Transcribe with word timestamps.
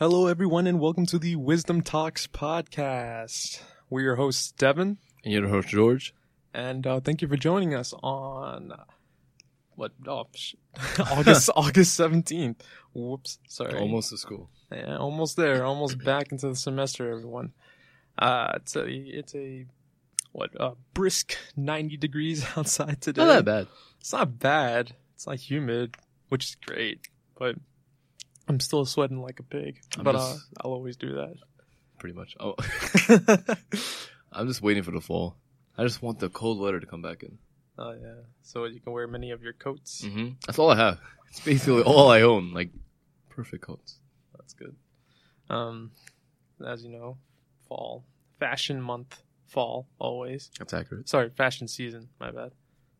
Hello, 0.00 0.26
everyone, 0.28 0.66
and 0.66 0.80
welcome 0.80 1.04
to 1.04 1.18
the 1.18 1.36
Wisdom 1.36 1.82
Talks 1.82 2.26
podcast. 2.26 3.60
We're 3.90 4.00
your 4.00 4.16
hosts, 4.16 4.50
Devin, 4.52 4.96
And 5.24 5.32
you're 5.34 5.46
host, 5.46 5.68
George. 5.68 6.14
and 6.54 6.86
uh, 6.86 7.00
thank 7.00 7.20
you 7.20 7.28
for 7.28 7.36
joining 7.36 7.74
us 7.74 7.92
on 8.02 8.72
uh, 8.72 8.84
what? 9.74 9.92
Oh, 10.06 10.26
sh- 10.34 10.54
August 10.98 11.50
August 11.54 11.92
seventeenth. 11.94 12.62
Whoops, 12.94 13.38
sorry. 13.46 13.78
Almost 13.78 14.08
to 14.10 14.16
school. 14.16 14.48
Yeah, 14.72 14.96
almost 14.96 15.36
there. 15.36 15.64
Almost 15.66 15.98
back 16.04 16.32
into 16.32 16.48
the 16.48 16.56
semester, 16.56 17.10
everyone. 17.10 17.52
Uh, 18.18 18.52
it's 18.56 18.76
a 18.76 18.86
it's 18.88 19.34
a 19.34 19.66
what? 20.32 20.58
Uh, 20.58 20.76
brisk 20.94 21.36
ninety 21.56 21.98
degrees 21.98 22.42
outside 22.56 23.02
today. 23.02 23.22
Not 23.22 23.34
that 23.34 23.44
bad. 23.44 23.66
It's 24.00 24.14
not 24.14 24.38
bad. 24.38 24.94
It's 25.14 25.26
not 25.26 25.36
humid, 25.36 25.96
which 26.30 26.44
is 26.46 26.54
great, 26.64 27.00
but 27.38 27.56
I'm 28.50 28.58
still 28.58 28.84
sweating 28.84 29.22
like 29.22 29.38
a 29.38 29.44
pig. 29.44 29.80
I'm 29.96 30.02
but 30.02 30.12
just- 30.16 30.34
uh, 30.36 30.38
I'll 30.64 30.72
always 30.72 30.96
do 30.96 31.14
that. 31.14 31.34
Pretty 31.98 32.16
much. 32.16 32.34
Oh, 32.40 32.54
I'm 34.32 34.48
just 34.48 34.60
waiting 34.62 34.82
for 34.82 34.90
the 34.90 35.00
fall. 35.00 35.36
I 35.78 35.84
just 35.84 36.02
want 36.02 36.18
the 36.18 36.28
cold 36.28 36.58
weather 36.60 36.80
to 36.80 36.86
come 36.86 37.00
back 37.02 37.22
in. 37.22 37.38
Oh 37.78 37.92
yeah, 37.92 38.22
so 38.42 38.64
you 38.64 38.80
can 38.80 38.92
wear 38.92 39.06
many 39.06 39.30
of 39.30 39.42
your 39.42 39.52
coats. 39.52 40.04
hmm 40.04 40.30
That's 40.46 40.58
all 40.58 40.70
I 40.70 40.76
have. 40.76 40.98
It's 41.28 41.40
basically 41.40 41.82
all 41.82 42.10
I 42.10 42.22
own. 42.22 42.52
Like, 42.52 42.70
perfect 43.28 43.62
coats. 43.62 43.98
That's 44.36 44.52
good. 44.54 44.74
Um, 45.48 45.92
as 46.66 46.82
you 46.84 46.90
know, 46.90 47.18
fall, 47.68 48.04
fashion 48.40 48.80
month, 48.82 49.22
fall 49.46 49.86
always. 49.98 50.50
That's 50.58 50.74
accurate. 50.74 51.08
Sorry, 51.08 51.30
fashion 51.30 51.68
season. 51.68 52.08
My 52.18 52.32
bad. 52.32 52.50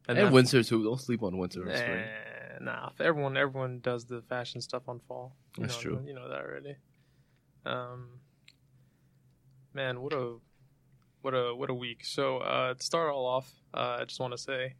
And, 0.08 0.32
winter 0.32 0.62
too. 0.62 0.84
Don't 0.84 1.00
sleep 1.00 1.22
on 1.22 1.36
winter 1.38 1.62
and 1.68 1.76
spring. 1.76 2.04
Eh, 2.04 2.29
nah, 2.60 2.90
everyone 3.00 3.36
everyone 3.36 3.80
does 3.80 4.04
the 4.04 4.22
fashion 4.22 4.60
stuff 4.60 4.88
on 4.88 5.00
fall. 5.08 5.34
You 5.56 5.62
That's 5.62 5.76
know, 5.76 5.82
true. 5.82 6.02
You 6.06 6.14
know 6.14 6.28
that 6.28 6.40
already. 6.40 6.76
Um, 7.66 8.20
man, 9.74 10.00
what 10.00 10.12
a 10.12 10.36
what 11.22 11.34
a 11.34 11.54
what 11.54 11.70
a 11.70 11.74
week. 11.74 12.04
So 12.04 12.38
uh, 12.38 12.74
to 12.74 12.82
start 12.82 13.12
all 13.12 13.26
off, 13.26 13.50
uh, 13.74 13.98
I 14.00 14.04
just 14.04 14.20
want 14.20 14.32
to 14.32 14.38
say 14.38 14.74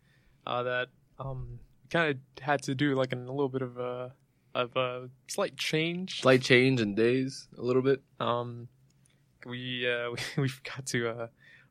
uh, 0.46 0.62
that 0.62 0.88
um, 1.18 1.58
we 1.82 1.88
kind 1.88 2.10
of 2.10 2.44
had 2.44 2.62
to 2.62 2.74
do 2.74 2.94
like 2.94 3.12
a 3.12 3.16
little 3.16 3.48
bit 3.48 3.62
of 3.62 3.78
a 3.78 4.12
of 4.54 4.76
a 4.76 5.08
slight 5.28 5.56
change. 5.56 6.20
Slight 6.20 6.42
change 6.42 6.80
in 6.80 6.94
days, 6.94 7.48
a 7.58 7.62
little 7.62 7.82
bit. 7.82 8.02
Um, 8.20 8.68
we 9.46 9.90
uh, 9.90 10.10
we 10.36 10.42
we 10.42 10.50
got 10.64 10.86
to 10.86 11.08
uh, 11.08 11.26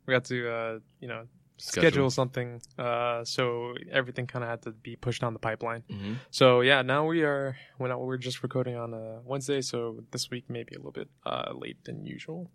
we 0.05 0.13
got 0.13 0.25
to 0.25 0.49
uh, 0.49 0.79
you 0.99 1.07
know 1.07 1.27
schedule, 1.59 2.09
something. 2.09 2.61
Uh, 2.77 3.23
so 3.23 3.73
everything 3.91 4.27
kind 4.27 4.43
of 4.43 4.49
had 4.49 4.61
to 4.63 4.71
be 4.71 4.95
pushed 4.95 5.21
down 5.21 5.33
the 5.33 5.39
pipeline. 5.39 5.83
hmm 5.89 6.13
So 6.31 6.61
yeah, 6.61 6.81
now 6.81 7.05
we 7.05 7.23
are 7.23 7.55
when 7.77 7.95
we're 7.97 8.17
just 8.17 8.43
recording 8.43 8.75
on 8.75 8.93
a 8.93 9.19
Wednesday, 9.23 9.61
so 9.61 10.03
this 10.11 10.29
week 10.29 10.49
may 10.49 10.63
be 10.63 10.75
a 10.75 10.79
little 10.79 10.91
bit 10.91 11.09
uh, 11.25 11.51
late 11.53 11.83
than 11.83 12.05
usual. 12.05 12.49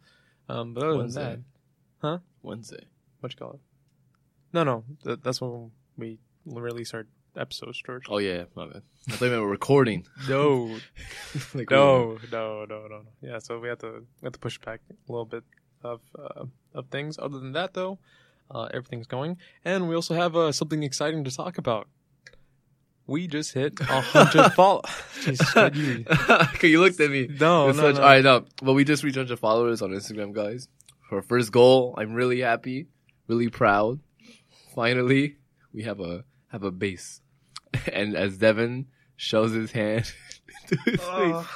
Um, 0.48 0.74
but 0.74 0.84
other 0.84 0.98
Wednesday. 0.98 1.22
than 1.22 1.44
that, 2.02 2.06
huh? 2.08 2.19
Wednesday. 2.42 2.84
what 3.20 3.33
you 3.33 3.38
call 3.38 3.52
it? 3.55 3.61
No, 4.52 4.62
no, 4.64 4.84
th- 5.05 5.20
that's 5.22 5.41
when 5.41 5.70
we 5.96 6.18
release 6.46 6.92
our 6.94 7.06
episodes, 7.36 7.83
George. 7.84 8.05
Oh 8.08 8.18
yeah, 8.18 8.44
my 8.55 8.66
bad. 8.66 8.83
I 9.08 9.12
thought 9.12 9.30
we 9.30 9.39
were 9.39 9.48
recording. 9.48 10.06
No, 10.28 10.77
like, 11.55 11.70
no, 11.70 12.18
no, 12.30 12.64
no, 12.64 12.86
no, 12.86 12.86
no. 12.89 13.02
Yeah, 13.20 13.39
so 13.39 13.58
we 13.58 13.68
have 13.68 13.78
to 13.78 14.06
we 14.20 14.27
have 14.27 14.33
to 14.33 14.39
push 14.39 14.58
back 14.58 14.80
a 14.91 15.12
little 15.12 15.24
bit 15.27 15.44
of 15.83 16.00
uh, 16.18 16.44
of 16.74 16.89
things. 16.89 17.18
Other 17.18 17.39
than 17.41 17.52
that, 17.52 17.74
though, 17.74 17.98
uh, 18.50 18.68
everything's 18.72 19.06
going, 19.06 19.36
and 19.64 19.88
we 19.88 19.94
also 19.94 20.14
have 20.14 20.34
uh, 20.36 20.52
something 20.52 20.82
exciting 20.82 21.24
to 21.24 21.30
talk 21.30 21.58
about. 21.58 21.88
We 23.06 23.26
just 23.28 23.52
hit 23.52 23.78
a 23.80 23.84
hundred 24.00 24.50
follow. 24.54 24.80
Jesus, 25.22 25.52
God, 25.52 25.76
you- 25.76 26.04
you 26.62 26.80
looked 26.80 26.98
at 27.00 27.10
me. 27.10 27.28
No, 27.38 27.68
It's 27.68 27.76
no, 27.78 27.84
such- 27.92 27.96
no. 27.96 28.00
All 28.02 28.08
right, 28.08 28.24
no. 28.24 28.44
Well, 28.62 28.74
we 28.74 28.84
just 28.84 29.02
reached 29.02 29.16
100 29.18 29.38
followers 29.38 29.82
on 29.82 29.90
Instagram, 29.90 30.32
guys. 30.32 30.68
For 31.08 31.16
our 31.16 31.22
first 31.22 31.52
goal, 31.52 31.94
I'm 31.98 32.14
really 32.14 32.40
happy, 32.40 32.86
really 33.28 33.50
proud. 33.50 34.00
Finally, 34.74 35.36
we 35.74 35.82
have 35.82 36.00
a 36.00 36.24
have 36.50 36.62
a 36.62 36.70
base, 36.70 37.20
and 37.92 38.16
as 38.16 38.38
Devin 38.38 38.86
shows 39.16 39.52
his 39.52 39.70
hand 39.72 40.10
to 40.68 40.77
his 40.86 41.00
Oh. 41.02 41.48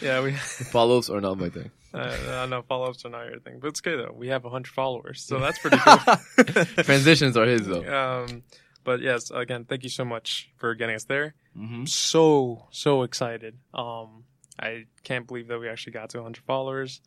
yeah, 0.00 0.22
we. 0.22 0.32
face, 0.32 0.70
follows 0.70 1.10
are 1.10 1.20
not 1.20 1.36
my 1.38 1.50
thing. 1.50 1.70
Uh, 2.00 2.42
I 2.42 2.46
know 2.46 2.62
follow 2.62 2.86
ups 2.86 3.04
are 3.04 3.08
not 3.10 3.26
your 3.30 3.38
thing, 3.40 3.58
but 3.60 3.68
it's 3.68 3.80
okay 3.80 3.96
though. 3.96 4.12
We 4.14 4.28
have 4.28 4.42
hundred 4.44 4.72
followers, 4.72 5.22
so 5.22 5.38
that's 5.38 5.58
pretty 5.60 5.76
cool. 5.84 6.64
Transitions 6.84 7.36
are 7.36 7.46
his 7.46 7.66
though. 7.66 7.84
um, 8.24 8.42
but 8.82 9.00
yes, 9.00 9.30
again, 9.30 9.64
thank 9.64 9.82
you 9.84 9.88
so 9.90 10.04
much 10.04 10.50
for 10.56 10.74
getting 10.74 10.96
us 10.96 11.04
there. 11.04 11.34
Mm-hmm. 11.56 11.84
so 11.84 12.66
so 12.70 13.02
excited. 13.02 13.56
Um, 13.72 14.24
I 14.58 14.86
can't 15.04 15.26
believe 15.26 15.46
that 15.48 15.58
we 15.60 15.68
actually 15.68 15.92
got 15.92 16.10
to 16.10 16.18
100 16.18 16.42
followers. 16.44 17.00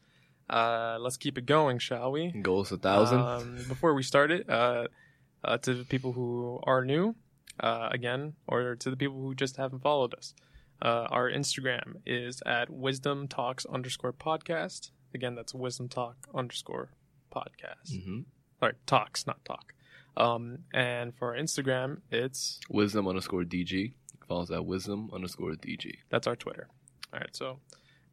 Uh, 0.49 0.97
let's 1.01 1.17
keep 1.17 1.37
it 1.37 1.45
going, 1.45 1.79
shall 1.79 2.11
we? 2.11 2.31
Goals 2.31 2.71
a 2.71 2.77
thousand. 2.77 3.19
Um, 3.19 3.57
before 3.67 3.93
we 3.93 4.03
start 4.03 4.31
it, 4.31 4.49
uh, 4.49 4.87
uh, 5.43 5.57
to 5.59 5.73
the 5.73 5.83
people 5.83 6.13
who 6.13 6.59
are 6.63 6.85
new, 6.85 7.13
uh, 7.59 7.89
again, 7.91 8.33
or 8.47 8.75
to 8.77 8.89
the 8.89 8.95
people 8.95 9.19
who 9.21 9.35
just 9.35 9.57
haven't 9.57 9.79
followed 9.81 10.13
us, 10.13 10.33
uh, 10.81 11.07
our 11.09 11.29
Instagram 11.29 11.97
is 12.05 12.41
at 12.45 12.69
Wisdom 12.69 13.27
Talks 13.27 13.65
underscore 13.65 14.13
podcast. 14.13 14.91
Again, 15.13 15.35
that's 15.35 15.53
Wisdom 15.53 15.89
Talk 15.89 16.27
underscore 16.33 16.91
podcast. 17.33 17.91
mm-hmm. 17.93 18.19
Sorry, 18.59 18.73
talks, 18.85 19.25
not 19.27 19.43
talk. 19.45 19.73
Um, 20.15 20.59
and 20.73 21.15
for 21.15 21.35
our 21.35 21.41
Instagram, 21.41 22.01
it's 22.11 22.59
Wisdom 22.69 23.07
underscore 23.07 23.43
DG. 23.43 23.93
Follow 24.27 24.41
us 24.43 24.51
at 24.51 24.65
wisdom 24.65 25.09
underscore 25.13 25.51
DG. 25.53 25.93
That's 26.09 26.27
our 26.27 26.35
Twitter. 26.35 26.67
All 27.13 27.19
right, 27.19 27.35
so 27.35 27.59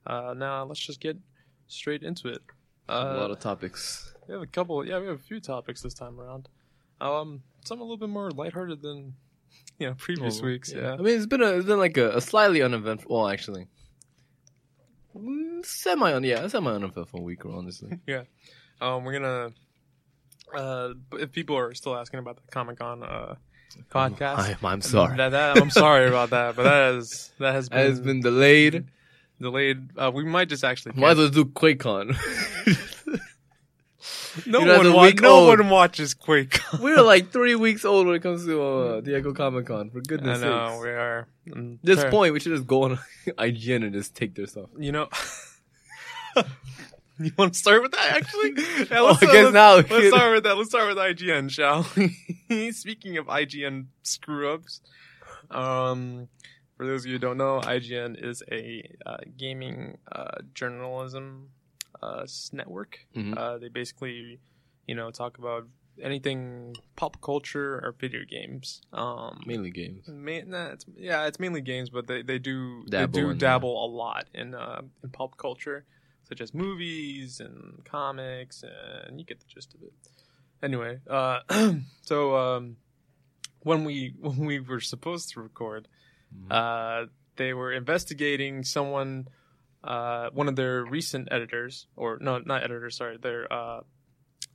uh, 0.06 0.34
now 0.36 0.64
let's 0.64 0.80
just 0.80 1.00
get 1.00 1.16
straight 1.66 2.02
into 2.02 2.28
it. 2.28 2.42
a 2.88 2.92
Uh, 2.92 3.16
lot 3.16 3.30
of 3.30 3.40
topics. 3.40 4.14
we 4.28 4.32
have 4.34 4.42
a 4.42 4.46
couple. 4.46 4.86
Yeah, 4.86 5.00
we 5.00 5.06
have 5.06 5.16
a 5.16 5.22
few 5.22 5.40
topics 5.40 5.80
this 5.82 5.94
time 5.94 6.20
around. 6.20 6.48
Um, 7.00 7.42
some 7.64 7.80
a 7.80 7.82
little 7.82 7.96
bit 7.96 8.10
more 8.10 8.30
lighthearted 8.30 8.82
than 8.82 9.14
you 9.78 9.88
know 9.88 9.94
previous 9.94 10.40
Oh, 10.40 10.44
weeks. 10.44 10.72
Yeah. 10.72 10.92
I 10.94 10.96
mean, 10.98 11.16
it's 11.16 11.26
been 11.26 11.42
a 11.42 11.52
it's 11.56 11.66
been 11.66 11.78
like 11.78 11.96
a, 11.96 12.16
a 12.16 12.20
slightly 12.20 12.62
uneventful. 12.62 13.14
Well, 13.16 13.28
actually, 13.28 13.66
mm, 15.16 15.64
semi 15.64 16.12
un 16.12 16.24
yeah, 16.24 16.44
a 16.44 16.50
semi 16.50 16.70
uneventful 16.70 17.22
week, 17.22 17.44
honestly. 17.46 17.98
Yeah. 18.06 18.22
Um, 18.80 19.04
we're 19.04 19.12
gonna. 19.12 19.50
Uh, 20.54 20.94
if 21.14 21.32
people 21.32 21.56
are 21.56 21.74
still 21.74 21.96
asking 21.96 22.20
about 22.20 22.36
the 22.36 22.42
Comic 22.50 22.78
Con 22.78 23.02
uh 23.02 23.34
podcast, 23.90 24.56
I'm, 24.62 24.66
I'm 24.66 24.80
sorry. 24.82 25.16
That, 25.16 25.30
that- 25.30 25.56
I'm 25.58 25.70
sorry 25.70 26.06
about 26.06 26.30
that, 26.30 26.54
but 26.56 26.62
that 26.64 26.94
is 26.94 27.32
that 27.38 27.54
has 27.54 27.68
been, 27.68 27.78
has 27.78 28.00
been 28.00 28.20
delayed. 28.20 28.86
delayed. 29.40 29.90
Uh, 29.96 30.10
we 30.14 30.24
might 30.24 30.48
just 30.48 30.62
actually. 30.64 30.92
Might 30.96 31.12
as 31.12 31.18
well 31.18 31.28
do 31.30 31.44
QuakeCon. 31.46 32.16
no 34.46 34.60
You 34.60 34.64
know, 34.66 34.76
one 34.78 34.92
wa- 34.92 35.10
no 35.20 35.30
old. 35.32 35.58
one 35.60 35.68
watches 35.70 36.14
Quake. 36.14 36.58
We're 36.80 37.02
like 37.02 37.30
three 37.30 37.54
weeks 37.66 37.84
old 37.84 38.06
when 38.06 38.16
it 38.16 38.22
comes 38.22 38.44
to 38.46 38.62
uh, 38.62 39.00
Diego 39.00 39.32
Comic 39.32 39.66
Con. 39.66 39.90
For 39.90 39.98
I 39.98 40.02
goodness 40.06 40.40
know 40.40 40.68
sakes. 40.70 40.82
we 40.82 40.90
are. 40.90 41.28
mm, 41.48 41.78
This 41.82 42.04
point, 42.06 42.32
we 42.32 42.40
should 42.40 42.52
just 42.52 42.66
go 42.66 42.84
on 42.84 42.98
IGN 43.26 43.84
and 43.84 43.92
just 43.92 44.14
take 44.14 44.34
their 44.34 44.46
stuff. 44.46 44.68
You 44.78 44.92
know, 44.92 45.08
you 47.20 47.30
want 47.38 47.52
to 47.52 47.58
start 47.58 47.82
with 47.82 47.92
that 47.92 48.16
actually? 48.16 48.54
Yeah, 48.56 48.86
Oh, 49.00 49.06
I 49.06 49.10
let's, 49.10 49.20
guess 49.20 49.32
let's, 49.34 49.52
now. 49.54 49.74
let's 49.76 50.08
start 50.08 50.34
with 50.34 50.44
that. 50.44 50.56
Let's 50.56 50.68
start 50.70 50.88
with 50.88 50.96
IGN, 50.96 51.50
shall 51.50 51.86
we? 52.48 52.72
Speaking 52.72 53.18
of 53.18 53.26
IGN 53.26 53.86
screw 54.02 54.52
ups, 54.52 54.80
um, 55.50 56.28
for 56.76 56.86
those 56.86 57.02
of 57.02 57.06
you 57.06 57.12
who 57.12 57.18
don't 57.20 57.36
know, 57.38 57.60
IGN 57.62 58.22
is 58.22 58.42
a 58.50 58.82
uh, 59.06 59.18
gaming 59.36 59.98
uh, 60.10 60.38
journalism 60.54 61.50
uh, 62.04 62.26
network. 62.52 62.92
Mhm. 63.16 63.36
Uh, 63.36 63.58
they 63.58 63.68
basically, 63.68 64.38
you 64.86 64.94
know, 64.94 65.10
talk 65.10 65.38
about 65.38 65.64
anything 66.02 66.74
pop 66.96 67.20
culture 67.20 67.70
or 67.84 67.94
video 67.98 68.22
games. 68.36 68.82
Um, 68.92 69.42
Mainly 69.46 69.70
games. 69.70 70.08
Ma- 70.08 70.46
nah, 70.46 70.66
it's, 70.74 70.84
yeah, 70.96 71.26
it's 71.28 71.38
mainly 71.38 71.60
games, 71.60 71.88
but 71.90 72.06
they, 72.06 72.22
they 72.22 72.38
do 72.38 72.84
Dabble 72.88 73.20
they 73.28 73.34
do 73.34 73.38
dabble 73.46 73.76
a 73.84 73.88
lot 73.88 74.24
in 74.34 74.54
uh, 74.54 74.82
in 75.02 75.10
pop 75.10 75.36
culture, 75.36 75.84
such 76.28 76.40
as 76.40 76.52
movies 76.52 77.40
and 77.40 77.84
comics, 77.84 78.64
and 79.06 79.18
you 79.20 79.24
get 79.24 79.38
the 79.40 79.46
gist 79.46 79.74
of 79.74 79.82
it. 79.82 79.92
Anyway, 80.62 80.98
uh, 81.08 81.40
so 82.02 82.36
um, 82.36 82.76
when 83.62 83.84
we 83.84 84.14
when 84.20 84.44
we 84.46 84.58
were 84.60 84.80
supposed 84.80 85.30
to 85.32 85.40
record, 85.40 85.88
Mhm. 86.34 86.50
uh, 86.50 87.06
they 87.36 87.52
were 87.54 87.72
investigating 87.72 88.64
someone, 88.64 89.28
uh, 89.84 90.30
one 90.32 90.48
of 90.48 90.56
their 90.56 90.84
recent 90.84 91.28
editors, 91.30 91.86
or 91.96 92.18
no, 92.20 92.38
not 92.38 92.62
editors, 92.64 92.96
sorry, 92.96 93.18
their 93.18 93.52
uh, 93.52 93.80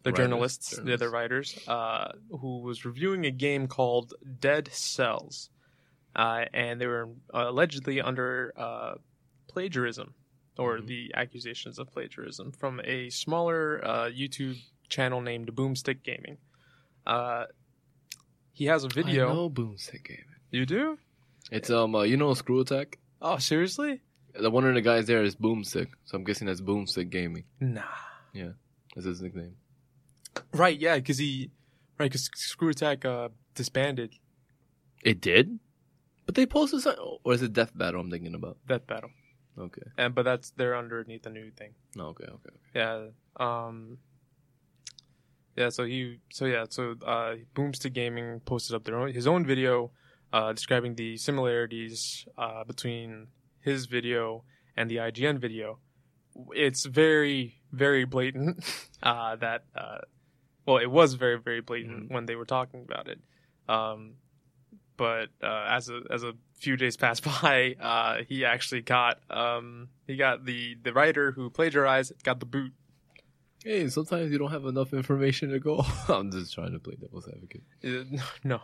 their 0.03 0.13
Writers, 0.13 0.23
journalists, 0.25 0.79
yeah, 0.85 0.95
their 0.95 1.09
writers, 1.09 1.57
uh, 1.67 2.13
who 2.41 2.59
was 2.61 2.85
reviewing 2.85 3.25
a 3.25 3.31
game 3.31 3.67
called 3.67 4.13
Dead 4.39 4.69
Cells, 4.71 5.49
uh, 6.15 6.45
and 6.53 6.79
they 6.81 6.87
were 6.87 7.09
allegedly 7.33 8.01
under 8.01 8.53
uh, 8.57 8.95
plagiarism 9.47 10.13
or 10.57 10.77
Mhm. 10.79 10.87
the 10.87 11.11
accusations 11.15 11.79
of 11.79 11.87
plagiarism 11.91 12.51
from 12.51 12.81
a 12.83 13.09
smaller 13.09 13.79
uh, 13.85 14.05
YouTube 14.09 14.57
channel 14.89 15.21
named 15.21 15.53
Boomstick 15.55 16.01
Gaming. 16.03 16.37
Uh, 17.05 17.45
he 18.53 18.65
has 18.65 18.83
a 18.83 18.89
video. 18.89 19.29
I 19.29 19.33
know 19.33 19.49
Boomstick 19.49 20.03
Gaming. 20.03 20.25
You 20.51 20.65
do? 20.65 20.97
It's 21.51 21.69
um, 21.69 21.95
uh, 21.95 22.03
you 22.03 22.17
know, 22.17 22.33
Screw 22.33 22.59
Attack. 22.61 22.99
Oh, 23.21 23.37
seriously? 23.37 24.01
The 24.39 24.49
one 24.49 24.65
of 24.65 24.73
the 24.73 24.81
guys 24.81 25.07
there 25.07 25.23
is 25.23 25.35
Boomstick, 25.35 25.87
so 26.05 26.17
I'm 26.17 26.23
guessing 26.23 26.47
that's 26.47 26.61
Boomstick 26.61 27.09
Gaming. 27.09 27.45
Nah. 27.59 27.81
Yeah, 28.33 28.51
that's 28.95 29.05
his 29.07 29.21
nickname. 29.21 29.55
Right, 30.53 30.77
yeah, 30.79 30.95
because 30.95 31.17
he, 31.17 31.51
right, 31.97 32.11
because 32.11 32.29
Screw 32.35 32.69
Attack 32.69 33.05
uh, 33.05 33.29
disbanded 33.55 34.13
It 35.03 35.19
did, 35.21 35.59
but 36.25 36.35
they 36.35 36.45
posted 36.45 36.81
something, 36.81 37.17
or 37.23 37.33
is 37.33 37.41
it 37.41 37.53
Death 37.53 37.71
Battle? 37.75 38.01
I'm 38.01 38.11
thinking 38.11 38.35
about. 38.35 38.57
Death 38.67 38.85
Battle, 38.85 39.09
Okay. 39.57 39.81
and 39.97 40.13
but 40.13 40.23
that's 40.23 40.51
they're 40.51 40.77
underneath 40.77 41.23
the 41.23 41.31
new 41.31 41.49
thing. 41.51 41.73
No, 41.95 42.07
okay, 42.07 42.25
okay. 42.25 42.33
okay. 42.33 42.57
Yeah. 42.75 43.07
Um. 43.37 43.97
Yeah. 45.55 45.69
So 45.69 45.83
he. 45.85 46.19
So 46.31 46.45
yeah. 46.45 46.65
So 46.69 46.95
uh, 47.05 47.35
Boomstick 47.55 47.93
Gaming 47.93 48.39
posted 48.41 48.75
up 48.75 48.83
their 48.83 48.97
own 48.99 49.11
his 49.13 49.25
own 49.27 49.45
video, 49.45 49.91
uh, 50.31 50.53
describing 50.53 50.95
the 50.95 51.17
similarities 51.17 52.25
uh, 52.37 52.63
between 52.63 53.27
his 53.61 53.85
video 53.85 54.43
and 54.75 54.89
the 54.89 54.97
IGN 54.97 55.39
video. 55.39 55.79
It's 56.51 56.85
very 56.85 57.61
very 57.71 58.05
blatant. 58.05 58.63
Uh, 59.01 59.37
that. 59.37 59.63
Uh, 59.73 59.99
well, 60.65 60.75
it 60.75 60.91
was 60.91 61.13
very 61.13 61.39
very 61.39 61.61
blatant 61.61 62.11
when 62.11 62.25
they 62.25 62.35
were 62.35 62.45
talking 62.45 62.83
about 62.83 63.07
it. 63.07 63.19
Um. 63.69 64.15
But 64.97 65.29
uh, 65.41 65.67
as 65.69 65.87
a 65.87 66.01
as 66.11 66.23
a 66.23 66.33
few 66.55 66.75
days 66.75 66.97
passed 66.97 67.23
by, 67.41 67.77
uh, 67.79 68.23
he 68.27 68.43
actually 68.43 68.81
got 68.81 69.19
um, 69.31 69.87
he 70.05 70.17
got 70.17 70.43
the 70.43 70.75
the 70.83 70.91
writer 70.91 71.31
who 71.31 71.49
plagiarized 71.49 72.11
got 72.23 72.41
the 72.41 72.45
boot. 72.45 72.73
Hey, 73.63 73.87
sometimes 73.89 74.31
you 74.31 74.37
don't 74.37 74.51
have 74.51 74.65
enough 74.65 74.93
information 74.93 75.49
to 75.51 75.59
go. 75.59 75.83
I'm 76.07 76.31
just 76.31 76.53
trying 76.53 76.71
to 76.71 76.79
play 76.79 76.95
devil's 76.99 77.27
advocate. 77.27 77.63
Uh, 77.83 78.17
no, 78.43 78.61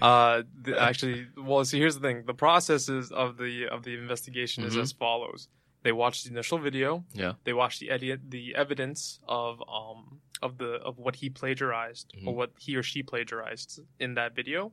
uh, 0.00 0.42
the, 0.62 0.80
actually, 0.80 1.26
well, 1.36 1.64
see, 1.64 1.78
here's 1.78 1.96
the 1.96 2.00
thing: 2.00 2.24
the 2.26 2.34
processes 2.34 3.10
of 3.10 3.36
the 3.38 3.66
of 3.66 3.82
the 3.82 3.94
investigation 3.98 4.64
is 4.64 4.76
Mhm. 4.76 4.82
as 4.82 4.92
follows. 4.92 5.48
They 5.82 5.92
watch 5.92 6.24
the 6.24 6.30
initial 6.30 6.58
video. 6.58 7.04
Yeah. 7.12 7.34
They 7.44 7.52
watch 7.52 7.78
the 7.80 7.90
edit, 7.90 8.30
the 8.30 8.54
evidence 8.56 9.18
of 9.28 9.60
um 9.68 10.20
of 10.42 10.58
the 10.58 10.74
of 10.88 10.98
what 10.98 11.16
he 11.16 11.28
plagiarized 11.30 12.12
or 12.24 12.32
Mhm. 12.32 12.36
what 12.36 12.52
he 12.58 12.76
or 12.76 12.82
she 12.82 13.02
plagiarized 13.02 13.80
in 13.98 14.14
that 14.14 14.34
video. 14.34 14.72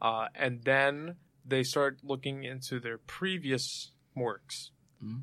Uh, 0.00 0.28
and 0.34 0.62
then 0.64 1.16
they 1.44 1.62
start 1.62 1.98
looking 2.02 2.44
into 2.44 2.78
their 2.80 2.98
previous 2.98 3.92
works. 4.14 4.70
Mhm. 5.02 5.22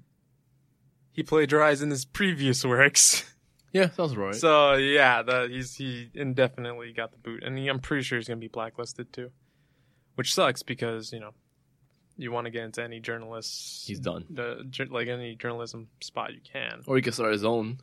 He 1.13 1.23
plagiarized 1.23 1.81
in 1.83 1.89
his 1.89 2.05
previous 2.05 2.63
works. 2.65 3.25
Yeah, 3.73 3.89
sounds 3.91 4.17
right. 4.17 4.35
So 4.35 4.73
yeah, 4.73 5.21
the, 5.21 5.47
he's 5.49 5.75
he 5.75 6.09
indefinitely 6.13 6.91
got 6.91 7.13
the 7.13 7.17
boot, 7.17 7.41
and 7.41 7.57
he, 7.57 7.69
I'm 7.69 7.79
pretty 7.79 8.03
sure 8.03 8.17
he's 8.17 8.27
gonna 8.27 8.37
be 8.37 8.49
blacklisted 8.49 9.13
too, 9.13 9.31
which 10.15 10.33
sucks 10.33 10.61
because 10.61 11.13
you 11.13 11.21
know 11.21 11.31
you 12.17 12.33
want 12.33 12.47
to 12.47 12.51
get 12.51 12.63
into 12.65 12.83
any 12.83 12.99
journalist, 12.99 13.87
He's 13.87 14.01
done. 14.01 14.25
the 14.29 14.69
like 14.89 15.07
any 15.07 15.35
journalism 15.35 15.87
spot 16.01 16.33
you 16.33 16.41
can. 16.43 16.81
Or 16.85 16.97
he 16.97 17.01
can 17.01 17.13
start 17.13 17.31
his 17.31 17.45
own 17.45 17.77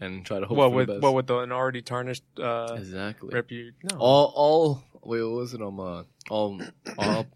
and 0.00 0.24
try 0.24 0.40
to 0.40 0.46
hope 0.46 0.56
Well, 0.56 0.70
for 0.70 0.76
with 0.76 0.86
the 0.86 0.92
best. 0.94 1.02
well 1.02 1.14
with 1.14 1.26
the, 1.26 1.38
an 1.40 1.52
already 1.52 1.82
tarnished 1.82 2.24
uh, 2.40 2.76
exactly. 2.78 3.28
repute. 3.34 3.74
No, 3.92 3.98
All, 3.98 4.32
all. 4.34 4.82
Wait, 5.02 5.20
what 5.22 5.30
was 5.32 5.52
it? 5.52 5.60
Um, 5.60 5.78
uh, 5.78 6.04
all, 6.30 6.58
all 6.96 7.26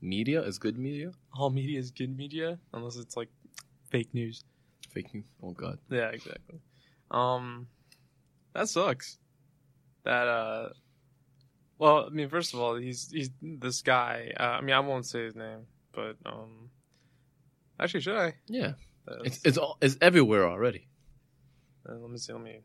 media 0.00 0.42
is 0.42 0.58
good 0.58 0.76
media. 0.76 1.12
all 1.32 1.50
media 1.50 1.78
is 1.78 1.92
good 1.92 2.16
media 2.16 2.58
unless 2.72 2.96
it's 2.96 3.16
like 3.16 3.28
fake 3.90 4.12
news. 4.12 4.42
Fake 4.94 5.12
news. 5.12 5.24
Oh 5.42 5.50
God. 5.50 5.78
Yeah, 5.90 6.08
exactly. 6.08 6.60
Um, 7.10 7.66
that 8.54 8.68
sucks. 8.68 9.18
That 10.04 10.28
uh, 10.28 10.68
well, 11.78 12.06
I 12.06 12.10
mean, 12.10 12.28
first 12.28 12.54
of 12.54 12.60
all, 12.60 12.76
he's 12.76 13.10
he's 13.10 13.30
this 13.42 13.82
guy. 13.82 14.32
Uh, 14.38 14.42
I 14.42 14.60
mean, 14.60 14.74
I 14.74 14.80
won't 14.80 15.06
say 15.06 15.24
his 15.24 15.34
name, 15.34 15.66
but 15.92 16.16
um, 16.24 16.70
actually, 17.80 18.00
should 18.00 18.16
I? 18.16 18.34
Yeah, 18.46 18.72
it's 19.24 19.40
it's 19.44 19.58
all, 19.58 19.76
it's 19.80 19.96
everywhere 20.00 20.48
already. 20.48 20.88
uh, 21.88 21.94
let 21.94 22.10
me 22.10 22.18
see. 22.18 22.32
Let 22.32 22.42
me 22.42 22.60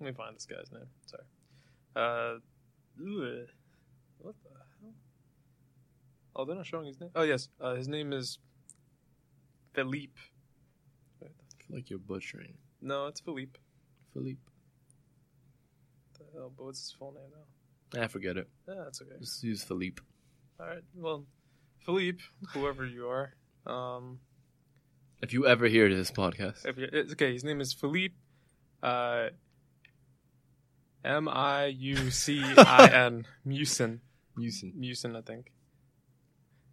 let 0.00 0.06
me 0.06 0.12
find 0.12 0.36
this 0.36 0.46
guy's 0.46 0.70
name. 0.72 0.86
Sorry. 1.06 1.24
Uh, 1.94 2.38
ugh. 3.00 3.48
what 4.18 4.34
the 4.42 4.50
hell? 4.80 4.94
Oh, 6.36 6.44
they're 6.44 6.56
not 6.56 6.66
showing 6.66 6.86
his 6.86 7.00
name. 7.00 7.10
Oh 7.14 7.22
yes, 7.22 7.48
uh, 7.60 7.74
his 7.74 7.88
name 7.88 8.12
is 8.12 8.38
Philippe. 9.74 10.20
Wait, 11.72 11.78
I 11.78 11.78
feel 11.78 11.78
like 11.78 11.90
you're 11.90 11.98
butchering. 11.98 12.54
No, 12.80 13.06
it's 13.06 13.20
Philippe. 13.20 13.58
Philippe. 14.12 14.40
The 16.18 16.24
hell? 16.38 16.52
But 16.56 16.64
what's 16.66 16.80
his 16.80 16.92
full 16.92 17.12
name 17.12 17.30
now? 17.94 18.02
I 18.02 18.08
forget 18.08 18.36
it. 18.36 18.48
Yeah, 18.68 18.74
that's 18.84 19.00
okay. 19.02 19.12
Just 19.20 19.42
use 19.42 19.62
Philippe. 19.62 20.02
All 20.60 20.66
right. 20.66 20.82
Well, 20.94 21.24
Philippe, 21.84 22.22
whoever 22.54 22.86
you 22.86 23.08
are, 23.08 23.34
um, 23.66 24.18
If 25.22 25.32
you 25.32 25.46
ever 25.46 25.66
hear 25.66 25.88
this 25.94 26.10
podcast, 26.10 26.66
if 26.66 26.78
it's 26.78 27.12
okay, 27.12 27.32
his 27.32 27.44
name 27.44 27.60
is 27.60 27.72
Philippe, 27.72 28.14
uh, 28.82 29.28
M 31.04 31.28
I 31.28 31.66
U 31.66 32.10
C 32.10 32.42
I 32.56 32.88
N 32.92 33.26
Musin, 33.46 34.00
Musin. 34.36 34.72
Musin, 34.78 35.16
I 35.16 35.20
think. 35.22 35.52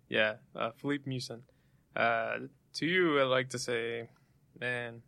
Yeah, 0.08 0.36
uh, 0.56 0.72
Philippe 0.78 1.10
Musin. 1.10 1.42
Uh, 1.96 2.48
to 2.76 2.86
you, 2.86 3.20
I'd 3.20 3.24
like 3.26 3.50
to 3.50 3.60
say, 3.60 4.10
man, 4.60 5.02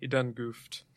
you 0.00 0.08
done 0.08 0.32
goofed. 0.32 0.84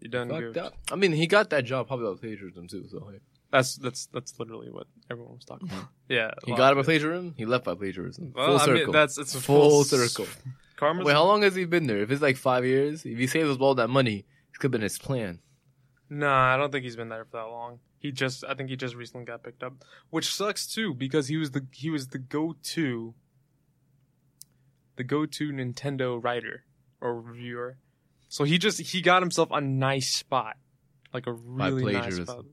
You 0.00 0.08
done 0.08 0.30
Fucked 0.30 0.40
goofed. 0.40 0.56
up. 0.58 0.74
I 0.90 0.96
mean, 0.96 1.12
he 1.12 1.28
got 1.28 1.50
that 1.50 1.64
job 1.64 1.86
probably 1.86 2.12
by 2.12 2.18
plagiarism 2.20 2.66
too. 2.66 2.88
So 2.90 3.08
hey. 3.12 3.20
That's 3.52 3.76
that's 3.76 4.06
that's 4.06 4.36
literally 4.36 4.68
what 4.68 4.88
everyone 5.08 5.34
was 5.36 5.44
talking 5.44 5.68
about. 5.68 5.84
Yeah, 6.08 6.32
he 6.44 6.56
got 6.56 6.72
it 6.72 6.74
by 6.74 6.82
plagiarism. 6.82 7.34
He 7.38 7.46
left 7.46 7.64
by 7.64 7.74
plagiarism. 7.76 8.32
Well, 8.34 8.46
full 8.46 8.56
I 8.56 8.64
circle. 8.64 8.74
mean, 8.82 8.90
that's 8.90 9.16
it's 9.16 9.36
a 9.36 9.40
full 9.40 9.70
full, 9.70 9.84
circle. 9.84 10.26
Karma's 10.74 11.06
Wait, 11.06 11.12
how 11.12 11.24
long 11.24 11.42
has 11.42 11.54
he 11.54 11.64
been 11.66 11.86
there? 11.86 11.98
If 12.02 12.10
it's 12.10 12.20
like 12.20 12.36
five 12.36 12.64
years, 12.66 13.06
if 13.06 13.16
he 13.16 13.28
saves 13.28 13.48
us 13.48 13.58
all 13.58 13.76
that 13.76 13.88
money, 13.88 14.26
it 14.52 14.58
could 14.58 14.64
have 14.64 14.72
been 14.72 14.80
his 14.82 14.98
plan. 14.98 15.38
Nah, 16.10 16.52
I 16.52 16.56
don't 16.56 16.72
think 16.72 16.82
he's 16.84 16.96
been 16.96 17.08
there 17.10 17.24
for 17.24 17.36
that 17.36 17.44
long. 17.46 17.78
He 17.98 18.10
just, 18.10 18.44
I 18.44 18.54
think 18.54 18.68
he 18.70 18.74
just 18.76 18.96
recently 18.96 19.24
got 19.24 19.44
picked 19.44 19.62
up, 19.62 19.74
which 20.10 20.34
sucks 20.34 20.66
too 20.66 20.92
because 20.92 21.28
he 21.28 21.36
was 21.36 21.52
the 21.52 21.64
he 21.72 21.88
was 21.90 22.08
the 22.08 22.18
go 22.18 22.56
to, 22.74 23.14
the 24.96 25.04
go 25.04 25.26
to 25.26 25.50
Nintendo 25.50 26.22
writer 26.22 26.64
or 27.00 27.20
reviewer. 27.20 27.76
So 28.28 28.44
he 28.44 28.58
just 28.58 28.80
he 28.80 29.02
got 29.02 29.22
himself 29.22 29.50
a 29.50 29.60
nice 29.60 30.14
spot, 30.14 30.56
like 31.12 31.26
a 31.26 31.32
really 31.32 31.92
nice 31.92 32.16
spot. 32.16 32.44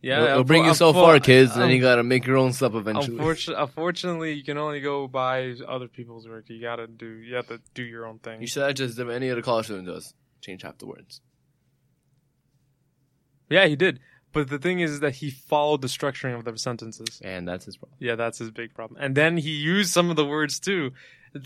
Yeah, 0.00 0.22
Yeah, 0.22 0.30
it'll 0.32 0.44
bring 0.44 0.64
you 0.64 0.74
so 0.74 0.92
far, 0.92 1.18
kids, 1.18 1.52
and 1.52 1.62
then 1.62 1.70
you 1.70 1.80
gotta 1.80 2.04
make 2.04 2.24
your 2.26 2.36
own 2.36 2.52
stuff 2.52 2.74
eventually. 2.74 3.16
Unfortunately, 3.16 3.62
unfortunately, 3.62 4.32
you 4.34 4.44
can 4.44 4.56
only 4.56 4.80
go 4.80 5.08
by 5.08 5.54
other 5.66 5.88
people's 5.88 6.28
work. 6.28 6.44
You 6.48 6.60
gotta 6.60 6.86
do, 6.86 7.06
you 7.06 7.34
have 7.34 7.48
to 7.48 7.60
do 7.74 7.82
your 7.82 8.06
own 8.06 8.20
thing. 8.20 8.40
You 8.40 8.46
should 8.46 8.62
have 8.62 8.76
just 8.76 8.96
done 8.96 9.10
any 9.10 9.30
other 9.30 9.42
college 9.42 9.66
student 9.66 9.88
does. 9.88 10.14
Change 10.40 10.62
half 10.62 10.78
the 10.78 10.86
words. 10.86 11.20
Yeah, 13.50 13.66
he 13.66 13.76
did. 13.76 13.98
But 14.32 14.50
the 14.50 14.58
thing 14.58 14.80
is 14.80 15.00
that 15.00 15.16
he 15.16 15.30
followed 15.30 15.80
the 15.80 15.88
structuring 15.88 16.38
of 16.38 16.44
the 16.44 16.56
sentences. 16.58 17.20
And 17.24 17.48
that's 17.48 17.64
his 17.64 17.76
problem. 17.76 17.96
Yeah, 17.98 18.14
that's 18.14 18.38
his 18.38 18.50
big 18.50 18.74
problem. 18.74 19.00
And 19.02 19.16
then 19.16 19.36
he 19.36 19.50
used 19.50 19.90
some 19.90 20.10
of 20.10 20.16
the 20.16 20.24
words 20.24 20.60
too. 20.60 20.92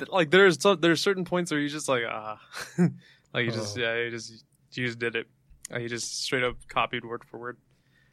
Like 0.08 0.30
there's 0.30 0.60
some, 0.60 0.80
there's 0.80 1.00
certain 1.00 1.24
points 1.24 1.50
where 1.50 1.60
he's 1.60 1.72
just 1.72 1.88
like 1.88 2.02
ah, 2.08 2.38
like 2.78 3.44
he 3.46 3.50
just 3.50 3.76
Oh. 3.76 3.80
yeah 3.80 4.04
he 4.04 4.10
just 4.10 4.44
he 4.70 4.84
just 4.86 4.98
did 4.98 5.16
it. 5.16 5.26
Uh, 5.70 5.78
He 5.78 5.88
just 5.88 6.22
straight 6.22 6.42
up 6.44 6.56
copied 6.68 7.04
word 7.04 7.24
for 7.24 7.38
word, 7.38 7.58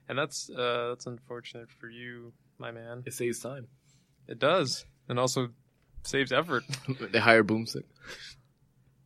and 0.08 0.18
that's 0.18 0.50
uh 0.50 0.90
that's 0.90 1.06
unfortunate 1.08 1.70
for 1.72 1.90
you, 1.90 2.34
my 2.58 2.72
man. 2.72 3.04
It 3.06 3.14
saves 3.14 3.40
time. 3.40 3.68
It 4.28 4.40
does, 4.40 4.86
and 5.08 5.20
also 5.20 5.50
saves 6.04 6.32
effort. 6.32 6.64
they 7.12 7.20
hire 7.20 7.44
Boomstick. 7.44 7.84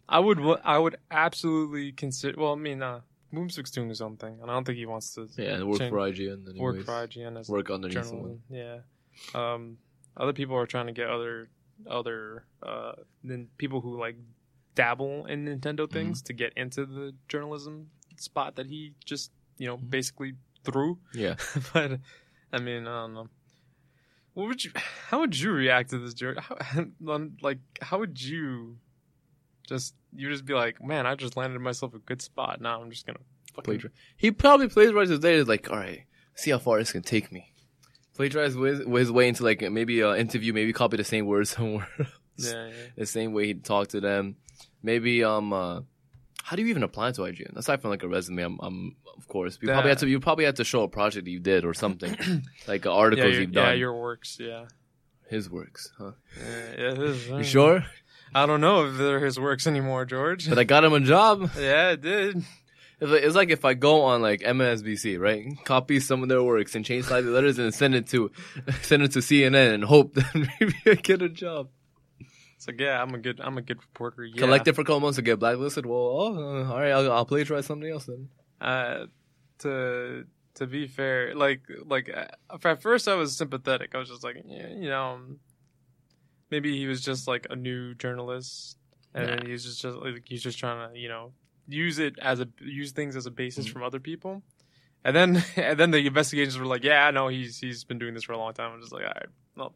I 0.08 0.20
would 0.20 0.40
I 0.64 0.78
would 0.78 0.98
absolutely 1.12 1.92
consider. 1.92 2.40
Well, 2.40 2.54
I 2.54 2.56
mean, 2.56 2.82
uh, 2.84 3.02
Boomstick's 3.34 3.72
doing 3.72 3.90
his 3.90 4.02
own 4.02 4.18
thing, 4.18 4.38
and 4.42 4.52
I 4.52 4.54
don't 4.54 4.66
think 4.66 4.78
he 4.78 4.86
wants 4.86 5.14
to 5.16 5.28
Yeah, 5.38 5.56
and 5.56 5.68
work 5.68 5.80
change- 5.80 5.90
for 5.92 5.98
IGN. 5.98 6.50
Anyways. 6.50 6.60
work 6.60 6.86
for 6.86 6.92
IGN 6.92 7.40
as 7.40 7.50
Work 7.50 7.72
underneath 7.72 8.06
someone. 8.06 8.42
journalism. 8.52 8.84
Yeah. 9.34 9.54
Um, 9.54 9.78
other 10.18 10.34
people 10.34 10.56
are 10.58 10.68
trying 10.68 10.88
to 10.88 10.92
get 10.94 11.10
other 11.10 11.50
other 11.90 12.46
uh 12.62 12.94
then 13.24 13.48
people 13.58 13.82
who 13.82 14.00
like 14.00 14.16
dabble 14.76 15.26
in 15.26 15.46
Nintendo 15.46 15.90
things 15.90 16.22
to 16.24 16.34
get 16.34 16.54
into 16.56 16.86
the 16.86 17.14
journalism 17.28 17.90
spot 18.18 18.56
that 18.56 18.68
he 18.68 18.94
just 19.06 19.32
you 19.58 19.68
know 19.68 19.78
Mhm. 19.78 19.90
basically 19.90 20.34
threw. 20.64 20.98
Yeah. 21.14 21.36
but 21.74 22.00
I 22.52 22.60
mean, 22.60 22.88
I 22.88 23.02
don't 23.02 23.14
know. 23.14 23.30
What 24.34 24.48
would 24.48 24.64
you? 24.66 24.72
How 25.10 25.20
would 25.20 25.38
you 25.38 25.52
react 25.52 25.92
to 25.92 26.00
this 26.00 26.14
journey? 26.16 26.40
How, 26.42 26.58
like, 27.42 27.60
how 27.82 28.00
would 28.00 28.20
you 28.22 28.78
just 29.68 29.94
you 30.16 30.30
just 30.30 30.46
be 30.46 30.54
like, 30.54 30.84
man, 30.84 31.06
I 31.06 31.16
just 31.16 31.38
landed 31.38 31.60
myself 31.60 31.94
a 31.94 32.00
good 32.00 32.22
spot. 32.22 32.60
Now 32.62 32.82
I'm 32.82 32.90
just 32.90 33.06
gonna 33.06 33.20
fucking 33.56 33.80
Plagiar- 33.80 33.92
He 34.18 34.32
probably 34.32 34.70
plagiarized 34.70 35.12
his 35.12 35.20
data. 35.20 35.44
Like, 35.44 35.70
all 35.70 35.78
right, 35.78 36.06
see 36.36 36.50
how 36.52 36.58
far 36.60 36.80
this 36.80 36.92
can 36.92 37.04
take 37.04 37.32
me. 37.32 37.53
Plagiarized 38.16 38.58
his, 38.58 38.80
his 38.80 39.12
way 39.12 39.28
into 39.28 39.44
like 39.44 39.62
maybe 39.72 40.02
an 40.02 40.18
interview, 40.18 40.54
maybe 40.54 40.72
copy 40.74 40.98
the 40.98 41.04
same 41.04 41.26
words 41.26 41.50
somewhere. 41.56 41.88
else. 42.00 42.10
yeah, 42.38 42.68
yeah. 42.68 42.74
the 42.96 43.06
same 43.06 43.34
way 43.34 43.48
he 43.48 43.54
talked 43.56 43.92
to 43.92 44.02
them. 44.02 44.36
Maybe 44.84 45.24
um, 45.24 45.52
uh, 45.54 45.82
how 46.44 46.56
do 46.56 46.62
you 46.62 46.68
even 46.70 46.84
apply 46.84 47.12
to 47.14 47.22
IGN 47.22 47.56
aside 47.58 47.82
from 47.82 47.90
like 47.92 48.04
a 48.04 48.08
resume? 48.08 48.44
I'm, 48.44 48.60
I'm 48.62 48.96
of 49.18 49.28
course 49.28 49.58
you 49.62 49.68
probably 49.70 49.90
had 49.90 50.00
to 50.00 50.08
you 50.08 50.20
probably 50.20 50.46
had 50.46 50.56
to 50.58 50.64
show 50.64 50.84
a 50.84 50.88
project 50.88 51.28
you 51.28 51.40
did 51.40 51.66
or 51.66 51.74
something 51.74 52.16
like 52.68 52.86
uh, 52.86 52.90
Yeah, 52.92 52.96
articles 52.96 53.32
your, 53.34 53.42
you've 53.42 53.52
done. 53.52 53.68
yeah, 53.68 53.74
your 53.74 53.94
works. 54.00 54.38
Yeah, 54.40 54.66
his 55.30 55.50
works, 55.50 55.92
huh? 55.98 56.12
Yeah, 56.40 56.92
it 56.92 57.00
is. 57.00 57.28
You 57.30 57.44
sure? 57.44 57.86
I 58.36 58.46
don't 58.46 58.62
know 58.62 58.86
if 58.88 58.98
they're 58.98 59.20
his 59.24 59.40
works 59.40 59.68
anymore, 59.68 60.06
George. 60.06 60.50
But 60.50 60.58
I 60.60 60.64
got 60.64 60.84
him 60.84 60.94
a 60.94 61.00
job. 61.00 61.52
yeah, 61.58 61.92
it 61.92 62.02
did. 62.02 62.44
It's 63.04 63.12
like, 63.12 63.24
it's 63.24 63.36
like 63.36 63.50
if 63.50 63.66
I 63.66 63.74
go 63.74 64.04
on 64.04 64.22
like 64.22 64.40
MSNBC, 64.42 65.20
right? 65.20 65.46
Copy 65.66 66.00
some 66.00 66.24
of 66.24 66.30
their 66.30 66.42
works 66.42 66.74
and 66.74 66.86
change 66.86 67.06
slightly 67.06 67.30
letters 67.32 67.60
and 67.60 67.74
send 67.74 67.96
it 67.96 68.08
to 68.08 68.32
send 68.82 69.04
it 69.04 69.12
to 69.12 69.20
CNN 69.20 69.74
and 69.74 69.84
hope 69.84 70.14
that 70.16 70.34
maybe 70.34 70.74
I 70.86 70.96
get 70.96 71.22
a 71.22 71.28
job. 71.30 71.68
It's 72.56 72.66
like, 72.66 72.80
yeah, 72.80 73.02
I'm 73.02 73.14
a 73.14 73.18
good, 73.18 73.42
I'm 73.42 73.58
a 73.58 73.62
good 73.62 73.82
reporter. 73.82 74.24
Yeah. 74.24 74.40
Collect 74.40 74.66
it 74.70 74.74
for 74.74 74.82
a 74.82 74.86
couple 74.86 75.02
months 75.02 75.18
to 75.18 75.22
get 75.22 75.38
blacklisted. 75.38 75.86
Well, 75.86 75.98
oh, 76.00 76.36
uh, 76.36 76.72
all 76.72 76.80
right, 76.80 76.92
I'll, 76.92 77.12
I'll 77.12 77.26
plagiarize 77.26 77.66
something 77.66 77.92
else 77.92 78.06
then. 78.06 78.30
Uh, 78.62 79.08
to 79.60 80.24
to 80.56 80.68
be 80.68 80.88
fair, 80.88 81.36
like 81.36 81.62
like 81.86 82.10
uh, 82.10 82.28
at 82.66 82.82
first 82.82 83.10
I 83.10 83.16
was 83.16 83.36
sympathetic. 83.36 83.94
I 83.94 83.98
was 83.98 84.08
just 84.08 84.24
like, 84.24 84.38
yeah, 84.46 84.70
you 84.70 84.88
know, 84.88 85.04
um, 85.16 85.40
maybe 86.52 86.78
he 86.78 86.88
was 86.88 87.02
just 87.02 87.28
like 87.28 87.48
a 87.50 87.56
new 87.58 87.96
journalist, 87.96 88.78
and 89.14 89.28
then 89.28 89.38
Nah. 89.40 89.46
he's 89.46 89.66
just 89.66 89.82
just 89.82 89.98
like 89.98 90.24
he's 90.26 90.42
just 90.44 90.58
trying 90.58 90.94
to 90.94 90.98
you 90.98 91.10
know 91.10 91.34
use 91.68 92.00
it 92.00 92.16
as 92.20 92.40
a 92.40 92.48
use 92.62 92.92
things 92.92 93.16
as 93.16 93.26
a 93.26 93.32
basis 93.32 93.68
Mhm. 93.68 93.72
from 93.74 93.84
other 93.84 94.00
people. 94.00 94.44
And 95.06 95.16
then 95.16 95.44
and 95.58 95.80
then 95.80 95.92
the 95.92 96.06
investigations 96.06 96.58
were 96.58 96.66
like, 96.66 96.84
yeah, 96.84 97.06
I 97.08 97.12
know 97.12 97.28
he's 97.28 97.60
he's 97.60 97.84
been 97.84 98.00
doing 98.00 98.14
this 98.14 98.24
for 98.24 98.34
a 98.34 98.38
long 98.38 98.54
time. 98.54 98.72
I'm 98.74 98.82
just 98.82 98.94
like, 98.94 99.04
all 99.04 99.12
right, 99.16 99.30
well, 99.58 99.74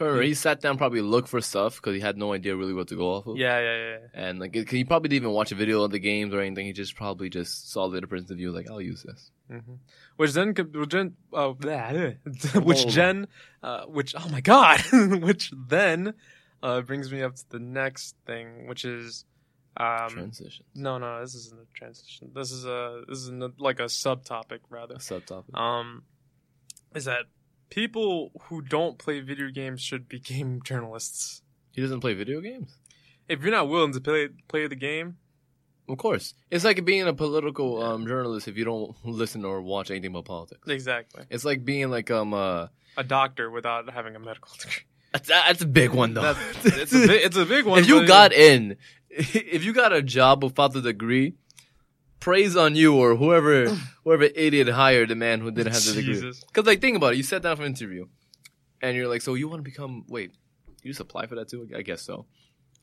Or 0.00 0.20
he 0.22 0.34
sat 0.34 0.60
down 0.60 0.76
probably 0.76 1.00
looked 1.00 1.28
for 1.28 1.40
stuff 1.40 1.76
because 1.76 1.94
he 1.94 2.00
had 2.00 2.16
no 2.18 2.32
idea 2.32 2.54
really 2.56 2.74
what 2.74 2.88
to 2.88 2.96
go 2.96 3.14
off 3.14 3.26
of. 3.26 3.36
yeah, 3.36 3.58
yeah, 3.60 3.76
yeah. 3.90 3.98
And 4.14 4.38
like, 4.38 4.54
it- 4.56 4.70
he 4.70 4.84
probably 4.84 5.08
didn't 5.08 5.22
even 5.24 5.34
watch 5.34 5.52
a 5.52 5.54
video 5.54 5.82
of 5.84 5.90
the 5.90 5.98
games 5.98 6.34
or 6.34 6.40
anything. 6.40 6.66
He 6.66 6.72
just 6.72 6.94
probably 6.96 7.28
just 7.30 7.70
saw 7.72 7.88
the 7.88 7.98
other 7.98 8.06
person's 8.06 8.30
view. 8.32 8.50
Like, 8.52 8.68
I'll 8.70 8.82
use 8.82 9.02
this. 9.04 9.30
hmm 9.48 9.76
Which 10.16 10.32
then, 10.32 10.48
which 10.54 10.90
then, 10.90 11.16
uh, 11.32 11.52
which 12.68 12.86
gen, 12.88 13.28
uh, 13.62 13.84
which 13.86 14.14
oh 14.18 14.28
my 14.30 14.40
god, 14.40 14.80
which 14.92 15.52
then 15.68 16.14
uh, 16.62 16.80
brings 16.82 17.10
me 17.12 17.22
up 17.22 17.36
to 17.36 17.44
the 17.50 17.58
next 17.60 18.16
thing, 18.26 18.66
which 18.66 18.84
is, 18.84 19.24
um, 19.78 20.08
Transition. 20.10 20.64
no, 20.74 20.98
no, 20.98 21.20
this 21.20 21.34
isn't 21.34 21.60
a 21.60 21.66
transition. 21.74 22.30
This 22.34 22.50
is 22.50 22.64
a 22.64 23.02
this 23.08 23.18
is 23.18 23.28
a, 23.28 23.52
like 23.58 23.78
a 23.80 23.84
subtopic 23.84 24.60
rather. 24.70 24.94
A 24.94 24.98
subtopic. 24.98 25.54
Um, 25.58 26.04
is 26.94 27.04
that 27.04 27.24
people 27.70 28.32
who 28.44 28.62
don't 28.62 28.98
play 28.98 29.20
video 29.20 29.50
games 29.50 29.80
should 29.82 30.08
be 30.08 30.18
game 30.34 30.60
journalists? 30.64 31.42
He 31.72 31.82
doesn't 31.82 32.00
play 32.00 32.14
video 32.14 32.40
games. 32.40 32.74
If 33.28 33.42
you're 33.42 33.50
not 33.50 33.68
willing 33.68 33.92
to 33.92 34.00
play 34.00 34.28
play 34.48 34.66
the 34.66 34.76
game, 34.76 35.18
Of 35.88 35.98
course, 35.98 36.32
it's 36.50 36.64
like 36.64 36.84
being 36.84 37.06
a 37.06 37.12
political 37.14 37.82
um, 37.82 38.06
journalist 38.06 38.48
if 38.48 38.56
you 38.56 38.64
don't 38.64 38.96
listen 39.04 39.44
or 39.44 39.60
watch 39.62 39.90
anything 39.90 40.10
about 40.12 40.24
politics. 40.24 40.66
exactly, 40.68 41.24
It's 41.30 41.44
like 41.44 41.64
being 41.64 41.90
like 41.90 42.10
um 42.10 42.32
uh 42.34 42.68
a 42.96 43.04
doctor 43.04 43.50
without 43.50 43.90
having 43.92 44.16
a 44.16 44.18
medical 44.18 44.52
degree. 44.58 44.84
That's, 45.12 45.28
that's 45.28 45.62
a 45.62 45.66
big 45.66 45.90
one 45.92 46.14
though. 46.14 46.34
It's 46.64 46.92
a 46.92 47.06
big, 47.06 47.24
it's 47.24 47.36
a 47.36 47.44
big 47.44 47.64
one. 47.64 47.78
if 47.78 47.88
you 47.88 48.06
got 48.06 48.32
in, 48.32 48.76
if 49.10 49.64
you 49.64 49.72
got 49.72 49.92
a 49.92 50.02
job 50.02 50.44
without 50.44 50.72
the 50.72 50.82
degree, 50.82 51.34
praise 52.20 52.56
on 52.56 52.76
you 52.76 52.94
or 52.96 53.16
whoever 53.16 53.68
whoever 54.04 54.24
idiot 54.24 54.68
hired 54.68 55.08
the 55.08 55.14
man 55.14 55.40
who 55.40 55.50
didn't 55.50 55.72
have 55.72 55.84
the 55.84 55.94
degree. 55.94 56.32
Because 56.46 56.66
like 56.66 56.80
think 56.80 56.96
about 56.96 57.14
it, 57.14 57.16
you 57.16 57.22
sat 57.22 57.42
down 57.42 57.56
for 57.56 57.62
an 57.62 57.68
interview, 57.68 58.06
and 58.82 58.96
you're 58.96 59.08
like, 59.08 59.22
so 59.22 59.34
you 59.34 59.48
want 59.48 59.60
to 59.60 59.70
become? 59.70 60.04
Wait, 60.08 60.32
you 60.82 60.90
just 60.90 61.00
apply 61.00 61.26
for 61.26 61.34
that 61.36 61.48
too? 61.48 61.68
I 61.74 61.82
guess 61.82 62.02
so. 62.02 62.26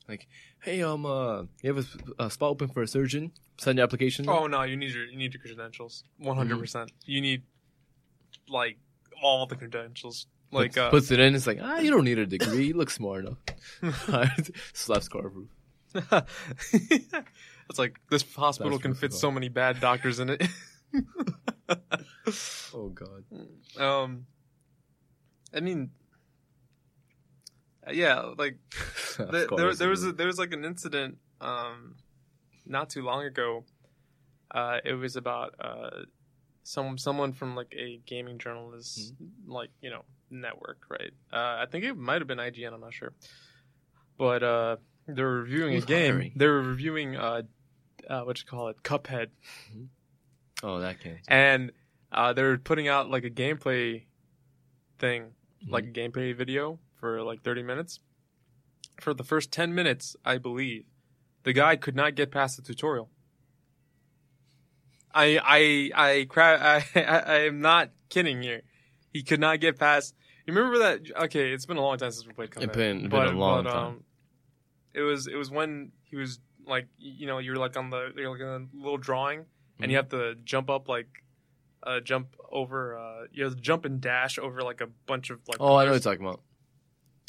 Like, 0.07 0.27
hey, 0.61 0.81
um, 0.81 1.05
uh, 1.05 1.43
you 1.61 1.73
have 1.73 1.77
a, 2.17 2.23
a 2.25 2.29
spot 2.29 2.49
open 2.49 2.67
for 2.67 2.81
a 2.81 2.87
surgeon? 2.87 3.31
Send 3.57 3.77
your 3.77 3.83
application. 3.83 4.27
Oh 4.27 4.47
no, 4.47 4.63
you 4.63 4.75
need 4.75 4.91
your 4.91 5.05
you 5.05 5.17
need 5.17 5.33
your 5.33 5.41
credentials. 5.41 6.03
One 6.17 6.35
hundred 6.35 6.59
percent. 6.59 6.91
You 7.05 7.21
need 7.21 7.43
like 8.49 8.77
all 9.21 9.45
the 9.45 9.55
credentials. 9.55 10.27
Like 10.53 10.71
puts, 10.71 10.77
uh, 10.77 10.89
puts 10.89 11.11
it 11.11 11.19
in. 11.19 11.35
It's 11.35 11.47
like, 11.47 11.59
ah, 11.61 11.79
you 11.79 11.91
don't 11.91 12.03
need 12.03 12.19
a 12.19 12.25
degree. 12.25 12.67
You 12.67 12.73
look 12.75 12.89
smart 12.89 13.25
enough. 13.25 13.37
Slaps 14.73 15.07
Carver. 15.07 15.43
it's 16.73 17.77
like 17.77 17.99
this 18.09 18.23
hospital 18.35 18.71
That's 18.71 18.81
can 18.81 18.93
fit 18.93 19.13
so 19.13 19.29
many 19.31 19.49
bad 19.49 19.79
doctors 19.79 20.19
in 20.19 20.29
it. 20.29 20.43
Oh 22.75 22.89
God. 22.89 23.23
um, 23.77 24.25
I 25.53 25.59
mean, 25.59 25.91
uh, 27.87 27.91
yeah, 27.91 28.31
like 28.37 28.57
there, 29.17 29.47
there, 29.55 29.73
there 29.75 29.89
was 29.89 30.03
a, 30.03 30.11
there 30.13 30.25
was 30.25 30.39
like 30.39 30.53
an 30.53 30.65
incident 30.65 31.17
um 31.41 31.95
not 32.65 32.89
too 32.89 33.01
long 33.03 33.25
ago 33.25 33.65
uh 34.51 34.77
it 34.85 34.93
was 34.93 35.15
about 35.15 35.53
uh 35.59 36.03
some 36.63 36.97
someone 36.97 37.33
from 37.33 37.55
like 37.55 37.73
a 37.77 37.99
gaming 38.05 38.37
journalist 38.37 39.13
like 39.45 39.69
you 39.81 39.89
know 39.89 40.03
network 40.41 40.79
right 40.89 41.11
uh 41.31 41.61
i 41.61 41.65
think 41.69 41.83
it 41.83 41.95
might 41.97 42.19
have 42.21 42.27
been 42.27 42.37
ign 42.39 42.73
i'm 42.73 42.81
not 42.81 42.93
sure 42.93 43.13
but 44.17 44.43
uh 44.43 44.75
they're 45.07 45.27
reviewing 45.29 45.73
Who's 45.73 45.83
a 45.83 45.87
game 45.87 46.13
hiring? 46.15 46.31
They're 46.35 46.53
reviewing 46.61 47.15
uh 47.15 47.41
uh 48.09 48.21
what 48.21 48.39
you 48.39 48.45
call 48.45 48.69
it 48.69 48.81
cuphead 48.83 49.27
oh, 50.63 50.79
that 50.79 50.99
can't. 50.99 51.17
and 51.27 51.71
uh 52.11 52.33
they're 52.33 52.57
putting 52.57 52.87
out 52.87 53.09
like 53.09 53.23
a 53.23 53.29
gameplay 53.29 54.03
thing 54.99 55.33
Mm-hmm. 55.63 55.73
like 55.73 55.85
a 55.85 55.91
gameplay 55.91 56.35
video 56.35 56.77
for 56.99 57.21
like 57.21 57.41
30 57.41 57.63
minutes. 57.63 58.01
For 58.99 59.13
the 59.13 59.23
first 59.23 59.49
10 59.49 59.73
minutes, 59.73 60.17
I 60.25 60.37
believe, 60.37 60.83
the 61.43 61.53
guy 61.53 61.77
could 61.77 61.95
not 61.95 62.15
get 62.15 62.31
past 62.31 62.57
the 62.57 62.61
tutorial. 62.63 63.09
I 65.13 65.39
I 65.41 65.91
I 66.09 66.25
cra- 66.25 66.59
I, 66.95 66.99
I, 66.99 67.19
I 67.19 67.39
am 67.45 67.61
not 67.61 67.91
kidding 68.09 68.41
here. 68.41 68.63
He 69.13 69.23
could 69.23 69.39
not 69.39 69.61
get 69.61 69.79
past. 69.79 70.15
You 70.45 70.53
remember 70.53 70.79
that? 70.79 71.01
Okay, 71.25 71.51
it's 71.53 71.65
been 71.65 71.77
a 71.77 71.81
long 71.81 71.97
time 71.97 72.11
since 72.11 72.27
we 72.27 72.33
played 72.33 72.49
Cuphead. 72.51 72.63
It's 72.63 72.75
been- 72.75 73.09
been 73.09 73.27
a 73.27 73.31
long 73.37 73.63
time. 73.63 73.75
um, 73.75 74.03
it 74.93 75.01
was 75.01 75.27
it 75.27 75.35
was 75.35 75.49
when 75.49 75.91
he 76.03 76.15
was 76.17 76.39
like 76.65 76.87
you 76.97 77.25
know 77.27 77.39
you're 77.39 77.55
like 77.55 77.75
on 77.77 77.89
the 77.89 78.11
you're 78.15 78.29
like 78.31 78.41
on 78.41 78.69
a 78.73 78.77
little 78.77 78.97
drawing 78.97 79.45
and 79.79 79.91
you 79.91 79.95
Mhm. 79.97 80.01
have 80.01 80.09
to 80.09 80.35
jump 80.43 80.69
up 80.69 80.87
like 80.87 81.07
uh 81.83 81.99
jump 81.99 82.35
over 82.51 82.97
uh 82.97 83.25
you 83.31 83.43
have 83.43 83.55
to 83.55 83.61
jump 83.61 83.83
and 83.85 83.99
dash 83.99 84.37
over 84.37 84.61
like 84.61 84.79
a 84.81 84.87
bunch 85.07 85.29
of 85.29 85.39
like 85.47 85.57
Oh, 85.59 85.75
I 85.75 85.83
know 85.85 85.91
what 85.91 85.95
you're 86.03 86.13
talking 86.13 86.25
about. 86.25 86.41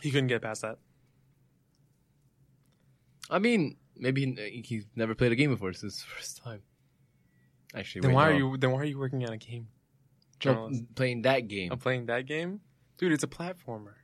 he 0.03 0.11
couldn't 0.11 0.27
get 0.29 0.43
past 0.43 0.63
that 0.63 0.79
I 3.31 3.39
mean, 3.39 3.77
maybe 3.97 4.27
he, 4.35 4.63
he's 4.67 4.87
never 4.95 5.15
played 5.15 5.33
a 5.33 5.37
game 5.37 5.51
before. 5.51 5.71
It's 5.71 5.81
his 5.81 6.03
first 6.03 6.43
time. 6.45 6.63
Actually, 7.75 8.03
then 8.03 8.13
why 8.13 8.29
are 8.29 8.35
you 8.35 8.57
then 8.59 8.71
why 8.73 8.81
are 8.81 8.85
you 8.85 8.99
working 8.99 9.25
on 9.25 9.33
a 9.33 9.37
game 9.39 9.69
journalist 10.39 10.85
playing 10.95 11.23
that 11.23 11.49
game? 11.49 11.73
I'm 11.73 11.79
playing 11.79 12.07
that 12.07 12.27
game 12.27 12.61
dude 12.99 13.13
it's 13.13 13.25
a 13.25 13.29
platformer 13.29 13.95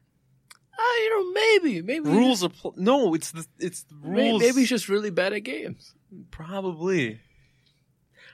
Ah, 0.83 0.97
you 1.03 1.11
know, 1.11 1.33
maybe, 1.33 1.83
maybe 1.83 2.09
rules 2.09 2.43
are 2.43 2.49
pl- 2.49 2.73
no 2.77 3.13
it's 3.15 3.33
the 3.33 3.47
it's 3.59 3.83
the 3.83 3.95
rules 4.03 4.41
maybe 4.41 4.61
he's 4.61 4.69
just 4.71 4.89
really 4.89 5.11
bad 5.11 5.33
at 5.35 5.41
games. 5.41 5.95
probably 6.31 7.21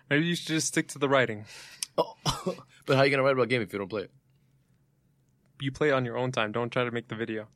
maybe 0.08 0.26
you 0.26 0.36
should 0.36 0.46
just 0.46 0.68
stick 0.68 0.86
to 0.88 0.98
the 0.98 1.08
writing 1.08 1.44
Oh, 1.98 2.14
but 2.86 2.94
how 2.96 3.02
are 3.02 3.04
you 3.06 3.10
gonna 3.10 3.22
write 3.24 3.32
about 3.32 3.42
a 3.44 3.46
game 3.48 3.62
if 3.62 3.72
you 3.72 3.78
don't 3.80 3.88
play 3.88 4.02
it? 4.02 4.10
you 5.60 5.72
play 5.72 5.88
it 5.88 5.92
on 5.92 6.04
your 6.04 6.16
own 6.18 6.30
time 6.30 6.52
don't 6.52 6.70
try 6.70 6.84
to 6.84 6.90
make 6.90 7.08
the 7.08 7.16
video 7.16 7.48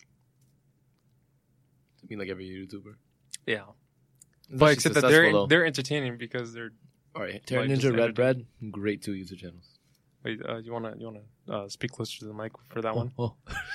I 2.03 2.07
mean, 2.09 2.19
like 2.19 2.29
every 2.29 2.47
YouTuber. 2.49 2.95
yeah 3.47 3.65
It's 4.49 4.59
but 4.59 4.73
except 4.73 4.95
that 4.97 5.03
they're 5.03 5.31
though. 5.31 5.47
they're 5.47 5.67
entertaining 5.67 6.17
because 6.19 6.53
they're 6.53 6.73
All 7.15 7.23
right, 7.23 7.45
Terra 7.47 7.67
Ninja, 7.67 7.97
Red. 7.97 8.15
Bread, 8.15 8.47
great 8.71 9.03
two 9.03 9.15
user 9.15 9.37
channels. 9.37 9.79
Wait, 10.25 10.41
uh, 10.47 10.59
you 10.59 10.73
wanna 10.73 10.95
you 10.99 11.07
wanna 11.07 11.21
uh, 11.49 11.69
speak 11.69 11.93
closer 11.93 12.19
to 12.21 12.25
the 12.27 12.35
mic 12.35 12.53
for 12.69 12.83
that 12.83 12.95
one? 12.95 13.11
Oh, 13.19 13.35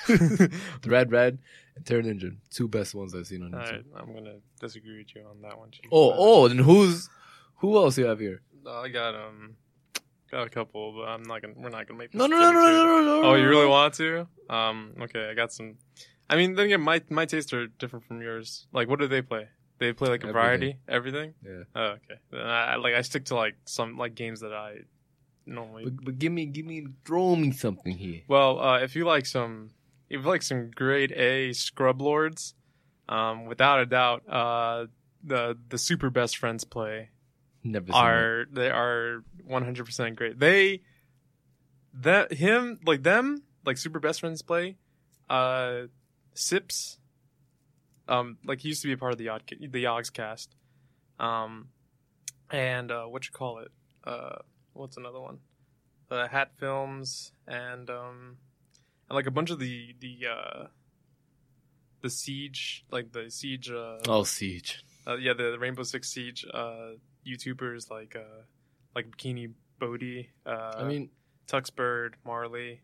oh. 0.10 0.48
Red 0.86 1.12
Red 1.12 1.40
and 1.76 1.86
Terra 1.86 2.04
Ninja, 2.04 2.36
two 2.52 2.68
best 2.68 2.94
ones 2.94 3.16
I've 3.16 3.26
seen 3.28 3.42
on 3.44 3.52
YouTube. 3.52 3.72
right, 3.72 3.84
I'm 3.98 4.14
gonna 4.14 4.36
disagree 4.60 4.98
with 5.00 5.16
you 5.16 5.24
on 5.30 5.42
that 5.42 5.58
one. 5.58 5.72
Chief. 5.72 5.86
Oh, 5.92 6.14
oh, 6.16 6.48
then 6.48 6.60
who's 6.60 7.10
who 7.58 7.76
else 7.78 7.98
you 7.98 8.06
have 8.06 8.20
here? 8.20 8.42
uh, 8.66 8.82
I 8.82 8.90
got 8.90 9.16
um, 9.16 9.56
got 10.30 10.46
a 10.46 10.50
couple, 10.50 10.94
but 10.94 11.08
I'm 11.08 11.24
not 11.24 11.42
gonna. 11.42 11.56
We're 11.58 11.70
not 11.70 11.88
gonna 11.88 11.98
make. 11.98 12.14
No, 12.14 12.28
no, 12.28 12.38
no, 12.38 12.52
no, 12.52 12.60
specific 12.62 12.76
no, 12.76 12.86
no, 13.02 13.22
no. 13.22 13.28
Oh, 13.30 13.36
you 13.36 13.48
really 13.50 13.68
want 13.68 13.94
to? 13.96 14.28
Um, 14.50 14.94
okay, 15.02 15.30
I 15.30 15.34
got 15.34 15.52
some. 15.52 15.76
I 16.30 16.36
mean, 16.36 16.54
then 16.56 16.68
again, 16.68 16.82
my 16.82 17.02
my 17.10 17.26
tastes 17.26 17.54
are 17.54 17.68
different 17.68 18.06
from 18.06 18.22
yours. 18.22 18.68
Like, 18.72 18.88
what 18.88 19.00
do 19.00 19.08
they 19.08 19.22
play? 19.24 19.48
They 19.78 19.92
play 19.94 20.10
like 20.10 20.24
a 20.24 20.28
Everything. 20.28 20.34
variety, 20.34 20.78
everything. 20.88 21.34
Yeah, 21.44 21.64
Oh, 21.76 21.84
okay. 21.98 22.20
Then 22.32 22.42
I 22.46 22.76
like 22.78 22.94
I 22.94 23.02
stick 23.02 23.26
to 23.26 23.36
like 23.36 23.56
some 23.66 23.98
like 23.98 24.16
games 24.16 24.40
that 24.42 24.54
I 24.54 24.78
normally. 25.46 25.86
but, 25.86 26.06
but 26.06 26.20
give 26.20 26.32
me, 26.32 26.46
give 26.46 26.66
me, 26.66 26.88
throw 27.06 27.36
me 27.36 27.52
something 27.52 27.98
here. 27.98 28.22
Well, 28.28 28.60
uh, 28.60 28.80
if 28.80 28.96
you 28.96 29.06
like 29.06 29.26
some, 29.26 29.72
if 30.10 30.22
you 30.22 30.28
like 30.28 30.42
some 30.42 30.72
grade 30.72 31.12
A 31.14 31.54
scrub 31.54 32.02
lords, 32.02 32.54
um, 33.08 33.46
without 33.46 33.80
a 33.80 33.86
doubt, 33.86 34.24
uh, 34.30 34.88
the 35.24 35.58
the 35.70 35.78
super 35.78 36.10
best 36.10 36.38
friends 36.38 36.64
play 36.64 37.10
Never 37.64 37.88
seen 37.88 37.96
are 37.96 38.46
they 38.52 38.70
are 38.70 39.24
one 39.44 39.64
hundred 39.64 39.86
percent 39.86 40.16
great. 40.16 40.40
They 40.40 40.82
that 41.94 42.34
him 42.34 42.80
like 42.86 43.04
them 43.04 43.44
like 43.66 43.78
super 43.78 44.00
best 44.00 44.20
friends 44.20 44.42
play, 44.42 44.78
uh, 45.30 45.84
Sips, 46.36 47.00
um, 48.08 48.38
like 48.46 48.60
he 48.60 48.68
used 48.70 48.82
to 48.82 48.88
be 48.88 48.94
a 48.94 48.98
part 48.98 49.14
of 49.14 49.18
the 49.18 49.30
odd 49.30 49.44
the 49.48 49.84
Yogscast, 49.84 50.50
um, 51.20 51.70
and 52.52 52.92
uh, 52.92 53.06
what 53.06 53.26
you 53.26 53.32
call 53.32 53.60
it, 53.60 53.72
uh, 54.04 54.40
what's 54.76 54.98
another 54.98 55.20
one, 55.20 55.40
The 56.10 56.28
Hat 56.28 56.52
Films 56.58 57.32
and 57.48 57.90
um, 57.90 58.38
and 59.10 59.16
like 59.16 59.26
a 59.28 59.32
bunch 59.32 59.50
of 59.50 59.60
the 59.60 59.96
the 60.00 60.28
uh 60.28 60.68
the 62.02 62.10
siege, 62.10 62.86
like 62.92 63.12
the 63.12 63.30
siege. 63.32 63.72
Uh, 63.72 63.98
Oh, 64.08 64.24
Siege. 64.24 64.84
uh, 65.08 65.16
yeah, 65.18 65.34
the 65.34 65.58
Rainbow 65.58 65.84
Six 65.84 66.10
Siege 66.10 66.46
uh, 66.54 66.92
YouTubers 67.26 67.90
like 67.90 68.16
uh, 68.16 68.44
like 68.96 69.10
Bikini 69.10 69.54
Bodhi. 69.80 70.30
Uh, 70.46 70.74
I 70.78 70.84
mean, 70.84 71.10
Tuxbird, 71.48 72.14
Marley, 72.26 72.82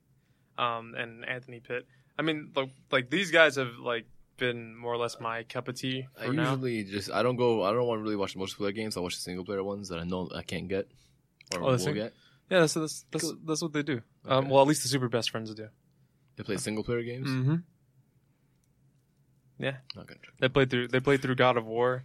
um, 0.58 0.96
and 0.98 1.24
Anthony 1.28 1.60
Pitt. 1.60 1.86
I 2.18 2.24
mean, 2.24 2.52
like, 2.56 2.70
like 2.92 3.10
these 3.10 3.30
guys 3.32 3.56
have 3.58 3.78
like 3.80 4.06
been 4.38 4.76
more 4.76 4.94
or 4.94 4.98
less 4.98 5.20
my 5.20 5.44
cup 5.44 5.68
of 5.68 5.76
tea 5.76 6.08
I 6.20 6.26
for 6.26 6.34
now. 6.34 6.52
usually 6.52 6.84
just 6.84 7.12
I 7.12 7.22
don't 7.22 7.36
go. 7.36 7.64
I 7.64 7.72
don't 7.74 7.86
want 7.86 8.00
to 8.00 8.04
really 8.04 8.16
watch 8.16 8.34
the 8.34 8.40
multiplayer 8.40 8.74
games. 8.74 8.98
I 8.98 9.02
watch 9.02 9.16
the 9.16 9.22
single 9.22 9.46
player 9.46 9.64
ones 9.64 9.90
that 9.90 10.00
I 10.00 10.04
know 10.04 10.30
I 10.34 10.42
can't 10.42 10.68
get 10.68 10.88
or 11.56 11.64
Oh, 11.64 11.72
will 11.72 11.94
get. 11.94 12.14
Yeah, 12.50 12.60
that's 12.62 12.74
that's 12.74 13.06
that's, 13.12 13.34
that's 13.46 13.62
what 13.62 13.74
they 13.74 13.84
do. 13.84 14.02
Um, 14.28 14.50
well, 14.50 14.62
at 14.62 14.68
least 14.68 14.84
the 14.84 14.90
super 14.90 15.08
best 15.10 15.30
friends 15.30 15.54
do. 15.54 15.68
They 16.36 16.44
play 16.44 16.58
single 16.58 16.84
player 16.84 17.02
games. 17.04 17.30
Mm-hmm. 17.30 17.56
Yeah. 19.60 19.76
Not 19.96 20.08
gonna. 20.08 20.20
They 20.40 20.50
played 20.50 20.70
through. 20.70 20.88
They 20.88 21.00
played 21.00 21.22
through 21.22 21.36
God 21.36 21.58
of 21.58 21.66
War. 21.66 22.04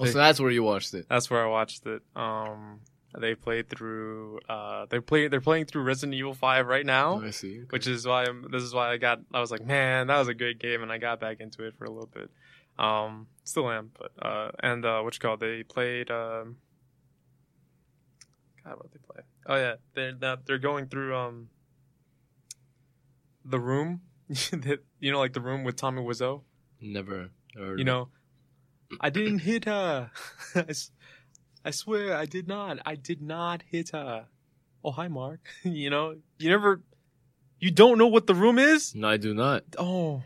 Oh, 0.00 0.04
so 0.04 0.18
that's 0.18 0.40
where 0.40 0.50
you 0.50 0.62
watched 0.62 0.94
it. 0.94 1.06
That's 1.08 1.30
where 1.30 1.42
I 1.42 1.48
watched 1.48 1.86
it. 1.86 2.02
Um, 2.14 2.80
they 3.18 3.34
played 3.34 3.68
through. 3.68 4.40
Uh, 4.48 4.86
they 4.90 5.00
play. 5.00 5.28
They're 5.28 5.40
playing 5.40 5.64
through 5.66 5.82
Resident 5.82 6.14
Evil 6.14 6.34
Five 6.34 6.66
right 6.66 6.84
now. 6.84 7.20
I 7.20 7.30
see. 7.30 7.62
which 7.70 7.86
is 7.86 8.06
why 8.06 8.24
I'm, 8.26 8.46
this 8.52 8.62
is 8.62 8.74
why 8.74 8.90
I 8.92 8.98
got 8.98 9.20
I 9.32 9.40
was 9.40 9.50
like, 9.50 9.64
man, 9.64 10.08
that 10.08 10.18
was 10.18 10.28
a 10.28 10.34
great 10.34 10.58
game, 10.58 10.82
and 10.82 10.92
I 10.92 10.98
got 10.98 11.18
back 11.18 11.40
into 11.40 11.64
it 11.64 11.74
for 11.78 11.84
a 11.86 11.90
little 11.90 12.10
bit. 12.12 12.30
Um, 12.78 13.26
still 13.44 13.68
am, 13.70 13.90
but 13.98 14.12
uh, 14.24 14.50
and 14.60 14.84
uh, 14.84 15.00
what 15.00 15.14
you 15.14 15.20
call 15.20 15.36
they 15.36 15.62
played 15.62 16.10
um, 16.10 16.56
God, 18.68 18.78
what 18.78 18.92
they 18.92 18.98
play? 18.98 19.22
Oh 19.46 19.56
yeah, 19.56 19.74
they're 19.94 20.12
now 20.12 20.36
they're 20.44 20.58
going 20.58 20.88
through 20.88 21.16
um, 21.16 21.48
the 23.44 23.58
room, 23.58 24.02
that 24.28 24.80
you 25.00 25.12
know, 25.12 25.18
like 25.18 25.32
the 25.32 25.40
room 25.40 25.64
with 25.64 25.76
Tommy 25.76 26.02
Wiseau. 26.02 26.42
never. 26.80 27.30
heard 27.56 27.78
You 27.78 27.84
know, 27.84 28.08
I 29.00 29.10
didn't 29.10 29.40
hit 29.40 29.64
her. 29.64 30.10
I, 30.54 30.74
I 31.64 31.70
swear 31.70 32.14
I 32.14 32.26
did 32.26 32.46
not. 32.46 32.78
I 32.84 32.94
did 32.94 33.22
not 33.22 33.62
hit 33.70 33.90
her. 33.90 34.26
Oh 34.84 34.90
hi, 34.90 35.08
Mark. 35.08 35.40
you 35.62 35.90
know, 35.90 36.16
you 36.38 36.50
never, 36.50 36.82
you 37.58 37.70
don't 37.70 37.98
know 37.98 38.06
what 38.06 38.26
the 38.26 38.34
room 38.34 38.58
is. 38.58 38.94
No, 38.94 39.08
I 39.08 39.16
do 39.16 39.34
not. 39.34 39.64
Oh, 39.78 40.22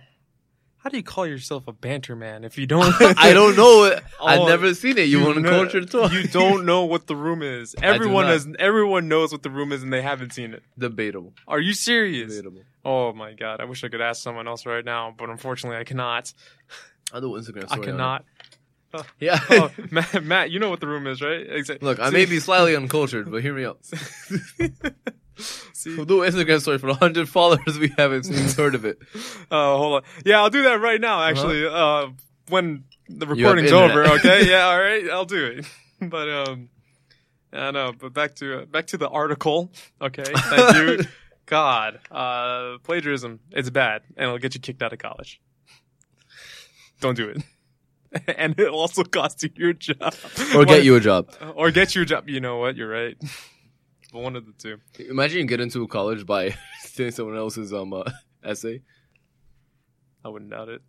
how 0.82 0.90
do 0.90 0.96
you 0.96 1.02
call 1.02 1.26
yourself 1.26 1.68
a 1.68 1.72
banter 1.72 2.16
man 2.16 2.44
if 2.44 2.58
you 2.58 2.66
don't? 2.66 2.92
I 3.18 3.32
don't 3.32 3.56
know. 3.56 3.84
it. 3.84 4.02
I've 4.22 4.40
Oh, 4.40 4.46
never 4.48 4.74
seen 4.74 4.98
it. 4.98 5.02
You, 5.08 5.24
want 5.24 5.36
to 5.36 5.48
culture 5.48 5.84
talk? 5.84 6.12
You 6.12 6.26
don't 6.28 6.66
know 6.66 6.84
what 6.84 7.06
the 7.06 7.14
room 7.16 7.42
is. 7.42 7.74
Everyone 7.82 8.26
has. 8.26 8.48
Everyone 8.58 9.08
knows 9.08 9.30
what 9.32 9.42
the 9.42 9.50
room 9.50 9.72
is, 9.72 9.82
and 9.82 9.92
they 9.92 10.02
haven't 10.02 10.32
seen 10.32 10.54
it. 10.54 10.62
Debatable. 10.78 11.34
Are 11.46 11.60
you 11.60 11.72
serious? 11.72 12.34
Debatable. 12.34 12.62
Oh 12.84 13.12
my 13.12 13.32
god! 13.34 13.60
I 13.60 13.64
wish 13.64 13.84
I 13.84 13.88
could 13.88 14.00
ask 14.00 14.22
someone 14.22 14.48
else 14.48 14.66
right 14.66 14.84
now, 14.84 15.14
but 15.16 15.30
unfortunately, 15.30 15.78
I 15.78 15.84
cannot. 15.84 16.32
I'll 17.12 17.20
do 17.20 17.28
Instagram 17.28 17.64
I 17.64 17.66
story 17.66 17.80
on 17.80 17.82
it. 17.82 17.86
cannot. 17.86 18.24
Yeah. 19.20 19.38
oh, 19.48 19.70
Matt, 19.90 20.22
Matt, 20.22 20.50
you 20.50 20.58
know 20.58 20.68
what 20.68 20.80
the 20.80 20.86
room 20.86 21.06
is, 21.06 21.22
right? 21.22 21.46
Exactly. 21.48 21.88
Look, 21.88 21.98
I 21.98 22.10
may 22.10 22.26
be 22.26 22.38
slightly 22.40 22.76
uncultured, 22.76 23.30
but 23.30 23.40
hear 23.40 23.54
me 23.54 23.64
out. 23.64 23.78
See, 25.36 25.96
We'll 25.96 26.04
do 26.04 26.22
an 26.22 26.32
Instagram 26.32 26.60
story 26.60 26.78
for 26.78 26.88
100 26.88 27.28
followers 27.28 27.78
we 27.78 27.92
haven't 27.96 28.28
even 28.28 28.48
heard 28.50 28.74
of 28.74 28.84
it. 28.84 28.98
Oh, 29.50 29.76
hold 29.78 29.94
on. 29.94 30.02
Yeah, 30.24 30.40
I'll 30.40 30.50
do 30.50 30.62
that 30.64 30.80
right 30.80 31.00
now. 31.00 31.22
Actually, 31.22 31.66
uh, 31.66 32.08
when 32.48 32.84
the 33.08 33.26
recording's 33.26 33.72
over. 33.72 34.04
Okay. 34.16 34.48
Yeah. 34.50 34.66
All 34.66 34.78
right. 34.80 35.08
I'll 35.10 35.24
do 35.24 35.44
it. 35.46 35.66
But 36.00 36.28
um, 36.28 36.68
I 37.52 37.70
know. 37.70 37.92
But 37.96 38.12
back 38.12 38.34
to 38.36 38.66
back 38.66 38.88
to 38.88 38.96
the 38.96 39.08
article. 39.08 39.70
Okay. 40.00 40.24
Thank 40.24 40.76
you. 40.76 41.04
God, 41.46 42.00
uh, 42.10 42.78
plagiarism. 42.82 43.38
It's 43.52 43.70
bad, 43.70 44.02
and 44.16 44.24
it'll 44.26 44.38
get 44.38 44.54
you 44.54 44.60
kicked 44.60 44.82
out 44.82 44.92
of 44.92 44.98
college. 44.98 45.40
Don't 47.00 47.14
do 47.16 47.28
it. 47.28 47.42
and 48.36 48.58
it'll 48.58 48.78
also 48.80 49.04
cost 49.04 49.42
you 49.42 49.50
your 49.54 49.72
job. 49.74 50.14
Or 50.56 50.64
get 50.64 50.84
you 50.84 50.96
a 50.96 51.00
job. 51.00 51.30
Or 51.54 51.70
get 51.70 51.94
you 51.94 52.02
a 52.02 52.04
job. 52.04 52.28
You 52.28 52.40
know 52.40 52.58
what? 52.58 52.76
You're 52.76 52.88
right. 52.88 53.16
But 54.12 54.20
one 54.22 54.36
of 54.36 54.46
the 54.46 54.52
two. 54.52 54.78
Imagine 55.08 55.38
you 55.38 55.44
get 55.46 55.60
into 55.60 55.82
a 55.82 55.88
college 55.88 56.26
by 56.26 56.54
stealing 56.80 57.12
someone 57.12 57.36
else's 57.36 57.72
um 57.72 57.92
uh, 57.92 58.04
essay. 58.44 58.82
I 60.24 60.28
wouldn't 60.28 60.50
doubt 60.50 60.68
it. 60.68 60.82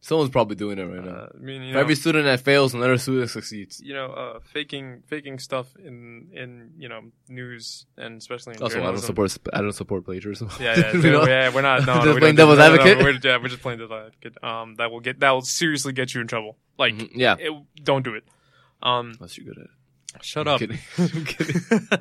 Someone's 0.00 0.30
probably 0.30 0.54
doing 0.54 0.78
it 0.78 0.84
right 0.84 1.04
now. 1.04 1.10
Uh, 1.10 1.28
I 1.34 1.38
mean, 1.38 1.62
you 1.62 1.72
know, 1.72 1.80
every 1.80 1.96
student 1.96 2.24
that 2.26 2.38
fails, 2.38 2.72
another 2.72 2.98
student 2.98 3.30
succeeds. 3.30 3.80
you 3.80 3.94
know, 3.94 4.06
uh, 4.12 4.38
faking 4.54 5.02
faking 5.08 5.40
stuff 5.40 5.66
in 5.76 6.28
in 6.32 6.70
you 6.78 6.88
know 6.88 7.00
news 7.28 7.84
and 7.96 8.18
especially 8.18 8.54
in 8.54 8.62
Also, 8.62 8.76
I 8.76 8.78
don't 8.78 8.94
journalism. 8.94 9.06
support 9.06 9.38
I 9.52 9.60
don't 9.60 9.72
support 9.72 10.04
plagiarism. 10.04 10.50
Yeah, 10.60 10.78
yeah, 10.78 10.92
know? 11.10 11.26
yeah, 11.26 11.52
we're 11.52 11.62
not. 11.62 11.80
No, 11.84 11.94
Just 11.94 12.06
no, 12.06 12.14
we 12.14 12.20
playing 12.20 12.36
devil's 12.36 12.58
no, 12.58 12.68
no, 12.68 12.74
advocate? 12.80 12.98
we're, 13.04 13.28
yeah, 13.30 13.38
we're 13.42 13.48
just 13.48 13.60
playing 13.62 13.80
devil's 13.80 14.06
advocate. 14.06 14.44
Um, 14.44 14.76
that 14.76 14.90
will 14.92 15.00
get 15.00 15.18
that 15.18 15.30
will 15.32 15.42
seriously 15.42 15.92
get 15.92 16.14
you 16.14 16.20
in 16.20 16.28
trouble. 16.28 16.58
Like, 16.78 16.94
Mhm, 16.94 17.10
yeah. 17.14 17.34
it, 17.40 17.52
don't 17.82 18.04
do 18.04 18.14
it. 18.14 18.22
Um, 18.80 19.14
Unless 19.18 19.36
you're 19.36 19.46
good 19.52 19.58
at 19.58 19.64
it. 19.64 19.70
Shut 20.22 20.46
I'm 20.48 20.54
up. 20.54 20.60
kidding. 20.60 20.78
I'm 20.98 21.24
kidding. 21.24 21.60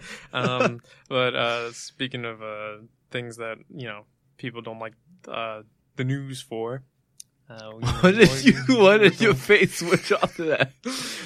um, 0.34 0.82
but 1.10 1.36
uh, 1.36 1.72
speaking 1.74 2.26
of 2.26 2.42
uh, 2.42 2.78
things 3.12 3.38
that 3.38 3.58
you 3.70 3.88
know 3.88 4.06
people 4.38 4.62
don't 4.62 4.80
like 4.80 4.94
uh, 5.28 5.62
the 5.96 6.04
news 6.04 6.42
for. 6.42 6.84
Uh, 7.50 7.72
we- 7.76 7.84
What 8.02 8.16
did 8.16 8.46
you? 8.46 8.54
What 8.78 8.98
did 9.00 9.22
your 9.22 9.34
face 9.34 9.78
switch 9.80 10.12
off 10.12 10.36
to 10.36 10.44
that? 10.46 10.72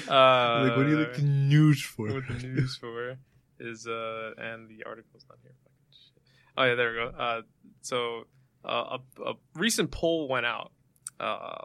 Uh, 0.08 0.68
like, 0.68 0.76
what 0.76 0.84
do 0.84 0.90
you 0.90 0.98
like 0.98 1.14
the 1.16 1.22
news 1.22 1.82
for? 1.82 2.08
what 2.12 2.26
the 2.28 2.46
news 2.46 2.76
for 2.76 3.16
is 3.58 3.86
uh 3.86 4.30
and 4.38 4.68
the 4.68 4.84
article's 4.86 5.24
not 5.28 5.38
here. 5.42 5.52
Oh 6.56 6.64
yeah, 6.64 6.74
there 6.74 6.90
we 6.90 6.96
go. 6.96 7.06
Uh, 7.18 7.42
so 7.80 8.24
uh, 8.64 8.98
a, 8.98 9.30
a 9.30 9.34
recent 9.54 9.90
poll 9.90 10.28
went 10.28 10.46
out. 10.46 10.70
Uh, 11.18 11.64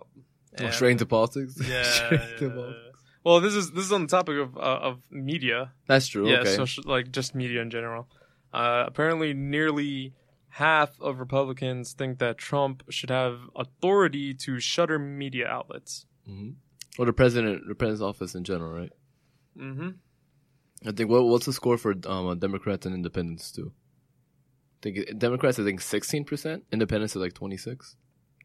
Oh, 0.59 0.71
straight 0.71 0.91
into 0.93 1.05
politics. 1.05 1.53
yeah, 1.69 1.83
Straight 1.83 2.19
yeah, 2.19 2.27
into 2.33 2.45
yeah. 2.55 2.86
Well, 3.27 3.41
this 3.41 3.55
is 3.55 3.71
this 3.71 3.83
is 3.83 3.91
on 3.91 4.03
the 4.03 4.07
topic 4.07 4.37
of 4.37 4.55
uh, 4.55 4.79
of 4.89 5.01
media. 5.11 5.73
That's 5.85 6.07
true. 6.07 6.29
Yeah, 6.29 6.37
okay. 6.37 6.55
social, 6.55 6.85
like 6.87 7.11
just 7.11 7.35
media 7.35 7.61
in 7.61 7.69
general. 7.69 8.07
Uh, 8.53 8.85
apparently, 8.87 9.33
nearly 9.33 10.13
half 10.47 10.97
of 11.01 11.19
Republicans 11.19 11.91
think 11.91 12.19
that 12.19 12.37
Trump 12.37 12.83
should 12.89 13.09
have 13.09 13.41
authority 13.53 14.33
to 14.33 14.61
shutter 14.61 14.97
media 14.97 15.45
outlets. 15.45 16.05
hmm 16.25 16.51
Or 16.97 17.05
the 17.05 17.11
president, 17.11 17.67
the 17.67 17.75
president's 17.75 18.01
office 18.01 18.33
in 18.33 18.45
general, 18.45 18.71
right? 18.71 18.93
Mm-hmm. 19.59 19.89
I 20.87 20.91
think 20.93 21.09
what 21.09 21.25
what's 21.25 21.47
the 21.47 21.51
score 21.51 21.77
for 21.77 21.95
um 22.05 22.39
Democrats 22.39 22.85
and 22.85 22.95
Independents 22.95 23.51
too? 23.51 23.73
I 23.73 24.79
think 24.83 25.19
Democrats 25.19 25.59
I 25.59 25.65
think 25.65 25.81
sixteen 25.81 26.23
percent, 26.23 26.63
Independents 26.71 27.13
are 27.17 27.19
like 27.19 27.33
26, 27.33 27.97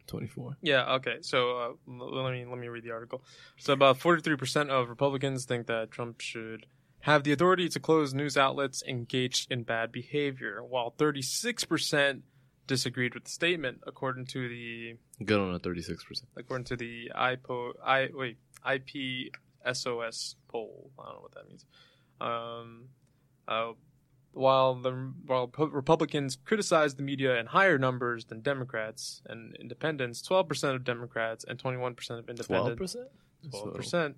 24. 0.07 0.57
Yeah. 0.63 0.95
Okay. 0.95 1.19
So 1.23 1.57
uh, 1.59 1.69
l- 1.89 2.23
let 2.25 2.33
me 2.33 2.45
let 2.45 2.59
me 2.59 2.69
read 2.69 2.85
the 2.85 2.91
article. 2.91 3.23
So 3.59 3.73
about 3.73 3.99
forty 3.99 4.23
three 4.23 4.37
percent 4.37 4.71
of 4.71 4.89
Republicans 4.89 5.45
think 5.45 5.67
that 5.69 5.91
Trump 5.91 6.21
should 6.21 6.67
have 7.01 7.25
the 7.25 7.33
authority 7.33 7.69
to 7.69 7.81
close 7.81 8.15
news 8.15 8.37
outlets 8.37 8.83
engaged 8.87 9.51
in 9.51 9.63
bad 9.65 9.91
behavior, 9.93 10.63
while 10.63 10.91
thirty 10.91 11.23
six 11.23 11.65
percent 11.65 12.23
disagreed 12.67 13.15
with 13.15 13.25
the 13.25 13.31
statement, 13.31 13.81
according 13.87 14.25
to 14.27 14.49
the 14.49 14.97
Good 15.25 15.41
on 15.41 15.55
a 15.55 15.59
thirty 15.59 15.83
six 15.83 16.05
percent. 16.05 16.29
according 16.37 16.65
to 16.67 16.77
the 16.77 17.11
IPO 17.17 17.73
I 17.85 18.09
wait 18.13 18.39
IPSOS 18.65 20.35
poll. 20.49 20.91
I 20.99 21.05
don't 21.05 21.15
know 21.15 21.21
what 21.23 21.35
that 21.35 21.49
means. 21.49 21.65
Um, 22.21 22.85
uh, 23.49 23.73
while 24.33 24.75
the 24.75 24.93
while 25.27 25.51
Republicans 25.59 26.37
criticized 26.45 26.97
the 26.97 27.03
media 27.03 27.39
in 27.39 27.47
higher 27.47 27.79
numbers 27.79 28.25
than 28.25 28.41
Democrats 28.41 29.23
and 29.27 29.55
Independents, 29.57 30.23
twelve 30.23 30.49
percent 30.49 30.75
of 30.77 30.85
Democrats 30.85 31.45
and 31.47 31.59
twenty 31.59 31.79
one 31.79 31.95
percent 31.95 32.21
of 32.21 32.29
independents. 32.29 32.47
Twelve 32.49 32.67
Independents, 32.69 32.95
percent. 32.95 33.53
twelve 33.63 33.75
percent, 33.75 34.17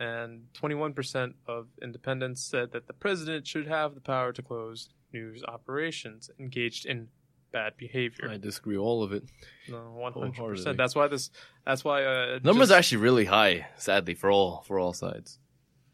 and 0.00 0.42
twenty 0.54 0.74
one 0.74 0.92
percent 0.94 1.34
of 1.46 1.66
Independents 1.82 2.40
said 2.42 2.72
that 2.72 2.86
the 2.86 2.92
president 2.94 3.46
should 3.46 3.66
have 3.66 3.94
the 3.94 4.00
power 4.00 4.32
to 4.32 4.42
close 4.42 4.88
news 5.12 5.42
operations 5.46 6.30
engaged 6.38 6.86
in 6.86 7.08
bad 7.52 7.76
behavior. 7.76 8.30
I 8.30 8.36
disagree 8.38 8.76
with 8.76 8.84
all 8.84 9.02
of 9.02 9.12
it. 9.12 9.24
No, 9.68 9.78
one 9.92 10.12
hundred 10.12 10.34
percent. 10.36 10.76
That's 10.78 10.94
why 10.94 11.08
this. 11.08 11.30
That's 11.66 11.84
why. 11.84 12.04
Uh, 12.04 12.38
Numbers 12.42 12.68
just- 12.68 12.72
are 12.72 12.78
actually 12.78 12.98
really 12.98 13.24
high, 13.26 13.66
sadly 13.76 14.14
for 14.14 14.30
all 14.30 14.62
for 14.66 14.78
all 14.78 14.92
sides. 14.92 15.38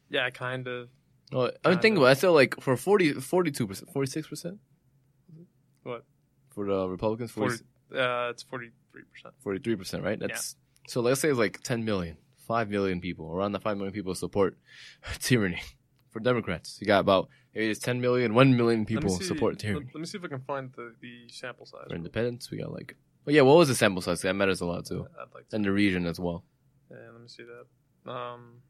Yeah, 0.09 0.31
kind 0.31 0.69
of. 0.69 0.89
Well, 1.33 1.51
I 1.65 1.71
mean, 1.71 1.79
think 1.81 1.97
about. 1.97 2.07
It. 2.07 2.11
I 2.11 2.15
feel 2.15 2.33
like 2.33 2.61
for 2.61 2.77
42 2.77 3.21
percent, 3.67 3.93
forty 3.93 4.11
six 4.11 4.29
percent. 4.29 4.59
What? 5.83 6.05
for 6.57 6.67
the 6.67 6.89
Republicans? 6.89 7.31
40, 7.31 7.57
Forty. 7.57 8.01
Uh, 8.01 8.31
it's 8.31 8.43
forty 8.43 8.71
three 8.91 9.03
percent. 9.13 9.35
43 9.43 9.77
percent, 9.77 10.03
right? 10.03 10.19
That's 10.19 10.57
so. 10.89 11.01
Let's 11.01 11.21
say 11.21 11.29
it's 11.29 11.39
like 11.39 11.61
10 11.63 11.85
million, 11.85 12.17
5 12.49 12.71
million 12.71 13.01
people, 13.01 13.31
around 13.31 13.53
the 13.53 13.61
5 13.61 13.77
million 13.77 13.93
people 13.93 14.15
support 14.15 14.57
tyranny. 15.21 15.61
For 16.11 16.21
Democrats, 16.21 16.79
you 16.81 16.87
got 16.87 17.01
about 17.01 17.29
maybe 17.55 17.71
it's 17.71 17.81
10 17.81 18.01
million, 18.01 18.33
1 18.33 18.57
million 18.57 18.87
people 18.87 19.11
support 19.11 19.55
Let, 19.55 19.59
tyranny. 19.61 19.87
let 19.93 20.01
me 20.01 20.07
see 20.07 20.17
if 20.17 20.25
I 20.25 20.29
can 20.29 20.41
find 20.41 20.73
the, 20.75 20.95
the 21.03 21.29
sample 21.31 21.67
size. 21.67 21.85
For 21.89 21.95
independents, 21.95 22.51
we 22.51 22.57
got 22.57 22.73
like, 22.73 22.97
well, 23.27 23.37
yeah. 23.37 23.43
What 23.43 23.59
was 23.59 23.69
the 23.69 23.75
sample 23.75 24.01
size? 24.01 24.23
That 24.23 24.33
matters 24.35 24.63
a 24.63 24.67
lot 24.67 24.87
too, 24.87 25.07
like 25.35 25.45
and 25.53 25.63
the 25.63 25.71
region 25.71 26.07
as 26.07 26.19
well. 26.19 26.43
Yeah, 26.91 26.97
let 27.13 27.21
me 27.21 27.29
see 27.29 27.45
that. 27.45 28.11
Um, 28.11 28.63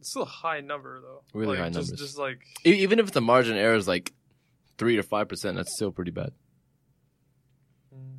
it's 0.00 0.10
still 0.10 0.22
a 0.22 0.26
high 0.26 0.60
number 0.60 1.00
though. 1.00 1.22
Really 1.32 1.56
Like, 1.56 1.58
high 1.58 1.70
just, 1.70 1.90
numbers. 1.90 2.00
Just 2.00 2.18
like 2.18 2.40
E- 2.66 2.82
Even 2.82 2.98
if 2.98 3.12
the 3.12 3.20
margin 3.20 3.56
error 3.56 3.74
is 3.76 3.86
like 3.86 4.12
three 4.78 4.96
to 4.96 5.02
five 5.02 5.28
percent, 5.28 5.56
that's 5.56 5.74
still 5.74 5.92
pretty 5.92 6.10
bad. 6.10 6.32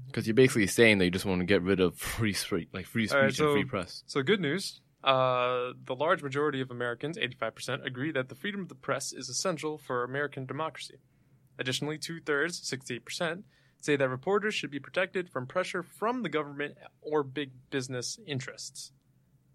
Because 0.08 0.28
you're 0.28 0.34
basically 0.34 0.68
saying 0.68 0.98
that 0.98 1.06
you 1.06 1.12
just 1.12 1.26
want 1.26 1.40
to 1.40 1.46
get 1.46 1.62
rid 1.62 1.80
of 1.80 1.98
free 1.98 2.34
speech, 2.34 2.68
like 2.74 2.86
free 2.86 3.08
speech 3.08 3.16
right, 3.16 3.26
and 3.26 3.36
so- 3.36 3.54
free 3.54 3.66
press. 3.66 4.04
So 4.08 4.22
good 4.24 4.40
news. 4.42 4.82
Uh, 5.04 5.72
the 5.86 5.96
large 5.96 6.22
majority 6.22 6.62
of 6.62 6.70
Americans, 6.70 7.18
85%, 7.18 7.84
agree 7.84 8.12
that 8.12 8.30
the 8.30 8.36
freedom 8.36 8.62
of 8.62 8.70
the 8.70 8.76
press 8.76 9.12
is 9.14 9.30
essential 9.30 9.80
for 9.80 10.04
American 10.04 10.46
democracy. 10.46 10.98
Additionally, 11.58 11.98
two 11.98 12.20
thirds, 12.22 12.62
68%, 12.62 13.42
say 13.80 13.96
that 13.96 14.08
reporters 14.10 14.54
should 14.54 14.70
be 14.70 14.80
protected 14.80 15.28
from 15.28 15.48
pressure 15.48 15.82
from 15.82 16.22
the 16.22 16.30
government 16.30 16.76
or 17.02 17.24
big 17.24 17.50
business 17.72 18.20
interests. 18.28 18.92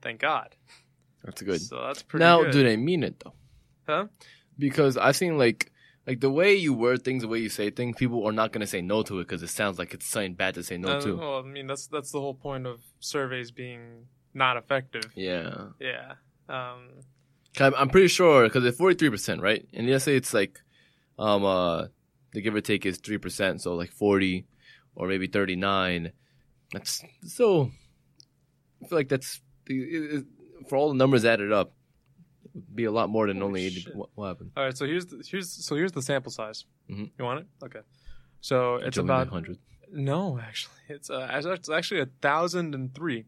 Thank 0.03 0.21
God. 0.21 0.57
That's 1.27 1.43
good. 1.43 1.61
So 1.61 1.83
that's 1.87 2.03
pretty 2.03 2.25
now, 2.25 2.43
good. 2.43 2.53
do 2.53 2.63
they 2.63 2.77
mean 2.77 3.03
it 3.03 3.21
though? 3.23 3.35
Huh? 3.87 4.07
Because 4.59 4.97
I've 4.97 5.17
seen 5.17 5.37
like 5.37 5.71
like 6.07 6.21
the 6.21 6.31
way 6.31 6.55
you 6.55 6.73
word 6.73 7.03
things, 7.05 7.23
the 7.23 7.29
way 7.29 7.41
you 7.41 7.49
say 7.49 7.71
things, 7.71 7.97
people 7.97 8.27
are 8.27 8.33
not 8.33 8.53
gonna 8.53 8.67
say 8.67 8.81
no 8.81 9.03
to 9.03 9.19
it 9.19 9.25
because 9.25 9.43
it 9.43 9.49
sounds 9.49 9.79
like 9.79 9.93
it's 9.93 10.07
something 10.07 10.35
bad 10.35 10.55
to 10.55 10.63
say 10.63 10.79
no 10.79 10.89
Uh, 10.89 11.01
to. 11.01 11.17
Well, 11.17 11.39
I 11.39 11.43
mean, 11.43 11.67
that's 11.67 11.89
that's 11.89 12.13
the 12.13 12.21
whole 12.21 12.35
point 12.35 12.67
of 12.67 12.81
surveys 13.01 13.51
being 13.51 14.07
not 14.33 14.57
effective. 14.57 15.11
Yeah, 15.15 15.69
Yeah. 15.81 16.15
Um, 16.49 16.91
I'm, 17.59 17.89
pretty 17.89 18.09
sure 18.09 18.45
because 18.45 18.65
it's 18.65 18.79
43 18.79 19.11
percent, 19.11 19.41
right? 19.43 19.67
And 19.73 19.89
let's 19.89 20.05
say 20.05 20.15
it's 20.15 20.33
like, 20.33 20.61
um, 21.19 21.45
uh, 21.45 21.87
the 22.33 22.41
give 22.41 22.55
or 22.55 22.61
take 22.61 22.87
is 22.87 22.99
three 22.99 23.19
percent, 23.19 23.63
so 23.63 23.75
like 23.75 23.91
40 23.91 24.47
or 24.95 25.09
maybe 25.09 25.27
39. 25.27 26.13
That's 26.73 27.03
so. 27.23 27.71
I 28.83 28.89
feel 28.89 28.99
like 28.99 29.09
that's 29.09 29.41
for 30.69 30.77
all 30.77 30.89
the 30.89 30.95
numbers 30.95 31.25
added 31.25 31.53
up, 31.53 31.73
it 32.45 32.51
would 32.55 32.77
be 32.77 32.85
a 32.85 32.91
lot 32.93 33.09
more 33.09 33.27
than 33.27 33.39
Holy 33.39 33.47
only 33.49 33.65
80. 33.67 33.87
What, 33.95 34.09
what 34.15 34.27
happened? 34.29 34.51
all 34.57 34.65
right. 34.65 34.77
So 34.77 34.87
here's 34.87 35.07
the, 35.07 35.25
here's 35.29 35.51
so 35.51 35.77
here's 35.77 35.93
the 35.93 36.03
sample 36.03 36.31
size. 36.33 36.65
Mhm. 36.91 37.11
You 37.19 37.25
want 37.25 37.41
it? 37.41 37.47
Okay. 37.65 37.81
So 38.41 38.77
it's 38.77 38.97
about 38.99 39.31
100. 39.31 39.59
No, 39.93 40.39
actually, 40.39 40.75
it's 40.89 41.11
uh, 41.11 41.29
it's 41.33 41.69
actually 41.71 42.01
a 42.01 42.07
thousand 42.21 42.75
and 42.75 42.95
three 42.95 43.27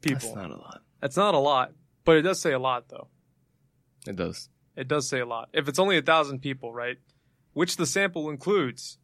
people. 0.00 0.20
That's 0.20 0.34
not 0.34 0.50
a 0.50 0.56
lot. 0.56 0.82
That's 1.00 1.16
not 1.16 1.34
a 1.34 1.38
lot, 1.38 1.72
but 2.04 2.16
it 2.16 2.22
does 2.22 2.40
say 2.40 2.52
a 2.52 2.58
lot, 2.58 2.88
though. 2.88 3.08
It 4.06 4.16
does. 4.16 4.48
It 4.76 4.88
does 4.88 5.08
say 5.08 5.20
a 5.20 5.26
lot. 5.26 5.48
If 5.52 5.68
it's 5.68 5.78
only 5.78 5.96
a 5.96 6.02
thousand 6.02 6.40
people, 6.40 6.72
right? 6.72 6.96
Which 7.52 7.76
the 7.76 7.86
sample 7.86 8.28
includes 8.28 8.98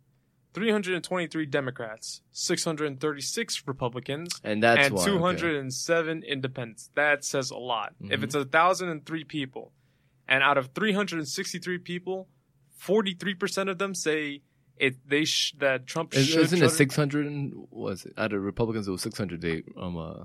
323 0.52 1.46
Democrats, 1.46 2.22
636 2.32 3.62
Republicans, 3.66 4.40
And 4.42 4.62
that's 4.62 4.86
and 4.86 4.94
why. 4.94 5.02
okay. 5.02 5.10
207 5.12 6.22
independents. 6.24 6.90
That 6.94 7.24
says 7.24 7.50
a 7.50 7.56
lot. 7.56 7.94
If 8.00 8.20
Mhm. 8.20 8.24
it's 8.24 8.34
a 8.34 8.44
thousand 8.44 8.88
and 8.88 9.04
three 9.06 9.24
people, 9.24 9.72
and 10.26 10.42
out 10.42 10.58
of 10.58 10.68
363 10.74 11.78
people, 11.78 12.28
43 12.76 13.34
percent 13.34 13.68
of 13.68 13.78
them 13.78 13.94
say 13.94 14.42
it 14.76 14.96
they 15.08 15.24
sh- 15.24 15.54
that 15.58 15.86
Trump 15.86 16.14
Is, 16.14 16.26
should. 16.28 16.40
isn't 16.40 16.62
it 16.62 16.70
600? 16.70 17.26
And, 17.26 17.52
was 17.70 18.06
it 18.06 18.14
out 18.16 18.32
of 18.32 18.42
Republicans? 18.42 18.88
It 18.88 18.90
was 18.90 19.02
600. 19.02 19.40
They 19.40 19.62
um 19.76 19.96
uh 19.98 20.24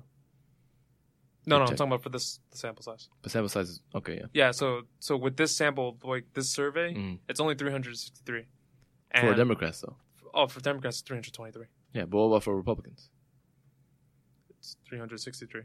No, 1.47 1.57
no, 1.59 1.65
I'm 1.65 1.75
talking 1.75 1.87
about 1.87 2.01
for 2.03 2.09
this 2.09 2.39
the 2.51 2.57
sample 2.57 2.81
size. 2.81 3.09
the 3.21 3.29
sample 3.29 3.49
size. 3.49 3.69
Is, 3.69 3.81
okay, 3.93 4.15
yeah. 4.15 4.25
Yeah, 4.33 4.51
so 4.51 4.83
so 4.99 5.17
with 5.17 5.35
this 5.37 5.55
sample, 5.55 5.97
like 6.03 6.25
this 6.33 6.49
survey, 6.49 6.93
Mhm. 6.95 7.19
it's 7.29 7.39
only 7.39 7.55
363. 7.55 8.45
For 9.19 9.33
Democrats 9.33 9.81
though. 9.81 9.95
Oh, 10.35 10.47
for 10.47 10.59
Democrats, 10.59 10.97
it's 10.99 11.07
323. 11.07 11.65
Yeah, 11.93 12.03
but 12.05 12.17
what 12.17 12.25
about 12.25 12.43
for 12.43 12.55
Republicans? 12.55 13.09
It's 14.59 14.75
363. 14.89 15.61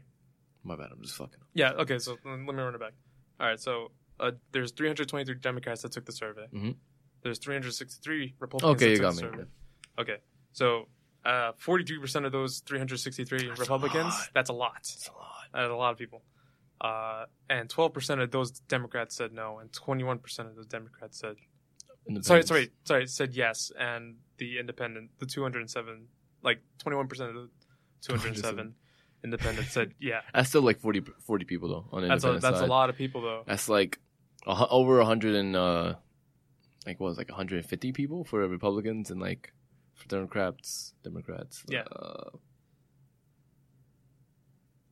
My 0.63 0.75
bad. 0.75 0.87
I'm 0.91 1.01
just 1.01 1.15
fucking. 1.15 1.35
up. 1.41 1.47
Yeah. 1.53 1.71
Okay. 1.71 1.97
So 1.99 2.17
let 2.23 2.37
me 2.39 2.53
run 2.53 2.73
it 2.75 2.79
back. 2.79 2.93
All 3.39 3.47
right. 3.47 3.59
So 3.59 3.91
uh, 4.19 4.31
there's 4.51 4.71
323 4.71 5.35
Democrats 5.35 5.81
that 5.81 5.91
took 5.91 6.05
the 6.05 6.11
survey. 6.11 6.47
Mhm. 6.53 6.75
There's 7.23 7.39
363 7.39 8.35
Republicans. 8.39 8.75
Okay, 8.75 8.85
that 8.85 8.91
you 8.91 8.97
took 8.97 9.03
got 9.03 9.15
the 9.15 9.21
me. 9.23 9.29
survey. 9.29 9.49
Okay. 9.99 10.17
So 10.53 10.87
uh, 11.25 11.51
43% 11.53 12.25
of 12.25 12.31
those 12.31 12.59
363 12.65 13.47
That's 13.47 13.59
Republicans. 13.59 14.05
lot. 14.13 14.29
That's 14.33 14.49
a 14.49 14.53
lot. 14.53 14.73
That's 14.83 15.07
a 15.07 15.11
lot. 15.13 15.27
That's 15.53 15.69
a 15.71 15.75
lot 15.75 15.91
of 15.91 15.97
people. 15.97 16.21
Uh, 16.79 17.25
and 17.49 17.69
12% 17.69 18.21
of 18.23 18.31
those 18.31 18.51
Democrats 18.51 19.15
said 19.15 19.31
no, 19.33 19.59
and 19.59 19.71
21% 19.71 20.39
of 20.47 20.55
those 20.55 20.65
Democrats 20.65 21.19
said 21.19 21.35
sorry, 22.21 22.43
sorry, 22.43 22.71
sorry, 22.83 23.07
said 23.07 23.33
yes, 23.33 23.71
and 23.77 24.15
the 24.37 24.59
independent, 24.59 25.11
the 25.19 25.25
207, 25.25 26.07
like 26.43 26.59
21% 26.83 27.01
of 27.01 27.33
the 27.35 27.49
207 28.01 28.73
independents 29.23 29.71
said 29.71 29.93
yeah. 29.99 30.21
That's 30.33 30.49
still 30.49 30.61
like 30.63 30.79
40, 30.79 31.03
40 31.19 31.45
people 31.45 31.69
though 31.69 31.85
on 31.91 32.01
the 32.01 32.07
That's 32.07 32.23
a, 32.23 32.29
independent 32.29 32.55
that's 32.55 32.65
a 32.65 32.69
lot 32.69 32.89
of 32.89 32.97
people 32.97 33.21
though. 33.21 33.43
That's 33.45 33.69
like 33.69 33.99
a, 34.47 34.67
over 34.69 35.03
hundred 35.03 35.35
and 35.35 35.55
uh, 35.55 35.95
like 36.85 36.99
what 36.99 37.09
was 37.09 37.17
it, 37.17 37.21
like 37.21 37.29
150 37.29 37.91
people 37.91 38.23
for 38.23 38.47
Republicans 38.47 39.11
and 39.11 39.21
like 39.21 39.53
for 39.93 40.07
Democrats, 40.07 40.93
Democrats. 41.03 41.63
Yeah. 41.69 41.83
Uh, 41.83 42.31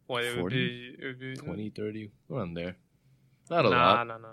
Well, 0.08 0.24
it 0.24 0.42
would 0.42 0.52
be, 0.52 0.96
it 1.00 1.06
would 1.06 1.20
be 1.20 1.36
20, 1.36 1.70
30, 1.70 2.12
around 2.32 2.56
there. 2.56 2.78
Not 3.50 3.66
a 3.66 3.70
nah, 3.70 3.94
lot. 3.94 4.08
no, 4.08 4.18
no, 4.18 4.28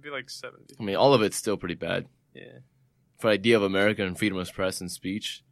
it'd 0.00 0.12
be 0.12 0.16
like 0.16 0.30
70. 0.30 0.76
I 0.78 0.82
mean, 0.82 0.96
all 0.96 1.14
of 1.14 1.22
it's 1.22 1.36
still 1.36 1.56
pretty 1.56 1.74
bad. 1.74 2.06
Yeah, 2.34 2.58
For 3.18 3.28
the 3.28 3.34
idea 3.34 3.56
of 3.56 3.62
America 3.62 4.04
and 4.04 4.16
freedom 4.18 4.38
of 4.38 4.52
press 4.52 4.80
and 4.80 4.90
speech, 4.90 5.42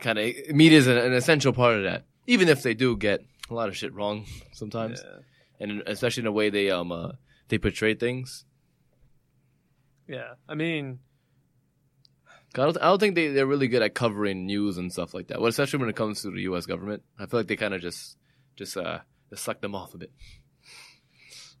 kind 0.00 0.18
of 0.18 0.34
media 0.50 0.78
is 0.78 0.86
an, 0.86 0.96
an 0.96 1.12
essential 1.12 1.52
part 1.52 1.76
of 1.76 1.82
that. 1.84 2.04
Even 2.26 2.48
if 2.48 2.62
they 2.62 2.74
do 2.74 2.96
get 2.96 3.20
a 3.50 3.54
lot 3.54 3.68
of 3.68 3.76
shit 3.76 3.92
wrong 3.92 4.26
sometimes, 4.52 5.02
yeah, 5.04 5.20
and 5.60 5.82
especially 5.86 6.22
in 6.22 6.26
the 6.26 6.32
way 6.32 6.48
they 6.50 6.70
um 6.70 6.90
uh, 6.92 7.12
they 7.48 7.58
portray 7.58 7.94
things. 7.94 8.44
yeah. 10.08 10.34
I 10.48 10.54
mean, 10.54 11.00
I 12.54 12.58
don't, 12.58 12.76
I 12.78 12.84
don't 12.86 12.98
think 13.00 13.14
they, 13.14 13.28
they're 13.28 13.46
really 13.46 13.68
good 13.68 13.82
at 13.82 13.94
covering 13.94 14.46
news 14.46 14.76
and 14.78 14.92
stuff 14.92 15.14
like 15.14 15.28
that. 15.28 15.40
Well, 15.40 15.48
especially 15.48 15.80
when 15.80 15.88
it 15.88 15.96
comes 15.96 16.22
to 16.22 16.30
the 16.30 16.42
U.S. 16.42 16.66
government. 16.66 17.02
I 17.18 17.26
feel 17.26 17.40
like 17.40 17.46
they 17.46 17.56
kind 17.56 17.74
of 17.74 17.80
just, 17.80 18.16
just, 18.56 18.76
uh, 18.76 18.98
just 19.30 19.42
suck 19.42 19.60
them 19.60 19.74
off 19.74 19.94
a 19.94 19.98
bit. 19.98 20.12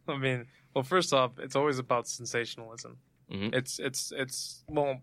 I 0.08 0.16
mean, 0.18 0.46
well, 0.74 0.84
first 0.84 1.12
off, 1.12 1.32
it's 1.38 1.56
always 1.56 1.78
about 1.78 2.08
sensationalism. 2.08 2.98
Mhm. 3.30 3.54
It's 3.54 3.78
it's 3.78 4.12
it's 4.14 4.64
well, 4.68 5.00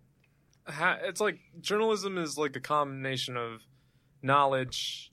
ha, 0.67 0.97
it's 1.01 1.21
like 1.21 1.39
journalism 1.62 2.17
is 2.17 2.38
like 2.38 2.55
a 2.55 2.59
combination 2.59 3.38
of 3.38 3.62
knowledge 4.21 5.12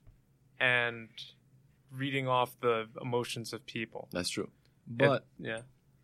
and 0.59 1.09
reading 1.91 2.27
off 2.27 2.59
the 2.61 2.87
emotions 3.01 3.53
of 3.53 3.65
people. 3.65 4.07
That's 4.11 4.29
true. 4.29 4.49
It- 4.99 5.07
But, 5.07 5.25
yeah, 5.39 5.61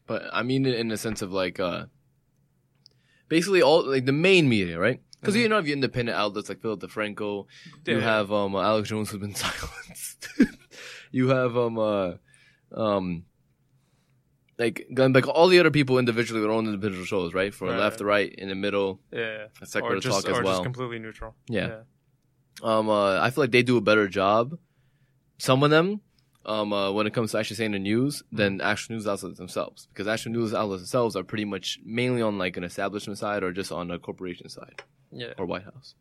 but 0.08 0.24
I 0.34 0.44
mean 0.44 0.66
in 0.66 0.88
the 0.90 0.98
sense 0.98 1.22
of 1.22 1.32
like, 1.32 1.60
uh, 1.60 1.86
basically 3.30 3.62
all, 3.62 3.86
like 3.90 4.06
the 4.06 4.12
main 4.12 4.48
media, 4.50 4.80
right? 4.80 5.02
Because 5.20 5.36
Mhm. 5.36 5.40
you 5.42 5.50
know, 5.50 5.58
if 5.60 5.68
you 5.68 5.74
independent 5.74 6.18
outlets 6.18 6.50
like 6.50 6.62
Philip 6.62 6.82
DeFranco, 6.82 7.48
you 7.86 8.00
have, 8.00 8.32
um, 8.32 8.56
Alex 8.56 8.90
Jones 8.90 9.10
who's 9.10 9.20
been 9.22 9.36
silenced. 9.46 10.28
you 11.12 11.30
have, 11.30 11.56
um, 11.58 11.78
uh, 11.80 12.16
um, 12.76 13.26
like, 14.58 14.86
like 14.90 15.28
all 15.28 15.48
the 15.48 15.60
other 15.60 15.72
people 15.72 15.98
individually 15.98 16.42
their 16.42 16.52
own 16.52 16.66
individual 16.66 17.06
shows, 17.06 17.34
right? 17.34 17.54
For 17.54 17.68
Right. 17.68 17.80
left 17.80 18.02
right, 18.02 18.34
in 18.34 18.50
the 18.50 18.56
middle, 18.56 19.00
yeah, 19.12 19.48
a 19.62 19.66
secular 19.66 19.98
or 19.98 20.00
just 20.00 20.22
talk 20.22 20.32
as 20.32 20.38
or 20.38 20.44
well. 20.44 20.54
just 20.54 20.64
completely 20.64 21.00
neutral. 21.00 21.36
Yeah. 21.48 21.82
Um, 22.62 22.90
uh, 22.90 23.20
I 23.20 23.30
feel 23.32 23.44
like 23.44 23.52
they 23.52 23.64
do 23.64 23.78
a 23.78 23.82
better 23.82 24.08
job. 24.08 24.58
Some 25.40 25.64
of 25.64 25.72
them, 25.72 26.02
um, 26.46 26.72
uh, 26.72 26.92
when 26.92 27.08
it 27.08 27.14
comes 27.14 27.32
to 27.32 27.40
actually 27.40 27.56
saying 27.56 27.72
the 27.72 27.80
news, 27.80 28.24
than 28.32 28.62
actual 28.62 28.96
news 28.96 29.08
outlets 29.08 29.38
themselves, 29.38 29.88
because 29.88 30.08
actual 30.08 30.32
news 30.34 30.54
outlets 30.54 30.84
themselves 30.84 31.16
are 31.16 31.24
pretty 31.24 31.46
much 31.46 31.80
mainly 31.84 32.22
on 32.22 32.38
like 32.38 32.56
an 32.56 32.64
establishment 32.64 33.18
side 33.18 33.44
or 33.44 33.52
just 33.52 33.72
on 33.72 33.90
a 33.90 33.98
corporation 33.98 34.50
side 34.50 34.84
yeah. 35.12 35.34
or 35.38 35.46
White 35.46 35.64
House, 35.64 35.96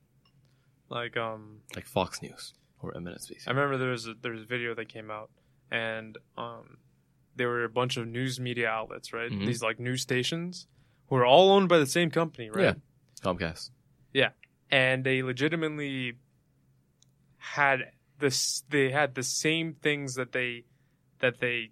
Like 0.88 1.16
um, 1.16 1.60
like 1.74 1.86
Fox 1.86 2.20
News 2.22 2.54
or 2.80 2.92
MSNBC. 2.92 3.44
I 3.46 3.50
remember 3.50 3.78
there 3.78 3.90
was 3.90 4.06
a, 4.06 4.14
there 4.20 4.32
was 4.32 4.42
a 4.42 4.46
video 4.46 4.74
that 4.74 4.88
came 4.88 5.10
out, 5.10 5.30
and 5.70 6.18
um, 6.36 6.76
there 7.36 7.48
were 7.48 7.64
a 7.64 7.68
bunch 7.68 7.96
of 7.96 8.06
news 8.06 8.38
media 8.38 8.68
outlets, 8.68 9.12
right? 9.12 9.30
Mhm. 9.30 9.46
These 9.46 9.62
like 9.62 9.78
news 9.80 10.02
stations 10.02 10.66
who 11.08 11.16
are 11.16 11.24
all 11.24 11.50
owned 11.52 11.68
by 11.68 11.78
the 11.78 11.86
same 11.86 12.10
company, 12.10 12.50
right? 12.50 12.62
Yeah. 12.64 12.74
Comcast. 13.22 13.70
Yeah, 14.12 14.30
and 14.70 15.04
they 15.04 15.22
legitimately 15.22 16.18
had 17.38 17.92
this 18.18 18.62
they 18.70 18.90
had 18.90 19.14
the 19.14 19.22
same 19.22 19.74
things 19.74 20.14
that 20.14 20.32
they 20.32 20.64
that 21.18 21.40
they 21.40 21.70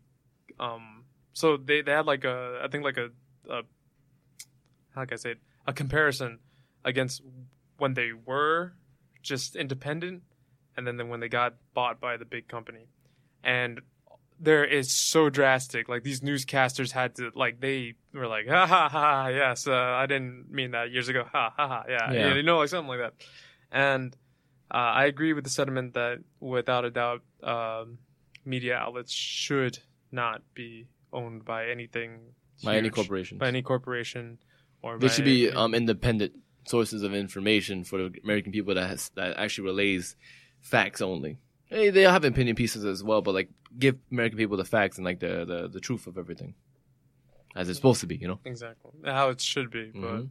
um 0.58 1.04
so 1.32 1.56
they, 1.56 1.80
they 1.80 1.92
had 1.92 2.06
like 2.06 2.24
a 2.24 2.60
i 2.64 2.68
think 2.68 2.82
like 2.82 2.96
a, 2.96 3.10
a 3.48 3.62
how 4.94 5.04
can 5.04 5.14
i 5.14 5.16
say 5.16 5.30
it 5.32 5.38
a 5.66 5.72
comparison 5.72 6.38
against 6.84 7.22
when 7.78 7.94
they 7.94 8.10
were 8.12 8.72
just 9.22 9.54
independent 9.54 10.22
and 10.76 10.86
then 10.86 11.08
when 11.08 11.20
they 11.20 11.28
got 11.28 11.54
bought 11.72 12.00
by 12.00 12.16
the 12.16 12.24
big 12.24 12.48
company 12.48 12.86
and 13.44 13.80
there 14.42 14.64
is 14.64 14.90
so 14.90 15.28
drastic 15.28 15.88
like 15.88 16.02
these 16.02 16.20
newscasters 16.22 16.90
had 16.92 17.14
to 17.14 17.30
like 17.34 17.60
they 17.60 17.94
were 18.14 18.26
like 18.26 18.48
ha 18.48 18.66
ha 18.66 18.88
ha 18.88 19.28
yes 19.28 19.66
uh, 19.66 19.72
i 19.74 20.06
didn't 20.06 20.50
mean 20.50 20.70
that 20.70 20.90
years 20.90 21.08
ago 21.08 21.24
ha 21.30 21.52
ha 21.56 21.68
ha 21.68 21.84
yeah, 21.88 22.10
Yeah. 22.12 22.34
you 22.34 22.42
know 22.42 22.58
like 22.58 22.68
something 22.70 22.88
like 22.88 23.00
that 23.00 23.14
and 23.70 24.16
uh, 24.72 24.76
i 25.02 25.04
agree 25.04 25.32
with 25.34 25.44
the 25.44 25.50
sentiment 25.50 25.92
that 25.94 26.18
without 26.40 26.84
a 26.84 26.90
doubt 26.90 27.22
um, 27.42 27.98
media 28.44 28.76
outlets 28.76 29.12
should 29.12 29.78
not 30.10 30.42
be 30.54 30.86
owned 31.12 31.44
by 31.44 31.68
anything 31.68 32.18
By 32.64 32.76
any 32.76 32.90
corporation. 32.90 33.38
by 33.38 33.48
any 33.48 33.62
corporation 33.62 34.38
or 34.82 34.98
They 34.98 35.08
should 35.08 35.24
be 35.26 35.48
any- 35.48 35.56
um 35.56 35.74
independent 35.74 36.32
sources 36.66 37.02
of 37.02 37.12
information 37.14 37.84
for 37.84 37.98
the 37.98 38.10
American 38.24 38.52
people 38.52 38.74
that 38.74 38.88
has, 38.88 39.10
that 39.16 39.36
actually 39.36 39.64
relays 39.66 40.14
facts 40.60 41.00
only. 41.00 41.38
Hey, 41.66 41.90
they 41.90 42.02
have 42.02 42.24
opinion 42.24 42.54
pieces 42.56 42.84
as 42.84 43.02
well, 43.02 43.22
but 43.22 43.34
like 43.34 43.48
give 43.78 43.96
American 44.10 44.38
people 44.38 44.56
the 44.56 44.64
facts 44.64 44.96
and 44.98 45.04
like 45.04 45.20
the 45.20 45.44
the, 45.44 45.68
the 45.68 45.80
truth 45.80 46.06
of 46.06 46.18
everything, 46.18 46.54
as 47.56 47.68
it's 47.68 47.78
supposed 47.78 48.00
to 48.00 48.06
be. 48.06 48.16
You 48.16 48.28
know, 48.28 48.40
Exactly. 48.44 48.92
How 49.04 49.28
it 49.30 49.40
should 49.40 49.70
be, 49.70 49.90
but 49.94 50.00
Mhm. 50.24 50.28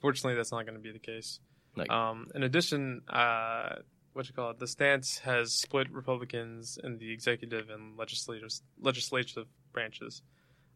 fortunately 0.00 0.36
that's 0.36 0.52
not 0.52 0.64
going 0.66 0.74
to 0.76 0.80
be 0.82 0.92
the 0.92 0.98
case. 0.98 1.40
Like- 1.76 1.90
um, 1.90 2.28
in 2.34 2.42
addition, 2.42 3.02
uh, 3.08 3.76
what 4.12 4.26
you 4.28 4.34
call 4.34 4.50
it, 4.50 4.58
the 4.58 4.66
stance 4.66 5.18
has 5.20 5.52
split 5.54 5.90
Republicans 5.92 6.78
in 6.82 6.98
the 6.98 7.12
executive 7.12 7.70
and 7.70 7.96
legislative 7.96 8.50
legislative 8.80 9.46
branches. 9.72 10.22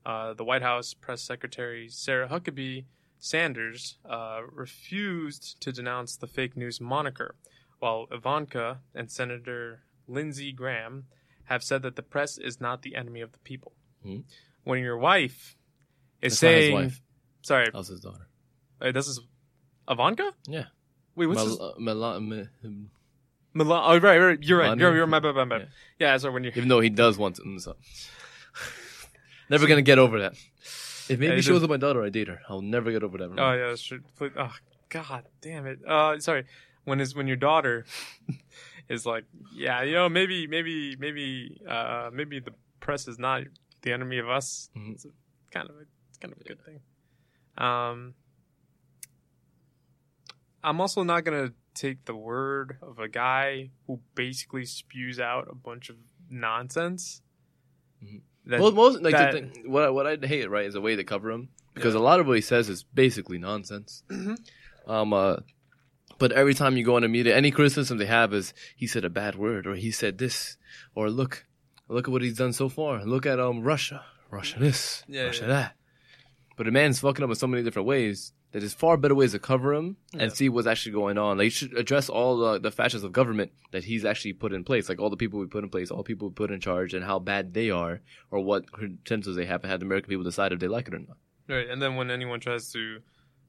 Uh, 0.07 0.35
the 0.35 0.45
White 0.45 0.63
House 0.63 0.95
press 0.95 1.23
secretary 1.23 1.89
Sarah 1.89 2.29
Huckabee 2.29 2.85
Sanders 3.19 3.97
uh, 4.05 4.43
refused 4.53 5.59
to 5.63 5.73
denounce 5.73 6.15
the 6.17 6.27
fake 6.27 6.57
news 6.57 6.79
moniker, 6.81 7.35
while 7.79 8.07
Ivanka 8.13 8.81
and 8.95 9.11
Senator 9.11 9.81
Lindsey 10.07 10.53
Graham 10.53 11.07
have 11.45 11.63
said 11.63 11.83
that 11.83 11.97
the 11.97 12.03
press 12.03 12.39
is 12.39 12.61
not 12.61 12.83
the 12.83 12.95
enemy 12.97 13.21
of 13.21 13.33
the 13.33 13.39
people. 13.41 13.73
Mhm. 14.05 14.25
When 14.65 14.81
your 14.83 14.97
wife 14.99 15.57
is 16.23 16.33
That's 16.33 16.39
saying, 16.41 16.75
wife. 16.75 17.01
"Sorry, 17.43 17.67
that 17.67 17.75
was 17.75 17.89
his 17.89 18.01
daughter. 18.01 18.27
uh, 18.81 18.93
this 18.93 19.09
is 19.09 19.21
Ivanka." 19.89 20.33
Yeah. 20.47 20.67
Wait, 21.15 21.27
what's 21.27 21.43
his? 21.43 21.61
uh, 21.61 21.75
Milan. 21.79 22.51
Oh, 23.85 23.99
right, 24.01 24.19
right. 24.19 24.43
You're 24.43 24.59
right. 24.59 24.77
You're, 24.77 24.97
you're 24.97 25.07
my 25.07 25.21
bad, 25.21 25.35
my 25.37 25.45
bad. 25.45 25.69
Yeah. 26.01 26.13
Yeah, 26.13 26.17
so 26.17 26.33
when 26.33 26.43
you 26.45 26.51
even 26.57 26.69
though 26.69 26.81
he 26.81 26.91
does 26.91 27.17
want 27.17 27.37
to. 27.37 27.59
So. 27.61 27.77
never 29.49 29.67
gonna 29.67 29.83
get 29.83 29.99
over 29.99 30.21
that. 30.21 30.33
If 30.33 31.11
Yeah, 31.11 31.17
maybe 31.19 31.37
he 31.37 31.43
she 31.43 31.53
was 31.53 31.61
does- 31.61 31.69
my 31.69 31.77
daughter, 31.77 32.03
I 32.03 32.09
date 32.09 32.29
her. 32.29 32.41
I'll 32.49 32.63
never 32.63 32.91
get 32.91 33.03
over 33.03 33.19
that. 33.19 33.31
Oh 33.39 33.53
yeah, 33.53 33.69
that's 33.69 33.83
true. 33.83 34.01
Oh 34.37 34.53
god 34.89 35.25
damn 35.41 35.67
it. 35.67 35.81
Uh 35.87 36.19
sorry. 36.19 36.45
When 36.85 37.01
is 37.01 37.15
when 37.15 37.27
your 37.27 37.37
daughter 37.37 37.85
is 38.89 39.07
like, 39.07 39.25
yeah, 39.55 39.83
you 39.83 39.93
know, 39.95 40.09
maybe 40.09 40.47
maybe 40.47 40.97
maybe 40.97 41.61
uh 41.69 42.11
maybe 42.13 42.41
the 42.41 42.53
press 42.81 43.09
is 43.09 43.19
not 43.19 43.43
the 43.83 43.93
enemy 43.93 44.19
of 44.19 44.29
us. 44.29 44.69
Mhm. 44.77 44.93
It's 44.93 45.05
a, 45.05 45.09
kind 45.51 45.69
of 45.71 45.77
a, 45.77 45.81
it's 46.09 46.19
kind 46.19 46.33
of 46.33 46.41
a 46.41 46.45
good 46.45 46.61
thing. 46.65 46.81
Um 47.59 48.15
I'm 50.63 50.81
also 50.81 51.03
not 51.03 51.25
going 51.25 51.49
to 51.49 51.55
take 51.75 52.05
the 52.07 52.15
word 52.17 52.79
of 52.81 52.99
a 52.99 53.09
guy 53.09 53.71
who 53.87 54.01
basically 54.15 54.65
spews 54.65 55.21
out 55.21 55.47
a 55.51 55.55
bunch 55.55 55.91
of 55.91 55.97
nonsense. 56.31 57.21
Mhm. 58.03 58.23
That- 58.47 58.61
Well, 58.61 58.73
most 58.73 59.03
like 59.03 59.13
that- 59.13 59.33
thing, 59.33 59.71
what 59.71 59.83
I- 59.85 59.91
what 59.91 60.07
I 60.07 60.17
hate 60.27 60.49
right 60.49 60.65
is 60.67 60.75
the 60.75 60.81
way 60.81 60.95
they 60.95 61.05
cover 61.05 61.31
him 61.31 61.49
because 61.75 61.95
a 61.95 61.99
lot 62.01 62.21
of 62.21 62.27
what 62.27 62.37
he 62.37 62.41
says 62.43 62.69
is 62.69 62.83
basically 62.85 63.39
nonsense. 63.39 64.05
Mhm. 64.09 64.37
Um, 64.87 65.13
uh, 65.13 65.37
but 66.19 66.33
every 66.33 66.55
time 66.55 66.77
you 66.77 66.85
go 66.85 66.97
on 66.97 67.05
a 67.05 67.09
media, 67.09 67.37
any 67.37 67.51
criticism 67.51 67.99
they 67.99 68.07
have 68.07 68.33
is 68.33 68.55
he 68.77 68.87
said 68.87 69.05
a 69.05 69.11
bad 69.11 69.35
word 69.37 69.67
or 69.67 69.75
he 69.75 69.91
said 69.91 70.19
this 70.19 70.57
or 70.95 71.11
look, 71.11 71.47
look 71.89 72.07
at 72.09 72.13
what 72.13 72.23
he's 72.23 72.37
done 72.39 72.53
so 72.53 72.69
far. 72.69 73.05
Look 73.05 73.27
at 73.27 73.41
um 73.41 73.63
Russia, 73.63 74.05
Russia 74.31 74.59
this, 74.59 75.05
Yeah, 75.09 75.25
Russia 75.25 75.43
yeah. 75.43 75.49
that. 75.49 75.77
But 76.57 76.67
the 76.67 76.73
man's 76.73 77.01
fucking 77.01 77.25
up 77.25 77.31
in 77.31 77.37
so 77.37 77.47
many 77.49 77.63
different 77.65 77.89
ways 77.89 78.33
that 78.53 78.61
there's 78.61 78.73
far 78.75 78.97
better 78.97 79.17
ways 79.17 79.33
to 79.33 79.41
cover 79.41 79.75
him 79.75 79.97
Yeah. 80.15 80.23
and 80.23 80.33
see 80.33 80.49
what's 80.49 80.69
actually 80.69 80.93
going 80.93 81.19
on. 81.19 81.39
Like 81.39 81.47
you 81.47 81.51
should 81.51 81.77
address 81.77 82.09
all 82.09 82.37
the, 82.39 82.61
the 82.61 82.71
facets 82.71 83.03
of 83.03 83.11
government 83.11 83.51
that 83.73 83.83
he's 83.83 84.05
actually 84.05 84.35
put 84.35 84.53
in 84.53 84.63
place, 84.63 84.89
like 84.89 85.01
all 85.01 85.11
the 85.11 85.17
people 85.17 85.41
we 85.41 85.47
put 85.47 85.65
in 85.65 85.71
place, 85.71 85.91
all 85.91 85.99
the 85.99 86.05
people 86.05 86.29
we 86.29 86.35
put 86.35 86.53
in 86.53 86.61
charge, 86.61 86.95
and 86.95 87.05
how 87.05 87.19
bad 87.19 87.53
they 87.55 87.71
are 87.71 88.01
or 88.31 88.39
what 88.45 88.71
credentials 88.71 89.35
they 89.35 89.47
have, 89.47 89.65
and 89.65 89.71
have 89.73 89.81
the 89.81 89.87
American 89.87 90.09
people 90.09 90.23
decide 90.23 90.53
if 90.53 90.61
they 90.61 90.69
like 90.69 90.87
it 90.87 90.95
or 90.95 91.01
not. 91.01 91.17
Right, 91.49 91.69
and 91.69 91.83
then 91.83 91.97
when 91.97 92.09
anyone 92.13 92.39
tries 92.39 92.71
to 92.73 93.01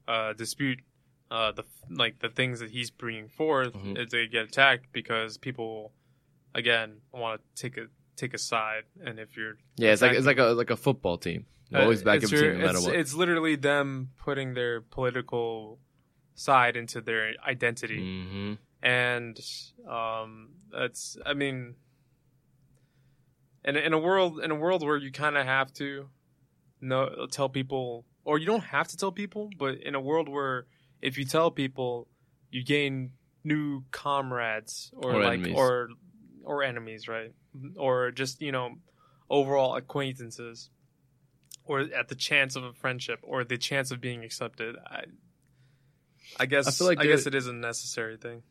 uh, 0.08 0.32
dispute 0.32 0.80
uh, 1.30 1.52
the 1.52 1.64
like 1.90 2.18
the 2.20 2.28
things 2.28 2.60
that 2.60 2.70
he's 2.70 2.90
bringing 2.90 3.28
forth, 3.28 3.72
Mhm. 3.74 3.98
is 3.98 4.10
they 4.10 4.26
get 4.26 4.44
attacked 4.46 4.92
because 4.92 5.36
people, 5.38 5.92
again, 6.54 7.00
want 7.12 7.40
to 7.54 7.62
take 7.62 7.76
a 7.76 7.86
take 8.16 8.32
a 8.34 8.38
side, 8.38 8.84
and 9.04 9.18
if 9.18 9.36
you're 9.36 9.58
Yeah, 9.76 9.92
it's 9.92 10.02
like 10.02 10.16
it's 10.16 10.26
like 10.26 10.38
a 10.38 10.44
like 10.62 10.70
a 10.70 10.76
football 10.76 11.18
team. 11.18 11.46
You 11.70 11.78
always 11.78 12.02
uh, 12.02 12.04
back 12.04 12.16
it's 12.16 12.26
up 12.26 12.30
your- 12.32 12.42
team 12.52 12.60
no 12.60 12.66
matter 12.66 12.78
it's, 12.78 12.86
what. 12.86 12.94
It's 12.96 13.14
literally 13.14 13.56
them 13.56 14.10
putting 14.16 14.54
their 14.54 14.80
political 14.80 15.80
side 16.34 16.76
into 16.76 17.00
their 17.00 17.34
identity, 17.44 17.98
hmm 18.28 18.54
and 18.82 19.40
um, 19.88 20.50
that's 20.70 21.16
I 21.26 21.34
mean, 21.34 21.74
in 23.64 23.76
a- 23.76 23.80
in 23.80 23.92
a 23.92 23.98
world 23.98 24.38
in 24.40 24.50
a 24.50 24.54
world 24.54 24.82
where 24.84 24.96
you 24.96 25.10
kind 25.10 25.36
of 25.36 25.44
have 25.46 25.72
to 25.74 26.08
know 26.80 27.26
tell 27.30 27.48
people, 27.48 28.04
or 28.24 28.38
you 28.38 28.46
don't 28.46 28.64
have 28.64 28.88
to 28.88 28.96
tell 28.96 29.10
people, 29.12 29.50
but 29.58 29.76
in 29.82 29.94
a 29.94 30.00
world 30.00 30.28
where 30.28 30.66
if 31.02 31.18
you 31.18 31.24
tell 31.24 31.50
people, 31.50 32.08
you 32.50 32.64
gain 32.64 33.12
new 33.44 33.84
comrades 33.90 34.90
or, 34.96 35.14
Or 35.14 35.22
like 35.22 35.38
enemies. 35.40 35.56
or 35.56 35.88
or 36.44 36.62
enemies, 36.62 37.08
right? 37.08 37.32
Or 37.76 38.10
just 38.10 38.40
you 38.40 38.52
know 38.52 38.76
overall 39.28 39.76
acquaintances, 39.76 40.70
or 41.64 41.80
at 41.80 42.08
the 42.08 42.14
chance 42.14 42.56
of 42.56 42.64
a 42.64 42.72
friendship, 42.72 43.18
or 43.22 43.44
the 43.44 43.58
chance 43.58 43.90
of 43.90 44.00
being 44.00 44.24
accepted. 44.24 44.76
I, 44.86 45.04
I 46.38 46.46
guess 46.46 46.66
I 46.66 46.70
feel 46.70 46.86
like 46.86 47.00
I 47.00 47.06
guess 47.06 47.26
it 47.26 47.34
is 47.34 47.46
a 47.46 47.52
necessary 47.52 48.16
thing. 48.16 48.42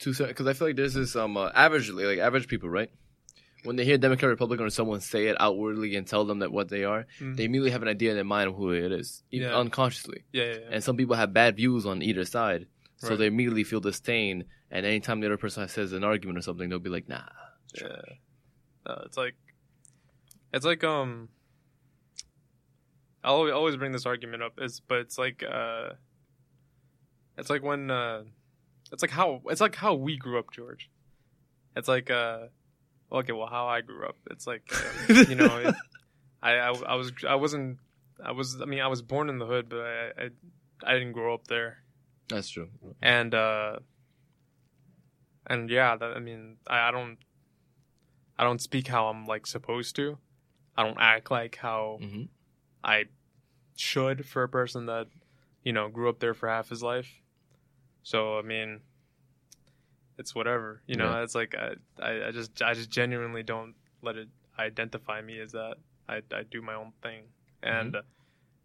to 0.00 0.12
because 0.12 0.46
I 0.46 0.52
feel 0.52 0.68
like 0.68 0.76
there's 0.76 0.94
this 0.94 1.16
um 1.16 1.36
uh, 1.36 1.50
averagely 1.52 2.06
like 2.06 2.18
average 2.18 2.48
people 2.48 2.68
right 2.68 2.90
when 3.64 3.76
they 3.76 3.84
hear 3.84 3.98
Democrat 3.98 4.28
Republican 4.30 4.66
or 4.66 4.70
someone 4.70 5.00
say 5.00 5.26
it 5.26 5.36
outwardly 5.40 5.96
and 5.96 6.06
tell 6.06 6.24
them 6.24 6.38
that 6.40 6.52
what 6.52 6.68
they 6.68 6.84
are 6.84 7.06
Mm. 7.20 7.36
they 7.36 7.44
immediately 7.44 7.70
have 7.72 7.82
an 7.82 7.88
idea 7.88 8.10
in 8.10 8.16
their 8.16 8.24
mind 8.24 8.48
of 8.50 8.56
who 8.56 8.70
it 8.72 8.92
is 8.92 9.22
even 9.30 9.48
Yeah. 9.50 9.56
unconsciously 9.58 10.24
Yeah, 10.32 10.44
yeah, 10.44 10.52
yeah. 10.60 10.68
and 10.72 10.84
some 10.84 10.96
people 10.96 11.16
have 11.16 11.32
bad 11.32 11.56
views 11.56 11.84
on 11.86 12.02
either 12.02 12.24
side 12.24 12.66
so 12.96 13.10
Right. 13.10 13.18
they 13.18 13.26
immediately 13.26 13.64
feel 13.64 13.80
disdain 13.80 14.44
and 14.70 14.84
anytime 14.86 15.20
the 15.20 15.26
other 15.26 15.36
person 15.36 15.66
says 15.68 15.92
an 15.92 16.04
argument 16.04 16.38
or 16.38 16.42
something 16.42 16.68
they'll 16.68 16.78
be 16.78 16.90
like 16.90 17.08
nah 17.08 17.28
Yeah. 17.80 18.02
Uh, 18.86 19.02
it's 19.04 19.16
like, 19.18 19.34
it's 20.54 20.64
like 20.64 20.82
um. 20.82 21.28
I 23.22 23.28
always 23.28 23.52
always 23.52 23.76
bring 23.76 23.92
this 23.92 24.06
argument 24.06 24.42
up 24.42 24.54
is, 24.58 24.80
but 24.80 24.98
it's 24.98 25.18
like 25.18 25.42
uh. 25.42 25.90
It's 27.36 27.50
like 27.50 27.62
when 27.62 27.90
uh, 27.90 28.22
it's 28.92 29.02
like 29.02 29.10
how 29.10 29.42
it's 29.46 29.60
like 29.60 29.74
how 29.74 29.94
we 29.94 30.16
grew 30.16 30.38
up, 30.38 30.50
George. 30.52 30.90
It's 31.76 31.88
like 31.88 32.10
uh, 32.10 32.46
okay, 33.12 33.32
well, 33.32 33.46
how 33.48 33.66
I 33.66 33.80
grew 33.80 34.06
up. 34.06 34.16
It's 34.30 34.46
like 34.46 34.70
uh, 34.72 35.24
you 35.28 35.34
know, 35.34 35.56
it, 35.58 35.74
I, 36.42 36.52
I 36.52 36.68
I 36.72 36.94
was 36.94 37.12
I 37.28 37.34
wasn't 37.34 37.78
I 38.24 38.32
was 38.32 38.60
I 38.60 38.64
mean 38.64 38.80
I 38.80 38.88
was 38.88 39.02
born 39.02 39.28
in 39.28 39.38
the 39.38 39.46
hood, 39.46 39.68
but 39.68 39.80
I 39.80 40.12
I, 40.18 40.30
I 40.84 40.92
didn't 40.94 41.12
grow 41.12 41.34
up 41.34 41.46
there. 41.48 41.78
That's 42.28 42.48
true. 42.50 42.68
And 43.00 43.34
uh 43.34 43.78
and 45.46 45.70
yeah 45.70 45.96
that, 45.96 46.14
i 46.14 46.18
mean 46.20 46.56
I, 46.66 46.88
I 46.88 46.90
don't 46.90 47.16
i 48.38 48.44
don't 48.44 48.60
speak 48.60 48.86
how 48.86 49.06
i'm 49.08 49.26
like 49.26 49.46
supposed 49.46 49.96
to. 49.96 50.18
I 50.76 50.84
don't 50.84 50.98
act 51.00 51.30
like 51.30 51.56
how 51.56 51.98
hmm 52.00 52.24
i 52.84 53.06
should 53.76 54.26
for 54.26 54.42
a 54.42 54.48
person 54.48 54.86
that 54.86 55.06
you 55.64 55.72
know 55.72 55.88
grew 55.88 56.08
up 56.08 56.18
there 56.20 56.34
for 56.34 56.48
half 56.48 56.68
his 56.68 56.82
life. 56.82 57.08
So 58.02 58.38
i 58.38 58.42
mean 58.42 58.80
it's 60.18 60.34
whatever 60.34 60.82
you 60.86 60.96
know 60.96 61.10
Yeah. 61.10 61.22
it's 61.22 61.34
like 61.34 61.54
I, 61.56 61.74
I 62.02 62.28
i 62.28 62.30
just 62.32 62.60
i 62.62 62.74
just 62.74 62.90
genuinely 62.90 63.42
don't 63.42 63.74
let 64.02 64.16
it 64.16 64.28
identify 64.58 65.20
me 65.20 65.38
as 65.40 65.52
that 65.52 65.76
i 66.08 66.16
i 66.32 66.42
do 66.50 66.60
my 66.62 66.74
own 66.74 66.92
thing 67.02 67.24
and 67.62 67.96
uh, 67.96 68.02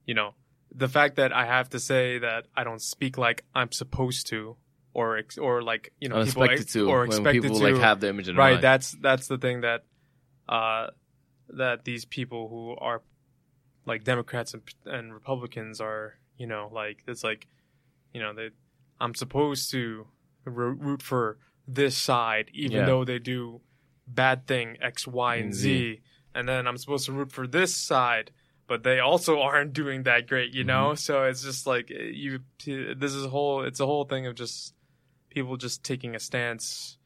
you 0.06 0.14
know 0.16 0.34
the 0.76 0.88
fact 0.88 1.16
that 1.18 1.32
i 1.32 1.46
have 1.46 1.70
to 1.70 1.80
say 1.80 2.18
that 2.20 2.46
i 2.56 2.64
don't 2.64 2.82
speak 2.82 3.18
like 3.18 3.44
i'm 3.54 3.72
supposed 3.72 4.28
to 4.28 4.56
or 4.96 5.18
ex- 5.18 5.38
or 5.38 5.62
like 5.62 5.94
you 6.00 6.10
know 6.10 6.18
I'm 6.18 6.26
people 6.26 6.44
expected 6.44 6.64
ex- 6.66 6.74
to 6.74 6.90
or 6.90 7.06
expected 7.06 7.42
people 7.44 7.60
to 7.60 7.64
like 7.74 7.82
have 7.82 8.00
the 8.00 8.10
image 8.10 8.30
in 8.30 8.36
right 8.36 8.54
mind. 8.54 8.64
that's 8.64 8.92
that's 9.02 9.28
the 9.28 9.38
thing 9.38 9.62
that 9.62 9.84
uh 10.50 10.88
that 11.50 11.84
these 11.86 12.06
people 12.06 12.48
who 12.50 12.76
are 12.76 13.02
like 13.86 14.04
democrats 14.04 14.54
and, 14.54 14.64
and 14.86 15.14
republicans 15.14 15.80
are 15.82 16.16
you 16.38 16.48
know 16.48 16.70
like 16.74 17.04
it's 17.08 17.24
like 17.24 17.48
you 18.14 18.22
know 18.22 18.34
they 18.34 18.50
i'm 19.00 19.14
supposed 19.14 19.70
to 19.72 20.08
root 20.52 21.02
for 21.02 21.38
this 21.68 21.96
side 21.98 22.50
even 22.54 22.80
Yeah. 22.80 22.86
though 22.86 23.06
they 23.06 23.20
do 23.20 23.62
bad 24.08 24.48
thing 24.48 24.78
x 24.82 25.08
y 25.08 25.36
and 25.36 25.46
And 25.46 25.54
z. 25.54 26.02
And 26.36 26.48
then 26.50 26.68
i'm 26.68 26.78
supposed 26.78 27.06
to 27.06 27.12
root 27.14 27.32
for 27.32 27.48
this 27.48 27.76
side 27.76 28.32
but 28.68 28.84
they 28.84 29.00
also 29.00 29.40
aren't 29.48 29.74
doing 29.74 30.04
that 30.04 30.28
great 30.28 30.54
you 30.54 30.64
know? 30.64 30.96
So 30.96 31.24
it's 31.24 31.44
just 31.44 31.66
like 31.68 31.90
eh, 31.92 32.12
you 32.12 32.40
this 32.66 33.14
is 33.14 33.26
a 33.26 33.30
whole 33.30 33.64
it's 33.64 33.80
a 33.80 33.86
whole 33.86 34.06
thing 34.06 34.26
of 34.28 34.36
just 34.36 34.74
people 35.30 35.58
just 35.58 35.84
taking 35.84 36.16
a 36.16 36.20
stance 36.20 36.98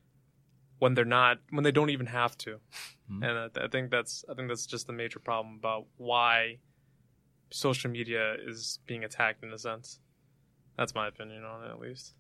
when 0.80 0.94
they're 0.96 1.06
not 1.06 1.38
when 1.52 1.64
they 1.64 1.72
don't 1.72 1.90
even 1.90 2.08
have 2.08 2.38
to. 2.40 2.60
Mhm. 3.12 3.24
and 3.26 3.38
I, 3.58 3.66
I 3.66 3.68
think 3.68 3.90
that's 3.92 4.26
i 4.30 4.34
think 4.34 4.48
that's 4.50 4.66
just 4.66 4.86
the 4.88 4.94
major 4.94 5.20
problem 5.20 5.56
about 5.56 5.86
why 5.98 6.60
social 7.52 7.90
media 7.90 8.36
is 8.46 8.80
being 8.86 9.04
attacked 9.06 9.44
in 9.44 9.54
a 9.54 9.58
sense. 9.58 10.00
That's 10.78 10.94
my 10.94 11.08
opinion 11.08 11.44
on 11.46 11.64
it 11.64 11.70
at 11.70 11.80
least 11.80 12.14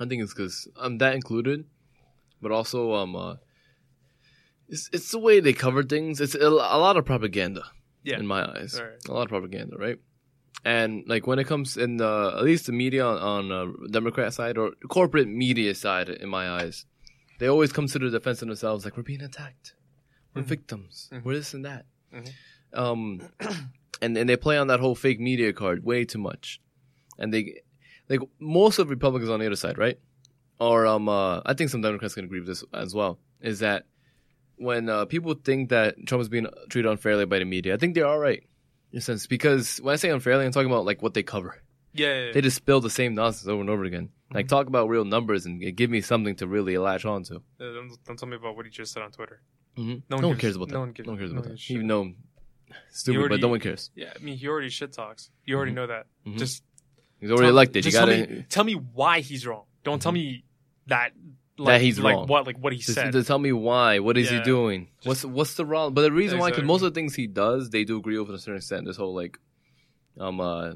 I 0.00 0.06
think 0.06 0.22
it's 0.22 0.32
because 0.34 0.68
um 0.76 0.98
that 0.98 1.14
included, 1.14 1.64
but 2.42 2.52
also 2.52 2.94
um 2.94 3.16
uh, 3.16 3.36
it's 4.68 4.88
it's 4.92 5.10
the 5.10 5.18
way 5.18 5.40
they 5.40 5.52
cover 5.52 5.82
things. 5.82 6.20
It's 6.20 6.34
a, 6.34 6.46
a 6.48 6.78
lot 6.78 6.96
of 6.96 7.04
propaganda. 7.04 7.62
Yeah. 8.04 8.20
in 8.20 8.26
my 8.26 8.42
eyes, 8.48 8.80
Right. 8.80 8.96
a 9.08 9.12
lot 9.12 9.22
of 9.24 9.28
propaganda, 9.28 9.76
right? 9.76 9.98
and 10.64 11.04
like 11.06 11.26
when 11.26 11.38
it 11.38 11.46
comes 11.46 11.76
in 11.76 11.98
the 11.98 12.32
at 12.38 12.42
least 12.42 12.66
the 12.66 12.72
media 12.72 13.04
on, 13.04 13.18
on 13.18 13.52
uh, 13.52 13.66
Democrat 13.90 14.32
side 14.32 14.56
or 14.56 14.72
corporate 14.88 15.28
media 15.28 15.74
side, 15.74 16.08
in 16.08 16.28
my 16.28 16.48
eyes, 16.58 16.86
they 17.38 17.48
always 17.48 17.70
come 17.72 17.86
to 17.86 17.98
the 17.98 18.08
defense 18.10 18.40
of 18.40 18.48
themselves 18.48 18.84
like 18.84 18.96
we're 18.96 19.02
being 19.02 19.20
attacked, 19.20 19.74
we're 20.34 20.42
Mhm. 20.42 20.46
victims, 20.46 21.10
Mhm. 21.12 21.24
we're 21.24 21.34
this 21.34 21.52
and 21.54 21.64
that, 21.66 21.84
Mhm. 22.14 22.32
um, 22.72 23.28
and 24.02 24.16
and 24.16 24.28
they 24.28 24.36
play 24.36 24.56
on 24.56 24.68
that 24.68 24.80
whole 24.80 24.94
fake 24.94 25.20
media 25.20 25.52
card 25.52 25.84
way 25.84 26.04
too 26.04 26.18
much, 26.30 26.60
and 27.18 27.34
they 27.34 27.60
like 28.08 28.20
most 28.38 28.78
of 28.78 28.90
Republicans 28.90 29.30
on 29.30 29.40
the 29.40 29.46
other 29.46 29.56
side, 29.56 29.78
right? 29.78 29.98
Or 30.60 30.86
um, 30.86 31.08
uh, 31.08 31.40
I 31.46 31.54
think 31.54 31.70
some 31.70 31.82
Democrats 31.82 32.14
can 32.14 32.24
agree 32.24 32.40
with 32.40 32.48
this 32.48 32.64
as 32.72 32.94
well. 32.94 33.18
Is 33.40 33.60
that 33.60 33.84
when 34.56 34.88
uh, 34.88 35.04
people 35.04 35.34
think 35.34 35.68
that 35.70 35.94
Trump 36.06 36.20
is 36.22 36.28
being 36.28 36.46
treated 36.68 36.90
unfairly 36.90 37.26
by 37.26 37.38
the 37.38 37.44
media, 37.44 37.74
I 37.74 37.76
think 37.76 37.94
they're 37.94 38.06
all 38.06 38.18
right 38.18 38.42
in 38.92 38.98
a 38.98 39.00
sense 39.02 39.26
because 39.26 39.78
when 39.78 39.92
I 39.92 39.96
say 39.96 40.10
unfairly, 40.10 40.44
I'm 40.44 40.52
talking 40.52 40.70
about 40.70 40.84
like 40.84 41.00
what 41.02 41.14
they 41.14 41.22
cover. 41.22 41.60
Yeah, 41.94 42.06
yeah, 42.08 42.24
yeah. 42.26 42.32
They 42.32 42.40
just 42.40 42.56
spill 42.56 42.80
the 42.80 42.90
same 42.90 43.14
nonsense 43.14 43.46
over 43.48 43.60
and 43.60 43.70
over 43.70 43.84
again. 43.84 44.10
Like 44.32 44.46
Mhm. 44.46 44.50
talk 44.50 44.66
about 44.66 44.88
real 44.88 45.04
numbers 45.04 45.46
and 45.46 45.74
give 45.76 45.90
me 45.90 46.00
something 46.00 46.36
to 46.36 46.46
really 46.46 46.76
latch 46.76 47.04
on 47.04 47.22
to. 47.24 47.36
Uh, 47.36 47.40
don't, 47.58 47.90
don't 48.04 48.18
tell 48.18 48.28
me 48.28 48.36
about 48.36 48.56
what 48.56 48.66
he 48.66 48.70
just 48.70 48.92
said 48.92 49.02
on 49.02 49.10
Twitter. 49.12 49.40
Mm-hmm. 49.76 49.90
No 50.10 50.16
No, 50.16 50.16
one 50.16 50.24
one 50.30 50.36
cares 50.38 50.56
about 50.56 50.68
that. 50.68 50.74
no 50.74 50.80
No 50.80 50.80
one 50.80 50.88
one, 51.06 51.18
cares 51.18 51.30
about 51.30 51.40
one 51.44 51.48
that. 51.50 51.56
gives 51.56 51.70
Even 51.70 51.86
though 51.86 52.12
stupid, 52.90 53.18
already- 53.18 53.34
but 53.36 53.40
no 53.40 53.48
one 53.48 53.60
cares. 53.60 53.90
Yeah, 53.94 54.12
I 54.14 54.18
mean, 54.22 54.36
he 54.36 54.46
already 54.48 54.68
shit 54.68 54.92
talks. 54.92 55.30
You 55.46 55.56
already 55.56 55.72
Mhm. 55.72 55.76
know 55.76 55.86
that. 55.86 56.06
Mhm. 56.26 56.36
Just 56.38 56.62
He's 57.20 57.30
already 57.30 57.44
tell, 57.46 57.50
elected. 57.50 57.84
You 57.84 57.90
just 57.90 58.00
gotta 58.00 58.26
tell 58.26 58.36
me, 58.36 58.44
tell 58.48 58.64
me 58.64 58.74
why 58.74 59.20
he's 59.20 59.46
wrong. 59.46 59.64
Don't 59.84 60.00
tell 60.00 60.12
me 60.12 60.44
that 60.86 61.12
like, 61.58 61.74
That 61.74 61.80
he's 61.80 61.98
like 61.98 62.14
wrong. 62.16 62.26
What 62.28 62.46
like 62.46 62.58
what 62.58 62.72
he 62.72 62.78
just, 62.78 62.94
said. 62.94 63.12
to 63.12 63.24
tell 63.24 63.38
me 63.38 63.52
why. 63.52 63.98
What 63.98 64.16
is 64.16 64.28
he 64.30 64.36
Yeah. 64.36 64.44
doing? 64.44 64.88
what's 65.02 65.24
what's 65.24 65.54
the 65.54 65.66
wrong? 65.66 65.94
But 65.94 66.02
the 66.02 66.12
reason 66.12 66.38
why, 66.38 66.50
because 66.50 66.64
most 66.64 66.82
of 66.82 66.92
the 66.92 66.98
things 66.98 67.14
he 67.14 67.26
does, 67.26 67.70
they 67.70 67.84
do 67.84 67.98
agree 67.98 68.18
with 68.18 68.28
to 68.28 68.34
a 68.34 68.38
certain 68.38 68.56
extent. 68.58 68.86
This 68.86 68.96
whole 68.96 69.14
like, 69.14 69.38
um, 70.18 70.40
uh, 70.40 70.74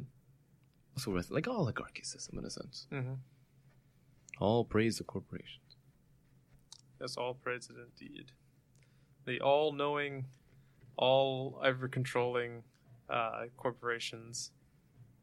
what's 0.93 1.05
the 1.05 1.11
word? 1.11 1.31
Like 1.31 1.47
oligarchy 1.47 2.03
system 2.03 2.39
in 2.39 2.45
a 2.45 2.51
sense. 2.51 2.87
hmm 2.91 3.15
All 4.41 4.65
praise 4.65 4.99
the 4.99 5.05
corporations. 5.05 5.59
That's 6.99 7.17
all 7.17 7.35
president 7.35 7.89
indeed. 8.01 8.33
The 9.25 9.41
all-knowing, 9.41 10.27
all 10.97 11.61
ever-controlling 11.65 12.63
uh, 13.09 13.45
corporations. 13.57 14.51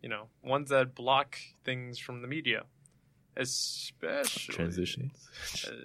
You 0.01 0.09
know, 0.09 0.27
ones 0.41 0.69
that 0.69 0.95
block 0.95 1.37
things 1.65 1.99
from 1.99 2.21
the 2.21 2.27
media, 2.27 2.63
especially 3.35 4.55
Transitions. 4.55 5.29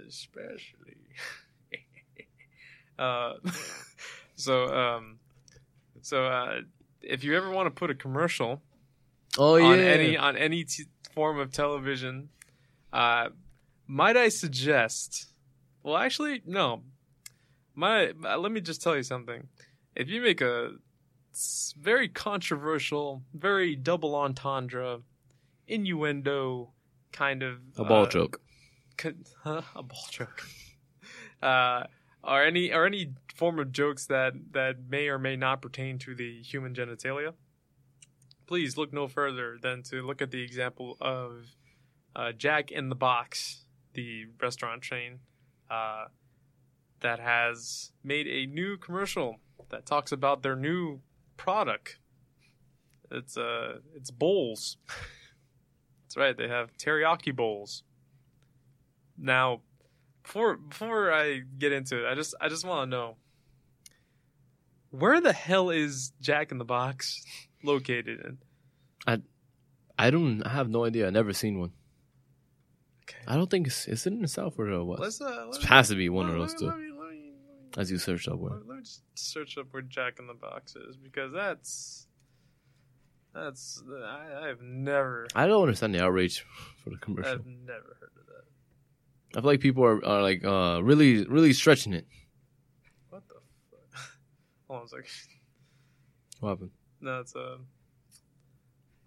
especially. 0.08 0.96
uh, 2.98 3.34
so, 4.36 4.66
um, 4.74 5.18
so 6.00 6.26
uh, 6.26 6.60
if 7.02 7.24
you 7.24 7.36
ever 7.36 7.50
want 7.50 7.66
to 7.66 7.70
put 7.70 7.90
a 7.90 7.94
commercial 7.94 8.62
Oh 9.36 9.56
yeah. 9.56 9.64
on 9.66 9.80
any 9.80 10.16
on 10.16 10.36
any 10.36 10.64
t- 10.64 10.84
form 11.12 11.38
of 11.40 11.52
television, 11.52 12.28
uh, 12.92 13.30
might 13.86 14.16
I 14.16 14.28
suggest? 14.28 15.26
Well, 15.82 15.96
actually, 15.96 16.42
no. 16.46 16.82
My 17.74 18.12
uh, 18.24 18.38
let 18.38 18.52
me 18.52 18.60
just 18.60 18.80
tell 18.80 18.96
you 18.96 19.02
something. 19.02 19.48
If 19.96 20.08
you 20.08 20.20
make 20.20 20.40
a 20.40 20.72
s- 21.34 21.74
very 21.78 22.08
controversial, 22.08 23.22
very 23.34 23.76
double 23.76 24.14
entendre, 24.14 25.00
innuendo 25.66 26.70
kind 27.12 27.42
of 27.42 27.58
a 27.76 27.84
ball 27.84 28.04
uh, 28.04 28.08
joke. 28.08 28.40
huh? 29.42 29.62
a 29.74 29.82
ball 29.82 30.06
joke, 30.10 30.44
uh, 31.42 31.84
or 32.22 32.42
any 32.42 32.72
or 32.72 32.86
any 32.86 33.12
form 33.34 33.58
of 33.58 33.72
jokes 33.72 34.06
that 34.06 34.34
that 34.52 34.76
may 34.88 35.08
or 35.08 35.18
may 35.18 35.36
not 35.36 35.60
pertain 35.60 35.98
to 35.98 36.14
the 36.14 36.40
human 36.42 36.74
genitalia, 36.74 37.34
please 38.46 38.76
look 38.76 38.92
no 38.92 39.08
further 39.08 39.56
than 39.60 39.82
to 39.82 40.02
look 40.02 40.22
at 40.22 40.30
the 40.30 40.42
example 40.42 40.96
of 41.00 41.46
uh, 42.16 42.32
Jack 42.32 42.70
in 42.70 42.88
the 42.88 42.94
Box, 42.94 43.64
the 43.94 44.26
restaurant 44.40 44.82
chain, 44.82 45.18
uh, 45.70 46.04
that 47.00 47.18
has 47.20 47.92
made 48.02 48.26
a 48.28 48.46
new 48.46 48.76
commercial 48.76 49.40
that 49.70 49.84
talks 49.86 50.12
about 50.12 50.42
their 50.42 50.56
new 50.56 51.00
product. 51.36 51.98
It's 53.10 53.36
uh, 53.36 53.78
it's 53.94 54.10
bowls. 54.10 54.76
That's 56.04 56.16
right. 56.16 56.36
They 56.36 56.48
have 56.48 56.70
teriyaki 56.76 57.34
bowls. 57.34 57.82
Now, 59.16 59.60
before 60.22 60.56
before 60.56 61.12
I 61.12 61.42
get 61.58 61.72
into 61.72 62.04
it, 62.04 62.10
I 62.10 62.14
just 62.14 62.34
I 62.40 62.48
just 62.48 62.64
want 62.64 62.90
to 62.90 62.96
know 62.96 63.16
where 64.98 65.20
the 65.20 65.32
hell 65.32 65.70
is 65.70 66.12
Jack 66.20 66.52
in 66.52 66.58
the 66.58 66.64
Box 66.64 67.24
located 67.62 68.20
in? 68.24 68.38
I 69.06 69.20
I 69.98 70.10
don't. 70.10 70.42
I 70.42 70.50
have 70.50 70.68
no 70.68 70.84
idea. 70.84 71.06
I 71.06 71.10
never 71.10 71.32
seen 71.32 71.58
one. 71.58 71.72
Okay. 73.04 73.18
I 73.26 73.36
don't 73.36 73.50
think 73.50 73.66
it's. 73.66 73.86
Is 73.86 74.06
it 74.06 74.12
in 74.12 74.22
the 74.22 74.28
south 74.28 74.58
or 74.58 74.84
what? 74.84 75.00
Let's 75.00 75.20
uh, 75.20 75.50
It 75.52 75.64
has 75.64 75.88
to 75.88 75.94
be 75.94 76.08
one 76.08 76.28
of 76.28 76.34
those 76.34 76.54
two. 76.54 76.66
Let 76.66 76.78
me, 76.78 76.90
let 76.90 77.10
me, 77.10 77.32
let 77.48 77.62
me, 77.62 77.63
As 77.76 77.90
you 77.90 77.98
search 77.98 78.28
up 78.28 78.38
where. 78.38 78.52
let 78.52 78.76
me 78.78 78.82
just 78.82 79.02
search 79.14 79.58
up 79.58 79.66
where 79.72 79.82
Jack 79.82 80.18
in 80.20 80.26
the 80.26 80.34
Box 80.34 80.76
is 80.76 80.96
because 80.96 81.32
that's 81.32 82.06
that's 83.34 83.82
I, 84.04 84.48
I've 84.48 84.62
never 84.62 85.26
I 85.34 85.46
don't 85.46 85.62
understand 85.62 85.94
the 85.94 86.02
outrage 86.04 86.46
for 86.82 86.90
the 86.90 86.96
commercial. 86.98 87.32
I've 87.32 87.46
never 87.46 87.96
heard 88.00 88.10
of 88.20 88.26
that. 88.26 89.38
I 89.38 89.40
feel 89.40 89.50
like 89.50 89.60
people 89.60 89.84
are, 89.84 90.04
are 90.04 90.22
like 90.22 90.44
uh 90.44 90.80
really 90.82 91.24
really 91.24 91.52
stretching 91.52 91.94
it. 91.94 92.06
What 93.10 93.26
the 93.26 93.34
fuck? 93.70 94.00
Hold 94.68 94.80
on 94.80 94.86
a 94.86 94.88
second. 94.88 95.10
What 96.40 96.48
happened? 96.50 96.70
No, 97.00 97.20
it's 97.20 97.34
uh. 97.34 97.56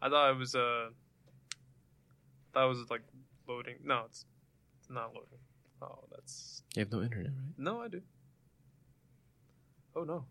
I 0.02 0.10
thought 0.10 0.32
it 0.32 0.38
was 0.38 0.56
uh. 0.56 0.90
That 2.54 2.64
was 2.64 2.80
like 2.90 3.04
loading. 3.48 3.76
No, 3.84 4.04
it's 4.08 4.26
it's 4.82 4.90
not 4.90 5.14
loading. 5.14 5.40
Oh, 5.82 6.00
that's 6.12 6.64
You 6.76 6.82
have 6.82 6.92
no 6.92 7.02
internet, 7.02 7.32
right? 7.32 7.54
no, 7.58 7.82
I 7.82 7.88
do. 7.88 8.02
Oh 9.98 10.04
no. 10.04 10.26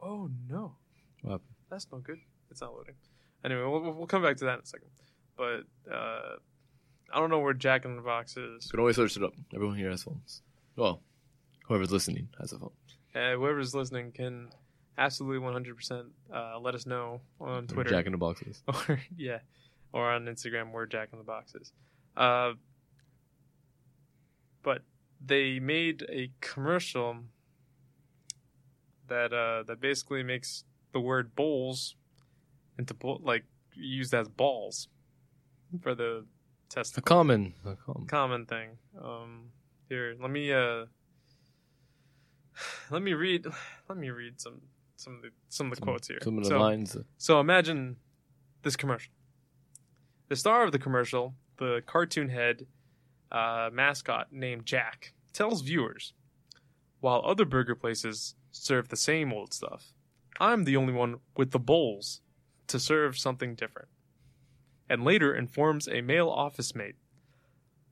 Oh 0.00 0.30
no, 0.48 0.76
What 1.22 1.32
happened? 1.32 1.48
that's 1.68 1.86
not 1.92 2.04
good. 2.04 2.18
It's 2.50 2.60
not 2.60 2.72
loading. 2.72 2.94
Anyway, 3.44 3.62
we'll, 3.62 3.92
we'll 3.92 4.06
come 4.06 4.22
back 4.22 4.36
to 4.38 4.44
that 4.44 4.54
in 4.54 4.60
a 4.60 4.66
second. 4.66 4.88
But 5.36 5.64
uh, 5.92 6.36
I 7.12 7.18
don't 7.18 7.28
know 7.30 7.40
where 7.40 7.52
Jack 7.54 7.84
in 7.84 7.96
the 7.96 8.02
Box 8.02 8.36
is. 8.36 8.66
You 8.66 8.70
can 8.70 8.80
always 8.80 8.96
search 8.96 9.16
it 9.16 9.22
up. 9.24 9.32
Everyone 9.54 9.76
here 9.76 9.90
has 9.90 10.02
phones. 10.04 10.42
Well, 10.76 11.02
whoever's 11.66 11.90
listening 11.90 12.28
has 12.40 12.52
a 12.52 12.58
phone. 12.58 12.70
Uh, 13.14 13.34
whoever's 13.34 13.74
listening 13.74 14.12
can 14.12 14.48
absolutely 14.96 15.46
100% 15.46 16.06
uh, 16.32 16.58
let 16.60 16.74
us 16.74 16.86
know 16.86 17.20
on 17.40 17.66
Twitter. 17.66 17.90
Jack 17.90 18.06
in 18.06 18.12
the 18.12 18.18
boxes. 18.18 18.62
or 18.88 19.00
yeah, 19.16 19.38
or 19.92 20.08
on 20.10 20.26
Instagram 20.26 20.72
where 20.72 20.86
Jack 20.86 21.08
in 21.12 21.18
the 21.18 21.24
Box 21.24 21.54
is. 21.56 21.72
Uh, 22.16 22.52
but 24.62 24.82
they 25.24 25.58
made 25.58 26.06
a 26.08 26.30
commercial 26.40 27.16
that 29.10 29.32
uh, 29.34 29.62
that 29.64 29.80
basically 29.80 30.22
makes 30.22 30.64
the 30.92 31.00
word 31.00 31.34
bowls 31.36 31.94
into 32.78 32.94
like 33.22 33.44
used 33.76 34.14
as 34.14 34.26
balls 34.28 34.88
for 35.82 35.94
the 35.94 36.24
test 36.70 36.96
A 36.98 37.02
common. 37.02 37.54
A 37.64 37.76
common. 37.76 38.06
common 38.06 38.46
thing. 38.46 38.70
Um, 39.00 39.50
here, 39.88 40.16
let 40.20 40.30
me 40.30 40.52
uh, 40.52 40.86
let 42.90 43.02
me 43.02 43.12
read 43.14 43.46
let 43.88 43.98
me 43.98 44.10
read 44.10 44.40
some 44.40 44.60
some 44.96 45.16
of 45.16 45.22
the 45.22 45.30
some 45.48 45.66
of 45.66 45.70
the 45.72 45.76
Some- 45.76 45.86
quotes 45.86 46.08
here. 46.08 46.18
Some 46.22 46.38
of 46.38 46.44
the 46.44 46.50
So- 46.50 46.60
lines. 46.60 46.96
so 47.18 47.40
imagine 47.40 47.96
this 48.62 48.76
commercial. 48.76 49.12
The 50.28 50.36
star 50.36 50.64
of 50.64 50.72
the 50.72 50.78
commercial, 50.78 51.34
the 51.58 51.82
cartoon 51.86 52.28
head 52.28 52.66
uh, 53.32 53.70
mascot 53.72 54.28
named 54.32 54.64
Jack, 54.66 55.12
tells 55.32 55.62
viewers, 55.62 56.12
while 57.00 57.22
other 57.24 57.44
burger 57.44 57.74
places 57.74 58.34
serve 58.52 58.88
the 58.88 58.96
same 58.96 59.32
old 59.32 59.52
stuff, 59.52 59.92
I'm 60.38 60.64
the 60.64 60.76
only 60.76 60.92
one 60.92 61.16
with 61.36 61.50
the 61.50 61.58
bowls 61.58 62.20
to 62.68 62.78
serve 62.78 63.18
something 63.18 63.54
different. 63.54 63.88
And 64.88 65.04
later 65.04 65.34
informs 65.34 65.88
a 65.88 66.00
male 66.00 66.28
office 66.28 66.74
mate, 66.74 66.96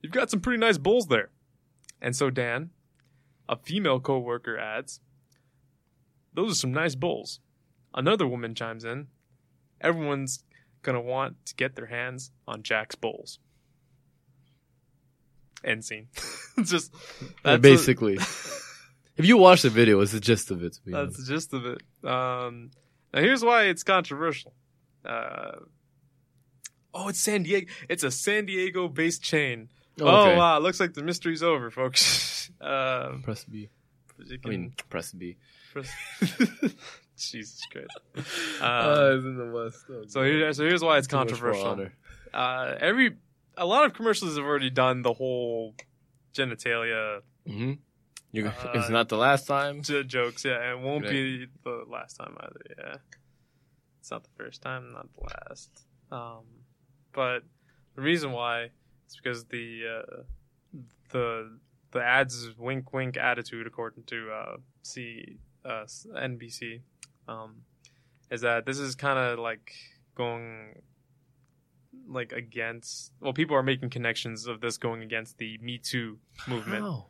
You've 0.00 0.12
got 0.12 0.30
some 0.30 0.40
pretty 0.40 0.58
nice 0.58 0.78
bowls 0.78 1.08
there. 1.08 1.30
And 2.00 2.14
so 2.14 2.30
Dan, 2.30 2.70
a 3.48 3.56
female 3.56 4.00
coworker, 4.00 4.56
adds, 4.56 5.00
Those 6.34 6.52
are 6.52 6.60
some 6.60 6.72
nice 6.72 6.94
bowls. 6.94 7.40
Another 7.94 8.26
woman 8.26 8.54
chimes 8.54 8.84
in, 8.84 9.08
everyone's 9.80 10.44
gonna 10.82 11.00
want 11.00 11.44
to 11.46 11.54
get 11.54 11.74
their 11.74 11.86
hands 11.86 12.30
on 12.46 12.62
Jack's 12.62 12.94
bowls. 12.94 13.38
End 15.64 15.84
scene. 15.84 16.08
it's 16.56 16.70
just 16.70 16.94
that's 17.42 17.60
basically. 17.60 18.18
if 19.18 19.26
you 19.26 19.36
watch 19.36 19.62
the 19.62 19.70
video, 19.70 20.00
it's 20.00 20.12
the 20.12 20.20
gist 20.20 20.50
of 20.50 20.62
it. 20.62 20.74
To 20.74 20.82
be 20.82 20.92
that's 20.92 21.02
honest. 21.02 21.18
the 21.18 21.34
gist 21.34 21.52
of 21.52 21.66
it. 21.66 21.82
Um, 22.08 22.70
now 23.12 23.20
here's 23.20 23.44
why 23.44 23.64
it's 23.64 23.82
controversial. 23.82 24.54
Uh, 25.04 25.56
oh, 26.94 27.08
it's 27.08 27.20
San 27.20 27.42
Diego. 27.42 27.70
It's 27.88 28.04
a 28.04 28.10
San 28.10 28.46
Diego-based 28.46 29.22
chain. 29.22 29.68
okay. 30.00 30.08
Oh 30.08 30.36
wow, 30.36 30.58
looks 30.58 30.80
like 30.80 30.94
the 30.94 31.02
mystery's 31.02 31.42
over, 31.42 31.70
folks. 31.70 32.50
um, 32.60 33.22
Press 33.22 33.44
B. 33.44 33.68
You 34.24 34.38
I 34.44 34.48
mean, 34.48 34.72
press 34.88 35.12
B. 35.12 35.36
press- 35.72 35.92
Jesus 37.16 37.60
Christ. 37.70 37.88
Uh, 38.60 39.12
it's 39.16 39.24
in 39.24 39.36
the 39.36 39.50
West. 39.52 39.84
Oh, 39.90 40.04
so 40.06 40.22
here, 40.24 40.52
so 40.52 40.64
here's 40.64 40.82
why 40.82 40.98
it's 40.98 41.06
Too 41.06 41.16
controversial. 41.16 41.88
Uh, 42.32 42.74
every 42.80 43.16
a 43.56 43.66
lot 43.66 43.84
of 43.84 43.94
commercials 43.94 44.36
have 44.36 44.44
already 44.44 44.70
done 44.70 45.02
the 45.02 45.12
whole 45.12 45.74
genitalia 46.34 47.20
Mm-hmm. 47.48 47.72
You, 48.38 48.46
Uh, 48.64 48.72
it's 48.74 48.88
not 48.90 49.08
the 49.08 49.16
last 49.16 49.46
time. 49.46 49.82
j- 49.82 50.04
jokes. 50.04 50.44
Yeah, 50.44 50.72
it 50.72 50.78
won't 50.80 51.04
be 51.08 51.46
the 51.64 51.84
last 51.88 52.14
time 52.16 52.36
either. 52.40 52.62
Yeah, 52.78 52.96
it's 54.00 54.10
not 54.10 54.22
the 54.24 54.30
first 54.36 54.62
time, 54.62 54.92
not 54.92 55.08
the 55.14 55.22
last. 55.34 55.70
Um, 56.10 56.44
but 57.12 57.40
the 57.94 58.02
reason 58.02 58.32
why 58.32 58.70
is 59.08 59.16
because 59.16 59.44
the 59.46 59.82
uh, 59.96 60.22
the 61.10 61.58
the 61.90 62.02
ads 62.02 62.48
wink 62.58 62.92
wink 62.92 63.16
attitude, 63.16 63.66
according 63.66 64.04
to 64.04 64.30
uh, 64.30 64.56
C 64.82 65.38
uh, 65.64 65.84
NBC, 66.16 66.80
um, 67.26 67.62
is 68.30 68.40
that 68.42 68.66
this 68.66 68.78
is 68.78 68.94
kind 68.94 69.18
of 69.18 69.38
like 69.38 69.72
going 70.14 70.82
like 72.06 72.32
against. 72.32 73.12
Well, 73.20 73.32
people 73.32 73.56
are 73.56 73.62
making 73.62 73.90
connections 73.90 74.46
of 74.46 74.60
this 74.60 74.76
going 74.78 75.02
against 75.02 75.38
the 75.38 75.58
Me 75.58 75.78
Too 75.78 76.18
movement. 76.46 76.82
How? 76.82 77.06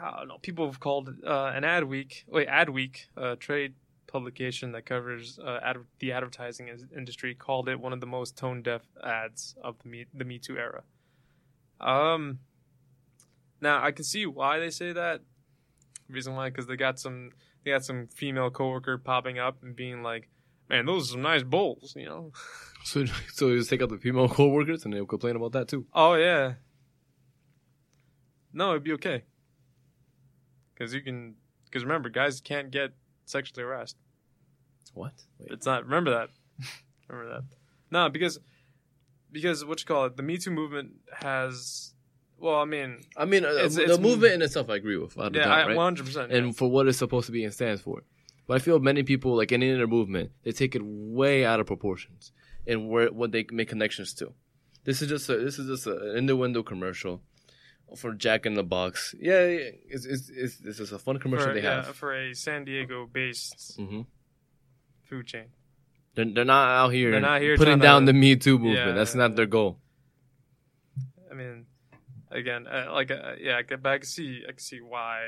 I 0.00 0.18
don't 0.18 0.28
know. 0.28 0.38
People 0.38 0.66
have 0.66 0.78
called 0.80 1.08
uh, 1.26 1.52
an 1.54 1.64
Adweek. 1.64 2.24
Wait, 2.28 2.48
Adweek, 2.48 3.06
a 3.16 3.36
trade 3.36 3.74
publication 4.06 4.72
that 4.72 4.86
covers 4.86 5.38
uh, 5.38 5.58
ad- 5.62 5.76
the 5.98 6.12
advertising 6.12 6.68
is- 6.68 6.86
industry, 6.96 7.34
called 7.34 7.68
it 7.68 7.80
one 7.80 7.92
of 7.92 8.00
the 8.00 8.06
most 8.06 8.36
tone 8.36 8.62
deaf 8.62 8.82
ads 9.02 9.56
of 9.62 9.76
the 9.82 9.88
Me 9.88 10.06
the 10.14 10.24
Me 10.24 10.38
Too 10.38 10.56
era. 10.56 10.82
Um, 11.80 12.38
now 13.60 13.82
I 13.82 13.90
can 13.90 14.04
see 14.04 14.24
why 14.26 14.58
they 14.58 14.70
say 14.70 14.92
that. 14.92 15.20
Reason 16.08 16.34
why, 16.34 16.48
because 16.48 16.66
they 16.66 16.76
got 16.76 16.98
some 16.98 17.30
they 17.64 17.70
got 17.72 17.84
some 17.84 18.06
female 18.06 18.50
coworker 18.50 18.98
popping 18.98 19.38
up 19.38 19.62
and 19.62 19.74
being 19.76 20.02
like, 20.02 20.28
"Man, 20.70 20.86
those 20.86 21.08
are 21.10 21.12
some 21.12 21.22
nice 21.22 21.42
bowls," 21.42 21.94
you 21.96 22.06
know. 22.06 22.32
So, 22.84 23.04
so 23.34 23.48
you 23.48 23.58
just 23.58 23.68
take 23.68 23.82
out 23.82 23.90
the 23.90 23.98
female 23.98 24.28
co-workers 24.28 24.84
and 24.84 24.94
they'll 24.94 25.04
complain 25.04 25.36
about 25.36 25.52
that 25.52 25.68
too. 25.68 25.84
Oh 25.92 26.14
yeah. 26.14 26.54
No, 28.52 28.70
it'd 28.70 28.84
be 28.84 28.92
okay. 28.94 29.24
Because 30.74 30.94
you 30.94 31.00
can. 31.00 31.34
Because 31.64 31.84
remember, 31.84 32.08
guys 32.08 32.40
can't 32.40 32.70
get 32.70 32.92
sexually 33.26 33.62
harassed. 33.62 33.96
What? 34.94 35.12
Wait. 35.38 35.50
It's 35.52 35.66
not. 35.66 35.84
Remember 35.84 36.10
that. 36.10 36.30
remember 37.08 37.30
that. 37.34 37.42
No, 37.90 38.08
because 38.08 38.38
because 39.30 39.64
what 39.64 39.80
you 39.80 39.86
call 39.86 40.06
it, 40.06 40.16
the 40.16 40.22
Me 40.22 40.38
Too 40.38 40.50
movement 40.50 40.92
has. 41.12 41.94
Well, 42.40 42.54
I 42.56 42.64
mean, 42.66 43.00
I 43.16 43.24
mean, 43.24 43.44
uh, 43.44 43.48
It's- 43.48 43.74
the 43.74 43.82
it's- 43.82 43.98
movement 43.98 44.34
in 44.34 44.42
itself, 44.42 44.70
I 44.70 44.76
agree 44.76 44.96
with. 44.96 45.16
yeah, 45.16 45.28
doubt, 45.28 45.70
I, 45.70 45.74
100. 45.74 46.06
percent 46.06 46.32
and 46.32 46.56
for 46.56 46.70
what 46.70 46.86
it's 46.86 46.98
supposed 46.98 47.26
to 47.26 47.32
be 47.32 47.42
and 47.42 47.52
stands 47.52 47.80
for. 47.82 48.04
But 48.46 48.54
I 48.54 48.58
feel 48.60 48.78
many 48.78 49.02
people, 49.02 49.36
like 49.36 49.50
any 49.52 49.72
other 49.74 49.88
movement, 49.88 50.30
they 50.44 50.52
take 50.52 50.76
it 50.76 50.82
way 50.84 51.44
out 51.44 51.58
of 51.60 51.66
proportions 51.66 52.32
and 52.66 52.88
where 52.88 53.08
what 53.12 53.32
they 53.32 53.44
make 53.50 53.68
connections 53.68 54.14
to. 54.14 54.32
This 54.84 55.02
is 55.02 55.08
just 55.08 55.28
a 55.28 55.36
this 55.36 55.58
is 55.58 55.66
just 55.66 55.86
a 55.88 56.16
in 56.16 56.26
the 56.26 56.36
window 56.36 56.62
commercial 56.62 57.20
for 57.96 58.12
Jack 58.14 58.46
in 58.46 58.54
the 58.54 58.62
Box. 58.62 59.14
Yeah, 59.20 59.40
it's 59.42 60.04
it's, 60.04 60.28
it's 60.30 60.56
this 60.58 60.80
is 60.80 60.92
a 60.92 60.98
fun 60.98 61.18
commercial 61.18 61.48
for, 61.48 61.54
they 61.54 61.62
yeah, 61.62 61.84
have. 61.86 61.96
for 61.96 62.14
a 62.14 62.34
San 62.34 62.64
Diego-based 62.64 63.76
hmm 63.76 64.02
food 65.04 65.26
chain. 65.26 65.46
They're, 66.14 66.26
they're 66.26 66.44
not 66.44 66.68
out 66.68 66.88
here, 66.92 67.12
They're 67.12 67.20
not 67.20 67.40
here 67.40 67.56
putting 67.56 67.78
down 67.78 68.02
to- 68.02 68.06
the 68.06 68.12
Me 68.12 68.36
Too 68.36 68.58
movement. 68.58 68.88
Yeah, 68.88 68.92
That's 68.92 69.14
not 69.14 69.36
their 69.36 69.46
goal. 69.46 69.78
I 71.30 71.34
mean, 71.34 71.66
again, 72.30 72.66
uh, 72.66 72.88
like, 72.92 73.10
uh, 73.10 73.34
yeah, 73.40 73.56
I 73.56 73.62
can, 73.62 73.80
but 73.80 73.90
I 73.90 73.98
can 73.98 74.06
see, 74.06 74.42
I 74.46 74.50
can 74.52 74.58
see 74.58 74.80
why 74.80 75.20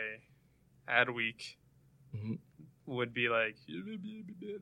Adweek 0.89 1.57
Mhm. 2.15 2.39
would 2.87 3.15
be 3.15 3.29
like, 3.29 3.57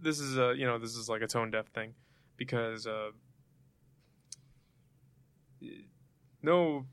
this 0.02 0.20
is 0.20 0.36
a, 0.36 0.54
you 0.56 0.66
know, 0.66 0.78
this 0.78 0.94
is 0.94 1.08
like 1.08 1.22
a 1.22 1.26
tone 1.26 1.50
deaf 1.50 1.66
thing, 1.68 1.94
because 2.36 2.86
uh, 2.86 3.10
no, 6.42 6.86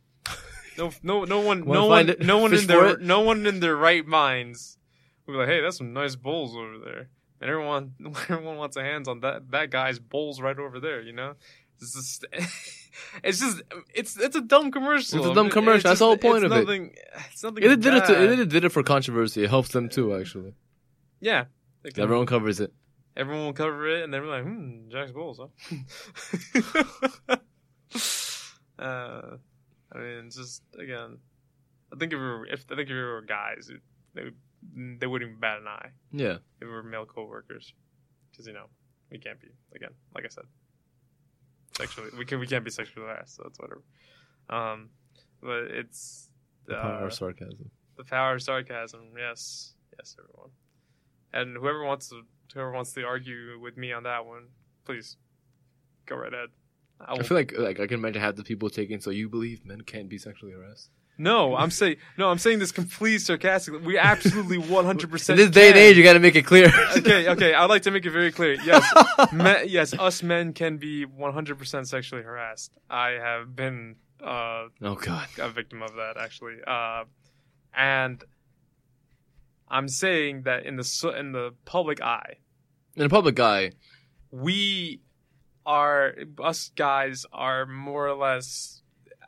no, 0.77 0.91
no, 1.03 1.23
no 1.25 1.39
one, 1.39 1.65
Wanna 1.65 1.79
no 1.81 1.89
find 1.89 2.07
one, 2.09 2.09
it? 2.09 2.25
no 2.25 2.37
one 2.37 2.51
Fish 2.51 2.61
in 2.61 2.67
for 2.67 2.73
their, 2.73 2.85
it? 2.89 3.01
no 3.01 3.21
one 3.21 3.45
in 3.45 3.59
their 3.59 3.75
right 3.75 4.05
minds 4.05 4.77
would 5.25 5.33
be 5.33 5.37
like, 5.39 5.47
hey, 5.47 5.61
that's 5.61 5.77
some 5.77 5.93
nice 5.93 6.15
bowls 6.15 6.55
over 6.55 6.77
there, 6.83 7.09
and 7.41 7.49
everyone, 7.49 7.93
everyone 8.29 8.57
wants 8.57 8.75
their 8.75 8.85
hands 8.85 9.07
on 9.07 9.19
that 9.21 9.51
that 9.51 9.69
guy's 9.71 9.99
bowls 9.99 10.39
right 10.41 10.57
over 10.59 10.79
there, 10.79 11.01
you 11.01 11.13
know. 11.13 11.33
It's 11.81 11.93
just, 11.93 12.25
it's 13.23 13.39
just, 13.39 13.61
it's 13.93 14.17
it's 14.17 14.35
a 14.35 14.41
dumb 14.41 14.71
commercial. 14.71 15.19
It's 15.19 15.27
a 15.27 15.33
dumb 15.33 15.47
It- 15.47 15.51
commercial. 15.53 15.89
That's 15.89 15.99
the 15.99 16.05
whole 16.05 16.17
point 16.17 16.43
it's 16.43 16.45
of 16.45 16.51
it. 16.53 16.61
nothing, 16.61 16.95
It's 17.31 17.43
nothing. 17.43 17.63
It 17.63 17.81
did 17.81 17.93
it. 17.95 18.05
To, 18.05 18.13
bad. 18.13 18.39
it 18.39 18.49
did 18.49 18.63
it 18.63 18.69
for 18.69 18.81
controversy. 18.83 19.43
It 19.43 19.49
helps 19.49 19.69
them 19.69 19.89
too, 19.89 20.15
actually. 20.15 20.53
Yeah. 21.19 21.45
Everyone 21.97 22.25
covers 22.25 22.59
it. 22.61 22.71
everyone 23.17 23.45
will 23.45 23.53
cover 23.53 23.87
it, 23.89 24.03
and 24.03 24.13
then 24.13 24.21
we're 24.21 24.29
like, 24.29 24.43
hmm, 24.43 24.89
Jack's 24.89 25.11
Bulls, 25.11 25.39
huh? 25.39 27.35
uh, 28.79 29.37
I 29.95 29.99
mean, 29.99 30.25
it's 30.27 30.35
just 30.35 30.61
again, 30.77 31.17
I 31.93 31.95
think 31.97 32.11
if 32.13 32.19
we 32.19 32.25
were, 32.25 32.45
if 32.47 32.65
I 32.71 32.75
think 32.75 32.89
if 32.89 32.93
we 32.93 33.01
were 33.01 33.21
guys, 33.21 33.69
it, 33.69 33.81
they 34.13 34.23
would, 34.25 34.99
they 34.99 35.07
wouldn't 35.07 35.29
even 35.29 35.39
bat 35.39 35.59
an 35.61 35.67
eye 35.67 35.89
Yeah. 36.11 36.37
if 36.59 36.61
we 36.61 36.67
were 36.67 36.83
male 36.83 37.05
coworkers, 37.05 37.73
because 38.31 38.45
you 38.47 38.53
know 38.53 38.65
we 39.11 39.17
can't 39.19 39.39
be 39.39 39.47
again, 39.75 39.91
like 40.13 40.25
I 40.25 40.29
said, 40.29 40.45
sexually 41.77 42.09
we 42.17 42.25
can 42.25 42.39
we 42.39 42.47
can't 42.47 42.63
be 42.65 42.71
sexually 42.71 43.07
harassed, 43.07 43.35
so 43.37 43.43
that's 43.43 43.59
whatever. 43.59 43.81
Um, 44.49 44.89
but 45.41 45.71
it's 45.71 46.29
The 46.65 46.77
uh, 46.77 46.81
power 46.81 47.05
of 47.07 47.13
sarcasm. 47.13 47.69
the 47.97 48.03
power 48.03 48.35
of 48.35 48.41
sarcasm. 48.41 49.01
Yes, 49.17 49.73
yes, 49.97 50.15
everyone. 50.19 50.51
And 51.33 51.57
whoever 51.57 51.83
wants 51.83 52.09
to 52.09 52.21
whoever 52.53 52.71
wants 52.71 52.93
to 52.93 53.03
argue 53.03 53.59
with 53.59 53.77
me 53.77 53.91
on 53.91 54.03
that 54.03 54.25
one, 54.25 54.47
please 54.85 55.17
go 56.05 56.15
right 56.15 56.33
ahead. 56.33 56.49
I 56.99 57.13
I 57.13 57.23
feel 57.23 57.37
like 57.37 57.53
like 57.57 57.79
I 57.79 57.87
can 57.87 57.99
imagine 57.99 58.21
half 58.21 58.35
the 58.35 58.43
people 58.43 58.69
taking. 58.69 58.99
So 59.01 59.09
you 59.09 59.29
believe 59.29 59.65
men 59.65 59.81
can't 59.81 60.09
be 60.09 60.17
sexually 60.17 60.53
harassed? 60.53 60.89
no, 61.17 61.55
I'm 61.55 61.71
saying 61.71 61.95
no, 62.17 62.29
I'm 62.29 62.37
saying 62.37 62.59
this 62.59 62.71
completely 62.73 63.19
sarcastically. 63.19 63.79
We 63.81 63.97
absolutely 63.97 64.57
100 64.75 65.03
In 65.03 65.09
percent. 65.09 65.37
this 65.37 65.49
day 65.49 65.69
and 65.69 65.77
age, 65.77 65.95
you 65.97 66.03
got 66.03 66.13
to 66.13 66.19
make 66.19 66.35
it 66.35 66.45
clear. 66.45 66.71
okay, 66.97 67.29
okay. 67.29 67.53
I'd 67.53 67.69
like 67.69 67.83
to 67.83 67.91
make 67.91 68.05
it 68.05 68.11
very 68.11 68.31
clear. 68.33 68.53
Yes, 68.63 68.83
me, 69.33 69.53
yes, 69.67 69.93
us 69.93 70.21
men 70.23 70.51
can 70.53 70.77
be 70.77 71.05
100 71.05 71.57
percent 71.57 71.87
sexually 71.87 72.23
harassed. 72.23 72.77
I 72.89 73.11
have 73.11 73.55
been 73.55 73.95
uh, 74.21 74.67
oh 74.81 74.95
God. 74.95 75.27
a 75.39 75.49
victim 75.49 75.81
of 75.81 75.93
that 75.95 76.17
actually. 76.19 76.57
Uh, 76.67 77.05
and 77.73 78.21
I'm 79.69 79.87
saying 79.87 80.43
that 80.43 80.65
in 80.65 80.75
the 80.75 81.13
in 81.17 81.31
the 81.31 81.53
public 81.65 82.01
eye, 82.01 82.37
In 82.95 83.03
the 83.03 83.09
public 83.09 83.39
eye, 83.39 83.71
we 84.31 84.99
are 85.65 86.13
us 86.39 86.69
guys 86.75 87.25
are 87.31 87.65
more 87.65 88.07
or 88.07 88.15
less 88.15 88.81
uh, 89.21 89.25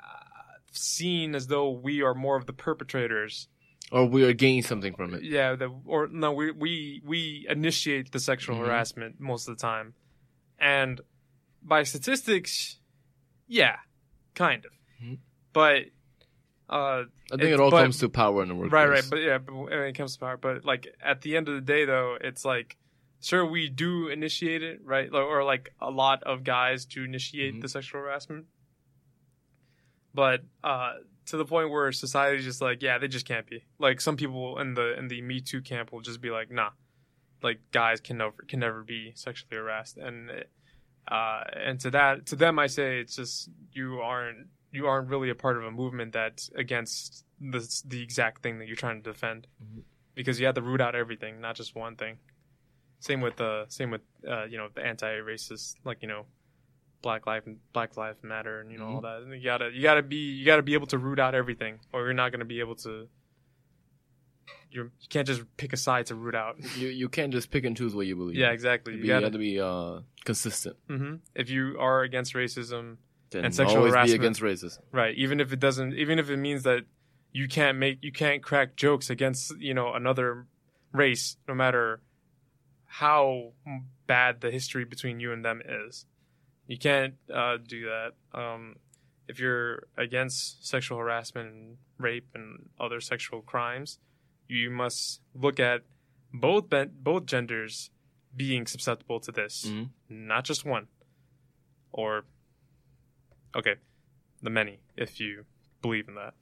seen 0.71 1.35
as 1.35 1.47
though 1.47 1.69
we 1.71 2.01
are 2.01 2.13
more 2.13 2.37
of 2.37 2.45
the 2.45 2.53
perpetrators. 2.53 3.47
or 3.91 4.05
we 4.05 4.23
are 4.23 4.33
gaining 4.33 4.61
something 4.63 4.93
from 4.95 5.13
it. 5.13 5.23
Yeah, 5.23 5.55
the, 5.55 5.69
or 5.85 6.07
no, 6.07 6.33
we 6.33 6.51
we 6.51 7.01
we 7.05 7.45
initiate 7.49 8.11
the 8.11 8.19
sexual 8.19 8.57
Mhm. 8.57 8.65
harassment 8.65 9.19
most 9.19 9.47
of 9.47 9.57
the 9.57 9.61
time, 9.61 9.93
and 10.59 10.99
by 11.63 11.83
statistics, 11.83 12.79
yeah, 13.47 13.77
kind 14.35 14.65
of, 14.65 14.71
Mhm. 15.03 15.17
but. 15.53 15.85
Uh, 16.69 17.05
I 17.31 17.37
think 17.37 17.43
It's- 17.43 17.53
it 17.53 17.59
all 17.61 17.71
but- 17.71 17.81
comes 17.83 17.97
to 17.99 18.09
power 18.09 18.43
in 18.43 18.49
the 18.49 18.55
workplace. 18.55 18.73
Right, 18.73 18.89
right, 18.89 19.03
but 19.09 19.21
yeah, 19.21 19.37
but 19.37 19.55
when 19.55 19.71
it 19.71 19.93
comes 19.93 20.15
to 20.15 20.19
power, 20.19 20.35
but 20.35 20.65
like 20.65 20.85
at 21.01 21.21
the 21.21 21.37
end 21.37 21.47
of 21.47 21.55
the 21.55 21.61
day, 21.61 21.85
though, 21.85 22.17
it's 22.19 22.43
like, 22.43 22.75
sure, 23.21 23.45
we 23.45 23.69
do 23.69 24.07
initiate 24.07 24.63
it, 24.63 24.79
right, 24.83 25.09
or 25.13 25.43
like 25.43 25.69
a 25.79 25.89
lot 25.91 26.23
of 26.23 26.43
guys 26.43 26.85
do 26.85 27.03
initiate 27.03 27.55
Mhm. 27.55 27.61
the 27.61 27.69
sexual 27.69 28.01
harassment, 28.01 28.45
but 30.13 30.41
uh, 30.63 30.93
to 31.27 31.37
the 31.37 31.45
point 31.45 31.69
where 31.69 31.91
society's 31.91 32.45
just 32.45 32.61
like, 32.61 32.81
yeah, 32.81 32.97
they 32.97 33.07
just 33.07 33.25
can't 33.27 33.45
be. 33.47 33.63
Like 33.79 34.01
some 34.01 34.17
people 34.17 34.59
in 34.59 34.73
the 34.73 34.97
in 34.97 35.07
the 35.07 35.21
Me 35.21 35.41
Too 35.41 35.61
camp 35.61 35.91
will 35.91 36.01
just 36.01 36.21
be 36.21 36.29
like, 36.29 36.49
nah, 36.49 36.71
like 37.43 37.59
guys 37.71 37.99
can 37.99 38.17
never 38.17 38.33
can 38.47 38.59
never 38.59 38.83
be 38.83 39.11
sexually 39.15 39.57
harassed, 39.57 39.97
and 39.97 40.45
uh, 41.07 41.43
and 41.55 41.79
to 41.81 41.91
that 41.91 42.25
to 42.27 42.35
them, 42.35 42.59
I 42.59 42.67
say 42.67 42.99
it's 42.99 43.15
just 43.15 43.49
you 43.73 43.99
aren't 43.99 44.47
you 44.71 44.85
aren't 44.87 45.09
really 45.09 45.29
a 45.29 45.35
part 45.35 45.57
of 45.57 45.63
a 45.63 45.71
movement 45.71 46.13
that's 46.13 46.49
against 46.55 47.23
the 47.39 47.59
the 47.85 48.01
exact 48.01 48.41
thing 48.43 48.59
that 48.59 48.67
you're 48.67 48.75
trying 48.75 49.01
to 49.01 49.09
defend, 49.11 49.47
Mhm. 49.63 49.83
because 50.15 50.39
you 50.39 50.45
have 50.45 50.55
to 50.55 50.61
root 50.61 50.81
out 50.81 50.95
everything, 50.95 51.39
not 51.41 51.55
just 51.55 51.75
one 51.75 51.95
thing. 51.95 52.19
Same 52.99 53.21
with 53.21 53.35
the 53.37 53.65
same 53.69 53.91
with 53.91 54.01
uh, 54.27 54.45
you 54.45 54.57
know 54.57 54.67
the 54.73 54.81
anti-racist, 54.85 55.75
like 55.83 56.01
you 56.01 56.07
know, 56.07 56.25
Black 57.01 57.27
Life 57.27 57.43
Black 57.73 57.95
Lives 57.95 58.23
Matter, 58.23 58.59
and 58.61 58.71
you 58.71 58.77
know 58.79 58.87
all 58.87 59.01
that. 59.01 59.21
And 59.21 59.33
you 59.33 59.43
gotta 59.43 59.69
you 59.71 59.81
gotta 59.83 60.01
be 60.01 60.17
you 60.17 60.45
gotta 60.45 60.63
be 60.63 60.73
able 60.73 60.87
to 60.87 60.97
root 60.97 61.19
out 61.19 61.35
everything, 61.35 61.79
or 61.93 62.03
you're 62.05 62.13
not 62.13 62.31
gonna 62.31 62.45
be 62.45 62.59
able 62.59 62.75
to. 62.77 63.07
You're, 64.69 64.85
you 64.99 65.07
can't 65.09 65.25
just 65.25 65.43
pick 65.55 65.71
a 65.73 65.77
side 65.77 66.07
to 66.07 66.15
root 66.15 66.35
out. 66.35 66.57
You 66.77 66.87
you 66.89 67.07
can't 67.09 67.31
just 67.31 67.49
pick 67.51 67.63
and 67.65 67.75
choose 67.77 67.95
what 67.95 68.05
you 68.05 68.15
believe. 68.15 68.35
Yeah, 68.35 68.51
exactly. 68.51 68.95
You, 68.95 69.01
be, 69.01 69.07
gotta, 69.07 69.19
you 69.19 69.23
have 69.25 69.33
to 69.33 69.39
be 69.39 69.61
uh, 69.61 69.99
consistent. 70.25 70.75
hmm 70.87 71.15
If 71.35 71.49
you 71.49 71.77
are 71.79 72.01
against 72.01 72.33
racism, 72.33 72.97
Then 73.29 73.45
And 73.45 73.55
sexual 73.55 73.77
always 73.77 73.93
harassment. 73.93 74.19
be 74.21 74.25
against 74.25 74.41
racism. 74.41 74.79
right? 74.91 75.15
Even 75.15 75.39
if 75.39 75.53
it 75.53 75.59
doesn't, 75.59 75.93
even 75.93 76.19
if 76.19 76.29
it 76.29 76.37
means 76.37 76.63
that 76.63 76.81
you 77.31 77.47
can't 77.47 77.77
make 77.77 77.99
you 78.01 78.11
can't 78.11 78.43
crack 78.43 78.75
jokes 78.75 79.09
against 79.09 79.53
you 79.59 79.73
know 79.73 79.93
another 79.93 80.47
race, 80.91 81.37
no 81.47 81.53
matter 81.55 82.01
how 82.87 83.51
bad 84.07 84.41
the 84.41 84.49
history 84.51 84.85
between 84.85 85.19
you 85.19 85.31
and 85.31 85.43
them 85.45 85.61
is. 85.65 86.05
You 86.67 86.77
can't 86.77 87.15
uh, 87.33 87.57
do 87.65 87.85
that. 87.85 88.11
Um, 88.37 88.77
if 89.27 89.39
you're 89.39 89.87
against 89.97 90.65
sexual 90.67 90.97
harassment 90.97 91.49
and 91.53 91.77
rape 91.97 92.27
and 92.33 92.69
other 92.79 92.99
sexual 93.01 93.41
crimes, 93.41 93.99
you 94.47 94.69
must 94.69 95.21
look 95.35 95.59
at 95.59 95.81
both 96.33 96.69
ben- 96.69 96.91
both 96.99 97.25
genders 97.25 97.89
being 98.35 98.65
susceptible 98.67 99.19
to 99.21 99.31
this, 99.31 99.65
Mhm. 99.65 99.89
not 100.09 100.43
just 100.45 100.63
one. 100.65 100.87
Or, 101.91 102.25
okay, 103.55 103.75
the 104.41 104.49
many, 104.49 104.79
if 104.95 105.19
you 105.19 105.45
believe 105.81 106.07
in 106.07 106.15
that. 106.15 106.33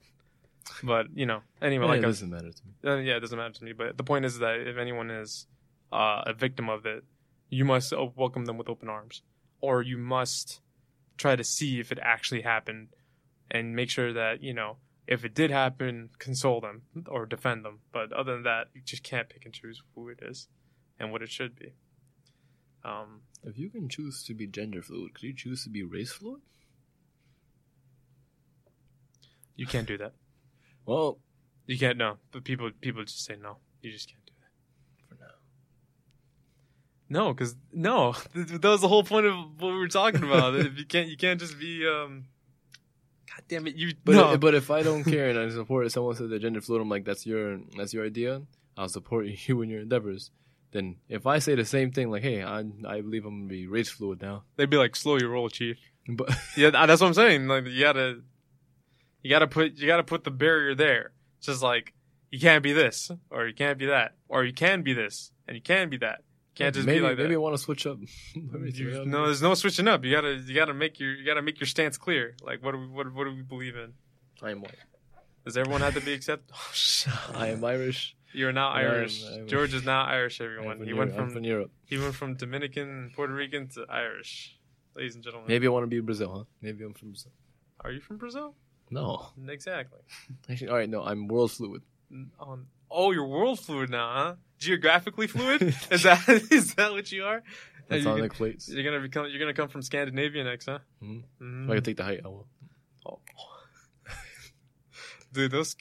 But 0.82 1.06
you 1.16 1.26
know, 1.26 1.42
anyway, 1.62 1.84
Yeah, 1.86 1.90
like 1.90 1.98
it 2.00 2.02
doesn't 2.02 2.30
matter 2.30 2.50
to 2.52 2.62
me. 2.66 2.90
uh, 2.90 2.96
yeah, 2.96 3.16
it 3.16 3.20
doesn't 3.20 3.38
matter 3.38 3.54
to 3.54 3.64
me. 3.64 3.72
But 3.72 3.96
the 3.96 4.04
point 4.04 4.24
is 4.24 4.38
that 4.40 4.60
if 4.60 4.76
anyone 4.76 5.10
is 5.10 5.46
uh, 5.92 6.22
a 6.26 6.32
victim 6.32 6.68
of 6.68 6.86
it, 6.86 7.04
you 7.48 7.64
must 7.64 7.92
welcome 8.16 8.44
them 8.46 8.58
with 8.58 8.68
open 8.68 8.88
arms, 8.88 9.22
or 9.60 9.82
you 9.82 9.96
must 9.98 10.60
try 11.16 11.36
to 11.36 11.44
see 11.44 11.80
if 11.80 11.92
it 11.92 11.98
actually 12.02 12.42
happened, 12.42 12.88
and 13.50 13.74
make 13.76 13.90
sure 13.90 14.12
that 14.12 14.42
you 14.42 14.52
know 14.54 14.76
if 15.06 15.24
it 15.24 15.34
did 15.34 15.50
happen, 15.50 16.10
console 16.18 16.60
them 16.60 16.82
or 17.08 17.26
defend 17.26 17.64
them. 17.64 17.78
But 17.92 18.12
other 18.12 18.34
than 18.34 18.42
that, 18.42 18.68
you 18.74 18.80
just 18.84 19.04
can't 19.04 19.28
pick 19.28 19.44
and 19.44 19.54
choose 19.54 19.80
who 19.94 20.08
it 20.08 20.18
is 20.20 20.48
and 20.98 21.12
what 21.12 21.22
it 21.22 21.30
should 21.30 21.56
be. 21.56 21.74
Um, 22.84 23.22
If 23.44 23.56
you 23.58 23.70
can 23.70 23.88
choose 23.88 24.24
to 24.24 24.34
be 24.34 24.46
gender 24.46 24.82
fluid, 24.82 25.14
could 25.14 25.22
you 25.24 25.32
choose 25.34 25.62
to 25.64 25.70
be 25.70 25.82
race 25.82 26.12
fluid? 26.12 26.42
you 29.56 29.66
can't 29.66 29.86
do 29.86 29.96
that. 29.98 30.12
Well, 30.86 31.18
You 31.66 31.78
can't. 31.78 31.98
No, 31.98 32.18
but 32.30 32.44
people 32.44 32.70
people 32.80 33.02
just 33.04 33.24
say 33.24 33.36
no. 33.42 33.56
You 33.82 33.90
just 33.90 34.08
can't 34.08 34.24
do 34.24 34.32
that. 34.40 35.08
for 35.08 35.14
now. 35.20 35.34
No, 37.08 37.32
because 37.32 37.54
no, 37.72 38.12
that 38.34 38.62
was 38.64 38.80
the 38.80 38.88
whole 38.88 39.04
point 39.04 39.26
of 39.26 39.34
what 39.60 39.72
we 39.72 39.78
were 39.78 39.88
talking 39.88 40.24
about. 40.24 40.56
if 40.56 40.78
you 40.78 40.84
can't, 40.84 41.08
you 41.08 41.16
can't 41.16 41.38
just 41.40 41.58
be. 41.58 41.86
um 41.86 42.26
God 43.28 43.42
damn 43.48 43.66
it! 43.66 43.76
You 43.76 43.92
But 44.04 44.12
no. 44.14 44.36
but 44.38 44.54
if 44.54 44.70
I 44.70 44.82
don't 44.82 45.04
care 45.04 45.28
and 45.28 45.38
I 45.38 45.48
support 45.50 45.90
someone 45.92 46.14
says 46.16 46.30
they're 46.30 46.38
gender 46.38 46.60
fluid, 46.60 46.80
I'm 46.82 46.88
like, 46.88 47.04
that's 47.04 47.26
your 47.26 47.60
that's 47.76 47.92
your 47.94 48.04
idea. 48.06 48.42
I'll 48.76 48.88
support 48.88 49.26
you 49.46 49.62
in 49.62 49.70
your 49.70 49.80
endeavors. 49.82 50.30
Then 50.72 50.96
if 51.08 51.26
I 51.26 51.38
say 51.38 51.54
the 51.54 51.64
same 51.64 51.92
thing, 51.92 52.10
like, 52.10 52.22
hey, 52.22 52.42
I 52.42 52.64
I 52.86 53.00
believe 53.02 53.24
I'm 53.24 53.40
gonna 53.42 53.48
be 53.48 53.66
race 53.66 53.88
fluid 53.88 54.20
now, 54.22 54.42
they'd 54.56 54.68
be 54.70 54.76
like, 54.76 54.96
"Slow 54.96 55.16
your 55.18 55.30
roll, 55.30 55.48
chief." 55.48 55.78
but 56.08 56.30
Yeah, 56.56 56.70
that's 56.70 57.00
what 57.00 57.06
I'm 57.08 57.14
saying. 57.14 57.46
Like 57.46 57.66
you 57.66 57.80
gotta, 57.80 58.20
you 59.22 59.30
gotta 59.30 59.46
put 59.46 59.74
you 59.76 59.86
gotta 59.86 60.04
put 60.04 60.24
the 60.24 60.30
barrier 60.30 60.74
there. 60.74 61.12
It's 61.38 61.46
just 61.46 61.62
like 61.62 61.92
you 62.30 62.40
can't 62.40 62.62
be 62.62 62.72
this, 62.72 63.10
or 63.30 63.46
you 63.46 63.54
can't 63.54 63.78
be 63.78 63.86
that, 63.86 64.14
or 64.28 64.44
you 64.44 64.52
can 64.52 64.82
be 64.82 64.92
this, 64.92 65.30
and 65.46 65.54
you 65.56 65.62
can 65.62 65.88
be 65.88 65.96
that. 65.98 66.22
You 66.58 66.64
can't 66.64 66.74
just 66.74 66.86
maybe 66.86 67.00
be 67.00 67.06
like 67.06 67.18
maybe 67.18 67.34
I 67.34 67.38
want 67.38 67.54
to 67.54 67.62
switch 67.62 67.86
up. 67.86 67.98
You- 68.34 69.04
no, 69.04 69.26
there's 69.26 69.42
no 69.42 69.54
switching 69.54 69.88
up. 69.88 70.04
You 70.04 70.12
gotta 70.14 70.34
you 70.36 70.54
gotta 70.54 70.72
make 70.74 70.98
your 70.98 71.14
you 71.14 71.24
gotta 71.24 71.42
make 71.42 71.60
your 71.60 71.66
stance 71.66 71.98
clear. 71.98 72.34
Like 72.42 72.62
what 72.64 72.72
do 72.72 72.78
we 72.78 72.86
what, 72.88 73.12
what 73.12 73.24
do 73.24 73.34
we 73.34 73.42
believe 73.42 73.76
in? 73.76 73.92
I 74.42 74.50
am 74.52 74.62
white. 74.62 74.74
Does 75.44 75.56
everyone 75.56 75.80
have 75.82 75.94
to 75.94 76.00
be 76.00 76.12
accepted? 76.12 76.50
Oh. 77.08 77.38
I 77.38 77.48
am 77.48 77.62
Irish. 77.64 78.16
You're 78.32 78.52
now 78.52 78.68
I 78.70 78.82
am- 78.82 78.90
Irish. 78.90 79.24
I 79.24 79.34
am- 79.40 79.46
George 79.48 79.74
is 79.74 79.84
now 79.84 80.02
Irish. 80.04 80.40
Everyone. 80.40 80.78
from 80.78 80.86
He 80.86 80.92
Europe. 80.92 80.98
went 80.98 81.10
I'm 81.12 81.26
from 81.26 81.34
from 81.34 81.44
Europe. 81.44 81.70
he 81.84 81.98
went 81.98 82.14
from 82.14 82.34
Dominican, 82.36 83.12
Puerto 83.14 83.32
Rican 83.34 83.68
to 83.74 83.84
Irish. 83.88 84.56
Ladies 84.96 85.14
and 85.14 85.22
gentlemen, 85.22 85.48
Maybe 85.48 85.66
I 85.66 85.70
want 85.70 85.82
to 85.84 85.88
be 85.88 86.00
Brazil, 86.00 86.30
huh? 86.36 86.44
Maybe 86.62 86.82
I'm 86.84 86.94
from 86.94 87.10
Brazil. 87.10 87.32
are 87.84 87.90
you 87.92 88.00
from 88.00 88.16
Brazil? 88.16 88.54
No, 88.90 89.28
Exactly. 89.48 90.00
actually, 90.48 90.68
all 90.70 90.76
right. 90.76 90.88
No, 90.88 91.02
I'm 91.04 91.28
world 91.28 91.52
fluid. 91.52 91.82
N- 92.10 92.30
On 92.40 92.66
oh, 92.96 93.12
you're 93.12 93.26
world 93.26 93.60
fluid 93.60 93.90
now, 93.90 94.12
huh? 94.14 94.34
Geographically 94.58 95.26
fluid? 95.28 95.62
is 95.90 96.02
that 96.02 96.26
is 96.50 96.74
that 96.74 96.90
what 96.92 97.12
you 97.12 97.24
are? 97.24 97.42
That's 97.88 98.02
you 98.04 98.10
on 98.10 98.20
the 98.20 98.28
plates. 98.28 98.68
You're 98.68 98.82
gonna 98.82 99.00
become. 99.00 99.26
You're 99.28 99.38
gonna 99.38 99.54
come 99.54 99.68
from 99.68 99.82
Scandinavia 99.82 100.42
next, 100.42 100.66
huh? 100.66 100.78
Mhm. 101.02 101.22
Mhm. 101.40 101.64
If 101.66 101.70
I 101.70 101.74
can 101.74 101.84
take 101.84 101.96
the 101.98 102.02
height, 102.04 102.20
I 102.24 102.28
will. 102.28 102.48
Oh. 103.06 103.20
Dude, 105.32 105.50
those 105.52 105.76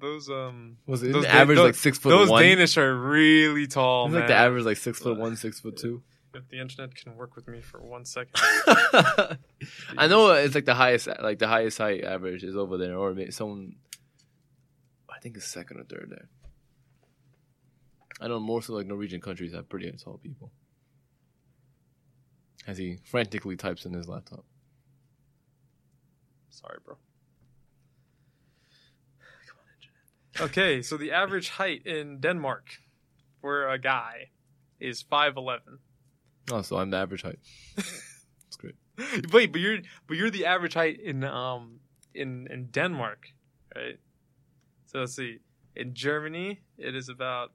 those 0.00 0.30
um 0.30 0.76
Was 0.86 1.02
it 1.02 1.12
Those 1.12 1.24
Da- 1.24 1.30
average 1.30 1.56
those- 1.58 1.66
like 1.66 1.74
six 1.74 1.98
foot 1.98 2.10
those 2.10 2.30
one? 2.30 2.42
Danish 2.42 2.78
are 2.78 2.94
really 2.96 3.66
tall, 3.66 4.06
It's 4.06 4.12
man. 4.12 4.20
like 4.20 4.28
the 4.28 4.34
average 4.36 4.64
like 4.64 4.76
six 4.76 5.00
foot 5.00 5.18
one, 5.18 5.36
six 5.36 5.60
foot 5.60 5.76
two. 5.76 6.02
If 6.32 6.48
the 6.48 6.60
internet 6.60 6.94
can 6.94 7.16
work 7.16 7.34
with 7.34 7.48
me 7.48 7.60
for 7.60 7.80
one 7.80 8.04
second, 8.04 8.30
I 9.98 10.06
know 10.08 10.30
it's 10.30 10.54
like 10.54 10.64
the 10.64 10.74
highest, 10.74 11.08
like 11.20 11.40
the 11.40 11.48
highest 11.48 11.76
height 11.78 12.04
average 12.04 12.44
is 12.44 12.56
over 12.56 12.76
there, 12.78 12.96
or 12.96 13.14
someone. 13.32 13.74
I 15.12 15.18
think 15.20 15.36
it's 15.36 15.46
second 15.46 15.80
or 15.80 15.84
third 15.84 16.06
there. 16.08 16.28
I 18.20 18.28
know 18.28 18.38
most 18.38 18.68
of 18.68 18.74
like 18.74 18.86
Norwegian 18.86 19.20
countries 19.20 19.54
have 19.54 19.68
pretty 19.68 19.90
tall 19.92 20.18
people. 20.22 20.52
As 22.66 22.76
he 22.76 22.98
frantically 23.04 23.56
types 23.56 23.86
in 23.86 23.94
his 23.94 24.06
laptop. 24.06 24.44
sorry, 26.50 26.78
bro. 26.84 26.96
Come 29.46 29.56
on, 29.58 29.64
internet. 30.42 30.50
Okay, 30.50 30.82
so 30.82 30.98
the 30.98 31.10
average 31.10 31.48
height 31.50 31.86
in 31.86 32.20
Denmark 32.20 32.66
for 33.40 33.66
a 33.68 33.78
guy 33.78 34.30
is 34.78 35.00
five 35.00 35.36
eleven. 35.36 35.78
Oh, 36.52 36.60
so 36.60 36.76
I'm 36.76 36.90
the 36.90 36.98
average 36.98 37.22
height. 37.22 37.38
That's 37.76 38.56
great. 38.58 38.74
Wait, 39.32 39.52
but 39.52 39.60
you're 39.60 39.78
but 40.06 40.18
you're 40.18 40.30
the 40.30 40.44
average 40.44 40.74
height 40.74 41.00
in 41.00 41.24
um 41.24 41.80
in 42.14 42.46
in 42.50 42.66
Denmark, 42.66 43.28
right? 43.74 43.98
So 44.86 44.98
let's 44.98 45.16
see. 45.16 45.38
In 45.74 45.94
Germany, 45.94 46.60
it 46.76 46.94
is 46.94 47.08
about. 47.08 47.52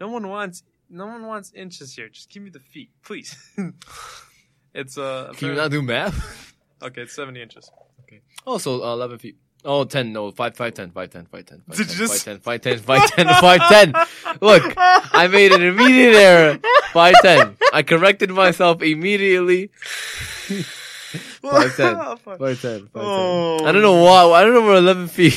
No 0.00 0.08
one 0.08 0.28
wants 0.28 0.62
no 0.88 1.06
one 1.06 1.26
wants 1.26 1.52
inches 1.52 1.94
here. 1.94 2.08
Just 2.08 2.30
give 2.30 2.42
me 2.42 2.50
the 2.50 2.60
feet, 2.60 2.90
please. 3.04 3.36
it's 4.74 4.96
uh. 4.98 5.32
Can 5.36 5.48
you 5.48 5.54
not 5.54 5.70
do 5.70 5.82
math? 5.82 6.52
Okay, 6.82 7.00
it's 7.02 7.14
seventy 7.14 7.40
inches. 7.40 7.70
Okay. 8.02 8.20
Oh, 8.46 8.58
so 8.58 8.84
uh, 8.84 8.92
11 8.92 9.18
feet. 9.18 9.36
Oh, 9.64 9.84
10, 9.84 10.12
no, 10.12 10.30
5, 10.30 10.54
5, 10.54 10.74
10, 10.74 10.90
5, 10.90 11.10
10, 11.10 11.26
5, 11.26 11.44
10, 11.46 11.62
5, 11.66 11.76
Did 11.76 11.88
10, 11.88 11.98
you 11.98 12.06
5, 12.06 12.14
just- 12.14 12.24
10, 12.26 12.38
5, 12.38 12.60
10, 12.60 12.78
5, 12.80 13.10
10, 13.12 13.26
5, 13.26 13.68
10. 13.68 13.92
Look, 14.42 14.74
I 14.76 15.26
made 15.32 15.52
an 15.52 15.62
immediate 15.62 16.14
error. 16.14 16.58
5, 16.92 17.14
10. 17.22 17.56
I 17.72 17.82
corrected 17.82 18.30
myself 18.30 18.82
immediately. 18.82 19.70
5, 19.80 21.76
10. 21.76 21.96
5, 21.96 22.18
10, 22.18 22.18
5, 22.18 22.60
10. 22.60 22.90
Oh. 22.94 23.64
I 23.64 23.72
don't 23.72 23.80
know 23.82 24.04
why. 24.04 24.38
I 24.38 24.44
don't 24.44 24.52
know 24.52 24.66
where 24.66 24.76
11 24.76 25.08
feet. 25.08 25.34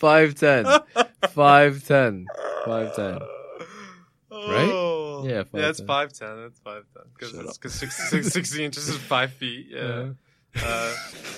5, 0.00 0.34
10. 0.34 0.64
5, 1.30 1.84
10. 1.86 2.26
5, 2.64 2.96
10. 2.96 3.18
Oh. 4.32 5.24
Yeah, 5.26 5.42
yeah, 5.52 5.68
it's 5.68 5.80
5'10". 5.82 5.86
five 5.86 6.12
ten. 6.14 6.38
It's 6.46 6.60
five 6.60 6.84
ten 6.94 7.02
because 7.14 7.30
Shut 7.32 7.40
it's 7.40 7.50
up. 7.50 7.56
because 7.60 7.74
60, 7.74 8.22
60 8.22 8.64
inches 8.64 8.88
is 8.88 8.96
five 8.96 9.30
feet. 9.34 9.66
Yeah, 9.68 10.10
uh, 10.64 10.94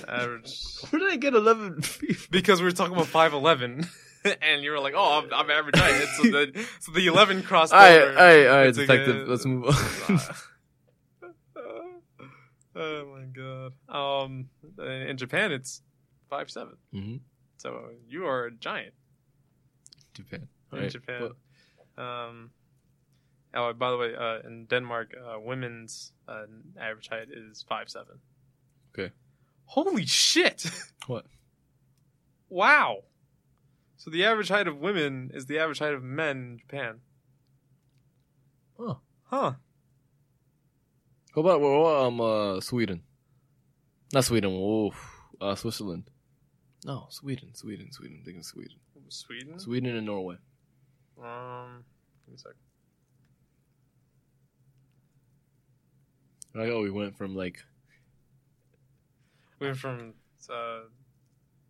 average. 0.07 0.57
Where 0.91 1.01
did 1.01 1.11
I 1.11 1.17
get 1.17 1.35
11 1.35 1.83
feet? 1.83 2.29
Because 2.31 2.61
we 2.61 2.67
were 2.67 2.71
talking 2.73 2.95
about 2.95 3.09
five 3.09 3.33
eleven, 3.33 3.89
and 4.41 4.63
you 4.63 4.71
were 4.71 4.79
like, 4.79 4.95
"Oh, 4.97 5.21
I'm, 5.25 5.35
I'm 5.35 5.51
average 5.51 5.77
height." 5.77 5.95
It's- 5.97 6.17
So 6.17 6.23
the 6.23 6.67
so 6.79 6.93
the 6.93 7.07
eleven 7.09 7.43
crossed 7.43 7.73
All 7.73 7.81
right, 7.81 8.01
over. 8.03 8.11
all 8.17 8.25
right, 8.25 8.47
all 8.47 8.57
right, 8.67 8.75
detective. 8.75 9.17
good- 9.27 9.29
Let's 9.29 9.45
move 9.47 9.65
on. 9.65 10.21
oh 12.77 13.07
my 13.17 13.25
god. 13.35 13.73
Um, 13.89 14.49
in 14.79 15.17
Japan, 15.17 15.51
it's 15.51 15.83
five 16.31 16.51
seven. 16.51 16.77
hmm 16.93 17.17
So 17.63 17.91
you 18.09 18.27
are 18.27 18.47
a 18.47 18.51
giant 18.51 18.95
Japan. 20.15 20.49
in 20.73 20.79
Right. 20.79 20.91
Japan. 20.91 21.21
But- 21.23 21.37
Um, 22.03 22.51
oh, 23.55 23.73
by 23.75 23.91
the 23.91 23.99
way, 23.99 24.15
uh, 24.17 24.41
in 24.49 24.67
Denmark, 24.67 25.13
uh, 25.15 25.39
women's 25.39 26.13
uh, 26.27 26.47
average 26.81 27.09
height 27.09 27.29
is 27.31 27.63
five 27.69 27.87
seven. 27.89 28.19
Okay. 28.91 29.13
Holy 29.67 30.07
shit! 30.07 30.67
What? 31.07 31.27
wow. 32.49 33.05
So 33.97 34.11
the 34.11 34.25
average 34.25 34.49
height 34.49 34.67
of 34.69 34.79
women 34.79 35.31
is 35.35 35.47
the 35.47 35.59
average 35.63 35.79
height 35.79 35.95
of 35.95 36.03
men 36.03 36.37
in 36.37 36.59
Japan. 36.59 37.01
Oh. 38.79 38.99
Huh. 39.25 39.53
How 41.35 41.41
about 41.41 41.61
what 41.61 41.69
about, 41.69 42.07
um 42.07 42.21
uh 42.21 42.61
Sweden? 42.61 43.03
Not 44.13 44.25
Sweden. 44.25 44.51
Oh, 44.53 44.93
uh, 45.41 45.55
Switzerland. 45.55 46.05
No, 46.85 47.07
Sweden, 47.11 47.55
Sweden, 47.55 47.93
Sweden. 47.93 48.19
I'm 48.19 48.25
thinking 48.25 48.43
Sweden. 48.43 48.77
Sweden. 49.09 49.59
Sweden 49.59 49.97
and 49.97 50.07
Norway. 50.07 50.37
Um. 51.23 51.85
Give 52.25 52.33
me 52.33 52.35
a 52.35 52.39
sec. 52.39 52.53
Like, 56.55 56.69
oh, 56.69 56.83
we 56.83 56.91
went 56.91 57.17
from 57.17 57.35
like 57.35 57.65
We 59.63 59.69
went 59.69 59.79
from 59.79 60.15
uh, 60.51 60.81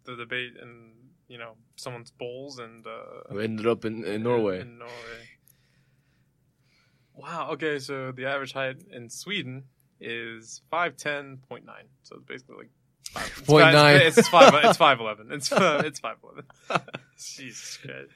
the 0.05 0.17
debate 0.17 0.55
and 0.61 0.93
you 1.29 1.37
know 1.37 1.53
someone's 1.77 2.11
bowls 2.11 2.59
and 2.59 2.87
uh, 2.87 3.35
we 3.35 3.45
ended 3.45 3.67
up 3.67 3.85
in, 3.85 4.03
in 4.05 4.23
Norway. 4.23 4.63
In, 4.63 4.79
Norway. 4.79 5.29
Wow. 7.15 7.51
Okay, 7.53 7.79
so 7.79 8.13
the 8.13 8.25
average 8.25 8.55
height 8.55 8.83
in 8.91 9.11
Sweden 9.11 9.65
is 10.01 10.63
five 10.71 10.97
ten 10.97 11.37
point 11.51 11.67
nine. 11.67 11.85
So 12.03 12.17
it's 12.17 12.25
basically 12.25 12.57
like 12.57 12.71
five. 13.13 13.33
It's 13.39 13.47
Point 13.47 13.63
five- 13.65 13.75
nine. 13.75 14.01
It's 14.03 14.29
five. 14.29 14.55
It's 14.65 14.77
five 14.79 15.01
eleven. 15.05 15.33
It's 15.33 15.53
uh, 15.53 15.83
it's 15.85 16.01
five 16.01 16.17
eleven. 16.23 16.45
Jesus 17.19 17.79
Christ. 17.79 18.11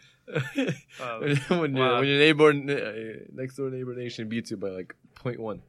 Um, 1.01 1.61
when, 1.61 1.77
your 1.77 1.87
wow. 1.89 1.99
when 2.01 2.09
your 2.09 2.19
neighbor 2.19 2.51
uh, 2.51 3.25
next 3.33 3.57
door 3.57 3.71
neighbor 3.71 3.95
nation 3.95 4.29
beats 4.29 4.51
you 4.51 4.57
by 4.57 4.71
like 4.71 4.95
point 5.15 5.39
one. 5.39 5.63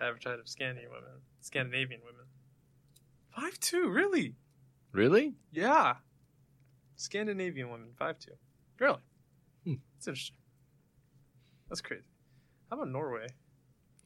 average 0.00 0.24
height 0.24 0.38
of 0.38 0.48
Scandinavian 0.48 0.90
women. 0.92 1.20
Scandinavian 1.40 2.00
women. 2.04 2.26
Five 3.34 3.58
two, 3.60 3.88
really? 3.88 4.34
Really? 4.92 5.34
Yeah. 5.52 5.94
Scandinavian 6.96 7.70
women, 7.70 7.88
five 7.98 8.18
two. 8.18 8.32
Really? 8.78 9.00
Hmm. 9.64 9.74
That's 9.94 10.08
interesting. 10.08 10.36
That's 11.70 11.80
crazy. 11.80 12.04
How 12.68 12.76
about 12.76 12.90
Norway? 12.90 13.28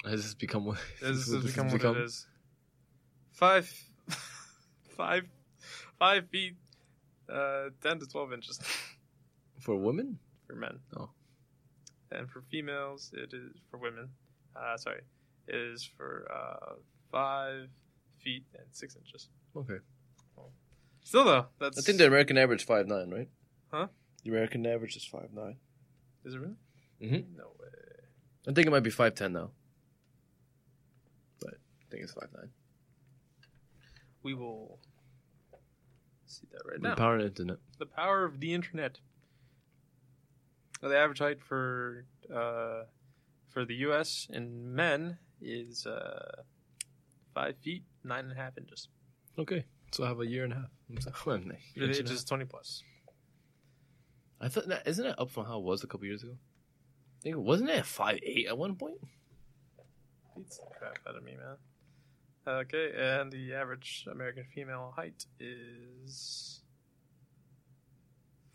Has 0.05 0.23
this 0.23 0.35
become 0.35 0.65
what? 0.67 0.79
This 1.01 1.09
has 1.09 1.31
this 1.31 1.43
become 1.43 1.71
what 1.71 1.83
it 1.83 1.97
is. 2.05 2.27
Five, 3.37 3.71
five, 4.97 5.25
five 5.99 6.27
feet, 6.31 6.57
uh, 7.29 7.69
ten 7.83 7.99
to 8.01 8.07
twelve 8.07 8.33
inches 8.33 8.59
for 9.61 9.77
women? 9.77 10.19
for 10.47 10.55
men. 10.55 10.79
Oh. 10.97 11.11
And 12.11 12.31
for 12.31 12.41
females, 12.51 13.13
it 13.13 13.35
is 13.35 13.53
for 13.71 13.79
women. 13.79 14.09
Uh, 14.57 14.77
sorry, 14.79 15.03
it 15.49 15.55
is 15.55 15.85
for 15.85 16.27
uh, 16.33 16.75
five 17.13 17.69
feet 18.23 18.45
and 18.55 18.67
six 18.73 18.97
inches. 18.97 19.29
Okay. 19.55 19.79
Still 21.05 21.25
though, 21.25 21.47
that's 21.61 21.79
I 21.79 21.83
think 21.83 21.99
the 21.99 22.07
American 22.07 22.39
average 22.39 22.65
five 22.65 22.89
nine, 22.89 23.11
right? 23.11 23.29
Huh? 23.71 23.89
The 24.25 24.31
American 24.31 24.67
average 24.67 24.97
is 24.97 25.05
five 25.05 25.29
nine. 25.35 25.57
is 26.25 26.35
it 26.35 26.39
really? 26.41 26.55
Mm-hmm. 27.03 27.37
No 27.37 27.45
way. 27.61 27.69
I 28.49 28.53
think 28.53 28.67
it 28.67 28.71
might 28.71 28.83
be 28.83 28.91
five 28.91 29.15
ten 29.15 29.33
now. 29.35 29.51
But 31.41 31.55
I 31.55 31.85
think 31.91 32.03
it's 32.03 32.13
five 32.13 32.29
nine. 32.35 32.49
We 34.27 34.35
will 34.35 34.81
see 36.27 36.47
that 36.53 36.63
right 36.69 36.83
The 36.83 36.89
now. 36.89 36.95
power 36.97 37.15
of 37.17 37.23
the 37.23 37.29
internet. 37.29 37.59
the 37.79 37.87
power 37.87 38.25
of 38.25 38.41
the 38.41 38.53
internet. 38.55 38.99
Well, 40.83 40.91
the 40.91 40.99
average 40.99 41.21
height 41.21 41.41
for 41.41 42.07
uh, 42.29 42.83
for 43.53 43.65
the 43.65 43.77
U.S. 43.87 44.27
in 44.29 44.75
men 44.75 45.19
is 45.41 45.87
uh, 45.87 46.43
five 47.35 47.57
feet 47.59 47.85
nine 48.03 48.25
and 48.25 48.33
a 48.33 48.35
half 48.43 48.59
inches. 48.59 48.89
Okay. 49.39 49.65
So 49.93 50.03
I 50.05 50.09
have 50.09 50.19
a 50.21 50.27
year 50.27 50.43
and 50.45 50.53
a 50.53 50.57
half. 50.57 50.71
Well, 51.25 51.39
no, 51.45 51.55
It 51.77 51.83
inch 51.89 51.99
and 52.01 52.09
a 52.09 52.13
is 52.13 52.25
twenty 52.25 52.45
plus. 52.47 52.83
I 54.41 54.49
thought 54.49 54.67
that 54.69 54.89
isn't 54.89 55.07
it 55.07 55.15
up 55.21 55.31
from 55.31 55.47
how 55.47 55.59
it 55.59 55.65
was 55.65 55.85
a 55.85 55.87
couple 55.87 56.07
years 56.07 56.25
ago? 56.25 56.35
I 56.35 57.23
think 57.23 57.37
wasn't 57.37 57.71
it 57.71 57.87
five 57.87 58.19
eight 58.25 58.47
at 58.49 58.59
one 58.59 58.75
point? 58.75 58.99
Beats 60.37 60.59
the 60.59 60.65
crap 60.79 60.99
out 61.09 61.15
of 61.17 61.23
me, 61.23 61.37
man. 61.37 61.57
Okay, 62.49 62.93
and 62.97 63.33
the 63.33 63.55
average 63.55 64.07
American 64.11 64.45
female 64.55 64.93
height 64.95 65.27
is 65.41 66.61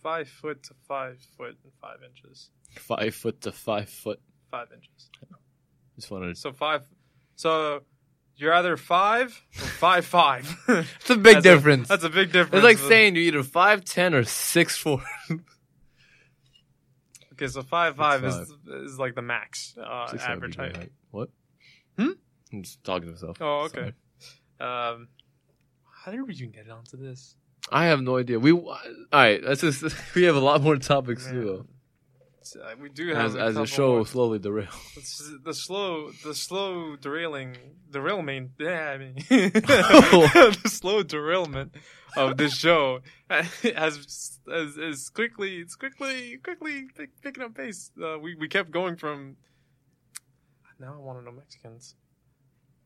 five 0.02 0.30
foot 0.30 0.64
to 0.64 0.74
five 0.88 1.20
foot 1.38 1.58
and 1.64 1.74
five 1.82 1.98
inches. 2.08 2.50
Five 2.78 3.14
foot 3.16 3.42
to 3.42 3.52
five 3.52 3.90
foot. 3.90 4.20
Five 4.50 4.68
inches. 4.74 5.10
Just 5.96 6.10
wanted. 6.10 6.38
So 6.38 6.54
five. 6.54 6.88
So 7.36 7.82
you're 8.38 8.54
either 8.54 8.78
five 8.78 9.44
or 9.58 9.66
five 9.66 10.06
five. 10.06 10.58
It's 10.70 11.10
a 11.10 11.18
big 11.18 11.36
That's 11.36 11.44
difference. 11.44 11.88
That's 11.90 12.04
a 12.06 12.10
big 12.10 12.32
difference. 12.32 12.56
it's 12.56 12.64
like 12.64 12.78
saying 12.78 13.16
you're 13.16 13.26
either 13.26 13.44
five 13.44 13.84
ten 13.84 14.14
or 14.14 14.24
six 14.24 14.78
four. 14.78 15.04
Okay, 17.34 17.48
so 17.48 17.62
five 17.62 17.96
five 17.96 18.24
is 18.24 18.54
is 18.68 19.00
like 19.00 19.16
the 19.16 19.22
max 19.22 19.76
uh, 19.78 20.16
average 20.22 20.56
height. 20.56 20.92
What? 21.10 21.30
Hmm? 21.98 22.12
I'm 22.52 22.64
just 22.64 22.84
talking 22.84 23.08
to 23.08 23.12
myself. 23.12 23.38
Oh, 23.42 23.62
okay. 23.66 23.94
Sorry. 24.60 24.94
Um, 24.94 25.08
how 26.04 26.12
did 26.12 26.22
we 26.28 26.34
even 26.34 26.52
get 26.52 26.70
onto 26.70 26.98
this? 26.98 27.36
I 27.72 27.86
have 27.86 28.02
no 28.02 28.18
idea. 28.18 28.40
We 28.40 28.52
all 28.54 28.78
right. 29.14 29.42
That's 29.44 29.62
just 29.62 29.84
we 30.16 30.24
have 30.24 30.36
a 30.36 30.40
lot 30.40 30.62
more 30.62 30.76
topics 30.78 31.28
too, 31.28 31.44
though. 31.46 31.66
Uh, 32.60 32.74
we 32.82 32.90
do 32.90 33.10
have 33.10 33.26
As, 33.28 33.36
a 33.36 33.40
as 33.40 33.56
the 33.56 33.66
show 33.66 33.92
more- 33.98 34.06
slowly 34.06 34.40
derails. 34.40 34.74
It's 34.98 35.32
the 35.44 35.54
slow, 35.54 36.12
the 36.26 36.34
slow 36.34 36.96
derailing, 36.96 37.56
derailment. 37.92 38.52
Yeah, 38.60 38.90
I 38.90 38.98
mean, 38.98 39.14
Oh. 39.30 40.52
the 40.64 40.70
slow 40.70 41.04
derailment 41.04 41.76
of 42.18 42.38
this 42.38 42.58
show 42.58 43.02
has 43.30 44.40
as 44.52 44.76
is 44.78 45.10
quickly, 45.10 45.58
it's 45.60 45.76
quickly, 45.76 46.38
quickly 46.44 46.88
pick, 46.98 47.12
picking 47.22 47.44
up 47.44 47.54
pace. 47.54 47.92
Uh, 48.04 48.18
we 48.20 48.34
we 48.36 48.48
kept 48.48 48.72
going 48.72 48.96
from. 48.98 49.38
Now 50.80 50.96
I 50.96 50.98
want 50.98 51.20
to 51.20 51.24
know 51.26 51.32
Mexicans. 51.32 51.94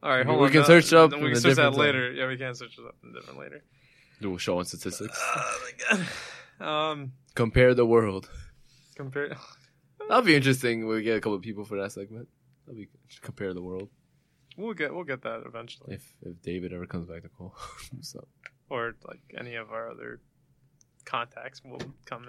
All 0.05 0.11
right, 0.11 0.19
We- 0.25 0.29
hold 0.29 0.39
we 0.41 0.45
on. 0.47 0.51
can 0.51 0.61
no, 0.61 0.67
search 0.67 0.93
up 0.93 1.11
We 1.13 1.17
can 1.31 1.35
search 1.35 1.41
that 1.43 1.49
different 1.49 1.75
time. 1.75 1.81
later. 1.81 2.11
Yeah, 2.13 2.27
we 2.27 2.37
can 2.37 2.53
search 2.53 2.77
it 2.77 2.85
up 2.85 2.95
in 3.03 3.11
different 3.13 3.39
later. 3.39 3.63
Do 4.21 4.35
a 4.35 4.39
show 4.39 4.59
on 4.59 4.65
statistics. 4.65 5.19
Oh 5.19 5.59
my 5.65 5.97
god. 6.59 6.65
Um, 6.91 7.11
Compare 7.33 7.73
the 7.73 7.85
world. 7.85 8.29
compare. 8.95 9.35
That'll 10.07 10.21
be 10.23 10.35
interesting. 10.35 10.85
We 10.87 11.01
get 11.01 11.17
a 11.17 11.21
couple 11.21 11.33
of 11.33 11.41
people 11.41 11.65
for 11.65 11.77
that 11.81 11.91
segment. 11.91 12.27
That'll 12.65 12.79
be 12.79 12.87
compare 13.21 13.53
the 13.55 13.63
world. 13.63 13.89
We'll 14.57 14.73
get 14.75 14.93
we'll 14.93 15.03
get 15.03 15.23
that 15.23 15.41
eventually, 15.45 15.95
If 15.95 16.13
if 16.21 16.41
David 16.43 16.71
ever 16.71 16.85
comes 16.85 17.07
back 17.07 17.23
to 17.23 17.29
call. 17.29 17.55
so 18.01 18.25
or 18.69 18.95
like 19.07 19.19
any 19.37 19.55
of 19.55 19.71
our 19.71 19.89
other 19.89 20.21
contacts 21.03 21.61
will 21.65 21.81
come 22.05 22.25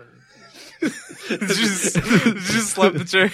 and 0.82 0.92
just 1.28 1.94
just 1.94 2.70
slap 2.70 2.94
the 2.94 3.04
chair. 3.04 3.28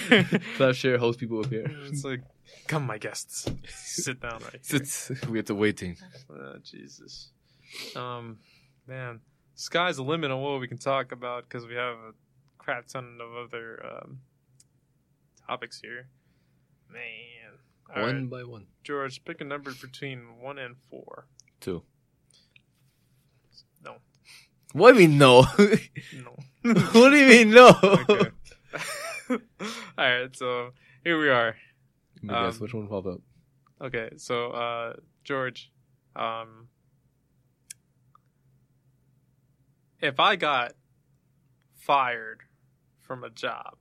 Clap 0.57 0.75
chair, 0.75 0.97
host 0.99 1.17
people 1.19 1.39
up 1.39 1.47
here. 1.49 1.65
It's 1.87 2.03
like, 2.03 2.21
come, 2.67 2.85
my 2.85 2.97
guests, 2.97 3.49
sit 3.67 4.19
down 4.21 4.41
right 4.43 4.59
here. 4.65 4.81
We 5.29 5.37
have 5.39 5.45
to 5.47 5.55
waiting. 5.55 5.97
Oh, 6.29 6.55
Jesus, 6.63 7.31
um, 7.95 8.39
man, 8.87 9.19
sky's 9.55 9.97
the 9.97 10.03
limit 10.03 10.31
on 10.31 10.41
what 10.41 10.59
we 10.59 10.67
can 10.67 10.77
talk 10.77 11.11
about 11.11 11.43
because 11.47 11.65
we 11.67 11.75
have 11.75 11.95
a 11.95 12.11
crap 12.57 12.87
ton 12.87 13.17
of 13.21 13.47
other 13.47 13.83
um, 13.85 14.19
topics 15.47 15.79
here. 15.81 16.07
Man, 16.91 17.59
All 17.95 18.03
one 18.03 18.15
right, 18.15 18.29
by 18.29 18.43
one. 18.43 18.67
George, 18.83 19.23
pick 19.25 19.41
a 19.41 19.43
number 19.43 19.71
between 19.81 20.39
one 20.41 20.59
and 20.59 20.75
four. 20.89 21.27
Two. 21.59 21.83
No, 23.83 23.95
What 24.73 24.93
do 24.93 25.01
you 25.01 25.07
mean 25.09 25.17
no? 25.17 25.41
no. 26.13 26.35
what 26.63 27.09
do 27.09 27.17
you 27.17 27.27
mean 27.27 27.49
no? 27.51 27.69
okay. 28.09 28.31
All 29.29 29.39
right, 29.97 30.35
so 30.35 30.71
here 31.03 31.19
we 31.19 31.29
are. 31.29 31.55
Let 32.23 32.31
me 32.39 32.45
guess 32.45 32.55
Um, 32.55 32.61
which 32.61 32.73
one 32.73 32.87
popped 32.87 33.07
up. 33.07 33.21
Okay, 33.81 34.09
so 34.17 34.51
uh, 34.51 34.93
George, 35.23 35.71
um, 36.15 36.69
if 39.99 40.19
I 40.19 40.35
got 40.35 40.73
fired 41.75 42.41
from 43.01 43.23
a 43.23 43.29
job, 43.29 43.75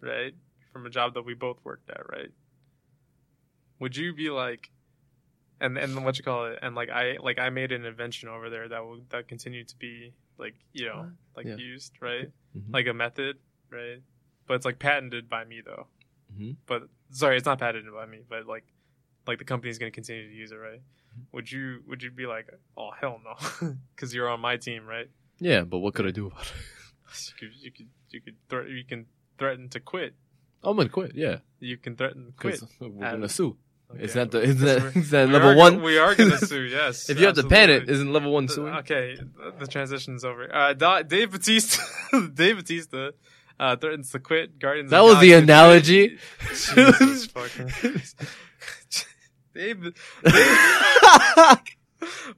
right, 0.00 0.34
from 0.72 0.86
a 0.86 0.90
job 0.90 1.14
that 1.14 1.22
we 1.24 1.34
both 1.34 1.58
worked 1.64 1.88
at, 1.90 2.08
right, 2.10 2.30
would 3.78 3.96
you 3.96 4.12
be 4.12 4.30
like, 4.30 4.70
and 5.60 5.76
and 5.78 6.04
what 6.04 6.18
you 6.18 6.24
call 6.24 6.46
it, 6.46 6.58
and 6.62 6.74
like 6.74 6.88
I 6.90 7.18
like 7.20 7.38
I 7.38 7.50
made 7.50 7.70
an 7.70 7.84
invention 7.84 8.28
over 8.28 8.50
there 8.50 8.68
that 8.68 8.84
will 8.84 9.02
that 9.10 9.28
continued 9.28 9.68
to 9.68 9.76
be 9.76 10.12
like 10.38 10.54
you 10.72 10.86
know 10.86 11.10
like 11.36 11.46
Yeah. 11.46 11.56
used 11.56 11.92
right, 12.00 12.30
Mhm. 12.56 12.72
like 12.72 12.86
a 12.88 12.94
method, 12.94 13.38
right, 13.70 14.02
but 14.46 14.54
it's 14.54 14.64
like 14.64 14.78
patented 14.80 15.28
by 15.28 15.44
me 15.44 15.60
though 15.60 15.86
Mhm. 16.38 16.56
but 16.66 16.82
sorry, 17.10 17.36
it's 17.36 17.46
not 17.46 17.58
patented 17.58 17.92
by 17.92 18.06
me, 18.06 18.20
but 18.28 18.46
like, 18.46 18.64
like 19.26 19.38
the 19.38 19.44
company's 19.44 19.78
gonna 19.78 19.90
continue 19.90 20.28
to 20.28 20.34
use 20.34 20.52
it, 20.52 20.56
right? 20.56 20.80
Mm-hmm. 20.80 21.22
Would 21.32 21.50
you 21.50 21.82
would 21.86 22.02
you 22.02 22.10
be 22.10 22.26
like, 22.26 22.48
oh 22.76 22.90
hell 23.00 23.20
no, 23.24 23.34
because 23.94 24.14
you're 24.14 24.28
on 24.28 24.40
my 24.40 24.56
team, 24.56 24.86
right? 24.86 25.08
Yeah, 25.38 25.62
but 25.62 25.78
what 25.78 25.94
could 25.94 26.06
I 26.06 26.10
do 26.10 26.26
about 26.26 26.42
it? 26.46 26.52
You 27.10 27.32
could 27.48 27.56
you 27.64 27.70
could 27.72 27.88
you 28.10 28.20
could 28.20 28.36
thre- 28.48 28.68
you 28.68 28.84
can 28.84 29.06
threaten 29.38 29.68
to 29.70 29.80
quit. 29.80 30.14
I'm 30.62 30.76
gonna 30.76 30.88
quit. 30.88 31.12
Yeah, 31.16 31.38
You 31.58 31.76
can 31.76 31.96
threaten 31.96 32.26
to 32.26 32.32
quit. 32.32 32.62
we're 32.78 32.88
gonna 33.10 33.28
sue. 33.28 33.56
Okay. 33.92 34.04
Is 34.04 34.12
that 34.12 34.30
the 34.30 34.40
is 34.42 34.60
that, 34.60 34.92
that 35.10 35.28
level 35.28 35.50
are 35.50 35.56
one? 35.56 35.82
we 35.82 35.98
are 35.98 36.14
gonna 36.14 36.38
sue. 36.38 36.62
Yes. 36.70 37.10
if 37.10 37.18
you 37.18 37.26
have 37.26 37.34
to 37.34 37.42
pen 37.48 37.68
it, 37.70 37.72
absolutely. 37.82 37.94
isn't 37.94 38.12
level 38.12 38.32
one 38.32 38.46
suing? 38.46 38.72
Okay, 38.76 39.16
the- 39.16 39.52
the 39.58 39.66
transition's 39.66 40.22
over. 40.24 40.46
Uh, 40.54 40.72
Dave 41.02 41.32
Batista, 41.32 41.82
Dave 42.32 42.58
Batista, 42.58 43.10
uh, 43.60 43.76
threatens 43.76 44.10
to 44.10 44.18
quit 44.18 44.58
Guardians. 44.58 44.90
That 44.90 45.04
was 45.04 45.20
the 45.20 45.34
analogy. 45.34 46.18
Jesus 46.48 47.26
fucking 47.26 47.70
Dave, 49.54 49.82
Dave 49.82 49.94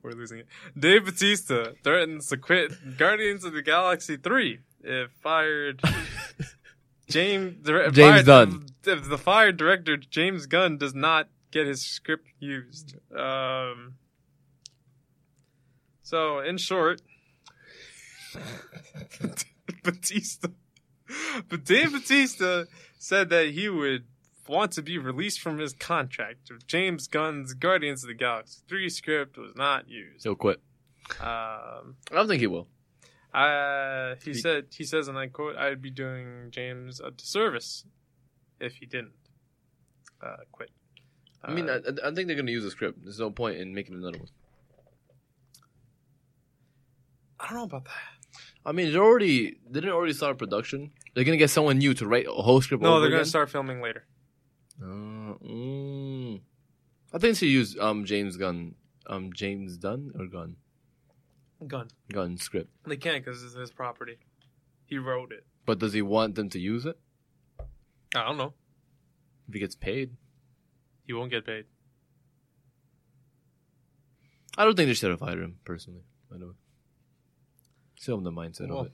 we're 0.02 0.10
losing 0.12 0.38
it. 0.38 0.46
Dave 0.76 1.04
Batista 1.04 1.66
threatens 1.84 2.26
to 2.28 2.36
quit 2.36 2.98
Guardians 2.98 3.44
of 3.44 3.52
the 3.52 3.62
Galaxy 3.62 4.16
3 4.16 4.58
if 4.82 5.12
fired 5.22 5.80
James 7.08 7.64
dire- 7.64 7.90
James 7.92 8.24
fired- 8.24 8.26
Gunn. 8.26 8.66
If 8.84 9.08
the 9.08 9.18
fired 9.18 9.56
director 9.56 9.96
James 9.96 10.46
Gunn 10.46 10.76
does 10.76 10.92
not 10.94 11.28
get 11.52 11.68
his 11.68 11.82
script 11.82 12.26
used. 12.40 12.96
Um 13.16 13.94
So, 16.02 16.40
in 16.40 16.58
short, 16.58 17.00
Batista 19.84 20.48
but 21.48 21.64
Dave 21.64 21.92
Batista 21.92 22.64
said 22.98 23.28
that 23.30 23.48
he 23.50 23.68
would 23.68 24.05
want 24.48 24.72
to 24.72 24.82
be 24.82 24.98
released 24.98 25.40
from 25.40 25.59
his 25.59 25.72
contract 25.72 26.50
if 26.50 26.66
James 26.66 27.07
Gunn's 27.09 27.55
Guardians 27.55 28.03
of 28.05 28.09
the 28.09 28.14
Galaxy 28.14 28.61
3 28.68 28.88
script 28.90 29.36
was 29.38 29.55
not 29.57 29.88
used. 29.88 30.24
He'll 30.24 30.34
quit. 30.34 30.61
Um, 31.20 31.96
I 32.11 32.14
don't 32.14 32.28
think 32.28 32.40
he 32.40 32.46
will. 32.46 32.68
uh, 33.34 34.14
he 34.24 34.32
He- 34.32 34.38
said, 34.38 34.66
he 34.70 34.84
says, 34.84 35.09
and 35.09 35.16
I 35.18 35.28
quote, 35.28 35.57
I'd 35.57 35.80
be 35.82 35.90
doing 35.90 36.48
James 36.50 37.00
a 37.00 37.11
disservice 37.11 37.84
if 38.61 38.76
he 38.76 38.86
didn't 38.86 39.12
uh, 40.20 40.36
quit. 40.53 40.70
I 41.44 41.53
mean, 41.53 41.68
Uh, 41.68 41.80
I, 42.05 42.09
I 42.09 42.14
think 42.14 42.28
they're 42.28 42.36
gonna 42.36 42.50
use 42.53 42.62
the 42.64 42.70
script. 42.70 43.03
There's 43.03 43.18
no 43.18 43.30
point 43.30 43.57
in 43.59 43.74
making 43.74 43.94
another 43.94 44.18
one. 44.18 44.28
I 47.40 47.46
don't 47.48 47.57
know 47.57 47.64
about 47.64 47.84
that. 47.86 48.21
I 48.64 48.72
mean, 48.72 48.92
they're 48.92 49.02
already 49.02 49.56
didn't 49.70 49.90
it 49.90 49.92
already 49.92 50.12
start 50.12 50.38
production. 50.38 50.92
They're 51.14 51.24
gonna 51.24 51.36
get 51.36 51.50
someone 51.50 51.78
new 51.78 51.94
to 51.94 52.06
write 52.06 52.26
a 52.26 52.32
whole 52.32 52.60
script. 52.60 52.82
No, 52.82 52.92
over 52.94 53.00
they're 53.00 53.10
going 53.10 53.18
again? 53.20 53.24
to 53.24 53.30
start 53.30 53.50
filming 53.50 53.80
later. 53.82 54.04
Uh, 54.80 55.34
mm. 55.44 56.40
I 57.12 57.18
think 57.18 57.36
she 57.36 57.48
used 57.48 57.78
um 57.78 58.04
James 58.04 58.36
Gunn, 58.36 58.74
um 59.06 59.32
James 59.32 59.76
Dunn 59.76 60.12
or 60.18 60.26
Gunn 60.26 60.56
Gun. 61.66 61.88
Gunn 62.12 62.36
script. 62.38 62.70
They 62.86 62.96
can't 62.96 63.24
because 63.24 63.42
it's 63.42 63.54
his 63.54 63.70
property. 63.70 64.18
He 64.86 64.98
wrote 64.98 65.32
it. 65.32 65.44
But 65.64 65.78
does 65.78 65.92
he 65.92 66.02
want 66.02 66.34
them 66.34 66.48
to 66.50 66.58
use 66.58 66.86
it 66.86 66.98
I 68.14 68.24
don't 68.26 68.36
know. 68.36 68.52
if 69.48 69.54
he 69.54 69.60
gets 69.60 69.74
paid? 69.76 70.10
He 71.06 71.12
won't 71.12 71.30
get 71.30 71.46
paid. 71.46 71.66
I 74.56 74.64
don't 74.64 74.76
think 74.76 74.88
they 74.88 74.94
should 74.94 75.10
have 75.10 75.20
fired 75.20 75.38
him 75.38 75.56
personally. 75.64 76.02
I 76.34 76.38
don't. 76.38 76.54
Still 78.03 78.16
have 78.16 78.24
the 78.24 78.32
mindset 78.32 78.68
Well, 78.68 78.80
of 78.80 78.86
it. 78.86 78.92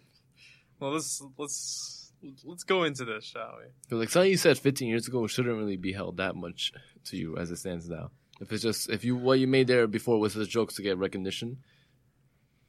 Well, 0.78 0.92
let's 0.92 1.22
let's 1.38 2.12
let's 2.44 2.62
go 2.62 2.84
into 2.84 3.06
this, 3.06 3.24
shall 3.24 3.54
we? 3.58 3.64
'Cause, 3.88 3.98
like 3.98 4.10
something 4.10 4.30
you 4.30 4.36
said 4.36 4.58
15 4.58 4.86
years 4.86 5.08
ago 5.08 5.26
shouldn't 5.26 5.56
really 5.56 5.78
be 5.78 5.92
held 5.92 6.18
that 6.18 6.36
much 6.36 6.74
to 7.04 7.16
you 7.16 7.38
as 7.38 7.50
it 7.50 7.56
stands 7.56 7.88
now. 7.88 8.10
If 8.38 8.52
it's 8.52 8.62
just 8.62 8.90
if 8.90 9.06
you 9.06 9.16
what 9.16 9.38
you 9.40 9.46
made 9.46 9.66
there 9.66 9.86
before 9.86 10.20
was 10.20 10.34
just 10.34 10.50
jokes 10.50 10.74
to 10.74 10.82
get 10.82 10.98
recognition, 10.98 11.56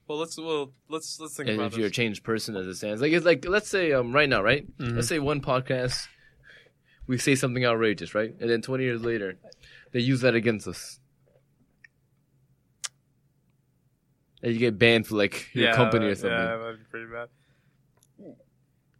Well, 0.07 0.17
let's 0.17 0.37
well 0.37 0.71
let's 0.87 1.19
let's 1.19 1.35
think 1.35 1.49
and 1.49 1.59
about 1.59 1.73
if 1.73 1.77
you're 1.77 1.87
a 1.87 1.91
changed 1.91 2.23
person 2.23 2.55
as 2.55 2.67
it 2.67 2.75
stands, 2.75 3.01
like 3.01 3.11
it's 3.11 3.25
like 3.25 3.43
let's 3.45 3.67
say 3.67 3.91
um 3.91 4.13
right 4.13 4.29
now, 4.29 4.41
right? 4.41 4.65
Mhm. 4.77 4.95
Let's 4.95 5.09
say 5.09 5.19
one 5.19 5.41
podcast 5.41 6.07
we 7.05 7.17
say 7.17 7.35
something 7.35 7.65
outrageous, 7.65 8.15
right? 8.15 8.33
And 8.39 8.49
then 8.49 8.61
20 8.61 8.85
years 8.85 9.01
later, 9.03 9.37
they 9.91 9.99
use 9.99 10.21
that 10.21 10.35
against 10.35 10.69
us. 10.69 11.01
And 14.41 14.53
you 14.53 14.59
get 14.59 14.77
banned 14.79 15.05
for 15.07 15.15
like 15.15 15.47
your 15.53 15.65
yeah, 15.69 15.75
company 15.75 16.05
or 16.05 16.15
something. 16.15 16.31
Yeah, 16.31 16.57
that'd 16.57 16.77
be 16.79 16.85
pretty 16.89 17.05
bad. 17.11 17.27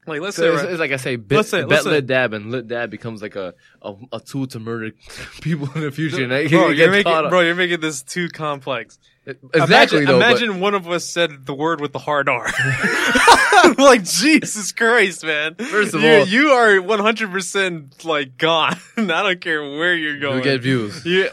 Like 0.08 0.22
let's 0.22 0.38
So 0.38 0.42
say 0.44 0.48
it's, 0.54 0.64
right- 0.64 0.72
it's 0.72 0.80
like 0.80 0.92
I 0.92 0.96
say, 0.96 1.16
bet, 1.18 1.36
Let's 1.38 1.50
say- 1.50 1.62
bet 1.62 1.70
let's 1.70 1.84
say- 1.84 1.90
lit 1.92 2.08
dab, 2.08 2.34
and 2.34 2.50
lit 2.52 2.68
dab 2.68 2.90
becomes 2.90 3.22
like 3.22 3.36
a, 3.36 3.54
a, 3.82 3.94
a 4.14 4.20
tool 4.20 4.48
to 4.48 4.60
murder 4.60 4.92
people 5.42 5.70
in 5.76 5.82
the 5.82 5.92
future. 5.92 6.24
and 6.24 6.50
bro, 6.50 6.70
you 6.70 6.78
you're 6.78 6.92
making 6.92 7.30
bro, 7.30 7.42
you're 7.42 7.54
making 7.56 7.80
this 7.80 8.02
too 8.02 8.28
complex. 8.30 8.98
Exactly 9.28 10.00
Imagine, 10.00 10.06
though. 10.06 10.20
but- 10.56 10.60
one 10.62 10.74
of 10.74 10.90
us 10.90 11.06
said 11.08 11.46
the 11.46 11.54
word 11.54 11.80
with 11.80 11.94
the 11.94 12.00
hard 12.00 12.28
R. 12.28 12.48
like 13.78 14.04
Jesus 14.04 14.72
Christ, 14.72 15.24
man! 15.24 15.54
First 15.56 15.94
of 15.94 16.02
you, 16.02 16.10
all- 16.12 16.26
you 16.28 16.48
are 16.50 16.82
100 16.82 17.32
percent 17.32 18.04
like 18.04 18.36
gone. 18.38 18.78
I 18.98 19.04
don't 19.06 19.40
care 19.42 19.62
where 19.62 19.94
you're 19.94 20.20
going. 20.20 20.36
You'll 20.38 20.44
get 20.44 20.62
views. 20.62 21.06
Yeah, 21.06 21.28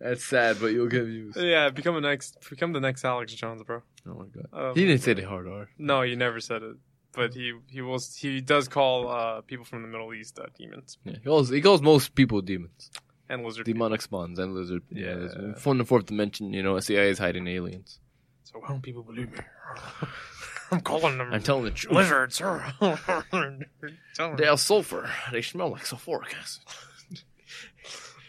That's 0.00 0.24
sad, 0.24 0.58
but 0.60 0.68
you'll 0.68 0.86
get 0.88 1.04
views. 1.04 1.34
yeah. 1.36 1.70
Become 1.70 1.96
a 1.96 2.00
next, 2.00 2.38
become 2.48 2.72
the 2.72 2.80
next 2.80 3.04
Alex 3.04 3.34
Jones, 3.34 3.62
bro. 3.64 3.82
Oh 4.06 4.14
my 4.14 4.26
god. 4.26 4.46
Um, 4.52 4.74
He 4.74 4.86
didn't 4.86 5.02
say 5.02 5.14
the 5.14 5.22
hard 5.22 5.48
R. 5.48 5.68
No, 5.76 6.02
he 6.02 6.14
never 6.14 6.38
said 6.40 6.62
it, 6.62 6.76
but 7.12 7.34
he 7.34 7.52
he 7.68 7.80
will. 7.82 7.98
He 8.16 8.40
does 8.40 8.68
call 8.68 9.08
uh, 9.08 9.40
people 9.42 9.64
from 9.64 9.82
the 9.82 9.88
Middle 9.88 10.14
East 10.14 10.38
uh, 10.38 10.46
demons 10.56 10.98
Yeah, 11.04 11.14
he 11.14 11.18
calls 11.20 11.48
he 11.50 11.60
calls 11.60 11.82
most 11.82 12.14
people 12.14 12.40
demons, 12.42 12.90
and 13.28 13.44
lizard. 13.44 13.66
demonic 13.66 14.00
spawns, 14.02 14.38
and 14.38 14.54
lizard. 14.54 14.82
Yeah, 14.90 15.26
Yeah. 15.26 15.54
from 15.54 15.78
the 15.78 15.84
fourth 15.84 16.06
dimension. 16.06 16.52
You 16.52 16.62
know, 16.62 16.78
CIA 16.80 17.10
is 17.10 17.18
hiding 17.18 17.46
aliens. 17.48 17.98
So 18.44 18.60
why 18.60 18.68
don't 18.68 18.82
people 18.82 19.02
believe 19.02 19.30
me? 19.32 19.38
I'm 20.70 20.80
calling 20.82 21.16
them 21.18 21.32
I'm 21.32 21.42
telling 21.42 21.64
the 21.64 21.70
truth. 21.72 21.94
lizards. 21.94 22.40
They 24.36 24.46
are 24.46 24.58
sulfur. 24.58 25.10
They 25.32 25.42
smell 25.42 25.70
like 25.70 25.84
sulfuric 25.84 26.34
acid. 26.40 26.62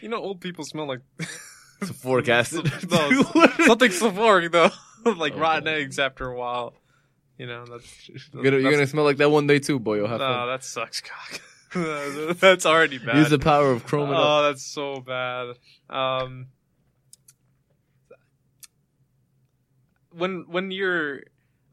You 0.00 0.08
know, 0.08 0.16
old 0.16 0.40
people 0.40 0.64
smell 0.64 0.86
like 0.88 1.00
Sulfuric 1.84 2.28
acid. 2.28 2.64
no, 2.90 3.22
something 3.64 3.90
sulfuric 3.90 4.52
though, 4.52 4.70
like 5.12 5.34
Oh, 5.34 5.38
rotten 5.38 5.68
eggs 5.68 5.98
after 5.98 6.28
a 6.28 6.36
while. 6.36 6.74
You 7.38 7.46
know, 7.46 7.64
that's 7.64 8.10
You're 8.34 8.42
gonna, 8.42 8.58
you're 8.58 8.70
gonna 8.70 8.86
smell 8.86 9.04
like 9.04 9.16
that 9.16 9.30
one 9.30 9.46
day 9.46 9.58
too, 9.58 9.78
boy. 9.78 9.96
You'll 9.96 10.08
have 10.08 10.20
no, 10.20 10.26
fun. 10.26 10.48
that 10.48 10.64
sucks, 10.64 11.00
cock. 11.00 11.40
that's 12.40 12.66
already 12.66 12.98
bad. 12.98 13.16
Use 13.16 13.30
the 13.30 13.38
power 13.38 13.70
of 13.70 13.84
chrome 13.84 14.10
oh, 14.12 14.42
that's 14.42 14.64
so 14.64 15.00
bad. 15.00 15.54
Um, 15.88 16.48
when 20.10 20.44
when 20.48 20.70
you're 20.70 21.22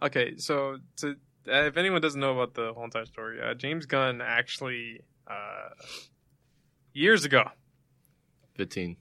okay, 0.01 0.37
so 0.37 0.77
to 0.97 1.15
uh, 1.49 1.63
if 1.65 1.77
anyone 1.77 2.01
doesn't 2.01 2.19
know 2.19 2.33
about 2.39 2.53
the 2.53 2.73
whole 2.73 2.85
entire 2.85 3.05
story, 3.05 3.41
uh, 3.41 3.53
James 3.53 3.85
Gunn 3.85 4.21
actually 4.21 5.01
uh, 5.27 5.69
years 6.93 7.25
ago, 7.25 7.43
Fifteen. 8.55 8.97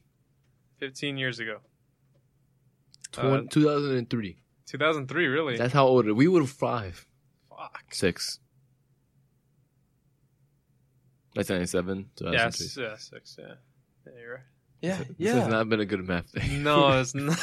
Fifteen 0.78 1.16
years 1.18 1.38
ago, 1.38 1.58
Twen- 3.12 3.46
Uh, 3.46 3.50
2003. 3.50 4.36
two 4.66 4.78
thousand 4.78 5.08
three, 5.08 5.26
really. 5.26 5.56
That's 5.56 5.72
how 5.72 5.86
old 5.86 6.10
we 6.10 6.28
were. 6.28 6.46
Five, 6.46 7.06
Fuck. 7.48 7.92
six. 7.92 8.38
That's 11.34 11.50
97. 11.50 11.98
Yeah, 12.20 12.48
2003. 12.48 12.48
s- 12.48 12.76
yeah, 12.78 12.96
six. 12.96 13.36
Yeah, 13.38 13.44
yeah, 14.06 14.12
you're 14.20 14.34
right. 14.34 14.42
Yeah, 14.80 15.02
This 15.18 15.34
has 15.34 15.48
not 15.48 15.68
been 15.68 15.80
a 15.80 15.84
good 15.86 16.06
math 16.06 16.32
day. 16.32 16.58
No, 16.58 16.98
it's 17.00 17.14
not. 17.14 17.38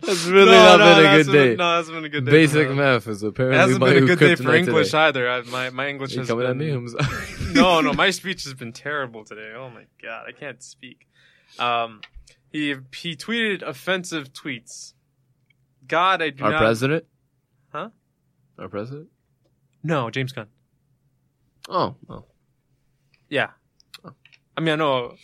That's 0.00 0.24
really 0.26 0.52
No, 0.52 0.76
not 0.76 0.78
no, 0.78 0.94
been 0.94 0.98
a 0.98 1.02
that's 1.02 1.26
good 1.26 1.32
been- 1.32 1.48
day. 1.50 1.56
No, 1.56 1.76
that's 1.76 1.90
been 1.90 2.04
a 2.04 2.08
good 2.08 2.24
day. 2.24 2.30
Basic 2.30 2.70
math 2.70 3.08
is 3.08 3.22
It 3.24 3.28
apparently 3.28 3.58
hasn't 3.58 3.80
my 3.80 3.88
been 3.88 3.96
a 3.96 4.00
new 4.00 4.06
good 4.06 4.18
day 4.20 4.34
for 4.36 4.54
English 4.54 4.86
today. 4.88 4.98
either. 4.98 5.28
I, 5.30 5.40
my 5.42 5.70
my 5.70 5.88
English 5.88 6.12
You 6.12 6.20
has 6.20 6.28
coming 6.28 6.46
at 6.46 6.56
me? 6.56 6.70
No, 7.52 7.80
no, 7.80 7.92
my 7.92 8.10
speech 8.20 8.44
has 8.44 8.54
been 8.54 8.72
terrible 8.72 9.24
today. 9.24 9.52
Oh 9.56 9.68
my 9.70 9.86
god, 10.02 10.26
I 10.28 10.32
can't 10.32 10.62
speak. 10.62 11.08
Um, 11.58 12.00
he 12.52 12.74
he 12.94 13.16
tweeted 13.16 13.62
offensive 13.62 14.32
tweets. 14.32 14.94
God, 15.86 16.22
I 16.22 16.30
do 16.30 16.44
Our 16.44 16.52
not. 16.52 16.58
president? 16.58 17.04
Huh? 17.70 17.90
Our 18.58 18.68
president? 18.68 19.08
No, 19.82 20.10
James 20.10 20.32
Gunn. 20.32 20.48
Oh, 21.68 21.94
oh. 22.08 22.24
Yeah. 23.28 23.50
Oh. 24.04 24.12
I 24.56 24.60
mean, 24.60 24.72
I 24.72 24.76
know 24.76 25.14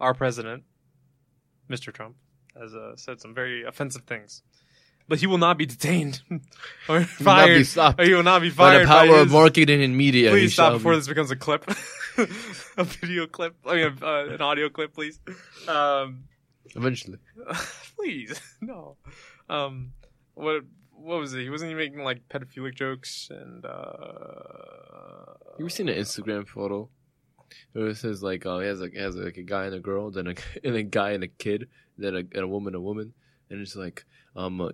our 0.00 0.14
president, 0.14 0.64
Mr. 1.70 1.92
Trump, 1.92 2.16
has 2.58 2.74
uh, 2.74 2.96
said 2.96 3.20
some 3.20 3.34
very 3.34 3.64
offensive 3.64 4.02
things, 4.02 4.42
but 5.08 5.18
he 5.20 5.26
will 5.26 5.38
not 5.38 5.56
be 5.58 5.66
detained 5.66 6.20
or 6.88 7.00
He 7.00 7.24
will 7.24 7.24
not 7.34 7.46
be 7.46 7.64
fired. 7.64 7.66
stopped 7.66 8.00
or 8.00 8.04
he 8.04 8.14
will 8.14 8.22
not 8.22 8.42
be 8.42 8.50
by 8.50 8.78
the 8.78 8.84
power 8.86 9.14
of 9.16 9.24
his- 9.24 9.32
marketing 9.32 9.82
and 9.82 9.96
media. 9.96 10.30
Please 10.30 10.52
stop 10.52 10.74
before 10.74 10.92
be- 10.92 10.98
this 10.98 11.08
becomes 11.08 11.30
a 11.30 11.36
clip, 11.36 11.64
a 12.76 12.84
video 12.84 13.26
clip. 13.26 13.56
I 13.66 13.74
mean, 13.76 13.98
uh, 14.02 14.26
an 14.26 14.40
audio 14.42 14.68
clip, 14.68 14.92
please. 14.94 15.18
Um, 15.66 16.24
Eventually. 16.74 17.18
please, 17.96 18.38
no. 18.60 18.96
Um, 19.48 19.92
what 20.34 20.62
what 20.92 21.18
was 21.20 21.32
it? 21.34 21.40
He 21.42 21.50
wasn't 21.50 21.70
he 21.70 21.74
making 21.74 22.00
like 22.04 22.28
pedophilic 22.28 22.74
jokes 22.74 23.28
and. 23.30 23.64
uh 23.64 25.34
You 25.58 25.64
ever 25.64 25.70
seen 25.70 25.88
an 25.88 25.96
Instagram 25.98 26.46
photo? 26.46 26.88
Where 27.72 27.88
it 27.88 27.96
says 27.96 28.22
like, 28.22 28.44
uh, 28.46 28.58
he 28.58 28.66
has 28.66 28.80
like, 28.80 28.92
he 28.92 28.98
has 28.98 29.16
like 29.16 29.36
a 29.38 29.42
guy 29.42 29.64
and 29.66 29.74
a 29.74 29.80
girl, 29.80 30.10
then 30.10 30.26
a 30.28 30.34
and 30.64 30.74
a 30.76 30.82
guy 30.82 31.10
and 31.12 31.24
a 31.24 31.28
kid, 31.28 31.68
then 31.96 32.14
a, 32.14 32.18
and 32.18 32.36
a 32.44 32.48
woman 32.48 32.74
a 32.74 32.80
woman, 32.80 33.14
and 33.50 33.60
it's 33.60 33.74
like, 33.76 34.04
um, 34.36 34.70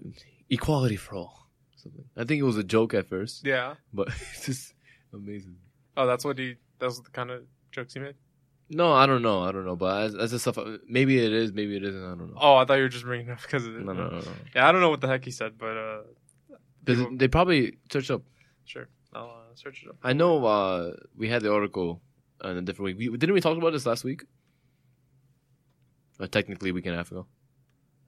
equality 0.51 0.97
for 0.97 1.15
all. 1.17 1.49
Something. 1.77 2.05
I 2.17 2.25
think 2.25 2.41
it 2.41 2.45
was 2.45 2.57
a 2.59 2.65
joke 2.65 2.95
at 2.95 3.07
first, 3.07 3.45
Yeah. 3.47 3.75
but 3.93 4.09
it's 4.33 4.47
just 4.47 4.75
amazing. 5.13 5.57
Oh, 5.97 6.07
that's 6.07 6.25
what 6.25 6.39
he. 6.39 6.57
That's 6.79 7.01
the 7.01 7.11
kind 7.11 7.31
of 7.31 7.43
jokes 7.73 7.95
he 7.95 8.01
made. 8.01 8.15
No, 8.71 8.93
I 8.93 9.07
don't 9.07 9.23
know. 9.23 9.43
I 9.43 9.53
don't 9.53 9.65
know, 9.67 9.77
but 9.77 10.09
that's, 10.09 10.33
the 10.33 10.39
stuff. 10.39 10.59
Maybe 10.89 11.23
it 11.25 11.33
is. 11.33 11.53
Maybe 11.53 11.77
it 11.77 11.85
isn't. 11.85 12.03
I 12.03 12.09
don't 12.17 12.31
know. 12.33 12.39
Oh, 12.41 12.57
I 12.57 12.65
thought 12.65 12.75
you 12.75 12.83
were 12.83 12.89
just 12.89 13.05
bringing 13.05 13.29
it 13.29 13.33
up 13.33 13.43
because 13.43 13.67
of 13.67 13.77
it. 13.77 13.85
No, 13.85 13.93
no, 13.93 14.09
no, 14.09 14.19
no. 14.21 14.33
Yeah, 14.55 14.67
I 14.69 14.73
don't 14.73 14.81
know 14.81 14.89
what 14.91 15.01
the 15.03 15.07
heck 15.07 15.25
he 15.25 15.31
said, 15.31 15.59
but 15.59 15.77
uh, 15.77 16.01
People- 16.87 17.17
they 17.17 17.29
probably 17.29 17.77
search 17.93 18.11
up. 18.11 18.23
sure, 18.65 18.89
I'll 19.15 19.27
uh, 19.27 19.55
search 19.55 19.83
it 19.85 19.91
up. 19.91 19.97
I 20.03 20.15
know 20.15 20.45
uh, 20.47 20.93
we 21.17 21.29
had 21.29 21.43
the 21.43 21.53
article 21.53 22.01
in 22.43 22.57
a 22.57 22.63
different 22.63 22.97
week. 22.97 23.11
We, 23.13 23.17
didn't 23.19 23.35
we 23.35 23.41
talk 23.43 23.57
about 23.59 23.73
this 23.75 23.85
last 23.87 24.03
week? 24.03 24.25
Or 26.19 26.27
technically, 26.27 26.71
a 26.71 26.73
week 26.73 26.87
and 26.87 26.95
a 26.95 26.99
half 26.99 27.11
ago. 27.11 27.27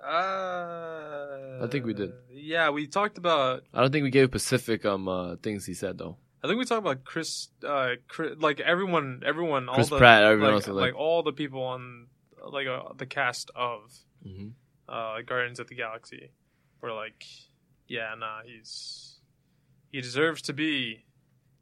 Uh, 0.03 1.16
I 1.63 1.67
think 1.69 1.85
we 1.87 1.95
did. 1.95 2.13
Yeah, 2.31 2.71
we 2.71 2.87
talked 2.87 3.19
about. 3.19 3.65
I 3.73 3.81
don't 3.81 3.91
think 3.93 4.03
we 4.05 4.11
gave 4.11 4.29
specific 4.29 4.85
um 4.85 5.09
uh, 5.09 5.37
things 5.37 5.65
he 5.67 5.75
said 5.75 5.99
though. 5.99 6.17
I 6.45 6.49
think 6.49 6.59
we 6.59 6.65
talked 6.65 6.81
about 6.81 7.05
Chris. 7.05 7.49
Uh, 7.67 7.93
Chris, 8.09 8.37
like 8.39 8.61
everyone, 8.61 9.23
everyone, 9.25 9.67
Chris 9.67 9.91
all 9.91 9.97
the 9.97 10.01
Pratt, 10.01 10.23
everyone 10.23 10.55
like, 10.55 10.55
else, 10.55 10.69
like, 10.69 10.77
like- 10.93 10.95
all 10.95 11.23
the 11.23 11.33
people 11.33 11.63
on, 11.63 12.07
like 12.53 12.67
uh, 12.67 12.93
the 12.97 13.07
cast 13.07 13.51
of 13.57 13.93
hmm 14.23 14.49
uh, 14.89 15.21
Guardians 15.27 15.59
of 15.59 15.67
the 15.69 15.75
Galaxy, 15.75 16.31
were 16.81 16.93
like, 16.93 17.25
yeah, 17.89 18.15
nah, 18.17 18.43
he's 18.45 19.19
he 19.91 20.01
deserves 20.01 20.43
to 20.43 20.53
be 20.53 21.05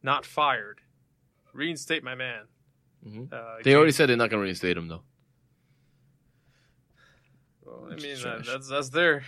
not 0.03 0.27
fired. 0.27 0.81
Reinstate 1.55 2.03
my 2.05 2.15
man. 2.15 2.43
Mhm. 3.07 3.33
Uh, 3.33 3.63
They 3.63 3.75
already 3.75 3.93
said 3.93 4.09
they're 4.09 4.17
not 4.17 4.29
gonna 4.31 4.43
reinstate 4.43 4.77
him 4.77 4.89
though. 4.89 5.03
Well, 7.65 7.87
I 7.91 7.95
mean, 7.97 8.21
that, 8.23 8.45
that's 8.47 8.69
that's 8.69 8.89
their 8.91 9.23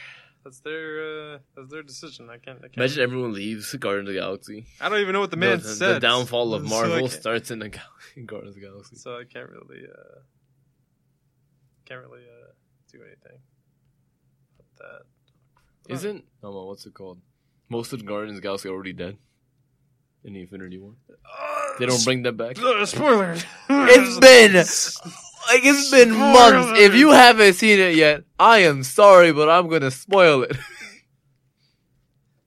that's 0.46 0.60
their 0.60 1.34
uh, 1.34 1.38
that's 1.56 1.70
their 1.72 1.82
decision. 1.82 2.30
I 2.30 2.38
can't. 2.38 2.58
I 2.58 2.68
can't. 2.68 2.76
Imagine 2.76 3.02
everyone 3.02 3.32
leaves 3.32 3.74
Guardians 3.74 4.08
of 4.08 4.14
the 4.14 4.20
Galaxy. 4.20 4.66
I 4.80 4.88
don't 4.88 5.00
even 5.00 5.12
know 5.12 5.20
what 5.20 5.32
the 5.32 5.36
man 5.36 5.58
the, 5.58 5.64
said. 5.74 5.96
the 5.96 6.00
downfall 6.00 6.54
of 6.54 6.62
Marvel 6.64 7.00
can't- 7.00 7.10
starts 7.10 7.50
in 7.50 7.58
the 7.58 7.68
Gal- 7.70 7.82
in 8.14 8.26
Guardians 8.32 8.54
of 8.56 8.62
the 8.62 8.68
Galaxy. 8.68 8.96
So 8.96 9.18
I 9.18 9.24
can't 9.24 9.50
really 9.50 9.82
uh, 9.86 10.18
can't 11.84 12.00
really 12.00 12.22
uh, 12.22 12.52
do 12.92 12.98
anything. 13.02 13.38
About 14.78 15.02
that 15.86 15.92
Isn't 15.92 16.24
no, 16.42 16.52
no, 16.52 16.64
what's 16.66 16.86
it 16.86 16.94
called? 16.94 17.18
Most 17.68 17.92
of 17.92 17.98
the 17.98 18.04
Guardians 18.06 18.36
of 18.38 18.42
the 18.42 18.46
Galaxy 18.46 18.68
are 18.68 18.72
already 18.72 18.92
dead 18.92 19.16
in 20.24 20.34
the 20.34 20.40
Infinity 20.42 20.78
War. 20.78 20.92
Uh, 21.10 21.78
They 21.78 21.86
don't 21.86 22.04
bring 22.04 22.22
them 22.22 22.36
back. 22.36 22.58
uh, 22.62 22.86
spoilers. 22.86 23.44
It's 23.68 24.18
been 24.20 24.54
like 25.48 25.64
it's 25.64 25.90
been 25.90 26.10
months. 26.10 26.78
If 26.78 26.94
you 26.94 27.10
haven't 27.10 27.54
seen 27.54 27.78
it 27.78 27.94
yet, 27.94 28.24
I 28.38 28.60
am 28.60 28.82
sorry, 28.82 29.32
but 29.32 29.48
I'm 29.48 29.68
gonna 29.68 29.90
spoil 29.90 30.42
it. 30.42 30.56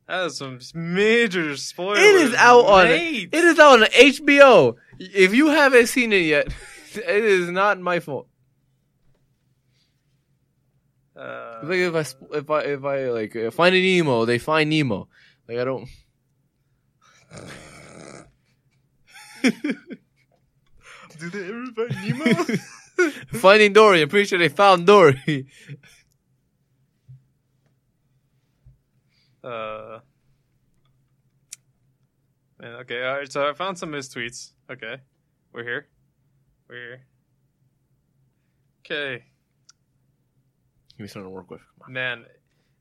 That 0.10 0.26
is 0.26 0.38
some 0.38 0.60
major 0.74 1.56
spoilers. 1.56 2.00
It 2.00 2.16
is 2.16 2.34
out 2.34 2.66
on 2.66 2.86
mate. 2.86 3.30
it 3.32 3.44
is 3.44 3.60
out 3.60 3.84
on 3.84 3.88
HBO. 3.90 4.76
If 4.98 5.36
you 5.36 5.50
haven't 5.50 5.86
seen 5.86 6.12
it 6.12 6.24
yet, 6.24 6.48
it 6.96 7.24
is 7.24 7.52
not 7.52 7.80
my 7.80 8.00
fault. 8.00 8.28
Uh, 11.16 11.60
like 11.62 11.78
if 11.78 11.94
I 11.94 12.00
if 12.38 12.50
I 12.50 12.62
if 12.62 12.84
I 12.84 13.12
like 13.12 13.36
uh, 13.36 13.52
find 13.52 13.76
a 13.76 13.80
Nemo, 13.80 14.26
they 14.26 14.40
find 14.40 14.72
Nemo. 14.72 15.08
Like 15.48 15.60
I 15.60 15.64
don't. 15.64 15.88
do 21.20 21.30
they 21.30 21.50
ever 21.50 21.66
find 21.76 21.96
Nemo? 22.04 22.26
Finding 23.34 23.74
Dory. 23.74 24.02
I'm 24.02 24.10
pretty 24.10 24.26
sure 24.28 24.40
they 24.40 24.50
found 24.50 24.86
Dory. 24.88 25.48
Uh, 29.42 30.00
man, 32.60 32.74
okay, 32.82 33.04
all 33.06 33.18
right. 33.20 33.32
So 33.32 33.48
I 33.50 33.54
found 33.54 33.78
some 33.78 33.90
of 33.90 33.96
his 33.96 34.10
tweets. 34.10 34.52
Okay, 34.70 34.98
we're 35.54 35.64
here. 35.64 35.88
We're 36.68 36.76
here. 36.76 37.02
Okay, 38.86 39.24
Give 40.98 41.00
me 41.00 41.08
something 41.08 41.28
to 41.28 41.30
work 41.30 41.50
with. 41.50 41.62
Come 41.62 41.88
on. 41.88 41.94
man, 41.94 42.26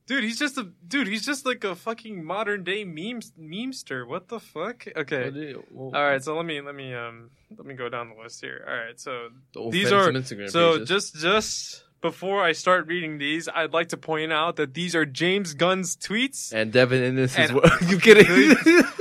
dude, 0.09 0.23
he's 0.25 0.37
just 0.39 0.57
a 0.57 0.67
dude. 0.87 1.07
He's 1.07 1.25
just 1.25 1.45
like 1.45 1.63
a 1.63 1.75
fucking 1.75 2.25
modern 2.25 2.63
day 2.65 2.83
meme 2.83 3.21
memester. 3.39 4.05
What 4.05 4.27
the 4.27 4.39
fuck? 4.41 4.85
Okay. 4.97 5.53
What 5.53 5.65
well, 5.71 5.91
All 5.95 6.09
right, 6.09 6.21
so 6.21 6.35
let 6.35 6.45
me 6.45 6.59
let 6.59 6.75
me 6.75 6.93
um 6.93 7.29
let 7.55 7.65
me 7.65 7.75
go 7.75 7.87
down 7.87 8.09
the 8.09 8.21
list 8.21 8.41
here. 8.41 8.65
All 8.67 8.75
right, 8.75 8.99
so 8.99 9.29
the 9.53 9.69
these 9.69 9.91
are 9.93 10.09
Instagram 10.09 10.49
so 10.49 10.73
pages. 10.73 10.89
just 10.89 11.15
just 11.15 11.83
before 12.01 12.41
I 12.43 12.53
start 12.53 12.87
reading 12.87 13.17
these, 13.17 13.47
I'd 13.53 13.73
like 13.73 13.89
to 13.89 13.97
point 13.97 14.31
out 14.33 14.55
that 14.55 14.73
these 14.73 14.95
are 14.95 15.05
James 15.05 15.53
Gunn's 15.53 15.95
tweets. 15.97 16.51
and 16.53 16.71
Devin 16.71 17.03
in 17.03 17.15
this 17.15 17.37
as 17.37 17.49
And- 17.51 17.59
well. 17.61 17.71
you 17.87 17.99
kidding? 17.99 18.55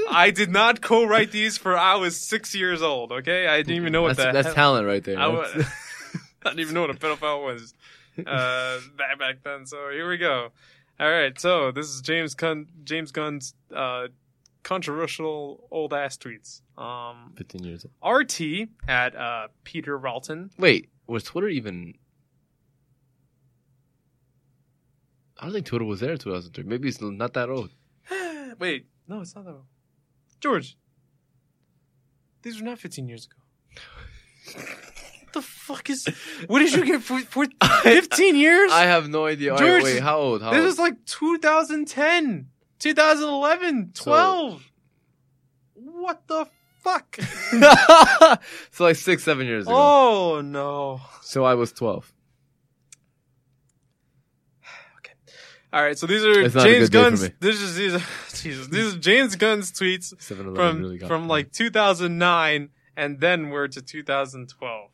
I 0.11 0.31
did 0.31 0.51
not 0.51 0.81
co-write 0.81 1.31
these 1.31 1.57
for 1.57 1.77
I 1.79 1.95
was 1.97 2.17
six 2.21 2.55
years 2.57 2.83
old. 2.83 3.13
Okay, 3.13 3.47
I 3.47 3.59
didn't 3.59 3.77
even 3.77 3.93
know 3.93 4.03
what 4.03 4.17
that's, 4.17 4.35
that. 4.35 4.43
that's 4.43 4.55
talent 4.55 4.87
right 4.87 5.03
there. 5.05 5.19
I, 5.19 5.29
wa- 5.29 5.43
That's- 5.47 5.73
I 6.45 6.49
didn't 6.51 6.61
even 6.61 6.75
know 6.75 6.81
what 6.83 6.91
a 6.91 6.95
pedophile 6.95 7.45
was 7.45 7.73
uh, 8.27 8.81
back 8.97 9.19
back 9.19 9.37
then. 9.45 9.65
So 9.67 9.91
here 9.91 10.09
we 10.09 10.17
go. 10.17 10.51
All 11.01 11.11
right, 11.11 11.39
so 11.39 11.71
this 11.71 11.87
is 11.87 12.01
James 12.01 12.35
Gunn. 12.35 12.67
James 12.83 13.13
Gunn's 13.13 13.55
uh, 13.75 14.09
controversial 14.65 15.69
old 15.71 15.95
ass 15.95 16.17
tweets. 16.17 16.63
Um, 16.77 17.35
15 17.37 17.63
years 17.63 17.87
old. 18.03 18.21
RT 18.23 18.69
at 18.89 19.15
uh, 19.15 19.49
Peter 19.63 19.97
Ralton. 19.99 20.51
Wait, 20.59 20.89
was 21.07 21.23
Twitter 21.23 21.49
even? 21.49 21.95
I 25.39 25.45
don't 25.45 25.53
think 25.55 25.67
Twitter 25.67 25.85
was 25.85 26.01
there 26.01 26.13
in 26.13 26.19
2003. 26.19 26.65
Maybe 26.65 26.89
it's 26.89 27.01
not 27.01 27.33
that 27.35 27.49
old. 27.49 27.71
Wait, 28.59 28.87
no, 29.07 29.21
it's 29.21 29.37
not 29.37 29.45
that. 29.45 29.53
old. 29.53 29.67
George, 30.41 30.77
these 32.43 32.59
were 32.61 32.67
not 32.67 32.79
15 32.81 33.07
years 33.09 33.29
ago. 34.57 34.65
what 35.29 35.35
the 35.35 35.43
fuck 35.43 35.91
is? 35.91 36.07
What 36.47 36.61
did 36.61 36.73
you 36.73 36.85
get 36.87 37.03
for, 37.03 37.21
for 37.21 37.47
15 37.83 38.37
years? 38.37 38.73
I 38.73 38.85
have 38.85 39.09
no 39.09 39.27
idea. 39.27 39.53
All 39.53 39.59
right, 39.59 39.67
George, 39.67 39.83
wait, 39.85 40.03
how 40.03 40.19
old? 40.19 40.43
How 40.43 40.51
this 40.53 40.61
old? 40.61 40.69
is 40.69 40.79
like 40.79 41.05
2010, 41.05 42.47
2011, 42.79 43.93
12. 43.95 44.71
what 45.75 46.27
the 46.29 46.47
fuck? 46.79 47.19
so 48.71 48.85
like 48.85 48.97
six, 48.97 49.23
seven 49.23 49.47
years 49.47 49.67
ago. 49.67 49.75
oh 49.77 50.41
no. 50.41 51.01
So 51.21 51.45
I 51.45 51.55
was 51.55 51.73
12. 51.73 52.11
All 55.75 55.83
right, 55.83 55.99
so 55.99 56.07
these 56.07 56.25
are 56.25 56.41
It's 56.41 56.55
not 56.55 56.67
a 56.67 56.71
James 56.73 56.89
Gunn's. 56.89 57.31
This 57.41 57.61
is 57.61 57.77
these 57.77 57.95
are, 57.95 58.03
Jesus, 58.35 58.69
these 58.69 58.95
are 58.95 58.99
James 58.99 59.37
Gunn's 59.37 59.73
tweets 59.73 60.19
from 60.23 60.55
really 60.81 60.99
from 61.01 61.23
me. 61.25 61.29
like 61.29 61.53
2009, 61.53 62.71
and 62.97 63.21
then 63.21 63.51
we're 63.51 63.69
to 63.69 63.83
2012. 63.83 64.91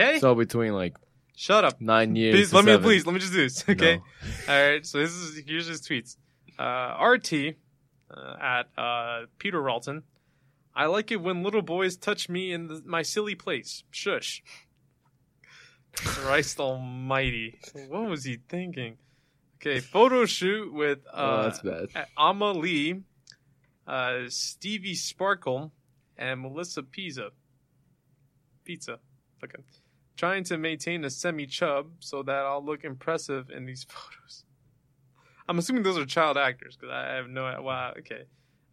Okay, 0.00 0.18
So 0.18 0.34
between 0.34 0.72
like 0.72 0.96
shut 1.36 1.64
up. 1.64 1.80
nine 1.80 2.16
years. 2.16 2.34
Please 2.34 2.50
to 2.50 2.56
let 2.56 2.64
me 2.64 2.78
please 2.78 3.06
let 3.06 3.12
me 3.12 3.20
just 3.20 3.32
do 3.32 3.42
this. 3.42 3.64
Okay. 3.68 4.00
All 4.48 4.70
right. 4.70 4.86
So 4.86 4.98
this 4.98 5.10
is 5.12 5.42
here's 5.46 5.66
his 5.66 5.82
tweets. 5.82 6.16
Uh, 6.58 6.96
RT 7.02 7.56
uh, 8.10 8.36
at 8.40 8.68
uh, 8.76 9.26
Peter 9.38 9.60
Ralton. 9.60 10.02
I 10.74 10.86
like 10.86 11.10
it 11.10 11.16
when 11.16 11.42
little 11.42 11.62
boys 11.62 11.96
touch 11.96 12.28
me 12.28 12.52
in 12.52 12.68
the, 12.68 12.82
my 12.86 13.02
silly 13.02 13.34
place. 13.34 13.82
Shush. 13.90 14.42
Christ 15.94 16.60
Almighty. 16.60 17.58
What 17.88 18.08
was 18.08 18.24
he 18.24 18.38
thinking? 18.48 18.96
Okay, 19.56 19.80
photo 19.80 20.24
shoot 20.24 20.72
with 20.72 21.00
oh, 21.12 21.18
uh, 21.24 21.42
that's 21.42 21.60
bad. 21.60 22.06
Amma 22.16 22.52
Lee, 22.52 23.02
uh, 23.86 24.20
Stevie 24.28 24.94
Sparkle, 24.94 25.72
and 26.16 26.40
Melissa 26.40 26.82
Pizza. 26.82 27.30
Pizza. 28.64 29.00
Okay. 29.42 29.62
Trying 30.20 30.44
to 30.44 30.56
maintain 30.58 31.02
a 31.06 31.08
semi 31.08 31.46
chub 31.46 31.92
so 32.00 32.22
that 32.24 32.44
I'll 32.44 32.62
look 32.62 32.84
impressive 32.84 33.48
in 33.48 33.64
these 33.64 33.84
photos. 33.88 34.44
I'm 35.48 35.58
assuming 35.58 35.82
those 35.82 35.96
are 35.96 36.04
child 36.04 36.36
actors 36.36 36.76
because 36.76 36.92
I 36.92 37.14
have 37.14 37.30
no 37.30 37.46
idea. 37.46 37.62
Wow, 37.62 37.94
okay. 38.00 38.24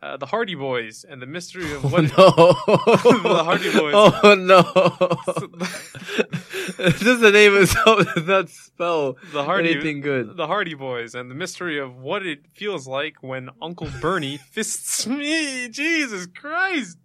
Uh, 0.03 0.17
the 0.17 0.25
Hardy 0.25 0.55
Boys 0.55 1.05
and 1.09 1.21
the 1.21 1.25
mystery 1.25 1.71
of 1.71 1.89
what. 1.89 2.11
Oh 2.17 2.53
no! 2.67 2.75
The 3.23 3.43
Hardy 3.45 3.71
Boys. 3.71 3.93
Oh 3.95 4.35
no! 4.37 4.61
Just 6.97 7.21
the 7.21 7.31
name 7.31 7.55
itself 7.55 8.13
does 8.13 8.27
not 8.27 8.49
spell 8.49 9.15
the 9.31 9.45
Hardy 9.45 9.71
anything 9.71 10.01
good. 10.01 10.35
The 10.35 10.47
Hardy 10.47 10.73
Boys 10.73 11.15
and 11.15 11.31
the 11.31 11.35
mystery 11.35 11.79
of 11.79 11.95
what 11.95 12.25
it 12.25 12.39
feels 12.55 12.89
like 12.89 13.23
when 13.23 13.51
Uncle 13.61 13.87
Bernie 14.01 14.35
fists 14.35 15.07
me. 15.07 15.69
Jesus 15.69 16.27
Christ, 16.27 16.97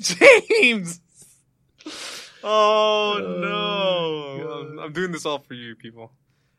James. 0.00 1.02
Oh 2.46 3.16
no! 3.40 4.46
Oh, 4.46 4.66
I'm, 4.68 4.78
I'm 4.78 4.92
doing 4.92 5.12
this 5.12 5.24
all 5.24 5.38
for 5.38 5.54
you, 5.54 5.74
people. 5.74 6.12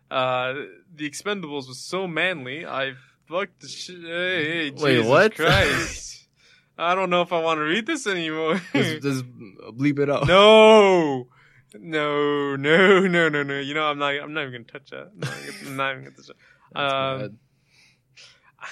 Uh, 0.10 0.54
the 0.96 1.08
Expendables 1.08 1.68
was 1.68 1.80
so 1.80 2.08
manly. 2.08 2.66
I 2.66 2.94
fucked 3.28 3.62
the 3.62 3.68
shit. 3.68 4.02
Hey, 4.02 4.72
Wait, 4.72 4.96
Jesus 4.96 5.08
what? 5.08 5.36
Christ. 5.36 6.28
I 6.78 6.96
don't 6.96 7.12
know 7.12 7.22
if 7.22 7.32
I 7.32 7.40
want 7.40 7.60
to 7.60 7.64
read 7.64 7.86
this 7.86 8.08
anymore. 8.08 8.60
Just, 8.74 9.02
just 9.02 9.26
bleep 9.78 10.00
it 10.00 10.10
out. 10.10 10.28
No, 10.28 11.28
no, 11.74 12.56
no, 12.56 13.00
no, 13.08 13.30
no, 13.30 13.44
no. 13.44 13.60
You 13.60 13.74
know, 13.76 13.86
I'm 13.86 14.00
not. 14.00 14.10
I'm 14.16 14.34
not 14.34 14.48
even 14.48 14.54
gonna 14.54 14.80
touch 14.80 14.90
that. 14.90 15.12
I'm 15.66 15.78
not, 15.78 15.92
even 15.92 16.04
gonna 16.06 16.16
touch 16.16 16.28
that. 16.28 16.36
Um. 16.76 17.38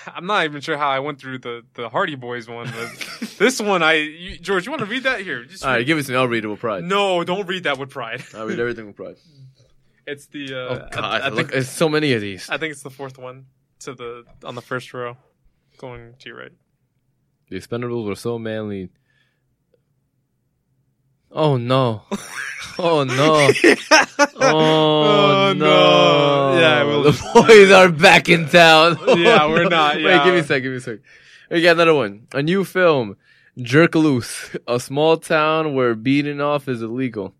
I'm 0.07 0.25
not 0.25 0.45
even 0.45 0.61
sure 0.61 0.77
how 0.77 0.89
I 0.89 0.99
went 0.99 1.19
through 1.19 1.39
the 1.39 1.63
the 1.73 1.89
Hardy 1.89 2.15
Boys 2.15 2.47
one, 2.47 2.71
but 2.71 3.29
this 3.37 3.61
one, 3.61 3.83
I 3.83 3.93
you, 3.93 4.37
George, 4.37 4.65
you 4.65 4.71
want 4.71 4.81
to 4.81 4.85
read 4.85 5.03
that 5.03 5.21
here? 5.21 5.43
Just 5.45 5.63
All 5.63 5.71
right, 5.71 5.77
read- 5.77 5.87
give 5.87 5.97
it 5.97 6.03
to 6.03 6.11
me. 6.11 6.17
I'll 6.17 6.27
read 6.27 6.43
it 6.45 6.47
with 6.47 6.59
pride. 6.59 6.83
no, 6.83 7.23
don't 7.23 7.47
read 7.47 7.63
that 7.63 7.77
with 7.77 7.89
pride. 7.89 8.23
I'll 8.35 8.45
read 8.45 8.59
everything 8.59 8.87
with 8.87 8.95
pride. 8.95 9.15
It's 10.05 10.25
the. 10.25 10.53
Uh, 10.53 10.57
oh 10.57 10.87
God! 10.91 11.03
I, 11.05 11.27
I 11.27 11.29
look, 11.29 11.51
there's 11.53 11.69
so 11.69 11.87
many 11.87 12.11
of 12.11 12.19
these. 12.19 12.49
I 12.49 12.57
think 12.57 12.73
it's 12.73 12.83
the 12.83 12.89
fourth 12.89 13.17
one 13.17 13.45
to 13.79 13.93
the 13.93 14.25
on 14.43 14.53
the 14.53 14.61
first 14.61 14.93
row, 14.93 15.15
going 15.77 16.15
to 16.19 16.27
your 16.27 16.37
right. 16.39 16.51
The 17.49 17.55
Expendables 17.57 18.05
were 18.05 18.15
so 18.15 18.37
manly. 18.37 18.89
Oh 21.31 21.55
no! 21.55 22.01
Oh 22.79 23.03
no! 23.03 23.51
Oh, 24.19 25.49
Oh, 25.49 25.53
no! 25.55 26.53
no. 26.53 26.59
Yeah, 26.59 26.83
we'll 26.83 27.03
the 27.03 27.31
boys 27.33 27.71
are 27.71 27.89
back 27.89 28.29
in 28.29 28.47
town. 28.49 28.97
Yeah, 29.17 29.47
we're 29.47 29.69
not, 29.69 29.95
Wait, 29.97 30.23
give 30.23 30.33
me 30.33 30.39
a 30.39 30.43
sec. 30.43 30.61
Give 30.63 30.71
me 30.71 30.77
a 30.77 30.81
sec. 30.81 30.99
We 31.49 31.61
got 31.61 31.71
another 31.73 31.93
one. 31.93 32.27
A 32.33 32.41
new 32.41 32.63
film, 32.65 33.17
Jerk 33.57 33.95
Loose, 33.95 34.55
a 34.67 34.79
small 34.79 35.17
town 35.17 35.75
where 35.75 35.95
beating 35.95 36.41
off 36.41 36.67
is 36.67 36.81
illegal, 36.81 37.33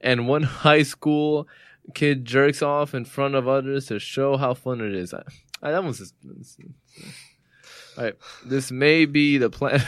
and 0.00 0.26
one 0.28 0.42
high 0.66 0.82
school 0.82 1.48
kid 1.94 2.24
jerks 2.24 2.62
off 2.62 2.94
in 2.94 3.04
front 3.04 3.34
of 3.34 3.48
others 3.48 3.86
to 3.86 3.98
show 3.98 4.36
how 4.36 4.54
fun 4.54 4.80
it 4.80 4.94
is. 4.94 5.12
I, 5.14 5.22
I, 5.62 5.70
that 5.72 5.82
one's 5.84 5.98
just. 5.98 6.14
All 7.98 8.04
right, 8.04 8.14
this 8.44 8.70
may 8.70 9.04
be 9.06 9.38
the 9.38 9.50
plan. 9.50 9.82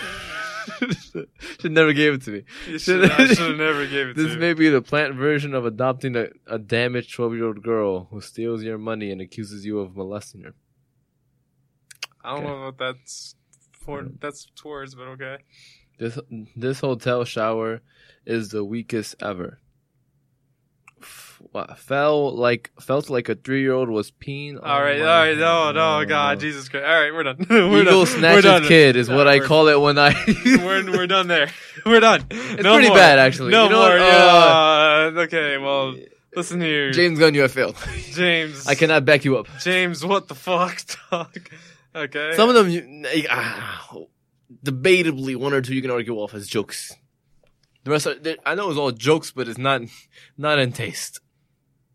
should 1.60 1.72
never 1.72 1.92
gave 1.92 2.14
it 2.14 2.22
to 2.22 2.30
me. 2.30 2.44
You 2.68 2.78
should, 2.78 3.10
I 3.10 3.26
should 3.26 3.38
have 3.38 3.56
never 3.56 3.86
gave 3.86 4.08
it 4.08 4.16
This 4.16 4.32
to 4.32 4.38
may 4.38 4.52
be 4.54 4.68
the 4.68 4.82
plant 4.82 5.14
version 5.14 5.54
of 5.54 5.64
adopting 5.66 6.16
a, 6.16 6.28
a 6.46 6.58
damaged 6.58 7.14
12 7.14 7.34
year 7.34 7.46
old 7.46 7.62
girl 7.62 8.08
who 8.10 8.20
steals 8.20 8.62
your 8.62 8.78
money 8.78 9.10
and 9.10 9.20
accuses 9.20 9.64
you 9.64 9.78
of 9.80 9.96
molesting 9.96 10.42
her. 10.42 10.54
I 12.22 12.34
don't 12.36 12.44
Okay. 12.44 12.54
know 12.54 12.64
what 12.66 12.78
that's 12.78 13.34
for. 13.72 14.02
Mm. 14.02 14.20
That's 14.20 14.46
towards, 14.56 14.94
but 14.94 15.08
okay. 15.08 15.36
This 15.98 16.18
this 16.56 16.80
hotel 16.80 17.24
shower 17.24 17.80
is 18.26 18.48
the 18.48 18.64
weakest 18.64 19.14
ever. 19.20 19.58
Fell 21.76 22.34
like 22.34 22.70
felt 22.80 23.11
like 23.11 23.28
a 23.28 23.34
three 23.34 23.61
year 23.61 23.72
old 23.72 23.88
was 23.88 24.11
peeing. 24.11 24.59
All 24.62 24.82
right, 24.82 25.01
all 25.01 25.07
right, 25.07 25.36
no, 25.36 25.72
no, 25.72 26.05
God, 26.07 26.40
Jesus 26.40 26.68
Christ. 26.68 26.84
All 26.86 27.01
right, 27.01 27.12
we're 27.12 27.22
done. 27.22 27.47
we're 27.51 27.82
Eagle 27.82 28.05
done. 28.05 28.22
we're 28.22 28.40
done. 28.42 28.62
kid 28.64 28.97
is 28.97 29.09
Yeah, 29.09 29.16
what 29.16 29.28
I 29.28 29.40
call 29.40 29.68
it 29.68 29.80
when 29.80 29.99
I. 29.99 30.14
we're 30.47 30.84
we're 30.90 31.07
done 31.07 31.28
there. 31.28 31.51
We're 31.86 32.01
done. 32.01 32.24
It's 32.30 32.62
no 32.62 32.74
pretty 32.74 32.88
more. 32.88 32.97
bad, 32.97 33.18
actually. 33.18 33.51
No 33.51 33.64
You 33.64 33.70
know 33.70 33.76
more. 33.80 33.90
what? 33.90 33.99
yeah. 33.99 35.20
okay. 35.24 35.59
Well, 35.59 35.95
listen 36.34 36.61
here, 36.61 36.92
James 36.92 37.18
Gunn, 37.18 37.34
you 37.34 37.42
have 37.42 37.53
failed. 37.53 37.76
James. 38.12 38.66
I 38.66 38.74
cannot 38.74 39.05
back 39.05 39.24
you 39.24 39.36
up. 39.36 39.47
James, 39.61 40.05
what 40.05 40.28
the 40.28 40.34
fuck, 40.34 40.80
dog? 41.11 41.36
Okay. 41.95 42.32
Some 42.36 42.49
of 42.49 42.55
them, 42.55 42.68
you, 42.70 43.26
ah, 43.30 43.86
debatably, 44.64 45.36
one 45.36 45.53
or 45.53 45.61
two 45.61 45.74
you 45.74 45.82
can 45.82 45.90
argue 45.90 46.14
off 46.16 46.32
as 46.34 46.47
jokes. 46.47 46.95
The 47.84 47.90
rest, 47.90 48.07
are, 48.07 48.16
I 48.47 48.55
know 48.55 48.70
it's 48.70 48.78
all 48.78 48.90
jokes, 48.90 49.30
but 49.30 49.47
it's 49.49 49.59
not, 49.59 49.82
not 50.38 50.59
in 50.59 50.72
taste. 50.72 51.20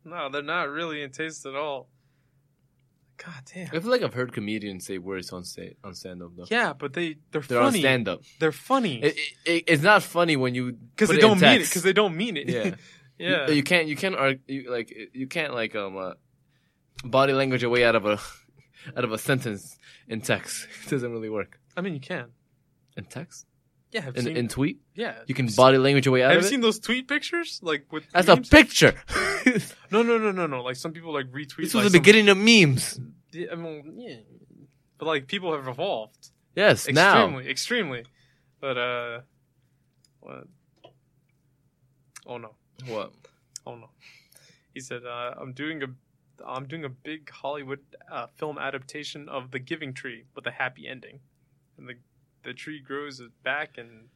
No, 0.03 0.29
they're 0.29 0.41
not 0.41 0.69
really 0.69 1.01
in 1.01 1.11
taste 1.11 1.45
at 1.45 1.55
all. 1.55 1.89
God 3.17 3.43
damn. 3.53 3.67
I 3.67 3.79
feel 3.79 3.91
like 3.91 4.01
I've 4.01 4.13
heard 4.13 4.31
comedians 4.31 4.85
say 4.85 4.97
words 4.97 5.33
on 5.33 5.43
sta- 5.43 5.75
on 5.83 5.93
stand 5.93 6.23
up 6.23 6.31
though. 6.37 6.45
Yeah, 6.49 6.71
but 6.71 6.93
they 6.93 7.17
they're, 7.31 7.41
funny. 7.41 7.47
They're 7.59 7.65
on 7.65 7.73
stand 7.73 8.07
up. 8.07 8.21
They're 8.39 8.53
funny 8.53 9.03
It, 9.03 9.17
it, 9.45 9.63
it's 9.67 9.83
not 9.83 10.03
funny 10.03 10.37
when 10.37 10.55
you 10.55 10.71
because 10.71 11.09
they 11.09 11.17
it 11.17 11.21
don't 11.21 11.41
mean 11.41 11.61
it. 11.61 11.65
Because 11.65 11.83
they 11.83 11.91
don't 11.91 12.15
mean 12.15 12.37
it. 12.37 12.47
Yeah. 12.47 12.75
yeah. 13.17 13.47
You, 13.49 13.55
you 13.55 13.63
can't 13.63 13.87
you 13.87 13.97
can't 13.97 14.15
argue 14.15 14.71
like 14.71 14.93
you 15.13 15.27
can't 15.27 15.53
like 15.53 15.75
um 15.75 15.97
uh, 15.97 16.13
body 17.03 17.33
language 17.33 17.61
your 17.61 17.71
way 17.71 17.83
out 17.83 17.95
of 17.95 18.05
a 18.05 18.19
out 18.97 19.03
of 19.03 19.11
a 19.11 19.17
sentence 19.17 19.77
in 20.07 20.21
text. 20.21 20.67
It 20.85 20.89
doesn't 20.89 21.11
really 21.11 21.29
work 21.29 21.59
I 21.75 21.81
mean, 21.81 21.93
you 21.93 21.99
can. 21.99 22.27
in 22.95 23.03
text. 23.03 23.45
Yeah. 23.91 24.01
Have 24.01 24.17
In, 24.17 24.23
seen, 24.25 24.37
in 24.37 24.47
tweet, 24.47 24.79
yeah. 24.95 25.15
you 25.25 25.33
can 25.33 25.47
body 25.47 25.77
language 25.79 26.05
your 26.05 26.13
way 26.13 26.23
out 26.23 26.29
Have 26.31 26.37
of 26.39 26.43
you 26.43 26.49
seen 26.49 26.61
those 26.61 26.79
tweet 26.79 27.07
pictures? 27.07 27.59
Like 27.63 27.91
with 27.91 28.03
That's 28.11 28.27
memes? 28.27 28.47
a 28.47 28.51
picture. 28.51 28.93
No, 29.91 30.03
no, 30.03 30.19
no, 30.19 30.31
no, 30.31 30.45
no. 30.45 30.61
Like 30.61 30.75
some 30.75 30.91
people 30.91 31.11
like 31.11 31.25
retweet. 31.31 31.57
this 31.63 31.73
like, 31.73 31.83
was 31.85 31.91
the 31.91 31.97
some- 31.97 32.03
beginning 32.03 32.29
of 32.29 32.37
memes. 32.37 32.99
Yeah, 33.31 33.47
I 33.51 33.55
mean, 33.55 33.95
yeah. 33.97 34.17
But 34.99 35.07
like 35.07 35.27
people 35.27 35.53
have 35.55 35.67
evolved 35.67 36.29
Yes, 36.55 36.87
now. 36.87 37.23
extremely, 37.23 37.49
extremely. 37.49 38.03
But 38.61 38.77
uh, 38.77 39.19
what? 40.19 40.43
Oh 42.27 42.37
no. 42.37 42.55
What? 42.87 43.11
Oh 43.65 43.75
no. 43.75 43.89
He 44.73 44.79
said, 44.81 45.01
uh, 45.05 45.33
"I'm 45.39 45.53
doing 45.53 45.81
a, 45.83 45.87
I'm 46.45 46.67
doing 46.67 46.85
a 46.85 46.89
big 46.89 47.29
Hollywood 47.29 47.79
uh, 48.11 48.27
film 48.37 48.57
adaptation 48.57 49.27
of 49.29 49.51
The 49.51 49.59
Giving 49.59 49.93
Tree 49.93 50.25
with 50.35 50.45
a 50.45 50.51
happy 50.51 50.87
ending, 50.87 51.19
and 51.77 51.87
the 51.87 51.95
the 52.43 52.53
tree 52.53 52.79
grows 52.79 53.21
back 53.43 53.77
and." 53.77 54.07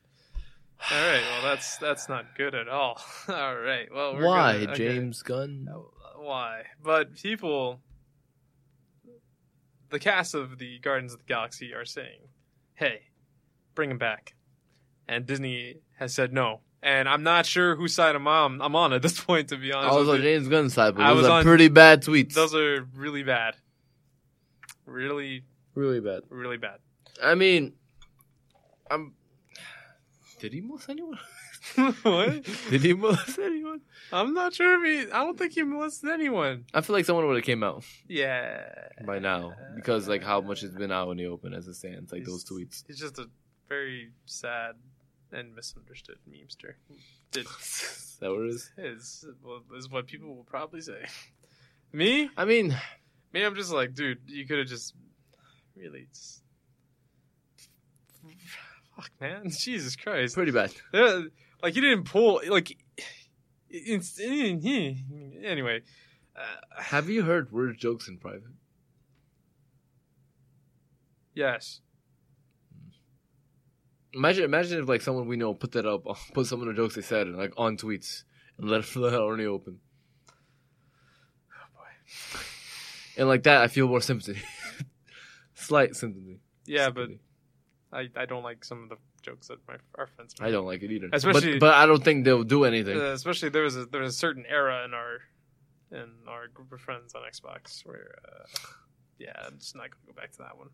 All 0.92 0.98
right, 1.08 1.22
well 1.32 1.44
that's 1.56 1.78
that's 1.78 2.10
not 2.10 2.36
good 2.36 2.54
at 2.54 2.68
all. 2.68 3.00
all 3.30 3.56
right, 3.56 3.88
well 3.94 4.16
we're 4.16 4.26
Why, 4.28 4.54
gonna- 4.60 4.72
okay. 4.74 4.88
James 4.96 5.22
Gunn? 5.24 5.70
Uh, 5.74 5.78
why? 6.20 6.64
But 6.84 7.16
people, 7.16 7.80
the 9.90 10.00
cast 10.00 10.34
of 10.36 10.58
the 10.58 10.80
Guardians 10.80 11.14
of 11.14 11.20
the 11.20 11.26
Galaxy 11.26 11.74
are 11.74 11.86
saying, 11.86 12.20
"Hey, 12.74 13.04
bring 13.76 13.92
him 13.92 13.98
back," 13.98 14.34
and 15.08 15.26
Disney 15.26 15.78
has 16.00 16.14
said 16.14 16.34
no. 16.34 16.62
And 16.82 17.08
I'm 17.08 17.24
not 17.24 17.46
sure 17.46 17.78
whose 17.78 17.94
side 17.94 18.14
I'm 18.14 18.28
on. 18.28 18.62
I'm 18.62 18.76
on 18.76 18.92
at 18.92 19.02
this 19.02 19.18
point, 19.24 19.50
to 19.50 19.58
be 19.58 19.72
honest. 19.72 19.94
I 19.94 19.98
was 19.98 20.10
on. 20.10 20.22
James 20.22 20.50
Gunn's 20.50 20.74
side, 20.74 20.96
but 20.96 21.04
I 21.04 21.10
those 21.14 21.18
was 21.22 21.28
are 21.28 21.38
on- 21.40 21.44
pretty 21.46 21.70
bad 21.70 22.04
tweets. 22.04 22.34
Those 22.34 22.54
are 22.56 22.86
really 22.96 23.24
bad. 23.24 23.56
Really, 24.86 25.44
really 25.76 26.02
bad. 26.02 26.24
really 26.30 26.58
bad. 26.58 26.80
I 27.24 27.36
mean, 27.36 27.72
I'm. 28.90 29.14
Did 30.40 30.54
he 30.54 30.62
molest 30.62 30.90
anyone? 30.90 31.18
what? 32.04 32.44
Did 32.70 32.82
he 32.82 32.94
molest 32.94 33.40
anyone? 33.40 33.82
I'm 34.12 34.34
not 34.34 34.54
sure 34.54 34.84
if 34.86 35.08
he. 35.08 35.12
I 35.12 35.24
don't 35.24 35.38
think 35.38 35.54
he 35.54 35.64
molested 35.64 36.10
anyone. 36.10 36.66
I 36.74 36.82
feel 36.82 36.96
like 36.96 37.06
someone 37.06 37.26
would 37.28 37.38
have 37.38 37.46
came 37.46 37.64
out 37.64 37.84
Yeah. 38.10 38.66
by 39.06 39.20
now 39.20 39.54
because 39.76 40.08
like 40.08 40.22
how 40.24 40.42
much 40.42 40.64
it's 40.64 40.76
been 40.76 40.92
out 40.92 41.10
in 41.12 41.18
the 41.18 41.28
open 41.28 41.54
as 41.54 41.68
it 41.68 41.76
stands, 41.76 42.12
like 42.12 42.26
those 42.26 42.44
tweets. 42.44 42.84
He's 42.88 43.00
just 43.00 43.18
a 43.20 43.30
very 43.70 44.12
sad 44.26 44.76
and 45.32 45.56
misunderstood 45.56 46.18
memester. 46.30 46.74
Did 47.32 47.46
Is 47.62 48.18
that 48.20 48.30
what 48.30 48.42
it 48.42 48.50
is? 48.50 48.72
is 48.78 49.26
well, 49.44 49.62
is 49.78 49.90
what 49.90 50.08
people 50.08 50.36
will 50.36 50.44
probably 50.44 50.82
say. 50.82 51.06
Me, 51.94 52.30
I 52.36 52.46
mean, 52.46 52.76
me, 53.34 53.44
I'm 53.44 53.56
just 53.56 53.72
like, 53.72 53.94
dude, 53.94 54.18
you 54.28 54.46
could 54.48 54.58
have 54.60 54.68
just 54.68 54.94
really 55.76 56.08
just. 56.12 56.43
Fuck, 58.96 59.10
man, 59.20 59.50
Jesus 59.50 59.96
Christ! 59.96 60.36
pretty 60.36 60.52
bad. 60.52 60.72
Like 61.64 61.76
you 61.78 61.82
didn't 61.82 62.04
pull 62.04 62.42
like. 62.50 62.78
It's, 63.70 64.20
anyway, 64.20 65.82
uh, 66.36 66.82
Have 66.82 67.10
you 67.10 67.24
heard 67.24 67.52
word 67.54 67.78
jokes 67.78 68.10
in 68.10 68.18
private? 68.18 68.44
yes, 71.34 71.80
Imagine, 74.14 74.44
imagine 74.44 74.80
if 74.84 74.88
like 74.90 75.02
someone 75.02 75.26
we 75.28 75.38
know 75.38 75.54
put 75.54 75.72
that 75.72 75.86
up, 75.88 76.04
put 76.34 76.46
some 76.48 76.60
of 76.62 76.68
the 76.68 76.74
jokes 76.74 76.96
they 76.96 77.02
said 77.02 77.28
like 77.30 77.54
on 77.58 77.78
tweets 77.78 78.24
and 78.58 78.70
let 78.70 78.82
it 78.82 78.96
let 78.96 79.14
already 79.14 79.46
open. 79.46 79.80
oh 80.30 81.66
boy, 81.76 82.40
And 83.18 83.28
like 83.30 83.44
that, 83.44 83.62
I 83.62 83.68
feel 83.70 83.88
more 83.88 84.02
sympathy, 84.02 84.40
slight 85.56 85.96
sympathy. 85.96 86.42
yeah, 86.66 86.90
but 86.90 87.08
Sympathy. 87.08 87.20
I 87.94 88.10
I 88.16 88.26
don't 88.26 88.44
like 88.44 88.64
some 88.66 88.84
of 88.84 88.90
the 88.90 88.98
jokes 89.22 89.48
that 89.48 89.60
my 89.68 89.76
our 89.98 90.08
friends. 90.08 90.36
make. 90.40 90.48
I 90.48 90.52
don't 90.52 90.66
like 90.66 90.82
it 90.84 90.92
either. 90.92 91.10
Especially- 91.14 91.54
but, 91.60 91.68
but 91.68 91.74
I 91.76 91.86
don't 91.86 92.04
think 92.04 92.26
they'll 92.26 92.44
do 92.44 92.66
anything. 92.66 92.98
Uh, 93.00 93.14
especially 93.14 93.50
there 93.50 93.64
was 93.64 93.76
a 93.78 93.86
there 93.86 94.02
was 94.02 94.14
a 94.16 94.18
certain 94.18 94.46
era 94.50 94.84
in 94.86 94.94
our 94.94 95.20
in 95.92 96.10
our 96.28 96.48
group 96.48 96.72
of 96.72 96.82
friends 96.82 97.14
on 97.16 97.22
Xbox 97.22 97.86
where 97.86 98.16
uh, 98.28 98.46
yeah, 99.20 99.34
I'm 99.46 99.60
just 99.60 99.76
not 99.76 99.90
gonna 99.92 100.04
go 100.08 100.14
back 100.14 100.32
to 100.34 100.38
that 100.40 100.58
one. 100.58 100.70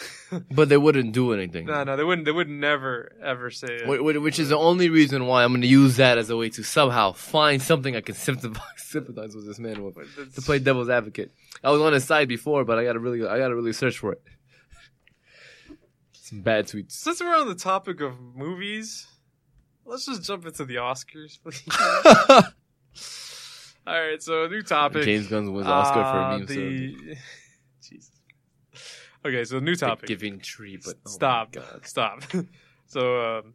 but 0.50 0.68
they 0.70 0.78
wouldn't 0.78 1.12
do 1.12 1.32
anything. 1.34 1.66
no, 1.66 1.84
no, 1.84 1.96
they 1.96 2.02
wouldn't. 2.04 2.24
They 2.24 2.32
would 2.32 2.48
never 2.48 3.12
ever 3.22 3.50
say 3.50 3.66
it. 3.68 3.86
Wh- 3.86 4.00
wh- 4.00 4.22
Which 4.22 4.38
is 4.38 4.48
the 4.48 4.56
only 4.56 4.88
reason 4.88 5.26
why 5.26 5.44
I'm 5.44 5.50
going 5.52 5.60
to 5.60 5.66
use 5.68 5.96
that 5.96 6.16
as 6.16 6.30
a 6.30 6.36
way 6.36 6.48
to 6.50 6.62
somehow 6.62 7.12
find 7.12 7.60
something 7.60 7.94
I 7.94 8.00
can 8.00 8.14
sympathize, 8.14 8.62
sympathize 8.78 9.34
with 9.34 9.46
this 9.46 9.58
man 9.58 9.84
with 9.84 9.96
to 10.34 10.40
play 10.42 10.58
devil's 10.60 10.88
advocate. 10.88 11.30
I 11.62 11.70
was 11.70 11.82
on 11.82 11.92
his 11.92 12.04
side 12.04 12.26
before, 12.26 12.64
but 12.64 12.78
I 12.78 12.84
got 12.84 12.94
to 12.94 13.00
really, 13.00 13.20
I 13.26 13.36
got 13.38 13.48
to 13.48 13.54
really 13.54 13.74
search 13.74 13.98
for 13.98 14.12
it. 14.12 14.22
Some 16.32 16.40
bad 16.40 16.66
tweets. 16.66 16.92
Since 16.92 17.20
we're 17.20 17.36
on 17.36 17.46
the 17.46 17.54
topic 17.54 18.00
of 18.00 18.18
movies, 18.18 19.06
let's 19.84 20.06
just 20.06 20.22
jump 20.22 20.46
into 20.46 20.64
the 20.64 20.76
Oscars, 20.76 21.38
please. 21.42 21.62
All 23.86 24.00
right, 24.00 24.22
so 24.22 24.44
a 24.44 24.48
new 24.48 24.62
topic. 24.62 25.04
James 25.04 25.26
Gunn 25.26 25.52
wins 25.52 25.66
Oscar 25.68 26.00
for 26.00 26.00
Uh, 26.00 26.36
a 26.36 26.38
meme. 26.38 26.46
the... 26.46 27.16
Jesus. 27.86 28.12
Okay, 29.26 29.44
so 29.44 29.58
new 29.58 29.76
topic. 29.76 30.08
giving 30.08 30.40
tree, 30.40 30.78
but 30.82 30.94
oh 31.04 31.10
stop, 31.10 31.54
stop. 31.82 32.22
so, 32.86 33.20
um, 33.40 33.52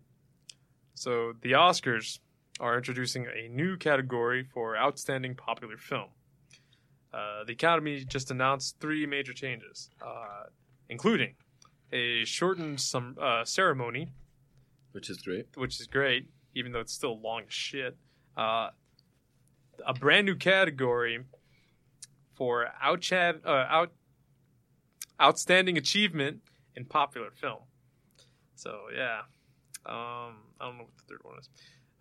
so 0.93 1.33
the 1.41 1.53
Oscars 1.53 2.19
are 2.59 2.77
introducing 2.77 3.25
a 3.25 3.47
new 3.49 3.75
category 3.75 4.43
for 4.53 4.77
outstanding 4.77 5.33
popular 5.33 5.77
film. 5.77 6.09
Uh, 7.11 7.43
the 7.43 7.53
Academy 7.53 8.05
just 8.07 8.29
announced 8.29 8.75
three 8.79 9.07
major 9.07 9.33
changes, 9.33 9.89
uh, 10.05 10.43
including 10.89 11.33
a 11.91 12.25
shortened 12.25 12.79
some 12.81 13.17
uh, 13.21 13.45
ceremony, 13.45 14.11
which 14.91 15.09
is 15.09 15.17
great. 15.17 15.47
which 15.55 15.79
is 15.79 15.87
great, 15.87 16.27
even 16.55 16.71
though 16.71 16.79
it's 16.79 16.93
still 16.93 17.19
long 17.19 17.43
as 17.47 17.53
shit. 17.53 17.97
Uh, 18.35 18.69
a 19.85 19.93
brand 19.93 20.25
new 20.25 20.35
category 20.35 21.23
for 22.35 22.67
outchat, 22.83 23.45
uh, 23.45 23.65
out, 23.69 23.91
outstanding 25.21 25.77
achievement 25.77 26.41
in 26.75 26.85
popular 26.85 27.29
film. 27.31 27.61
So 28.55 28.71
yeah, 28.95 29.19
um, 29.85 30.35
I 30.59 30.65
don't 30.65 30.77
know 30.77 30.83
what 30.83 30.97
the 30.97 31.03
third 31.07 31.19
one 31.23 31.39
is. 31.39 31.49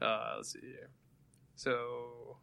Uh, 0.00 0.34
let's 0.36 0.52
see 0.52 0.60
here. 0.62 0.90
So 1.54 2.38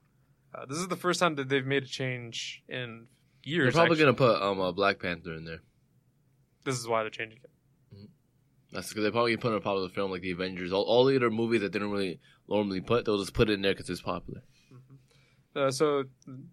uh, 0.56 0.66
this 0.66 0.78
is 0.78 0.88
the 0.88 0.96
first 0.96 1.20
time 1.20 1.36
that 1.36 1.50
they've 1.50 1.66
made 1.66 1.84
a 1.84 1.88
change 1.88 2.64
in 2.68 3.08
years. 3.44 3.66
They're 3.74 3.86
probably 3.86 4.02
actually. 4.02 4.14
gonna 4.16 4.38
put 4.38 4.42
um 4.42 4.60
a 4.60 4.74
Black 4.74 5.00
Panther 5.00 5.34
in 5.34 5.46
there. 5.46 5.62
This 6.64 6.80
is 6.80 6.88
why 6.88 7.04
they're 7.04 7.10
changing 7.10 7.40
it. 7.44 7.50
That's 8.72 8.90
because 8.90 9.04
they 9.04 9.12
probably 9.12 9.38
put 9.38 9.52
in 9.52 9.58
a 9.58 9.62
popular 9.62 9.90
film 9.90 10.10
like 10.10 10.22
the 10.22 10.32
Avengers. 10.32 10.74
All, 10.74 10.84
all 10.84 11.06
the 11.06 11.16
other 11.16 11.30
movies 11.30 11.62
that 11.62 11.72
they 11.72 11.80
don't 11.80 11.92
really 11.92 12.20
normally 12.50 12.82
put, 12.82 13.06
they'll 13.06 13.20
just 13.20 13.34
put 13.34 13.50
it 13.50 13.54
in 13.54 13.62
there 13.62 13.74
because 13.74 13.90
it's 13.90 14.02
popular. 14.02 14.42
Uh, 15.56 15.70
so 15.70 16.06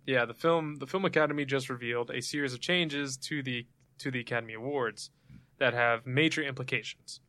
yeah, 0.06 0.26
the 0.26 0.34
film 0.34 0.76
the 0.76 0.86
Film 0.86 1.06
Academy 1.06 1.46
just 1.46 1.70
revealed 1.70 2.10
a 2.10 2.20
series 2.20 2.52
of 2.52 2.60
changes 2.60 3.16
to 3.16 3.42
the 3.42 3.66
to 3.98 4.10
the 4.10 4.20
Academy 4.20 4.52
Awards 4.52 5.10
that 5.58 5.72
have 5.72 6.06
major 6.06 6.42
implications. 6.42 7.20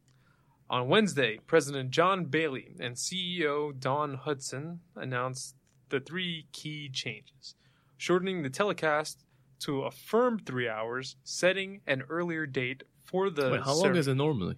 On 0.69 0.89
Wednesday, 0.89 1.39
President 1.47 1.91
John 1.91 2.25
Bailey 2.25 2.75
and 2.79 2.95
CEO 2.95 3.77
Dawn 3.77 4.15
Hudson 4.15 4.81
announced 4.95 5.55
the 5.89 6.01
three 6.01 6.47
key 6.51 6.89
changes 6.89 7.55
shortening 7.97 8.41
the 8.41 8.49
telecast 8.49 9.23
to 9.61 9.83
a 9.83 9.91
firm 9.91 10.39
three 10.39 10.67
hours, 10.69 11.15
setting 11.23 11.81
an 11.87 12.03
earlier 12.09 12.45
date 12.45 12.83
for 13.03 13.29
the. 13.29 13.49
Wait, 13.51 13.61
how 13.61 13.73
long 13.75 13.95
is 13.95 14.07
it 14.07 14.15
normally? 14.15 14.55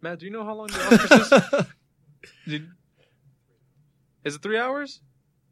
Matt, 0.00 0.20
do 0.20 0.26
you 0.26 0.32
know 0.32 0.44
how 0.44 0.54
long 0.54 0.68
the 0.68 0.74
Oscars 0.74 1.60
is? 1.60 1.66
Did- 2.46 2.68
is 4.24 4.34
it 4.36 4.42
three 4.42 4.58
hours? 4.58 5.00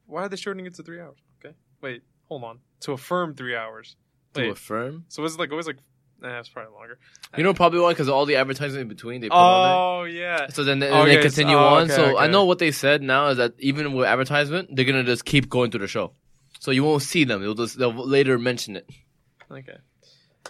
Why 0.06 0.22
are 0.22 0.28
they 0.28 0.36
shortening 0.36 0.66
it 0.66 0.74
to 0.74 0.82
three 0.82 1.00
hours? 1.00 1.18
Okay. 1.44 1.54
Wait, 1.80 2.02
hold 2.28 2.44
on. 2.44 2.58
To 2.80 2.92
a 2.92 2.96
firm 2.96 3.34
three 3.34 3.56
hours. 3.56 3.96
To 4.34 4.42
Wait, 4.42 4.50
affirm? 4.50 5.04
so 5.08 5.22
was 5.22 5.34
it 5.34 5.40
like 5.40 5.50
always 5.50 5.66
like 5.66 5.78
nah, 6.20 6.38
it's 6.38 6.48
probably 6.48 6.74
longer. 6.74 6.98
You 7.36 7.42
know 7.42 7.54
probably 7.54 7.80
why? 7.80 7.92
Because 7.92 8.08
all 8.08 8.26
the 8.26 8.36
advertising 8.36 8.80
in 8.82 8.88
between 8.88 9.20
they 9.20 9.28
put 9.28 9.34
on 9.36 10.00
Oh 10.02 10.04
yeah. 10.04 10.48
So 10.48 10.62
then 10.62 10.78
they, 10.78 10.90
Okay, 10.90 11.16
they 11.16 11.22
continue 11.22 11.54
so- 11.54 11.58
oh, 11.58 11.74
on. 11.74 11.82
okay, 11.84 11.94
so 11.94 12.18
I 12.18 12.26
know 12.26 12.44
what 12.44 12.58
they 12.58 12.70
said 12.70 13.02
now 13.02 13.28
is 13.28 13.38
that 13.38 13.54
even 13.58 13.94
with 13.94 14.06
advertisement, 14.06 14.70
they're 14.76 14.84
gonna 14.84 15.04
just 15.04 15.24
keep 15.24 15.48
going 15.48 15.70
through 15.70 15.80
the 15.80 15.88
show. 15.88 16.12
So 16.60 16.70
you 16.70 16.84
won't 16.84 17.02
see 17.02 17.24
them. 17.24 17.40
They'll 17.42 17.54
just 17.54 17.78
they'll 17.78 17.92
later 17.92 18.38
mention 18.38 18.76
it. 18.76 18.88
Okay. 19.50 19.76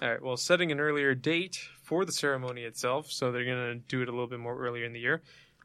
All 0.03 0.11
right. 0.11 0.23
Well, 0.23 0.37
setting 0.37 0.71
an 0.73 0.81
earlier 0.81 1.15
date 1.15 1.59
for 1.83 2.05
the 2.05 2.13
ceremony 2.13 2.63
itself, 2.63 3.11
so 3.11 3.33
they're 3.33 3.45
gonna 3.45 3.77
do 3.77 4.03
it 4.03 4.09
a 4.09 4.13
little 4.13 4.27
bit 4.27 4.41
more 4.41 4.57
earlier 4.59 4.85
in 4.85 4.93
the 4.93 5.01
year. 5.01 5.23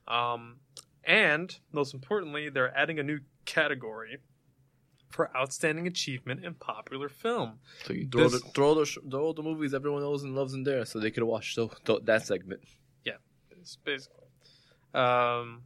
Um, 0.08 0.58
and 1.04 1.58
most 1.72 1.94
importantly, 1.94 2.50
they're 2.50 2.76
adding 2.78 3.00
a 3.00 3.04
new 3.04 3.20
category 3.46 4.18
for 5.10 5.36
outstanding 5.36 5.88
achievement 5.88 6.46
in 6.46 6.54
popular 6.54 7.10
film. 7.10 7.60
So 7.86 7.94
you 7.94 8.08
throw 8.08 8.30
This- 8.30 8.42
the 8.42 8.50
throw 8.50 8.74
the 8.76 8.86
throw 8.86 9.34
the 9.34 9.44
movies 9.44 9.74
everyone 9.74 10.02
knows 10.02 10.24
and 10.24 10.36
loves 10.36 10.54
in 10.54 10.64
there, 10.64 10.86
so 10.86 11.00
they 11.00 11.12
could 11.12 11.24
watch 11.24 11.54
so, 11.56 11.70
th- 11.86 12.00
that 12.04 12.26
segment. 12.26 12.62
Yeah. 13.04 13.18
It's 13.60 13.76
basically. 13.78 14.18
Um, 14.94 15.64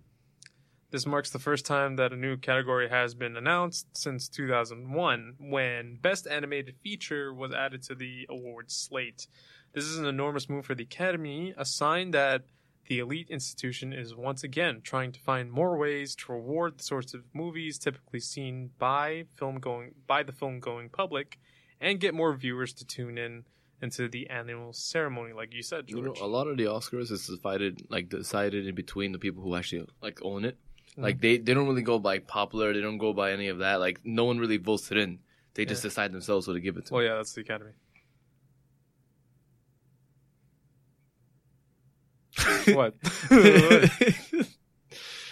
this 0.95 1.05
marks 1.05 1.29
the 1.29 1.39
first 1.39 1.65
time 1.65 1.97
that 1.97 2.13
a 2.13 2.15
new 2.15 2.37
category 2.37 2.87
has 2.87 3.13
been 3.13 3.35
announced 3.35 3.85
since 3.91 4.29
2001, 4.29 5.33
when 5.41 5.97
Best 6.01 6.25
Animated 6.25 6.77
Feature 6.81 7.33
was 7.33 7.51
added 7.51 7.83
to 7.83 7.95
the 7.95 8.25
awards 8.29 8.73
slate. 8.73 9.27
This 9.73 9.83
is 9.83 9.97
an 9.97 10.05
enormous 10.05 10.47
move 10.47 10.65
for 10.65 10.73
the 10.73 10.83
Academy, 10.83 11.53
a 11.57 11.65
sign 11.65 12.11
that 12.11 12.43
the 12.87 12.99
elite 12.99 13.29
institution 13.29 13.91
is 13.91 14.15
once 14.15 14.41
again 14.41 14.79
trying 14.81 15.11
to 15.11 15.19
find 15.19 15.51
more 15.51 15.75
ways 15.75 16.15
to 16.15 16.31
reward 16.31 16.77
the 16.77 16.83
sorts 16.83 17.13
of 17.13 17.23
movies 17.33 17.77
typically 17.77 18.21
seen 18.21 18.69
by 18.79 19.25
film 19.35 19.59
going 19.59 19.95
by 20.07 20.23
the 20.23 20.31
film 20.31 20.61
going 20.61 20.87
public, 20.87 21.37
and 21.81 21.99
get 21.99 22.13
more 22.13 22.33
viewers 22.33 22.71
to 22.71 22.85
tune 22.85 23.17
in 23.17 23.43
into 23.81 24.07
the 24.07 24.29
annual 24.29 24.71
ceremony, 24.71 25.33
like 25.33 25.53
you 25.53 25.61
said, 25.61 25.89
You 25.89 25.97
know, 25.97 26.03
George. 26.13 26.19
a 26.21 26.25
lot 26.25 26.47
of 26.47 26.55
the 26.55 26.63
Oscars 26.63 27.11
is 27.11 27.27
decided 27.27 27.85
like 27.89 28.07
decided 28.07 28.65
in 28.65 28.75
between 28.75 29.11
the 29.11 29.19
people 29.19 29.43
who 29.43 29.57
actually 29.57 29.85
like 30.01 30.19
own 30.21 30.45
it. 30.45 30.57
Like 30.97 31.19
they 31.19 31.37
they 31.37 31.53
don't 31.53 31.67
really 31.67 31.81
go 31.81 31.99
by 31.99 32.19
popular. 32.19 32.73
They 32.73 32.81
don't 32.81 32.97
go 32.97 33.11
by 33.13 33.31
any 33.33 33.49
of 33.49 33.57
that. 33.59 33.79
Like 33.79 33.99
no 34.05 34.25
one 34.25 34.37
really 34.39 34.57
votes 34.57 34.91
it 34.91 34.97
in. 34.97 35.19
They 35.53 35.65
just 35.65 35.83
Yeah. 35.83 35.89
decide 35.89 36.11
themselves 36.13 36.45
who 36.45 36.53
to 36.53 36.59
give 36.59 36.77
it 36.77 36.85
to. 36.87 36.93
Well, 36.93 37.03
yeah, 37.03 37.15
that's 37.15 37.33
the 37.33 37.41
Academy. 37.41 37.71
what? 42.73 42.95
it's, 43.31 44.57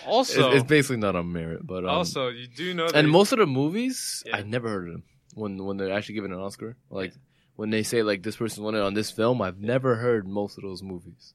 also, 0.06 0.52
it's 0.52 0.64
basically 0.64 0.98
not 0.98 1.16
on 1.16 1.32
merit, 1.32 1.66
but 1.66 1.84
um, 1.84 1.90
also, 1.90 2.30
you 2.30 2.48
do 2.48 2.74
know 2.74 2.88
that 2.88 2.96
and 2.96 3.10
most 3.10 3.32
of 3.32 3.40
the 3.40 3.46
movies 3.46 4.24
Yeah. 4.26 4.38
I 4.38 4.44
never 4.44 4.70
heard 4.70 4.88
of 4.88 4.94
them 4.94 5.04
when 5.36 5.64
when 5.64 5.78
they're 5.78 5.92
actually 5.94 6.16
given 6.16 6.32
an 6.34 6.40
Oscar. 6.40 6.78
Like 6.90 7.14
when 7.56 7.70
they 7.70 7.84
say 7.84 8.04
like 8.04 8.24
this 8.24 8.38
person 8.38 8.64
won 8.64 8.76
it 8.76 8.82
on 8.82 8.94
this 8.94 9.12
film, 9.12 9.42
I've 9.42 9.60
never 9.60 9.96
heard 9.96 10.28
most 10.28 10.58
of 10.58 10.64
those 10.64 10.82
movies. 10.82 11.34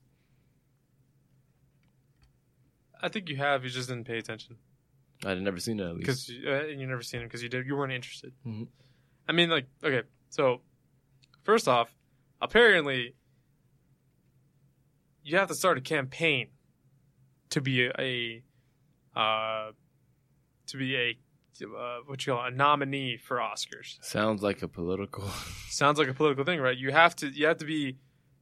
I 3.00 3.08
think 3.08 3.28
you 3.28 3.36
have. 3.36 3.64
You 3.64 3.70
just 3.70 3.88
didn't 3.88 4.04
pay 4.04 4.18
attention 4.18 4.56
I'd 5.24 5.40
never 5.40 5.58
seen 5.58 5.80
it 5.80 5.84
at 5.84 5.94
least. 5.94 6.00
because 6.00 6.28
you, 6.28 6.50
uh, 6.50 6.62
you 6.64 6.86
never 6.86 7.02
seen 7.02 7.20
it 7.20 7.24
because 7.24 7.42
you 7.42 7.48
did. 7.48 7.66
You 7.66 7.76
weren't 7.76 7.92
interested. 7.92 8.32
Mhm. 8.46 8.68
I 9.28 9.32
mean, 9.32 9.50
like, 9.50 9.66
okay, 9.82 10.02
so 10.30 10.60
first 11.42 11.68
off, 11.68 11.92
apparently, 12.40 13.14
you 15.22 15.36
have 15.36 15.48
to 15.48 15.54
start 15.54 15.76
a 15.76 15.80
campaign 15.80 16.48
to 17.50 17.60
be 17.60 17.86
a, 17.86 18.42
a 19.14 19.18
uh, 19.18 19.72
to 20.68 20.76
be 20.76 20.96
a 20.96 21.18
uh, 21.64 21.98
what 22.06 22.24
you 22.24 22.32
call 22.32 22.44
a 22.46 22.50
nominee 22.50 23.16
for 23.16 23.38
Oscars. 23.38 23.98
Sounds 24.02 24.42
like 24.42 24.62
a 24.62 24.68
political. 24.68 25.28
sounds 25.68 25.98
like 25.98 26.08
a 26.08 26.14
political 26.14 26.44
thing, 26.44 26.60
right? 26.60 26.78
You 26.78 26.92
have 26.92 27.16
to 27.16 27.28
you 27.28 27.46
have 27.46 27.58
to 27.58 27.64
be 27.64 27.98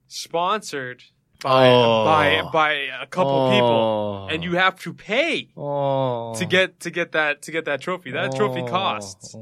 sponsored 0.09 1.03
by 1.41 1.69
Oh. 1.69 2.05
by 2.05 2.43
by 2.53 2.73
a 3.01 3.07
couple 3.07 3.51
people, 3.51 4.27
Oh. 4.29 4.29
and 4.31 4.43
you 4.45 4.57
have 4.57 4.79
to 4.81 4.93
pay 4.95 5.49
oh. 5.57 6.35
to 6.35 6.45
get 6.47 6.81
to 6.81 6.91
get 6.91 7.13
that 7.13 7.43
to 7.43 7.53
get 7.53 7.65
that 7.67 7.81
trophy. 7.81 8.11
That 8.13 8.35
trophy 8.35 8.61
Oh. 8.63 8.67
costs. 8.67 9.35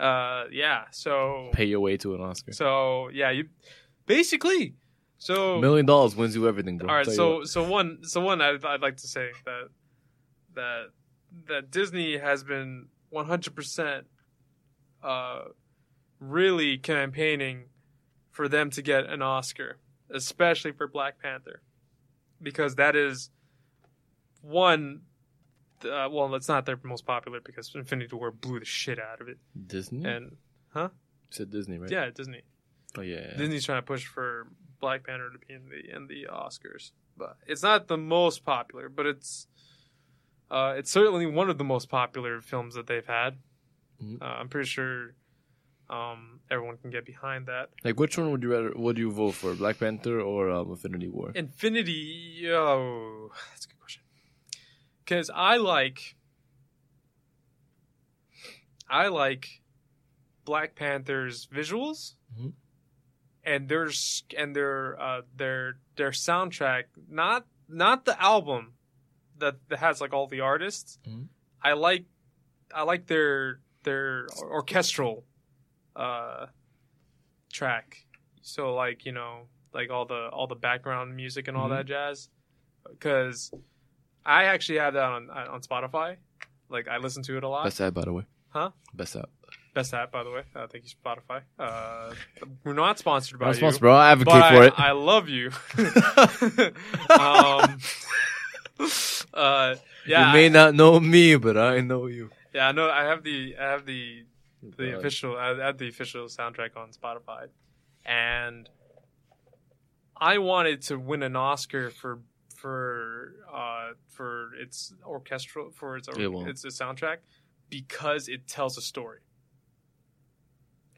Uh, 0.00 0.44
yeah. 0.50 0.84
So 0.90 1.50
Pay 1.52 1.66
your 1.66 1.80
way 1.80 1.96
to 1.98 2.14
an 2.14 2.20
Oscar. 2.20 2.52
so 2.52 3.08
yeah, 3.12 3.30
you 3.30 3.48
basically 4.06 4.74
so. 5.18 5.58
Million 5.60 5.86
dollars 5.86 6.14
wins 6.16 6.34
you 6.34 6.46
everything, 6.48 6.78
bro. 6.78 6.88
all 6.88 6.96
right, 6.96 7.06
so 7.06 7.36
what. 7.38 7.48
so 7.48 7.62
one 7.68 7.98
so 8.02 8.20
one 8.20 8.40
I'd, 8.40 8.64
I'd 8.64 8.82
like 8.82 8.96
to 8.98 9.08
say 9.08 9.30
that 9.44 9.68
that 10.54 10.82
that 11.48 11.70
Disney 11.70 12.18
has 12.18 12.44
been 12.44 12.88
100% 13.12 14.02
uh 15.02 15.38
really 16.20 16.78
campaigning 16.78 17.64
for 18.30 18.48
them 18.48 18.70
to 18.70 18.82
get 18.82 19.06
an 19.06 19.22
Oscar, 19.22 19.78
especially 20.14 20.72
for 20.72 20.86
Black 20.88 21.20
Panther. 21.20 21.60
Because 22.42 22.74
that 22.76 22.94
is 22.96 23.30
one 24.40 25.02
uh, 25.84 26.08
well, 26.10 26.34
it's 26.34 26.48
not 26.48 26.64
their 26.64 26.78
most 26.82 27.04
popular 27.04 27.40
because 27.44 27.70
Infinity 27.74 28.16
War 28.16 28.30
blew 28.30 28.58
the 28.58 28.64
shit 28.64 28.98
out 28.98 29.20
of 29.20 29.28
it. 29.28 29.36
Disney. 29.66 30.02
And 30.08 30.36
You 30.74 30.90
said 31.30 31.50
Disney, 31.50 31.76
right? 31.78 31.90
yeah, 31.90 32.08
Disney. 32.10 32.40
Oh 32.96 33.02
yeah. 33.02 33.36
Disney's 33.36 33.66
trying 33.66 33.78
to 33.78 33.86
push 33.86 34.06
for 34.06 34.46
Black 34.80 35.04
Panther 35.06 35.30
to 35.30 35.38
be 35.46 35.52
in 35.52 35.68
the 35.68 35.94
in 35.96 36.06
the 36.06 36.26
Oscars, 36.32 36.92
but 37.16 37.36
it's 37.46 37.62
not 37.62 37.88
the 37.88 37.96
most 37.98 38.44
popular. 38.44 38.88
But 38.88 39.06
it's 39.06 39.46
uh, 40.50 40.74
it's 40.76 40.90
certainly 40.90 41.26
one 41.26 41.50
of 41.50 41.58
the 41.58 41.64
most 41.64 41.88
popular 41.90 42.40
films 42.40 42.74
that 42.76 42.86
they've 42.86 43.06
had. 43.06 43.36
Mhm. 44.02 44.22
Uh, 44.22 44.24
I'm 44.24 44.48
pretty 44.48 44.68
sure 44.68 45.14
um, 45.90 46.40
everyone 46.50 46.76
can 46.78 46.90
get 46.90 47.04
behind 47.04 47.46
that. 47.46 47.70
Like, 47.84 47.98
which 48.00 48.16
one 48.18 48.30
would 48.32 48.42
you 48.42 48.50
rather? 48.52 48.72
Would 48.74 48.98
you 48.98 49.10
vote 49.12 49.32
for, 49.32 49.54
Black 49.54 49.78
Panther 49.78 50.20
or 50.20 50.50
um, 50.50 50.70
Infinity 50.70 51.08
War? 51.08 51.32
Infinity, 51.34 52.48
oh, 52.50 53.30
that's 53.50 53.64
a 53.66 53.68
good 53.68 53.78
question. 53.80 54.02
Because 55.04 55.30
I 55.34 55.56
like, 55.58 56.16
I 58.88 59.08
like 59.08 59.62
Black 60.44 60.74
Panther's 60.74 61.46
visuals, 61.46 62.14
Mhm. 62.38 62.52
and 63.42 63.68
their 63.68 63.90
and 64.36 64.54
their 64.56 65.00
uh, 65.00 65.22
their 65.36 65.78
their 65.96 66.10
soundtrack. 66.10 66.84
Not 67.08 67.46
not 67.68 68.04
the 68.04 68.20
album 68.22 68.74
that, 69.38 69.56
that 69.68 69.78
has 69.78 70.00
like 70.00 70.12
all 70.12 70.26
the 70.26 70.40
artists. 70.40 70.98
Mhm. 71.06 71.28
I 71.62 71.72
like 71.72 72.04
I 72.74 72.82
like 72.82 73.06
their 73.06 73.60
their 73.84 74.26
orchestral 74.40 75.24
uh, 75.96 76.46
track. 77.52 78.04
So 78.42 78.74
like 78.74 79.04
you 79.06 79.12
know 79.12 79.42
like 79.72 79.90
all 79.90 80.04
the 80.06 80.28
all 80.32 80.46
the 80.46 80.54
background 80.54 81.14
music 81.16 81.48
and 81.48 81.56
all 81.56 81.68
Mhm. 81.68 81.76
that 81.76 81.86
jazz 81.86 82.28
because 82.90 83.52
I 84.24 84.44
actually 84.44 84.78
have 84.78 84.94
that 84.94 85.04
on 85.04 85.30
on 85.30 85.60
Spotify. 85.62 86.16
Like 86.68 86.88
I 86.88 86.98
listen 86.98 87.22
to 87.24 87.36
it 87.36 87.44
a 87.44 87.48
lot. 87.48 87.64
Best 87.64 87.80
app, 87.80 87.94
by 87.94 88.02
the 88.04 88.12
way. 88.12 88.24
Huh? 88.50 88.70
Best 88.94 89.16
app. 89.16 89.28
Best 89.74 89.92
app, 89.92 90.12
by 90.12 90.22
the 90.22 90.30
way. 90.30 90.42
Uh, 90.54 90.66
thank 90.68 90.84
you, 90.84 90.90
Spotify. 90.90 91.40
Uh, 91.58 92.14
we're 92.62 92.74
not 92.74 92.98
sponsored 92.98 93.38
by 93.40 93.46
Not 93.46 93.54
you, 93.56 93.58
sponsored, 93.60 93.80
bro. 93.80 93.94
I 93.94 94.12
advocate 94.12 94.32
for 94.34 94.40
I, 94.62 94.66
it. 94.66 94.72
I 94.78 94.92
love 94.92 95.28
you. 95.28 95.50
um, 97.10 97.78
uh, 99.34 99.74
yeah, 100.06 100.26
you 100.28 100.32
may 100.32 100.46
I- 100.46 100.48
not 100.48 100.74
know 100.74 101.00
me, 101.00 101.36
but 101.36 101.56
I 101.56 101.80
know 101.80 102.06
you. 102.06 102.30
yeah. 102.52 102.68
I 102.68 102.72
know. 102.72 102.88
I 102.90 103.04
have 103.04 103.22
the 103.24 103.56
I 103.60 103.64
have 103.64 103.84
the 103.86 104.24
the 104.76 104.96
official 104.96 105.36
I 105.36 105.56
have 105.58 105.78
the 105.78 105.88
official 105.88 106.26
soundtrack 106.26 106.76
on 106.76 106.90
Spotify, 106.92 107.48
and 108.04 108.68
I 110.16 110.38
wanted 110.38 110.82
to 110.82 110.98
win 110.98 111.22
an 111.22 111.36
Oscar 111.36 111.90
for 111.90 112.20
for 112.56 113.34
uh 113.52 113.90
for 114.08 114.54
its 114.54 114.92
orchestral 115.04 115.70
for 115.70 115.96
its 115.96 116.08
Yeah, 116.16 116.28
well. 116.28 116.46
its 116.46 116.64
a 116.64 116.68
soundtrack 116.68 117.18
because 117.68 118.28
it 118.28 118.46
tells 118.46 118.78
a 118.78 118.82
story. 118.82 119.20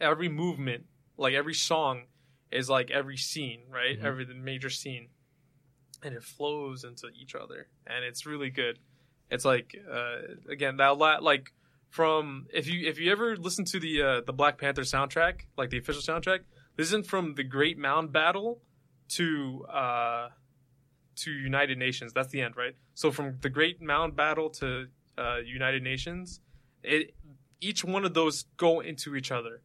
Every 0.00 0.28
movement, 0.28 0.84
like 1.16 1.34
every 1.34 1.54
song, 1.54 2.02
is 2.50 2.68
like 2.68 2.90
every 2.90 3.16
scene, 3.16 3.62
right? 3.70 3.98
Mhm. 3.98 4.04
Every 4.04 4.24
the 4.24 4.34
major 4.34 4.68
scene, 4.70 5.08
and 6.02 6.14
it 6.14 6.22
flows 6.22 6.84
into 6.84 7.08
each 7.20 7.34
other, 7.34 7.68
and 7.86 8.04
it's 8.04 8.26
really 8.26 8.50
good. 8.50 8.78
It's 9.30 9.44
like 9.44 9.74
uh, 9.90 10.18
again 10.48 10.76
that 10.76 10.98
la- 10.98 11.18
like 11.18 11.52
from 11.96 12.46
if 12.52 12.68
you 12.68 12.86
if 12.86 13.00
you 13.00 13.10
ever 13.10 13.38
listen 13.38 13.64
to 13.64 13.80
the 13.80 14.02
uh, 14.02 14.20
the 14.20 14.32
Black 14.34 14.58
Panther 14.58 14.82
soundtrack, 14.82 15.46
like 15.56 15.70
the 15.70 15.78
official 15.78 16.02
soundtrack, 16.02 16.40
listen 16.76 17.02
from 17.02 17.36
the 17.36 17.42
Great 17.42 17.78
Mound 17.78 18.12
Battle 18.12 18.60
to 19.16 19.64
uh, 19.64 20.28
to 21.22 21.30
United 21.30 21.78
Nations. 21.78 22.12
That's 22.12 22.28
the 22.28 22.42
end, 22.42 22.54
right? 22.54 22.76
So 22.92 23.10
from 23.10 23.38
the 23.40 23.48
Great 23.48 23.80
Mound 23.80 24.14
Battle 24.14 24.50
to 24.60 24.88
uh, 25.16 25.38
United 25.38 25.82
Nations, 25.82 26.40
it 26.82 27.14
each 27.62 27.82
one 27.82 28.04
of 28.04 28.12
those 28.12 28.44
go 28.58 28.80
into 28.80 29.16
each 29.16 29.30
other, 29.32 29.62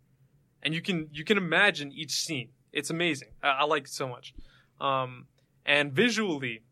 and 0.63 0.73
you 0.73 0.81
can 0.81 1.09
you 1.11 1.25
can 1.25 1.37
imagine 1.37 1.91
each 1.91 2.13
scene. 2.13 2.51
It's 2.71 2.89
amazing. 2.89 3.31
I, 3.43 3.49
I 3.49 3.63
like 3.65 3.83
it 3.83 3.93
so 3.93 4.07
much, 4.07 4.33
um, 4.79 5.25
and 5.65 5.91
visually, 5.91 6.63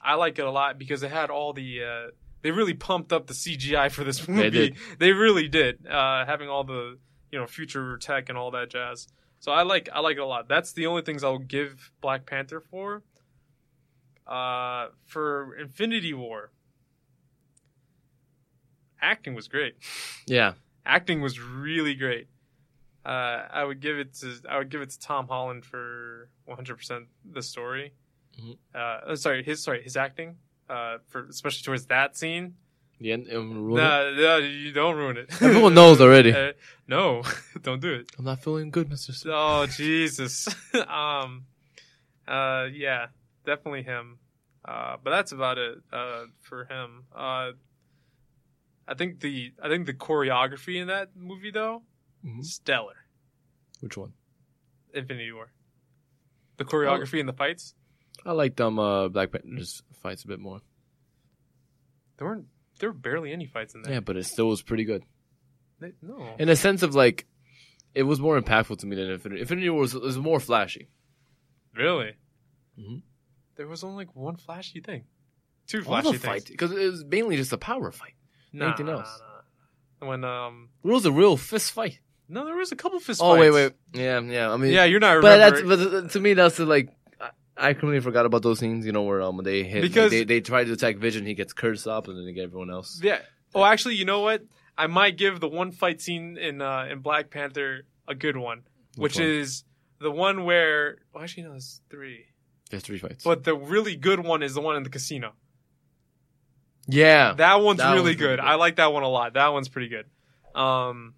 I 0.00 0.14
like 0.14 0.38
it 0.38 0.44
a 0.44 0.52
lot 0.52 0.78
because 0.78 1.02
it 1.02 1.10
had 1.10 1.28
all 1.28 1.52
the. 1.52 1.82
Uh, 1.82 2.10
they 2.42 2.50
really 2.50 2.74
pumped 2.74 3.12
up 3.12 3.26
the 3.26 3.34
CGI 3.34 3.90
for 3.90 4.04
this 4.04 4.26
movie. 4.28 4.50
did. 4.50 4.76
They 4.98 5.12
really 5.12 5.48
did. 5.48 5.86
Uh, 5.86 6.24
having 6.26 6.48
all 6.48 6.64
the 6.64 6.98
you 7.30 7.38
know 7.38 7.46
future 7.46 7.96
tech 7.98 8.28
and 8.28 8.36
all 8.38 8.50
that 8.52 8.70
jazz. 8.70 9.08
So 9.40 9.50
I 9.52 9.62
like 9.62 9.88
I 9.92 10.00
like 10.00 10.16
it 10.16 10.20
a 10.20 10.26
lot. 10.26 10.48
That's 10.48 10.72
the 10.72 10.86
only 10.86 11.02
things 11.02 11.24
I'll 11.24 11.38
give 11.38 11.90
Black 12.00 12.26
Panther 12.26 12.60
for. 12.60 13.02
Uh, 14.26 14.88
for 15.04 15.56
Infinity 15.56 16.14
War, 16.14 16.52
acting 19.00 19.34
was 19.34 19.48
great. 19.48 19.74
Yeah. 20.26 20.54
Acting 20.86 21.20
was 21.20 21.40
really 21.40 21.94
great. 21.94 22.28
Uh, 23.04 23.42
I 23.52 23.64
would 23.64 23.80
give 23.80 23.98
it 23.98 24.14
to 24.20 24.32
I 24.48 24.58
would 24.58 24.70
give 24.70 24.80
it 24.80 24.90
to 24.90 24.98
Tom 25.00 25.26
Holland 25.26 25.64
for 25.64 26.28
100 26.44 26.76
percent 26.76 27.06
the 27.24 27.42
story. 27.42 27.92
Mhm. 28.40 28.56
Uh, 28.74 29.16
sorry, 29.16 29.42
his 29.42 29.62
sorry 29.62 29.82
his 29.82 29.96
acting. 29.96 30.36
Uh, 30.72 30.98
for 31.08 31.26
especially 31.26 31.62
towards 31.62 31.84
that 31.86 32.16
scene. 32.16 32.54
Um, 33.04 33.66
ruin 33.66 33.82
it? 33.82 33.82
Nah, 33.82 34.10
nah, 34.12 34.36
you 34.36 34.72
don't 34.72 34.96
ruin 34.96 35.16
it. 35.18 35.28
Everyone 35.42 35.74
knows 35.74 36.00
already. 36.00 36.32
Uh, 36.42 36.52
no, 36.88 37.22
don't 37.62 37.80
do 37.80 37.92
it. 37.94 38.06
I'm 38.18 38.24
not 38.24 38.42
feeling 38.42 38.70
good, 38.70 38.88
Mister. 38.88 39.12
Oh 39.26 39.66
Jesus. 39.66 40.48
um 40.88 41.44
uh 42.26 42.66
yeah, 42.72 43.08
definitely 43.44 43.82
him. 43.82 44.18
Uh 44.64 44.96
but 45.02 45.10
that's 45.10 45.32
about 45.32 45.58
it 45.58 45.78
uh 45.92 46.24
for 46.40 46.64
him. 46.64 47.04
Uh 47.14 47.52
I 48.88 48.94
think 48.94 49.20
the 49.20 49.52
I 49.62 49.68
think 49.68 49.86
the 49.86 49.94
choreography 49.94 50.80
in 50.80 50.88
that 50.88 51.08
movie 51.16 51.50
though, 51.50 51.82
Mhm. 52.24 52.44
stellar. 52.44 52.96
Which 53.80 53.96
one? 53.96 54.12
Infinity 54.94 55.32
War. 55.32 55.52
The 56.58 56.64
choreography 56.64 57.18
and 57.20 57.28
the 57.28 57.32
fights, 57.32 57.74
I 58.24 58.32
liked 58.32 58.56
them 58.56 58.78
uh, 58.78 59.08
Black 59.08 59.32
Panther's 59.32 59.82
fights 60.02 60.24
a 60.24 60.28
bit 60.28 60.38
more. 60.40 60.60
there 62.18 62.26
weren't 62.28 62.46
there 62.78 62.88
were 62.90 62.94
barely 62.94 63.32
any 63.32 63.46
fights 63.46 63.74
in 63.74 63.82
there. 63.82 63.94
Yeah, 63.94 64.00
but 64.00 64.16
it 64.16 64.24
still 64.24 64.48
was 64.48 64.62
pretty 64.62 64.84
good. 64.84 65.04
They- 65.80 65.92
no. 66.02 66.34
In 66.38 66.48
a 66.48 66.56
sense 66.56 66.82
of 66.82 66.94
like, 66.94 67.26
it 67.94 68.02
was 68.04 68.18
more 68.20 68.40
impactful 68.40 68.78
to 68.78 68.86
me 68.86 68.96
than 68.96 69.10
Infinity. 69.10 69.40
Infinity 69.42 69.70
War 69.70 69.80
was, 69.82 69.94
was 69.94 70.18
more 70.18 70.40
flashy. 70.40 70.88
Really? 71.76 72.14
Mhm. 72.78 73.02
There 73.56 73.66
was 73.68 73.84
only 73.84 73.96
like 74.04 74.16
one 74.16 74.36
flashy 74.36 74.80
thing. 74.80 75.04
Two 75.66 75.82
flashy 75.82 76.06
All 76.06 76.12
the 76.12 76.18
things. 76.18 76.32
fight 76.32 76.44
because 76.48 76.72
it 76.72 76.90
was 76.90 77.04
mainly 77.04 77.36
just 77.36 77.52
a 77.52 77.58
power 77.58 77.92
fight. 77.92 78.14
Nah, 78.52 78.68
anything 78.68 78.88
else. 78.88 79.20
nah. 80.00 80.08
When 80.08 80.24
um 80.24 80.70
It 80.82 80.88
was 80.88 81.04
a 81.06 81.12
real 81.12 81.36
fist 81.36 81.72
fight. 81.72 82.00
no, 82.28 82.44
there 82.44 82.56
was 82.56 82.72
a 82.72 82.76
couple 82.76 82.98
fist 82.98 83.20
fights. 83.20 83.22
Oh 83.22 83.36
fights. 83.36 83.40
wait, 83.40 83.50
wait, 83.52 83.72
yeah, 84.02 84.20
yeah. 84.20 84.50
I 84.52 84.56
mean, 84.56 84.72
Yeah, 84.72 84.84
you're 84.84 85.00
not 85.00 85.22
but 85.22 85.36
that's 85.38 85.62
but 85.62 86.10
to 86.12 86.20
me 86.20 86.34
that's 86.34 86.56
the, 86.56 86.66
like 86.66 86.88
I, 87.56 87.72
completely 87.74 88.00
forgot 88.00 88.24
about 88.26 88.42
those 88.42 88.58
scenes. 88.58 88.86
You 88.86 88.92
know 88.92 89.02
where 89.02 89.20
um 89.22 89.40
they 89.44 89.62
hit 89.64 89.82
Because- 89.82 90.10
they 90.10 90.24
they 90.24 90.40
try 90.40 90.64
to 90.64 90.72
attack 90.72 90.96
Vision, 90.96 91.26
he 91.26 91.34
gets 91.34 91.52
cursed 91.52 91.86
up, 91.86 92.08
and 92.08 92.16
then 92.16 92.24
they 92.24 92.32
get 92.32 92.44
everyone 92.44 92.70
else. 92.70 93.00
Yeah. 93.02 93.20
Oh, 93.54 93.64
actually, 93.64 93.96
you 93.96 94.04
know 94.06 94.20
what? 94.20 94.42
I 94.78 94.86
might 94.86 95.18
give 95.18 95.40
the 95.40 95.48
one 95.48 95.70
fight 95.72 96.00
scene 96.00 96.38
in 96.38 96.62
uh, 96.62 96.86
in 96.90 97.00
Black 97.00 97.28
Panther 97.30 97.82
a 98.08 98.14
good 98.14 98.36
one, 98.38 98.62
which, 98.96 99.14
Which 99.14 99.18
one? 99.18 99.28
is 99.28 99.64
the 100.00 100.10
one 100.10 100.44
where. 100.44 100.98
Well, 101.12 101.22
actually, 101.22 101.42
no, 101.44 101.50
there's 101.50 101.82
three. 101.90 102.24
There's 102.70 102.82
three 102.82 102.96
fights. 102.98 103.22
But 103.22 103.44
the 103.44 103.54
really 103.54 103.96
good 103.96 104.20
one 104.20 104.42
is 104.42 104.54
the 104.54 104.62
one 104.62 104.76
in 104.76 104.82
the 104.82 104.88
casino. 104.88 105.34
yeah, 106.88 107.34
That 107.34 107.60
one's 107.60 107.78
That 107.78 107.92
really 107.92 108.02
one's 108.06 108.16
good. 108.16 108.38
good. 108.38 108.40
I 108.40 108.54
like 108.54 108.76
that 108.76 108.92
one 108.92 109.02
a 109.02 109.08
lot. 109.08 109.34
That 109.34 109.48
one's 109.52 109.68
pretty 109.68 109.88
good. 109.88 110.06
Um. 110.58 111.14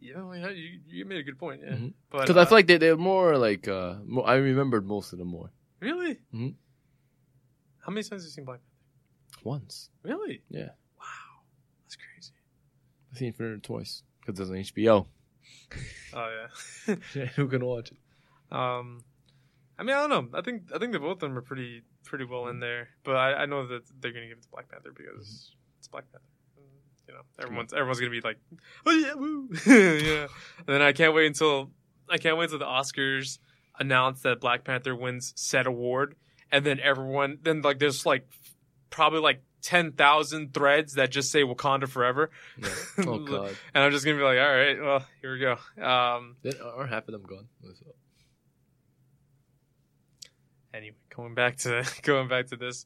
Yeah, 0.00 0.22
well, 0.22 0.36
yeah, 0.36 0.50
you, 0.50 0.80
you 0.86 1.04
made 1.04 1.18
a 1.18 1.22
good 1.24 1.38
point. 1.38 1.60
Yeah, 1.64 1.72
Mhm. 1.74 1.92
but 2.10 2.20
because 2.22 2.36
I 2.36 2.42
uh, 2.42 2.44
feel 2.46 2.58
like 2.58 2.66
they 2.68 2.78
they're 2.78 2.96
more 2.96 3.36
like 3.36 3.66
uh 3.66 3.96
more, 4.06 4.26
I 4.28 4.36
remembered 4.36 4.86
most 4.86 5.12
of 5.12 5.18
them 5.18 5.28
more 5.28 5.50
really. 5.80 6.18
Mhm. 6.32 6.54
How 7.80 7.90
many 7.92 8.02
times 8.02 8.22
have 8.22 8.28
you 8.28 8.30
seen 8.30 8.44
Black 8.44 8.60
Panther? 8.60 9.44
once. 9.44 9.90
Really? 10.02 10.42
Yeah. 10.50 10.70
Wow, 10.98 11.42
that's 11.84 11.96
crazy. 11.96 12.32
I've 13.10 13.18
seen 13.18 13.28
Infinity 13.28 13.60
twice 13.62 14.02
because 14.20 14.38
it's 14.40 14.50
on 14.50 14.56
HBO. 14.56 15.06
Oh 16.12 16.46
yeah. 17.14 17.26
Who 17.36 17.48
can 17.48 17.64
watch 17.64 17.92
it? 17.92 17.98
Um, 18.54 19.04
I 19.78 19.82
mean, 19.82 19.94
I 19.96 20.06
don't 20.06 20.10
know. 20.32 20.38
I 20.38 20.42
think 20.42 20.70
I 20.74 20.78
think 20.78 20.92
that 20.92 21.00
both 21.00 21.12
of 21.14 21.20
them 21.20 21.36
are 21.38 21.42
pretty 21.42 21.82
pretty 22.04 22.24
well 22.24 22.48
in 22.48 22.60
there. 22.60 22.88
But 23.04 23.16
I, 23.16 23.42
I 23.42 23.46
know 23.46 23.66
that 23.66 23.82
they're 24.00 24.12
gonna 24.12 24.26
give 24.28 24.38
it 24.38 24.42
to 24.42 24.48
Black 24.48 24.70
Panther 24.70 24.92
because 24.96 25.52
it's 25.78 25.88
Black 25.88 26.04
Panther. 26.10 26.24
You 27.08 27.14
know, 27.14 27.20
everyone's 27.42 27.72
everyone's 27.72 28.00
gonna 28.00 28.10
be 28.10 28.20
like, 28.20 28.38
oh 28.84 28.90
yeah, 28.92 29.14
woo, 29.14 29.48
yeah. 29.66 30.26
And 30.58 30.66
then 30.66 30.82
I 30.82 30.92
can't 30.92 31.14
wait 31.14 31.26
until 31.26 31.70
I 32.08 32.18
can't 32.18 32.36
wait 32.36 32.44
until 32.44 32.58
the 32.58 32.66
Oscars 32.66 33.38
announce 33.78 34.22
that 34.22 34.40
Black 34.40 34.64
Panther 34.64 34.94
wins 34.94 35.32
said 35.36 35.66
award, 35.66 36.16
and 36.52 36.66
then 36.66 36.80
everyone 36.80 37.38
then 37.42 37.62
like 37.62 37.78
there's 37.78 38.04
like 38.04 38.28
probably 38.90 39.20
like 39.20 39.42
ten 39.62 39.92
thousand 39.92 40.52
threads 40.52 40.94
that 40.94 41.10
just 41.10 41.30
say 41.32 41.42
Wakanda 41.42 41.88
forever, 41.88 42.30
Yeah. 42.58 42.68
Oh 43.06 43.18
god, 43.20 43.56
and 43.74 43.84
I'm 43.84 43.90
just 43.90 44.04
gonna 44.04 44.18
be 44.18 44.24
like, 44.24 44.38
all 44.38 44.54
right, 44.54 44.80
well 44.80 45.06
here 45.22 45.32
we 45.32 45.38
go. 45.38 45.52
Um, 45.82 46.36
are 46.76 46.86
half 46.86 47.08
of 47.08 47.12
them 47.12 47.22
gone? 47.22 47.48
anyway, 50.74 50.96
going 51.14 51.34
back 51.34 51.56
to 51.58 51.84
going 52.02 52.28
back 52.28 52.48
to 52.48 52.56
this, 52.56 52.84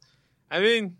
I 0.50 0.60
mean, 0.60 0.96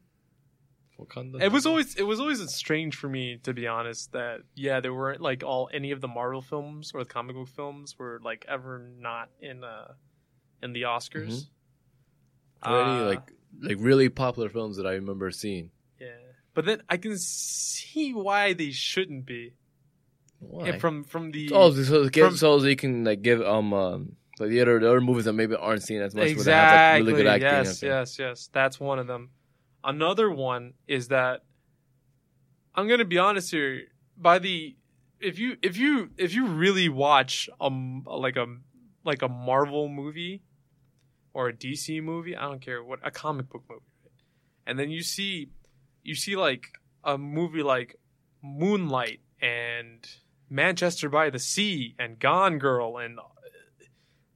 Wakanda. 0.99 1.41
it 1.43 1.51
was 1.53 1.67
always 1.67 1.95
it 1.97 2.03
was 2.03 2.21
always 2.21 2.41
strange 2.55 2.97
for 2.97 3.09
me 3.09 3.39
to 3.43 3.53
be 3.53 3.67
honest 3.67 4.13
that 4.13 4.41
yeah 4.55 4.81
there 4.81 4.95
weren't 4.95 5.21
like 5.21 5.43
all 5.43 5.69
any 5.73 5.91
of 5.91 6.01
the 6.01 6.09
Marvel 6.09 6.43
films 6.43 6.93
or 6.95 7.03
the 7.03 7.09
comic 7.11 7.35
book 7.35 7.49
films 7.49 7.99
were 7.99 8.21
like 8.23 8.45
ever 8.49 8.89
not 8.99 9.29
in 9.41 9.65
uh 9.65 9.93
in 10.63 10.73
the 10.73 10.83
Oscars. 10.83 11.47
already 12.65 13.01
Uh, 13.03 13.07
like 13.07 13.33
like 13.61 13.77
really 13.81 14.09
popular 14.09 14.49
films 14.49 14.77
that 14.77 14.87
I 14.87 14.93
remember 14.93 15.31
seeing. 15.31 15.71
yeah, 16.01 16.09
but 16.55 16.65
then 16.65 16.83
I 16.89 16.97
can 16.97 17.19
see 17.19 18.13
why 18.15 18.53
they 18.53 18.71
shouldn't 18.71 19.27
be 19.27 19.55
Why? 20.39 20.69
And 20.69 20.81
from 20.81 21.05
from 21.05 21.31
the 21.33 21.51
oh, 21.53 21.73
so, 21.73 22.09
get, 22.09 22.27
from- 22.27 22.37
so 22.37 22.59
they 22.61 22.77
can 22.77 23.05
like 23.05 23.23
give 23.23 23.41
um 23.43 23.73
um 23.73 24.17
like 24.39 24.51
the 24.51 24.61
other 24.61 24.79
the 24.81 24.89
other 24.89 25.01
movies 25.01 25.25
that 25.25 25.33
maybe 25.35 25.55
aren't 25.57 25.83
seen 25.83 26.01
as 26.01 26.15
much, 26.15 26.35
where 26.35 26.45
they 26.45 26.53
have 26.53 26.71
like 26.71 27.01
exactly 27.01 27.13
really 27.13 27.23
good 27.25 27.27
acting. 27.29 27.65
yes 27.65 27.83
yes 27.83 28.19
yes 28.19 28.49
that's 28.53 28.79
one 28.81 28.99
of 28.99 29.07
them. 29.07 29.31
Another 29.85 30.31
one 30.31 30.75
is 30.87 31.09
that 31.09 31.43
I'm 32.75 32.89
gonna 32.89 33.05
be 33.05 33.19
honest 33.19 33.51
here. 33.51 33.83
By 34.17 34.39
the 34.39 34.77
if 35.21 35.39
you 35.39 35.57
if 35.63 35.77
you 35.77 36.11
if 36.17 36.35
you 36.35 36.47
really 36.47 36.89
watch 36.89 37.49
um 37.61 38.05
like 38.07 38.37
a 38.37 38.47
like 39.05 39.23
a 39.23 39.29
Marvel 39.29 39.89
movie 39.89 40.43
or 41.35 41.49
a 41.49 41.53
DC 41.53 42.03
movie, 42.03 42.37
I 42.37 42.43
don't 42.43 42.61
care 42.61 42.83
what 42.83 43.01
a 43.03 43.11
comic 43.11 43.49
book 43.49 43.65
movie, 43.69 43.83
and 44.67 44.79
then 44.79 44.91
you 44.91 45.03
see 45.03 45.51
you 46.03 46.15
see 46.15 46.37
like 46.37 46.79
a 47.05 47.19
movie 47.19 47.63
like 47.63 47.97
Moonlight 48.43 49.21
and 49.41 50.07
Manchester 50.49 51.09
by 51.09 51.31
the 51.31 51.39
Sea 51.39 51.95
and 51.99 52.19
Gone 52.19 52.59
Girl 52.59 52.99
and 52.99 53.19
uh, 53.19 53.23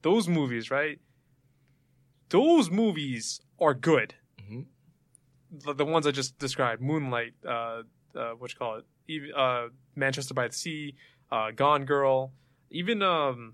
those 0.01 0.27
movies, 0.27 0.69
right? 0.71 0.99
Those 2.29 2.69
movies 2.69 3.41
are 3.59 3.73
good. 3.73 4.15
The, 5.51 5.73
the 5.73 5.85
ones 5.85 6.05
I 6.07 6.11
just 6.11 6.37
described, 6.39 6.81
Moonlight, 6.81 7.33
uh, 7.47 7.83
uh, 8.15 8.31
what 8.37 8.51
you 8.51 8.57
call 8.57 8.77
it, 8.77 8.85
even, 9.07 9.31
uh, 9.35 9.67
Manchester 9.95 10.33
by 10.33 10.47
the 10.47 10.53
Sea, 10.53 10.95
uh, 11.31 11.51
Gone 11.51 11.85
Girl, 11.85 12.31
even 12.69 13.01
um, 13.01 13.53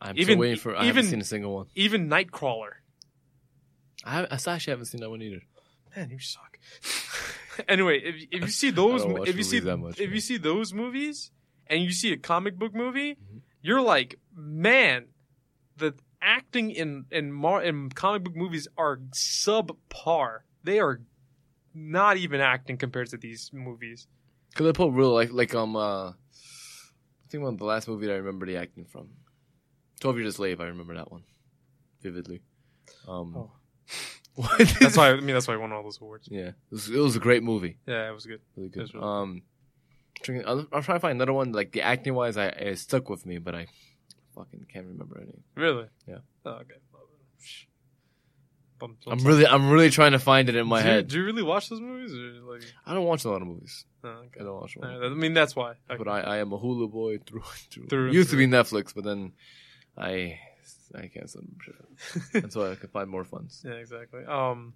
I'm 0.00 0.16
Even- 0.18 0.38
waiting 0.38 0.56
for. 0.58 0.74
I 0.74 0.84
even- 0.84 0.86
haven't 0.96 1.10
seen 1.10 1.20
a 1.20 1.24
single 1.24 1.54
one. 1.54 1.66
even 1.74 2.08
Nightcrawler. 2.08 2.70
I, 4.04 4.20
I 4.24 4.34
actually 4.34 4.70
haven't 4.70 4.86
seen 4.86 5.00
that 5.00 5.10
one 5.10 5.20
either. 5.22 5.42
Man, 5.94 6.10
you 6.10 6.18
suck. 6.18 6.58
anyway, 7.68 8.00
if 8.02 8.14
if 8.30 8.40
you 8.42 8.48
see 8.48 8.70
those, 8.82 9.02
if 9.28 9.36
you 9.36 9.42
see 9.42 9.60
much, 9.60 9.98
if 9.98 10.06
man. 10.08 10.14
you 10.14 10.20
see 10.20 10.36
those 10.36 10.72
movies, 10.72 11.30
and 11.66 11.82
you 11.82 11.90
see 11.92 12.12
a 12.12 12.16
comic 12.16 12.58
book 12.58 12.74
movie, 12.74 13.14
Mhm. 13.14 13.40
you're 13.62 13.80
like, 13.80 14.16
man, 14.34 15.06
the 15.76 15.94
acting 16.22 16.70
in 16.70 17.06
in 17.10 17.32
Mar- 17.32 17.62
in 17.64 17.90
comic 17.90 18.24
book 18.24 18.36
movies 18.36 18.68
are 18.76 18.98
subpar. 19.12 20.40
They 20.62 20.78
are 20.80 21.00
not 21.76 22.16
even 22.16 22.40
acting 22.40 22.78
compared 22.78 23.08
to 23.10 23.16
these 23.18 23.50
movies. 23.52 24.06
Cause 24.54 24.64
they 24.66 24.72
put 24.72 24.90
real 24.92 25.12
like 25.12 25.30
like 25.32 25.54
um 25.54 25.76
uh, 25.76 26.08
I 26.10 26.14
think 27.28 27.42
one 27.44 27.52
of 27.54 27.58
the 27.58 27.66
last 27.66 27.86
movie 27.88 28.06
that 28.06 28.14
I 28.14 28.16
remember 28.16 28.46
the 28.46 28.56
acting 28.56 28.86
from, 28.86 29.10
Twelve 30.00 30.16
Years 30.18 30.28
a 30.28 30.32
Slave. 30.32 30.60
I 30.60 30.66
remember 30.66 30.94
that 30.94 31.12
one 31.12 31.24
vividly. 32.02 32.40
Um, 33.06 33.34
Oh. 33.36 33.50
what? 34.36 34.58
That's 34.80 34.96
why 34.96 35.10
I 35.10 35.16
mean 35.16 35.34
that's 35.34 35.46
why 35.48 35.54
I 35.54 35.58
won 35.58 35.72
all 35.72 35.82
those 35.82 36.00
awards. 36.00 36.28
Yeah, 36.30 36.48
it 36.48 36.54
was, 36.70 36.88
it 36.88 36.98
was 36.98 37.16
a 37.16 37.20
great 37.20 37.42
movie. 37.42 37.78
Yeah, 37.86 38.08
it 38.08 38.14
was 38.14 38.24
good. 38.26 38.40
Really 38.56 38.68
good. 38.70 38.92
Really 38.94 39.06
um, 39.06 39.42
trying- 40.22 40.46
I'll, 40.46 40.66
I'll 40.72 40.82
try 40.82 40.94
to 40.94 41.00
find 41.00 41.16
another 41.16 41.32
one 41.34 41.52
like 41.52 41.72
the 41.72 41.82
acting 41.82 42.14
wise. 42.14 42.36
I 42.38 42.46
it 42.46 42.78
stuck 42.78 43.10
with 43.10 43.26
me, 43.26 43.38
but 43.38 43.54
I 43.54 43.66
fucking 44.34 44.66
can't 44.72 44.86
remember 44.86 45.20
any. 45.20 45.42
Really? 45.54 45.86
Yeah. 46.06 46.18
Oh, 46.46 46.50
okay. 46.62 46.74
I'm 48.82 48.96
bum- 49.18 49.18
really, 49.26 49.46
I'm 49.46 49.70
really 49.70 49.90
trying 49.90 50.12
to 50.12 50.18
find 50.18 50.48
it 50.48 50.56
in 50.56 50.66
my 50.66 50.80
do 50.82 50.88
you, 50.88 50.92
head. 50.94 51.08
Do 51.08 51.16
you 51.18 51.24
really 51.24 51.42
watch 51.42 51.68
those 51.68 51.80
movies, 51.80 52.12
or 52.12 52.52
like? 52.52 52.62
I 52.86 52.94
don't 52.94 53.04
watch 53.04 53.24
a 53.24 53.30
lot 53.30 53.42
of 53.42 53.48
movies. 53.48 53.84
Oh, 54.04 54.22
I 54.38 54.42
don't 54.44 54.54
watch 54.60 54.76
a 54.76 54.80
lot. 54.80 54.90
Alright, 54.90 55.10
I 55.10 55.14
mean, 55.14 55.34
that's 55.34 55.56
why. 55.56 55.70
Okay. 55.90 55.96
But 55.98 56.08
I, 56.08 56.20
I 56.20 56.36
am 56.38 56.52
a 56.52 56.58
Hulu 56.58 56.90
boy 56.90 57.18
through 57.18 57.40
and 57.42 57.70
through. 57.70 57.86
Through 57.88 58.10
Used 58.12 58.30
to 58.30 58.36
be 58.36 58.46
Netflix, 58.46 58.94
but 58.94 59.04
then 59.04 59.32
I, 59.96 60.38
I 60.94 61.08
canceled 61.08 61.44
membership. 61.48 61.76
That's 62.32 62.54
why 62.56 62.70
I 62.70 62.74
could 62.76 62.90
find 62.90 63.08
more 63.10 63.24
funds. 63.24 63.62
yeah, 63.66 63.72
exactly. 63.74 64.24
Um, 64.26 64.74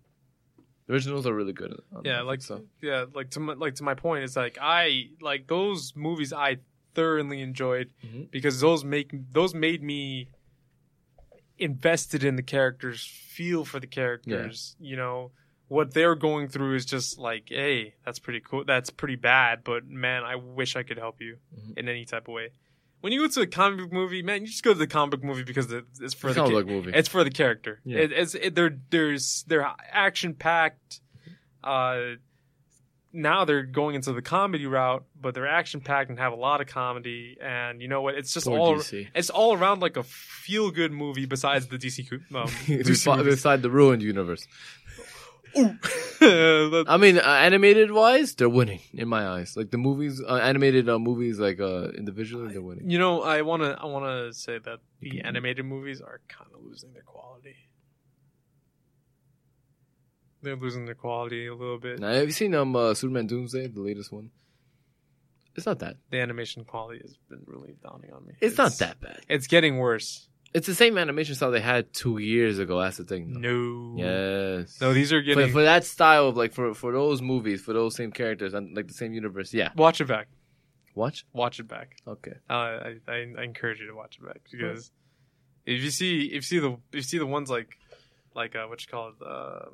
The 0.86 0.94
originals 0.94 1.27
are 1.27 1.35
really 1.35 1.52
good. 1.52 1.81
yeah, 2.05 2.22
like 2.22 2.43
so. 2.43 2.62
yeah, 2.82 3.05
like 3.14 3.31
to 3.31 3.40
my, 3.40 3.52
like 3.55 3.74
to 3.77 3.85
my 3.85 3.94
point, 3.94 4.24
it's 4.24 4.35
like 4.36 4.59
I 4.60 5.10
like 5.20 5.47
those 5.47 5.93
movies 5.94 6.32
I 6.32 6.59
thoroughly 6.94 7.40
enjoyed 7.43 7.93
Mhm. 8.05 8.31
because 8.32 8.60
those 8.60 8.82
make 8.85 9.12
those 9.32 9.55
made 9.55 9.81
me 9.82 10.28
invested 11.61 12.24
in 12.24 12.37
the 12.37 12.43
characters, 12.43 13.05
feel 13.07 13.65
for 13.65 13.78
the 13.81 13.87
characters. 13.87 14.77
You 14.81 14.97
know 14.97 15.31
what 15.69 15.95
they're 15.95 16.16
going 16.16 16.49
through 16.49 16.74
is 16.74 16.85
just 16.85 17.16
like, 17.19 17.45
hey, 17.49 17.95
that's 18.05 18.19
pretty 18.19 18.41
cool. 18.41 18.65
That's 18.65 18.91
pretty 18.91 19.16
bad, 19.16 19.62
but 19.62 19.87
man, 19.87 20.24
I 20.24 20.35
wish 20.35 20.74
I 20.74 20.82
could 20.82 20.99
help 20.99 21.20
you 21.20 21.37
Mhm. 21.57 21.78
in 21.78 21.89
any 21.89 22.05
type 22.05 22.27
of 22.27 22.35
way. 22.35 22.51
When 23.03 23.12
you 23.12 23.20
go 23.20 23.28
to 23.28 23.41
a 23.43 23.47
comic 23.47 23.78
book 23.81 23.93
movie, 23.93 24.23
man, 24.23 24.41
you 24.43 24.49
just 24.49 24.62
go 24.65 24.73
to 24.73 24.78
the 24.78 24.87
comic 24.87 25.12
book 25.12 25.23
movie 25.24 25.45
because 25.45 25.70
it's 25.73 26.12
for 26.12 26.28
It's 26.28 26.35
the 26.37 26.43
not 26.43 26.49
ki- 26.49 26.55
like 26.55 26.66
movie. 26.66 26.91
it's 26.93 27.09
for 27.09 27.23
the 27.24 27.31
character. 27.31 27.81
Yeah. 27.85 28.01
It, 28.01 28.12
it's 28.12 28.35
it, 28.35 28.55
they're 28.55 28.77
there's 28.91 29.45
they're 29.47 29.66
action 29.91 30.35
packed. 30.35 31.01
Uh, 31.62 32.16
now 33.12 33.45
they're 33.45 33.62
going 33.65 33.95
into 33.95 34.12
the 34.12 34.23
comedy 34.23 34.66
route, 34.66 35.05
but 35.20 35.35
they're 35.35 35.47
action 35.47 35.81
packed 35.81 36.11
and 36.11 36.19
have 36.19 36.32
a 36.32 36.37
lot 36.37 36.61
of 36.61 36.66
comedy. 36.66 37.37
And 37.43 37.82
you 37.82 37.89
know 37.89 38.03
what? 38.03 38.15
It's 38.15 38.32
just 38.32 38.47
Poor 38.47 38.59
all 38.59 38.77
DC. 38.77 39.09
it's 39.15 39.31
all 39.31 39.55
around 39.55 39.81
like 39.81 39.97
a 39.97 40.03
feel 40.03 40.70
good 40.70 40.93
movie. 40.93 41.27
Besides 41.27 41.66
the 41.66 41.78
DC, 41.78 42.11
um, 42.12 42.20
DC 42.49 43.24
Beside 43.24 43.62
the 43.62 43.70
ruined 43.70 44.03
universe. 44.03 44.47
I 45.57 46.97
mean, 47.01 47.19
uh, 47.19 47.23
animated 47.23 47.91
wise, 47.91 48.37
they're 48.37 48.49
winning 48.49 48.81
in 48.95 49.09
my 49.09 49.27
eyes. 49.27 49.57
Like 49.57 49.73
the 49.73 49.78
movies, 49.78 50.23
uh, 50.23 50.37
animated 50.37 50.89
uh, 50.89 51.01
movies, 51.01 51.41
like 51.41 51.61
uh, 51.61 51.89
individually, 51.89 52.53
they're 52.53 52.62
winning. 52.62 52.89
you 52.89 52.99
know, 52.99 53.23
I 53.23 53.43
wanna 53.43 53.77
I 53.81 53.87
wanna 53.87 54.32
say 54.32 54.59
that 54.59 54.78
the 55.01 55.23
animated 55.23 55.65
movies 55.65 56.01
are 56.01 56.20
kind 56.28 56.51
of 56.55 56.62
losing 56.62 56.93
their 56.93 57.03
quality. 57.03 57.57
They're 60.42 60.56
losing 60.56 60.86
their 60.86 60.94
quality 60.94 61.46
a 61.46 61.54
little 61.54 61.78
bit. 61.78 61.98
Now, 61.98 62.12
have 62.12 62.26
you 62.26 62.32
seen 62.32 62.54
um 62.54 62.74
uh, 62.74 62.94
Superman 62.94 63.26
Doomsday, 63.26 63.68
the 63.68 63.80
latest 63.80 64.12
one? 64.12 64.30
It's 65.56 65.66
not 65.66 65.80
that. 65.80 65.96
The 66.10 66.20
animation 66.20 66.64
quality 66.64 67.00
has 67.02 67.16
been 67.28 67.42
really 67.46 67.74
dawning 67.82 68.12
on 68.12 68.24
me. 68.24 68.34
It's, 68.40 68.56
not 68.56 68.72
that 68.78 69.00
bad. 69.00 69.20
It's 69.28 69.46
getting 69.46 69.78
worse. 69.78 70.28
It's 70.54 70.66
the 70.66 70.74
same 70.74 70.96
animation 70.96 71.34
style 71.34 71.50
they 71.50 71.60
had 71.60 71.92
two 71.92 72.18
years 72.18 72.58
ago. 72.58 72.80
That's 72.80 72.96
the 72.96 73.04
thing. 73.04 73.34
though. 73.34 73.40
No. 73.40 73.94
Yes. 73.96 74.80
No, 74.80 74.92
these 74.92 75.12
are 75.12 75.20
for, 75.20 75.22
getting. 75.22 75.52
for 75.52 75.62
that 75.62 75.84
style 75.84 76.28
of 76.28 76.36
like 76.36 76.52
for 76.52 76.74
for 76.74 76.92
those 76.92 77.20
movies 77.22 77.60
for 77.60 77.72
those 77.72 77.94
same 77.94 78.10
characters 78.10 78.54
and 78.54 78.76
like 78.76 78.88
the 78.88 78.94
same 78.94 79.12
universe. 79.12 79.52
Yeah. 79.52 79.70
Watch 79.76 80.00
it 80.00 80.08
back. 80.08 80.28
Watch. 80.94 81.24
Watch 81.32 81.60
it 81.60 81.68
back. 81.68 81.96
Okay. 82.06 82.34
Uh, 82.48 82.52
I, 82.52 82.94
I 83.06 83.26
I 83.38 83.42
encourage 83.44 83.80
you 83.80 83.86
to 83.86 83.94
watch 83.94 84.18
it 84.20 84.26
back 84.26 84.40
because 84.50 84.90
if 85.66 85.82
you 85.82 85.90
see 85.90 86.26
if 86.26 86.32
you 86.32 86.42
see 86.42 86.58
the 86.58 86.72
if 86.72 86.94
you 86.94 87.02
see 87.02 87.18
the 87.18 87.26
ones 87.26 87.48
like 87.48 87.76
like 88.34 88.56
uh, 88.56 88.66
what 88.66 88.80
you 88.82 88.88
call 88.90 89.08
it 89.10 89.14
uh, 89.24 89.66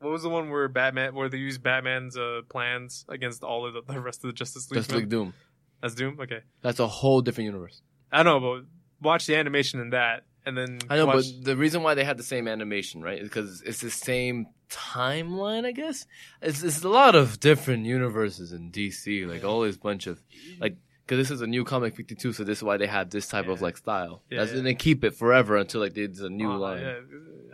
what 0.00 0.10
was 0.10 0.22
the 0.22 0.28
one 0.28 0.50
where 0.50 0.68
Batman 0.68 1.14
where 1.14 1.28
they 1.28 1.38
use 1.38 1.58
Batman's 1.58 2.16
uh, 2.16 2.40
plans 2.48 3.04
against 3.08 3.42
all 3.42 3.66
of 3.66 3.74
the, 3.74 3.92
the 3.92 4.00
rest 4.00 4.24
of 4.24 4.28
the 4.28 4.32
Justice 4.34 4.70
League? 4.70 4.78
Just 4.78 4.90
like 4.92 5.00
men? 5.02 5.08
Doom. 5.08 5.34
That's 5.80 5.94
Doom. 5.94 6.18
Okay, 6.20 6.40
That's 6.62 6.80
a 6.80 6.86
whole 6.86 7.20
different 7.20 7.46
universe. 7.46 7.82
I 8.10 8.22
know, 8.22 8.40
but 8.40 8.64
watch 9.00 9.26
the 9.26 9.36
animation 9.36 9.80
in 9.80 9.90
that 9.90 10.24
and 10.48 10.56
then 10.56 10.78
I 10.88 10.96
know, 10.96 11.06
watch, 11.06 11.26
but 11.36 11.44
the 11.44 11.56
reason 11.56 11.82
why 11.82 11.94
they 11.94 12.04
had 12.04 12.16
the 12.16 12.22
same 12.22 12.48
animation, 12.48 13.02
right, 13.02 13.22
because 13.22 13.60
it's 13.62 13.80
the 13.80 13.90
same 13.90 14.46
timeline. 14.70 15.66
I 15.66 15.72
guess 15.72 16.06
it's 16.40 16.62
it's 16.62 16.82
a 16.82 16.88
lot 16.88 17.14
of 17.14 17.38
different 17.38 17.84
universes 17.84 18.52
in 18.52 18.70
DC. 18.70 19.28
Like 19.28 19.44
all 19.44 19.60
this 19.60 19.76
bunch 19.76 20.06
of 20.06 20.22
like. 20.60 20.76
Because 21.06 21.26
this 21.26 21.30
is 21.34 21.40
a 21.40 21.46
new 21.46 21.64
comic 21.64 21.96
52, 21.96 22.34
so 22.34 22.44
this 22.44 22.58
is 22.58 22.62
why 22.62 22.76
they 22.76 22.86
have 22.86 23.08
this 23.08 23.26
type 23.28 23.48
of 23.48 23.62
like 23.62 23.78
style. 23.78 24.22
Yeah, 24.28 24.40
That's, 24.40 24.52
yeah. 24.52 24.58
And 24.58 24.66
they 24.66 24.74
keep 24.74 25.04
it 25.04 25.14
forever 25.14 25.56
until 25.56 25.80
like 25.80 25.94
there's 25.94 26.20
a 26.20 26.28
new 26.28 26.50
Uh, 26.52 26.58
line. 26.58 26.82
Yeah, 26.82 27.00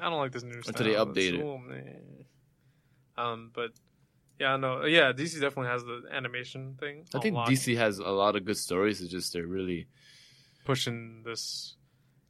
I 0.03 0.11
don't 0.11 0.19
like 0.19 0.33
this 0.33 0.43
new 0.43 0.61
style. 0.61 0.75
Until 0.77 0.87
they 0.87 0.95
update 0.95 1.39
it. 1.39 2.05
Um, 3.17 3.51
but 3.55 3.71
yeah, 4.41 4.57
no, 4.57 4.85
yeah, 4.85 5.13
DC 5.13 5.35
definitely 5.41 5.69
has 5.69 5.85
the 5.85 6.03
animation 6.13 6.77
thing. 6.79 7.05
I 7.15 7.21
think 7.21 7.37
lot, 7.37 7.49
DC 7.49 7.77
has 7.77 7.99
a 7.99 8.11
lot 8.11 8.37
of 8.37 8.45
good 8.45 8.57
stories. 8.57 9.01
It's 9.01 9.11
just 9.11 9.33
they're 9.33 9.47
really 9.47 9.87
pushing 10.65 11.23
this 11.25 11.77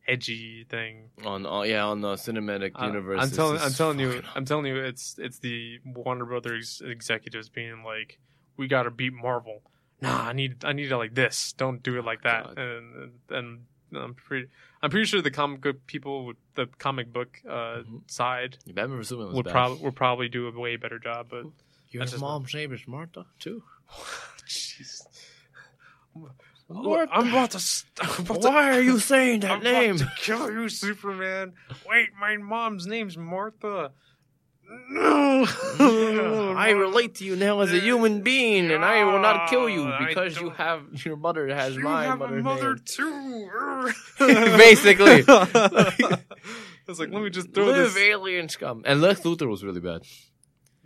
edgy 0.06 0.66
thing. 0.68 1.10
on, 1.24 1.46
uh, 1.46 1.62
yeah, 1.62 1.84
on 1.86 2.00
the 2.02 2.14
cinematic 2.14 2.72
I- 2.74 2.86
universe. 2.86 3.20
I'm 3.22 3.30
telling, 3.30 3.58
I'm 3.60 3.72
telling 3.72 3.98
you, 3.98 4.12
fucking- 4.12 4.30
I'm 4.34 4.44
telling 4.44 4.66
you, 4.66 4.76
it's 4.76 5.16
it's 5.18 5.38
the 5.38 5.78
Warner 5.84 6.26
Brothers 6.26 6.82
executives 6.84 7.48
being 7.48 7.82
like, 7.84 8.18
we 8.56 8.68
got 8.68 8.82
to 8.82 8.90
beat 8.90 9.12
Marvel. 9.14 9.62
Nah, 10.00 10.28
I 10.28 10.32
need 10.32 10.64
I 10.64 10.72
need 10.72 10.92
it 10.92 10.96
like 10.96 11.14
this. 11.14 11.54
Don't 11.56 11.82
do 11.82 11.98
it 11.98 12.04
like 12.04 12.22
that. 12.22 12.44
God. 12.54 12.58
And 12.58 13.12
and 13.30 13.60
I'm 13.96 14.14
pretty 14.14 14.48
I'm 14.82 14.90
pretty 14.90 15.06
sure 15.06 15.22
the 15.22 15.30
comic 15.30 15.62
book 15.62 15.86
people, 15.86 16.26
with 16.26 16.36
the 16.54 16.66
comic 16.78 17.12
book 17.12 17.40
uh, 17.48 17.82
Mhm. 17.82 18.10
side 18.10 18.58
Batman 18.66 18.96
vs 18.98 19.08
Superman 19.08 19.34
would 19.34 19.46
probably 19.46 19.78
would 19.84 19.96
probably 19.96 20.28
do 20.28 20.48
a 20.48 20.50
way 20.58 20.76
better 20.76 20.98
job. 20.98 21.28
But 21.30 21.46
Your 21.90 22.04
mom's 22.18 22.54
name 22.54 22.72
is 22.72 22.86
Martha 22.86 23.26
too. 23.38 23.62
Jeez. 24.46 25.02
What 26.66 27.08
I'm 27.12 27.28
about 27.28 27.50
to. 27.52 27.60
st- 27.60 27.90
I'm 28.00 28.24
about 28.24 28.42
to- 28.42 28.48
Why 28.48 28.76
are 28.76 28.80
you 28.80 28.98
saying 28.98 29.40
that 29.40 29.50
I'm 29.52 29.62
name? 29.62 29.96
About 29.96 30.16
to 30.16 30.22
kill 30.22 30.50
you, 30.50 30.68
Superman. 30.68 31.52
Wait, 31.88 32.10
my 32.18 32.36
mom's 32.38 32.86
name's 32.86 33.16
Martha. 33.18 33.92
No. 34.90 35.46
I 36.56 36.70
relate 36.70 37.16
to 37.16 37.24
you 37.24 37.36
now 37.36 37.60
as 37.60 37.72
a 37.72 37.78
human 37.80 38.22
being, 38.22 38.70
and 38.70 38.84
I 38.84 39.04
will 39.04 39.20
not 39.20 39.50
kill 39.50 39.68
you 39.68 39.92
because 40.06 40.40
you 40.40 40.50
have 40.50 40.82
your 41.04 41.16
mother 41.16 41.48
has 41.48 41.76
mine. 41.76 41.78
You 41.78 41.82
my 41.82 42.04
have 42.04 42.20
a 42.20 42.28
mother's 42.28 42.44
mother 42.44 42.74
name. 42.74 42.84
too. 42.84 43.50
Basically. 44.56 45.24
it's 46.88 46.98
like 46.98 47.10
let 47.10 47.22
me 47.22 47.30
just 47.30 47.52
throw 47.52 47.66
Live 47.66 47.94
this. 47.94 47.96
alien 47.96 48.48
scum. 48.48 48.82
And 48.84 49.00
Lex 49.00 49.20
Luthor 49.20 49.48
was 49.48 49.64
really 49.64 49.80
bad. 49.80 50.02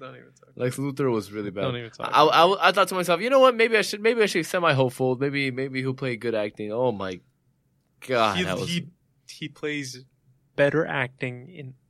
Don't 0.01 0.15
even 0.15 0.29
talk. 0.39 0.51
Lex 0.57 0.77
Luthor 0.77 1.13
was 1.13 1.33
really 1.33 1.51
bad. 1.51 1.63
Don't 1.63 1.77
even 1.77 1.91
talk. 1.91 2.11
I, 2.13 2.23
I, 2.25 2.69
I 2.69 2.73
thought 2.73 2.89
to 2.89 2.95
myself, 2.95 3.21
you 3.21 3.31
know 3.31 3.41
what? 3.41 3.55
Maybe 3.57 3.77
I 3.77 3.83
should. 3.83 4.01
Maybe 4.01 4.23
I 4.23 4.27
should 4.27 4.47
semi 4.47 4.73
hopeful. 4.73 5.17
Maybe 5.17 5.51
maybe 5.51 5.81
he'll 5.81 5.95
play 5.95 6.17
good 6.17 6.35
acting. 6.35 6.73
Oh 6.73 6.93
my 6.93 7.21
god, 8.07 8.37
he, 8.39 8.45
that 8.45 8.59
was 8.59 8.69
he 8.69 8.89
he 9.29 9.49
plays 9.49 10.05
better 10.57 10.87
acting 10.87 11.49
in 11.51 11.67
other 11.67 11.75
movies. 11.75 11.88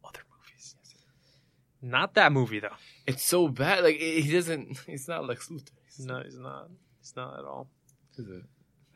Not 1.81 2.15
that 2.15 2.33
movie 2.33 2.61
though. 2.61 2.75
it's 3.07 3.23
so 3.23 3.49
bad. 3.49 3.85
Like 3.85 3.97
he 3.97 4.21
he 4.21 4.33
doesn't. 4.33 4.79
He's 4.87 5.07
not 5.09 5.27
Lex 5.27 5.49
Luthor. 5.49 5.71
He's 5.87 6.05
No, 6.07 6.23
he's 6.25 6.39
not. 6.39 6.69
He's 7.01 7.15
not 7.17 7.39
at 7.39 7.45
all. 7.45 7.69
is 8.17 8.29
it? 8.29 8.43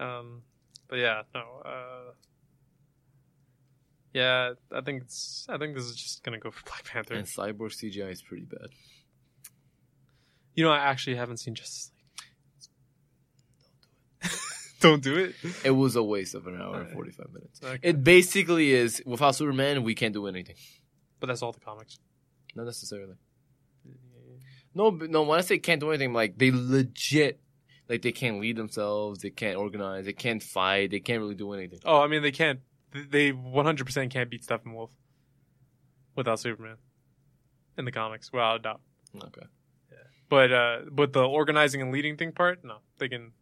Um, 0.02 0.42
but 0.88 0.96
yeah, 0.98 1.22
no. 1.34 1.62
Uh, 1.64 2.12
yeah, 4.12 4.52
I 4.72 4.80
think 4.80 5.02
it's. 5.04 5.46
I 5.48 5.58
think 5.58 5.74
this 5.76 5.84
is 5.84 5.96
just 5.96 6.24
gonna 6.24 6.38
go 6.38 6.50
for 6.50 6.64
Black 6.66 6.84
Panther. 6.84 7.14
And 7.14 7.26
Cyborg 7.26 7.70
CGI 7.72 8.10
is 8.10 8.20
pretty 8.22 8.44
bad. 8.44 8.68
You 10.54 10.64
know, 10.64 10.70
I 10.70 10.78
actually 10.78 11.16
haven't 11.16 11.38
seen 11.38 11.54
Justice 11.54 11.92
League. 14.22 14.30
Don't 14.80 15.02
do 15.02 15.14
it. 15.16 15.34
Don't 15.42 15.42
do 15.42 15.48
it 15.48 15.66
It 15.66 15.70
was 15.70 15.96
a 15.96 16.02
waste 16.02 16.34
of 16.34 16.46
an 16.46 16.60
hour 16.60 16.80
and 16.82 16.90
forty 16.92 17.10
five 17.12 17.32
minutes. 17.32 17.60
Okay. 17.62 17.78
It 17.82 18.02
basically 18.04 18.72
is 18.72 19.00
without 19.06 19.34
Superman, 19.36 19.82
we 19.84 19.94
can't 19.94 20.12
do 20.12 20.26
anything. 20.26 20.56
but 21.20 21.28
that's 21.28 21.42
all 21.42 21.52
the 21.52 21.60
comics. 21.60 21.98
Not 22.54 22.66
necessarily. 22.66 23.14
No, 24.74 24.90
but 24.90 25.10
no. 25.10 25.22
When 25.22 25.38
I 25.38 25.42
say 25.42 25.58
can't 25.58 25.80
do 25.80 25.90
anything, 25.90 26.12
like 26.12 26.38
they 26.38 26.50
legit, 26.50 27.40
like 27.88 28.02
they 28.02 28.12
can't 28.12 28.40
lead 28.40 28.56
themselves, 28.56 29.20
they 29.20 29.30
can't 29.30 29.56
organize, 29.56 30.06
they 30.06 30.12
can't 30.12 30.42
fight, 30.42 30.90
they 30.90 31.00
can't 31.00 31.20
really 31.20 31.34
do 31.34 31.52
anything. 31.52 31.80
Oh, 31.84 32.00
I 32.00 32.06
mean, 32.06 32.22
they 32.22 32.32
can't. 32.32 32.60
They 32.92 33.32
100% 33.32 34.10
can't 34.10 34.30
beat 34.30 34.44
Steppenwolf 34.46 34.90
without 36.14 36.40
Superman 36.40 36.76
in 37.78 37.84
the 37.84 37.92
comics, 37.92 38.32
without 38.32 38.56
a 38.56 38.58
doubt. 38.60 38.80
Okay. 39.16 39.46
But 40.28 40.52
uh, 40.52 40.78
but 40.90 41.12
the 41.12 41.22
organizing 41.22 41.82
and 41.82 41.92
leading 41.92 42.16
thing 42.16 42.32
part, 42.32 42.64
no, 42.64 42.78
they 42.98 43.08
can. 43.08 43.32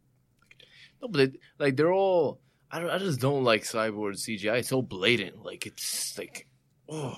No, 1.00 1.06
but 1.06 1.32
they, 1.32 1.38
like 1.64 1.76
they're 1.76 1.92
all. 1.92 2.40
I 2.70 2.80
don't. 2.80 2.90
I 2.90 2.98
just 2.98 3.20
don't 3.20 3.44
like 3.44 3.62
Cyborg 3.62 4.14
CGI. 4.14 4.58
It's 4.58 4.68
so 4.70 4.82
blatant. 4.82 5.44
Like 5.44 5.66
it's 5.66 6.18
like. 6.18 6.48
Oh, 6.88 7.16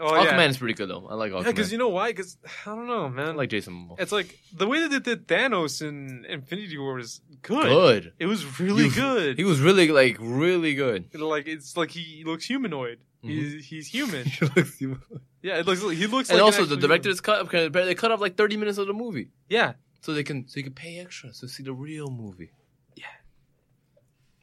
Oh 0.00 0.10
Aquaman 0.12 0.24
yeah, 0.24 0.48
is 0.48 0.56
pretty 0.58 0.74
good 0.74 0.88
though. 0.88 1.06
I 1.08 1.14
like 1.14 1.32
Aquaman. 1.32 1.44
yeah, 1.44 1.50
because 1.50 1.70
you 1.70 1.78
know 1.78 1.88
why? 1.90 2.10
Because 2.12 2.38
I 2.66 2.74
don't 2.74 2.86
know, 2.86 3.08
man. 3.08 3.28
I 3.28 3.32
like 3.32 3.50
Jason 3.50 3.74
Momoa. 3.74 4.00
It's 4.00 4.12
like 4.12 4.38
the 4.52 4.66
way 4.66 4.80
that 4.80 4.90
they 4.90 5.00
did 5.00 5.28
Thanos 5.28 5.82
in 5.86 6.24
Infinity 6.28 6.78
War 6.78 6.94
was 6.94 7.20
good. 7.42 7.64
Good. 7.64 8.12
It 8.18 8.26
was 8.26 8.58
really 8.58 8.84
He 8.84 8.88
was- 8.88 8.94
good. 8.96 9.38
He 9.38 9.44
was 9.44 9.60
really 9.60 9.88
like 9.88 10.16
really 10.18 10.74
good. 10.74 11.14
like 11.20 11.46
it's 11.46 11.76
like 11.76 11.90
he 11.90 12.24
looks 12.24 12.46
humanoid. 12.46 12.98
Mhm. 13.22 13.28
He's 13.30 13.64
he's 13.66 13.86
human. 13.86 14.22
and 14.56 14.98
yeah, 15.42 15.58
it 15.58 15.66
looks 15.66 15.82
he 15.82 16.06
looks 16.06 16.28
like 16.30 16.38
an 16.38 16.44
also 16.44 16.64
the 16.64 16.74
actual 16.74 16.88
director's 16.88 17.20
cut. 17.20 17.42
okay, 17.46 17.68
They 17.68 17.94
cut 17.94 18.10
off 18.10 18.20
like 18.20 18.36
thirty 18.36 18.56
minutes 18.56 18.78
of 18.78 18.86
the 18.86 18.94
movie. 18.94 19.28
Yeah, 19.48 19.74
so 20.00 20.14
they 20.14 20.24
can 20.24 20.48
so 20.48 20.56
you 20.58 20.64
can 20.64 20.72
pay 20.74 20.98
extra 20.98 21.30
to 21.32 21.46
see 21.48 21.62
the 21.62 21.72
real 21.74 22.08
movie. 22.08 22.50
Yeah. 22.96 23.04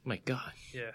My 0.06 0.18
God. 0.24 0.54
Yeah. 0.74 0.92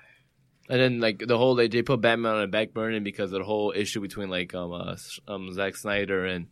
And 0.68 0.80
then 0.80 1.00
like 1.00 1.18
the 1.26 1.36
whole 1.36 1.54
they, 1.54 1.68
they 1.68 1.82
put 1.82 2.00
Batman 2.00 2.36
on 2.36 2.42
a 2.42 2.46
back 2.46 2.72
burner 2.72 2.98
because 3.00 3.32
of 3.32 3.40
the 3.40 3.44
whole 3.44 3.72
issue 3.76 4.00
between 4.00 4.30
like 4.30 4.54
um 4.54 4.72
uh, 4.72 4.96
um 5.28 5.52
Zack 5.52 5.76
Snyder 5.76 6.24
and 6.24 6.46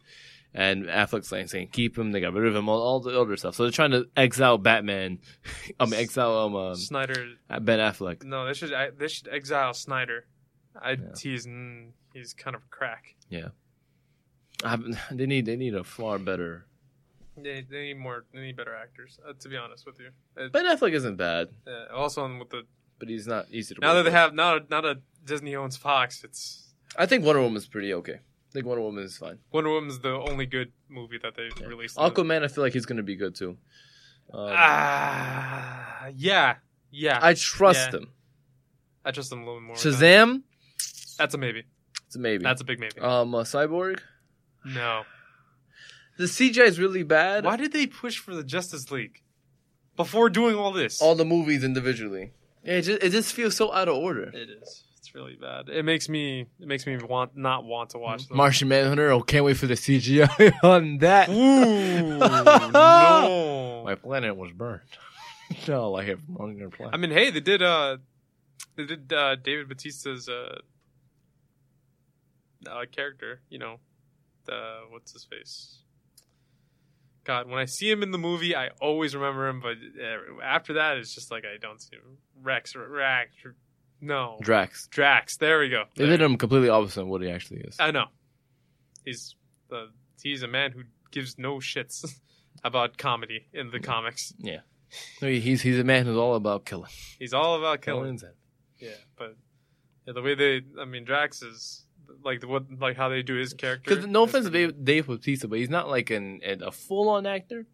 and 0.55 0.85
Affleck's 0.85 1.33
like 1.33 1.49
saying 1.49 1.69
keep 1.73 1.97
him, 1.97 2.13
they 2.13 2.21
got 2.21 2.35
rid 2.35 2.47
of 2.47 2.55
him, 2.55 2.69
all, 2.69 2.81
all 2.83 3.01
the 3.01 3.19
other 3.19 3.37
stuff. 3.39 3.55
So 3.55 3.63
they're 3.63 3.73
trying 3.73 3.93
to 3.93 4.07
exile 4.17 4.59
Batman, 4.59 5.19
I 5.81 5.85
mean 5.87 5.95
exile 5.95 6.37
um, 6.41 6.55
um 6.55 6.75
Snyder. 6.77 7.27
Ben 7.49 7.79
Affleck. 7.79 8.23
No, 8.23 8.47
they 8.47 8.53
should 8.53 8.73
I, 8.75 8.91
they 8.91 9.09
should 9.09 9.29
exile 9.29 9.73
Snyder. 9.73 10.27
I 10.81 10.93
Yeah. 10.93 10.97
he's 11.19 11.47
mm, 11.47 11.93
he's 12.13 12.35
kind 12.35 12.55
of 12.55 12.63
a 12.63 12.69
crack. 12.69 13.15
Yeah, 13.31 13.49
I 14.63 14.77
they 15.11 15.25
need 15.27 15.47
they 15.47 15.57
need 15.57 15.75
a 15.75 15.85
far 15.85 16.19
better. 16.19 16.67
They, 17.35 17.63
they 17.63 17.83
need 17.85 17.99
more. 17.99 18.27
They 18.35 18.41
need 18.41 18.57
better 18.59 18.75
actors. 18.75 19.19
Uh, 19.27 19.33
to 19.41 19.49
be 19.49 19.57
honest 19.57 19.87
with 19.87 19.99
you. 19.99 20.09
Uh, 20.37 20.49
Ben 20.51 20.67
Affleck 20.67 20.93
isn't 20.93 21.17
bad, 21.17 21.49
uh, 21.67 21.95
also, 21.95 22.25
on 22.25 22.39
with 22.39 22.51
the 22.51 22.65
but 23.03 23.09
he's 23.09 23.27
not 23.27 23.47
easy 23.51 23.75
to. 23.75 23.81
now 23.81 23.95
that 23.95 24.03
they 24.05 24.11
with. 24.11 24.13
have 24.15 24.33
now 24.33 24.61
not 24.71 24.85
a 24.85 25.01
Disney 25.25 25.57
owns 25.57 25.77
Fox, 25.77 26.23
it's 26.23 26.69
I 26.97 27.07
think 27.07 27.25
Wonder 27.25 27.43
Woman's 27.43 27.67
pretty 27.67 27.93
okay. 27.95 28.15
I 28.15 28.53
think 28.53 28.65
Wonder 28.67 28.83
Woman 28.83 29.03
is 29.03 29.19
fine. 29.19 29.39
Wonder 29.51 29.71
Woman's 29.71 29.99
the 29.99 30.13
only 30.13 30.47
good 30.47 30.71
movie 30.89 31.19
that 31.21 31.35
they 31.35 31.49
Yeah. 31.61 31.67
released. 31.67 31.97
Aquaman, 31.97 32.45
I 32.45 32.49
feel 32.49 32.63
like 32.63 32.75
he's 32.75 32.87
gonna 32.87 33.03
be 33.03 33.17
good 33.17 33.35
too. 33.35 33.57
Um, 34.33 34.51
Ah, 34.55 36.07
yeah, 36.17 36.57
yeah. 36.93 37.19
I, 37.21 37.35
trust 37.35 37.93
yeah. 37.93 37.99
him. 38.01 38.09
I 39.05 39.11
trust 39.11 39.33
him 39.33 39.41
a 39.41 39.45
little 39.45 39.61
bit 39.61 39.67
more. 39.67 39.77
Shazam, 39.77 40.43
That's 41.19 41.35
a 41.35 41.39
maybe. 41.39 41.65
it's 42.07 42.15
a 42.15 42.19
maybe. 42.21 42.43
That's 42.45 42.61
a 42.61 42.65
big 42.65 42.79
maybe. 42.79 43.01
um, 43.01 43.35
uh, 43.35 43.43
Cyborg. 43.43 43.99
no. 44.65 45.03
The 46.19 46.25
CGI 46.29 46.67
is 46.67 46.79
really 46.79 47.03
bad. 47.03 47.45
Why 47.45 47.57
did 47.57 47.73
they 47.73 47.87
push 47.87 48.19
for 48.19 48.35
the 48.35 48.45
Justice 48.45 48.91
League 48.91 49.23
before 49.97 50.29
doing 50.29 50.55
all 50.57 50.71
this? 50.71 51.01
All 51.01 51.15
the 51.15 51.25
movies 51.25 51.65
individually. 51.65 52.33
Yeah, 52.65 52.75
it 52.75 52.83
just, 52.83 53.03
it 53.03 53.11
just 53.11 53.33
feels 53.35 53.57
so 53.57 53.73
out 53.73 53.89
of 53.89 53.97
order. 53.97 54.31
it 54.35 54.49
is. 54.51 54.85
It's 54.99 55.15
really 55.17 55.35
bad. 55.35 55.69
It 55.69 55.85
makes 55.85 56.09
me. 56.09 56.47
It 56.61 56.69
makes 56.69 56.87
me 56.87 56.97
want 56.97 57.37
not 57.37 57.65
want 57.65 57.91
to 57.91 57.99
watch 57.99 58.29
them. 58.29 58.37
Martian 58.37 58.69
Manhunter. 58.69 59.11
Oh, 59.11 59.21
can't 59.21 59.45
wait 59.45 59.57
for 59.57 59.67
the 59.67 59.75
CGI 59.75 60.53
on 60.63 60.99
that. 60.99 61.29
Ooh, 61.29 62.19
no. 62.19 63.83
My 63.85 63.97
planet 63.97 64.37
was 64.37 64.53
burned. 64.53 64.83
no, 65.69 65.97
I 65.97 66.05
have 66.05 66.21
on 66.37 66.57
your 66.57 66.71
planet. 66.71 66.95
I 66.95 66.99
mean, 66.99 67.11
hey, 67.11 67.31
they 67.31 67.41
did. 67.41 67.63
Uh, 67.63 67.97
they 68.77 68.87
did 68.87 69.13
uh, 69.13 69.35
David 69.35 69.69
Batista's 69.69 70.29
uh, 70.29 70.61
uh, 72.71 72.85
character. 72.93 73.41
You 73.51 73.59
know, 73.59 73.81
the 74.47 74.83
what's 74.91 75.13
his 75.13 75.25
face? 75.25 75.79
God, 77.25 77.49
when 77.49 77.59
I 77.59 77.67
see 77.67 77.91
him 77.91 78.03
in 78.03 78.11
the 78.11 78.19
movie, 78.19 78.57
I 78.57 78.71
always 78.81 79.15
remember 79.15 79.49
him. 79.49 79.61
But 79.61 79.77
uh, 80.01 80.43
after 80.43 80.75
that, 80.75 80.97
it's 80.97 81.15
just 81.15 81.31
like 81.31 81.45
I 81.45 81.57
don't 81.59 81.81
see 81.81 81.97
him. 81.97 82.19
Rex, 82.43 82.75
or 82.75 82.89
Rex, 82.89 83.33
no, 84.01 84.39
Drax. 84.41 84.89
Drax. 84.89 85.37
There 85.37 85.61
we 85.61 85.69
go. 85.69 85.85
They 85.95 86.07
did 86.07 86.21
him 86.21 86.37
completely 86.37 86.69
opposite 86.69 87.03
of 87.03 87.07
what 87.07 87.23
he 87.23 87.31
actually 87.31 87.61
is. 87.61 87.77
I 87.79 87.93
know. 87.93 88.07
He's 89.05 89.37
the 89.69 89.91
he's 90.23 90.43
a 90.43 90.49
man 90.49 90.73
who 90.73 90.83
gives 91.13 91.39
no 91.39 91.59
shits 91.59 92.05
about 92.65 92.99
comedy 92.99 93.47
in 93.53 93.71
the 93.71 93.79
comics. 93.79 94.35
Yeah. 94.39 94.61
No, 95.23 95.29
He's 95.29 95.63
he's 95.63 95.79
a 95.79 95.85
man 95.85 96.07
who's 96.07 96.17
all 96.17 96.35
about 96.35 96.65
killing. 96.65 96.91
He's 97.19 97.33
all 97.33 97.57
about 97.57 97.81
killing. 97.81 98.03
Killing's 98.03 98.23
it. 98.25 98.37
Yeah, 98.79 98.91
but 99.17 99.37
yeah, 100.07 100.13
the 100.13 100.23
way 100.23 100.35
they, 100.35 100.63
I 100.81 100.85
mean, 100.85 101.05
Drax 101.05 101.41
is 101.43 101.82
like 102.25 102.43
what, 102.45 102.65
like 102.81 102.97
how 102.97 103.09
they 103.09 103.23
do 103.23 103.35
his 103.35 103.55
character. 103.55 103.91
Because 103.95 104.07
no 104.07 104.25
offense 104.25 104.45
to 104.47 104.51
Dave, 104.51 104.85
Dave 104.85 105.07
Bautista, 105.07 105.49
but 105.49 105.59
he's 105.59 105.71
not 105.71 105.89
like 105.89 106.11
an, 106.11 106.41
a 106.45 106.71
full 106.73 107.09
on 107.09 107.27
actor. 107.27 107.67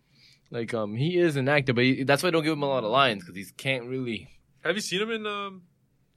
Like 0.51 0.73
um, 0.75 0.95
he 0.97 1.19
is 1.19 1.37
an 1.37 1.49
actor, 1.49 1.73
but 1.73 1.85
he, 1.85 2.05
that's 2.05 2.23
why 2.23 2.29
I 2.29 2.33
don't 2.33 2.43
give 2.45 2.53
him 2.55 2.63
a 2.63 2.69
lot 2.69 2.85
of 2.85 2.91
lines 2.91 3.23
because 3.25 3.37
he 3.37 3.45
can't 3.57 3.85
really. 3.85 4.29
Have 4.65 4.75
you 4.77 4.81
seen 4.81 5.03
him 5.03 5.11
in 5.11 5.27
um 5.27 5.63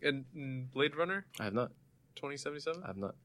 in, 0.02 0.26
in 0.35 0.69
Blade 0.73 0.95
Runner 0.95 1.26
I 1.39 1.43
have 1.45 1.53
not. 1.53 1.72
twenty 2.15 2.38
seventy 2.38 2.61
seven? 2.61 2.81
I 2.84 2.88
have 2.88 2.98
not. 2.98 3.15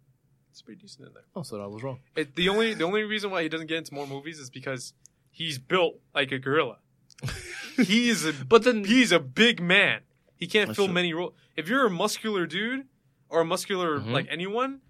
It's 0.51 0.63
pretty 0.63 0.81
decent 0.81 1.07
in 1.09 1.15
there. 1.15 1.25
Oh, 1.37 1.43
so 1.43 1.61
I 1.63 1.67
was 1.67 1.83
wrong. 1.83 2.01
It, 2.17 2.35
the 2.35 2.49
only 2.49 2.75
the 2.75 2.85
only 2.85 3.03
reason 3.05 3.31
why 3.31 3.43
he 3.43 3.49
doesn't 3.49 3.67
get 3.69 3.79
into 3.79 3.95
more 3.95 4.07
movies 4.07 4.39
is 4.39 4.51
because 4.51 4.95
he's 5.31 5.59
built 5.59 5.95
like 6.15 6.33
a 6.33 6.39
gorilla. 6.39 6.79
he's 7.77 8.25
a 8.25 8.33
But 8.33 8.65
then 8.65 8.85
he's 8.85 9.13
a 9.13 9.21
big 9.21 9.61
man. 9.63 10.01
He 10.37 10.47
can't 10.47 10.75
fill 10.75 10.87
true. 10.87 10.95
many 10.95 11.13
roles. 11.15 11.35
If 11.57 11.69
you're 11.69 11.87
a 11.87 11.91
muscular 11.91 12.47
dude 12.47 12.87
or 13.29 13.41
a 13.41 13.45
muscular 13.45 14.01
Mhm. 14.01 14.11
like 14.13 14.27
anyone, 14.31 14.81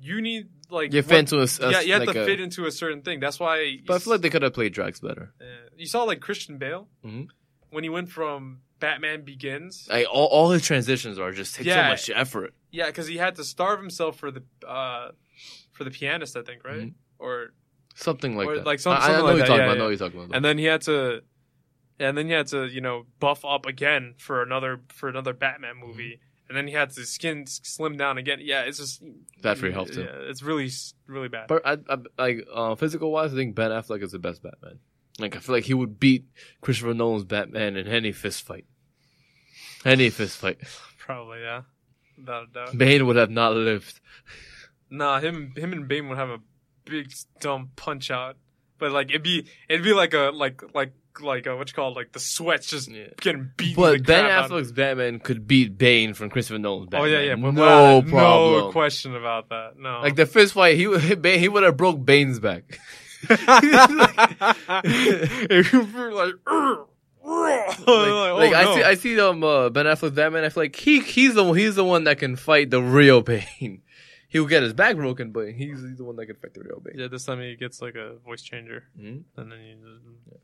you 0.00 0.20
need 0.20 0.48
like 0.70 0.92
you 0.92 0.98
what- 0.98 1.06
fit 1.06 1.18
into 1.20 1.40
a, 1.42 1.70
yeah, 1.70 1.80
you 1.80 1.92
have 1.94 2.02
like 2.06 2.14
to 2.14 2.22
a- 2.22 2.26
fit 2.26 2.40
into 2.40 2.66
a 2.66 2.70
certain 2.70 3.02
thing. 3.02 3.20
That's 3.20 3.38
why. 3.40 3.78
But 3.86 3.94
I 3.94 3.98
feel 3.98 4.12
like 4.14 4.20
they 4.22 4.30
could 4.30 4.42
have 4.42 4.54
played 4.54 4.72
Drax 4.72 5.00
better. 5.00 5.32
uh, 5.40 5.44
you 5.76 5.86
saw 5.86 6.04
like 6.04 6.20
Christian 6.20 6.58
Bale 6.58 6.88
Mhm. 7.04 7.28
when 7.70 7.84
he 7.84 7.90
went 7.90 8.10
from 8.10 8.60
Batman 8.80 9.22
Begins. 9.24 9.86
Like 9.90 10.06
all, 10.10 10.26
all 10.26 10.50
his 10.50 10.62
transitions 10.62 11.18
are 11.18 11.32
just 11.32 11.54
take 11.54 11.66
so 11.66 11.74
much 11.76 12.10
effort. 12.10 12.52
Yeah, 12.70 12.86
because 12.86 13.06
he 13.06 13.16
had 13.16 13.36
to 13.36 13.44
starve 13.44 13.80
himself 13.80 14.18
for 14.18 14.30
the 14.30 14.42
uh, 14.66 15.12
for 15.72 15.84
the 15.84 15.90
pianist, 15.90 16.36
I 16.36 16.42
think, 16.42 16.64
right? 16.64 16.80
Mhm. 16.88 16.94
Or 17.18 17.52
Something 17.94 18.36
like 18.36 18.46
Or 18.48 18.56
that. 18.56 18.66
like 18.66 18.78
some- 18.78 18.92
I, 18.92 18.96
I 18.96 19.08
know 19.18 19.24
like 19.24 19.30
you're 19.30 19.38
that, 19.38 19.46
talking 19.46 19.56
yeah, 19.60 19.64
about. 19.64 19.74
I 19.74 19.78
know 19.78 19.84
what 19.84 19.90
you're 19.90 19.98
talking 19.98 20.20
about. 20.24 20.36
and 20.36 20.44
then 20.44 20.58
he 20.58 20.64
had 20.64 20.82
to, 20.82 21.22
and 21.98 22.18
then 22.18 22.26
he 22.26 22.32
had 22.32 22.46
to, 22.48 22.66
you 22.66 22.82
know, 22.82 23.06
buff 23.20 23.42
up 23.42 23.64
again 23.64 24.14
for 24.18 24.42
another 24.42 24.80
for 24.88 25.08
another 25.08 25.32
Batman 25.32 25.76
movie, 25.78 26.20
and 26.48 26.56
then 26.56 26.66
he 26.68 26.74
had 26.74 26.90
to 26.90 27.04
skin 27.04 27.46
slim 27.46 27.96
down 27.96 28.18
again. 28.18 28.38
Yeah, 28.40 28.62
it's 28.62 28.78
just 28.78 29.02
That 29.42 29.60
really 29.60 29.74
helped 29.74 29.94
too. 29.94 30.02
Yeah, 30.02 30.30
it's 30.30 30.42
really 30.42 30.70
really 31.06 31.28
bad. 31.28 31.48
But 31.48 31.66
I, 31.66 31.78
I, 31.88 31.98
like 32.18 32.46
uh, 32.52 32.74
physical 32.74 33.10
wise, 33.10 33.32
I 33.32 33.36
think 33.36 33.54
Ben 33.54 33.70
Affleck 33.70 34.02
is 34.02 34.12
the 34.12 34.18
best 34.18 34.42
Batman. 34.42 34.78
Like 35.18 35.36
I 35.36 35.38
feel 35.40 35.54
like 35.54 35.64
he 35.64 35.74
would 35.74 35.98
beat 35.98 36.26
Christopher 36.60 36.94
Nolan's 36.94 37.24
Batman 37.24 37.76
in 37.76 37.86
any 37.86 38.12
fist 38.12 38.42
fight. 38.42 38.66
Any 39.84 40.10
fist 40.10 40.38
fight. 40.38 40.58
Probably, 40.98 41.40
yeah, 41.40 41.62
without 42.18 42.44
a 42.44 42.52
doubt. 42.52 42.78
Bane 42.78 43.06
would 43.06 43.16
have 43.16 43.30
not 43.30 43.54
lived. 43.54 44.00
Nah, 44.90 45.20
him 45.20 45.52
him 45.56 45.72
and 45.72 45.88
Bane 45.88 46.08
would 46.08 46.18
have 46.18 46.30
a 46.30 46.40
big 46.84 47.12
dumb 47.40 47.70
punch 47.76 48.10
out, 48.10 48.36
but 48.78 48.92
like 48.92 49.10
it'd 49.10 49.22
be 49.22 49.46
it'd 49.68 49.84
be 49.84 49.92
like 49.92 50.14
a 50.14 50.30
like 50.32 50.62
like 50.74 50.92
like 51.20 51.46
a, 51.46 51.56
what 51.56 51.68
you 51.68 51.74
call 51.74 51.92
it, 51.92 51.96
like 51.96 52.12
the 52.12 52.20
sweats 52.20 52.66
just 52.68 52.90
Yeah. 52.90 53.06
getting 53.20 53.50
beaten. 53.56 53.74
the 53.82 53.98
But 53.98 54.06
Ben 54.06 54.24
Affleck's 54.24 54.72
Batman 54.72 55.18
could 55.20 55.46
beat 55.46 55.76
Bane 55.78 56.14
from 56.14 56.30
Christopher 56.30 56.58
Nolan's 56.58 56.90
Batman. 56.90 57.08
Oh 57.08 57.12
yeah, 57.12 57.20
yeah, 57.20 57.34
no 57.34 57.50
without- 57.50 58.06
problem. 58.08 58.60
no 58.66 58.72
question 58.72 59.14
about 59.16 59.48
that. 59.50 59.78
No, 59.78 60.00
Like 60.02 60.16
the 60.16 60.26
fist 60.26 60.54
fight, 60.54 60.76
he 60.76 60.86
would 60.86 61.22
Bane, 61.22 61.38
he 61.40 61.48
would 61.48 61.62
have 61.62 61.76
broke 61.76 62.04
Bane's 62.04 62.38
back. 62.40 62.78
if 64.84 65.72
you 65.72 65.80
were 65.80 66.12
like, 66.12 66.34
like, 67.24 67.78
like, 67.78 67.84
oh, 67.86 68.38
I 68.54 68.64
no. 68.64 68.74
see, 68.76 68.82
I 68.82 68.94
see 68.94 69.20
um 69.20 69.42
uh, 69.42 69.68
Ben 69.70 69.86
Affleck's 69.86 70.14
Batman. 70.14 70.44
I 70.44 70.48
feel 70.50 70.62
like 70.64 70.76
he 70.76 71.00
he's 71.00 71.34
the 71.34 71.44
he's 71.52 71.74
the 71.74 71.84
one 71.84 72.04
that 72.04 72.18
can 72.18 72.36
fight 72.36 72.70
the 72.70 72.80
real 72.82 73.22
Bane. 73.22 73.82
He 74.28 74.40
will 74.40 74.48
get 74.48 74.62
his 74.64 74.72
back 74.72 74.96
broken, 74.96 75.30
but 75.30 75.52
he's, 75.52 75.80
he's 75.80 75.96
the 75.98 76.04
one 76.04 76.16
that 76.16 76.26
can 76.26 76.34
fight 76.36 76.52
the 76.52 76.60
real 76.60 76.80
Bane. 76.80 76.98
yeah, 76.98 77.06
this 77.08 77.24
time 77.24 77.40
he 77.40 77.54
gets 77.54 77.80
like 77.80 77.94
a 77.94 78.16
voice 78.24 78.42
changer, 78.42 78.84
Mhm. 79.00 79.22
and 79.36 79.52
then 79.52 79.58
he 79.60 79.74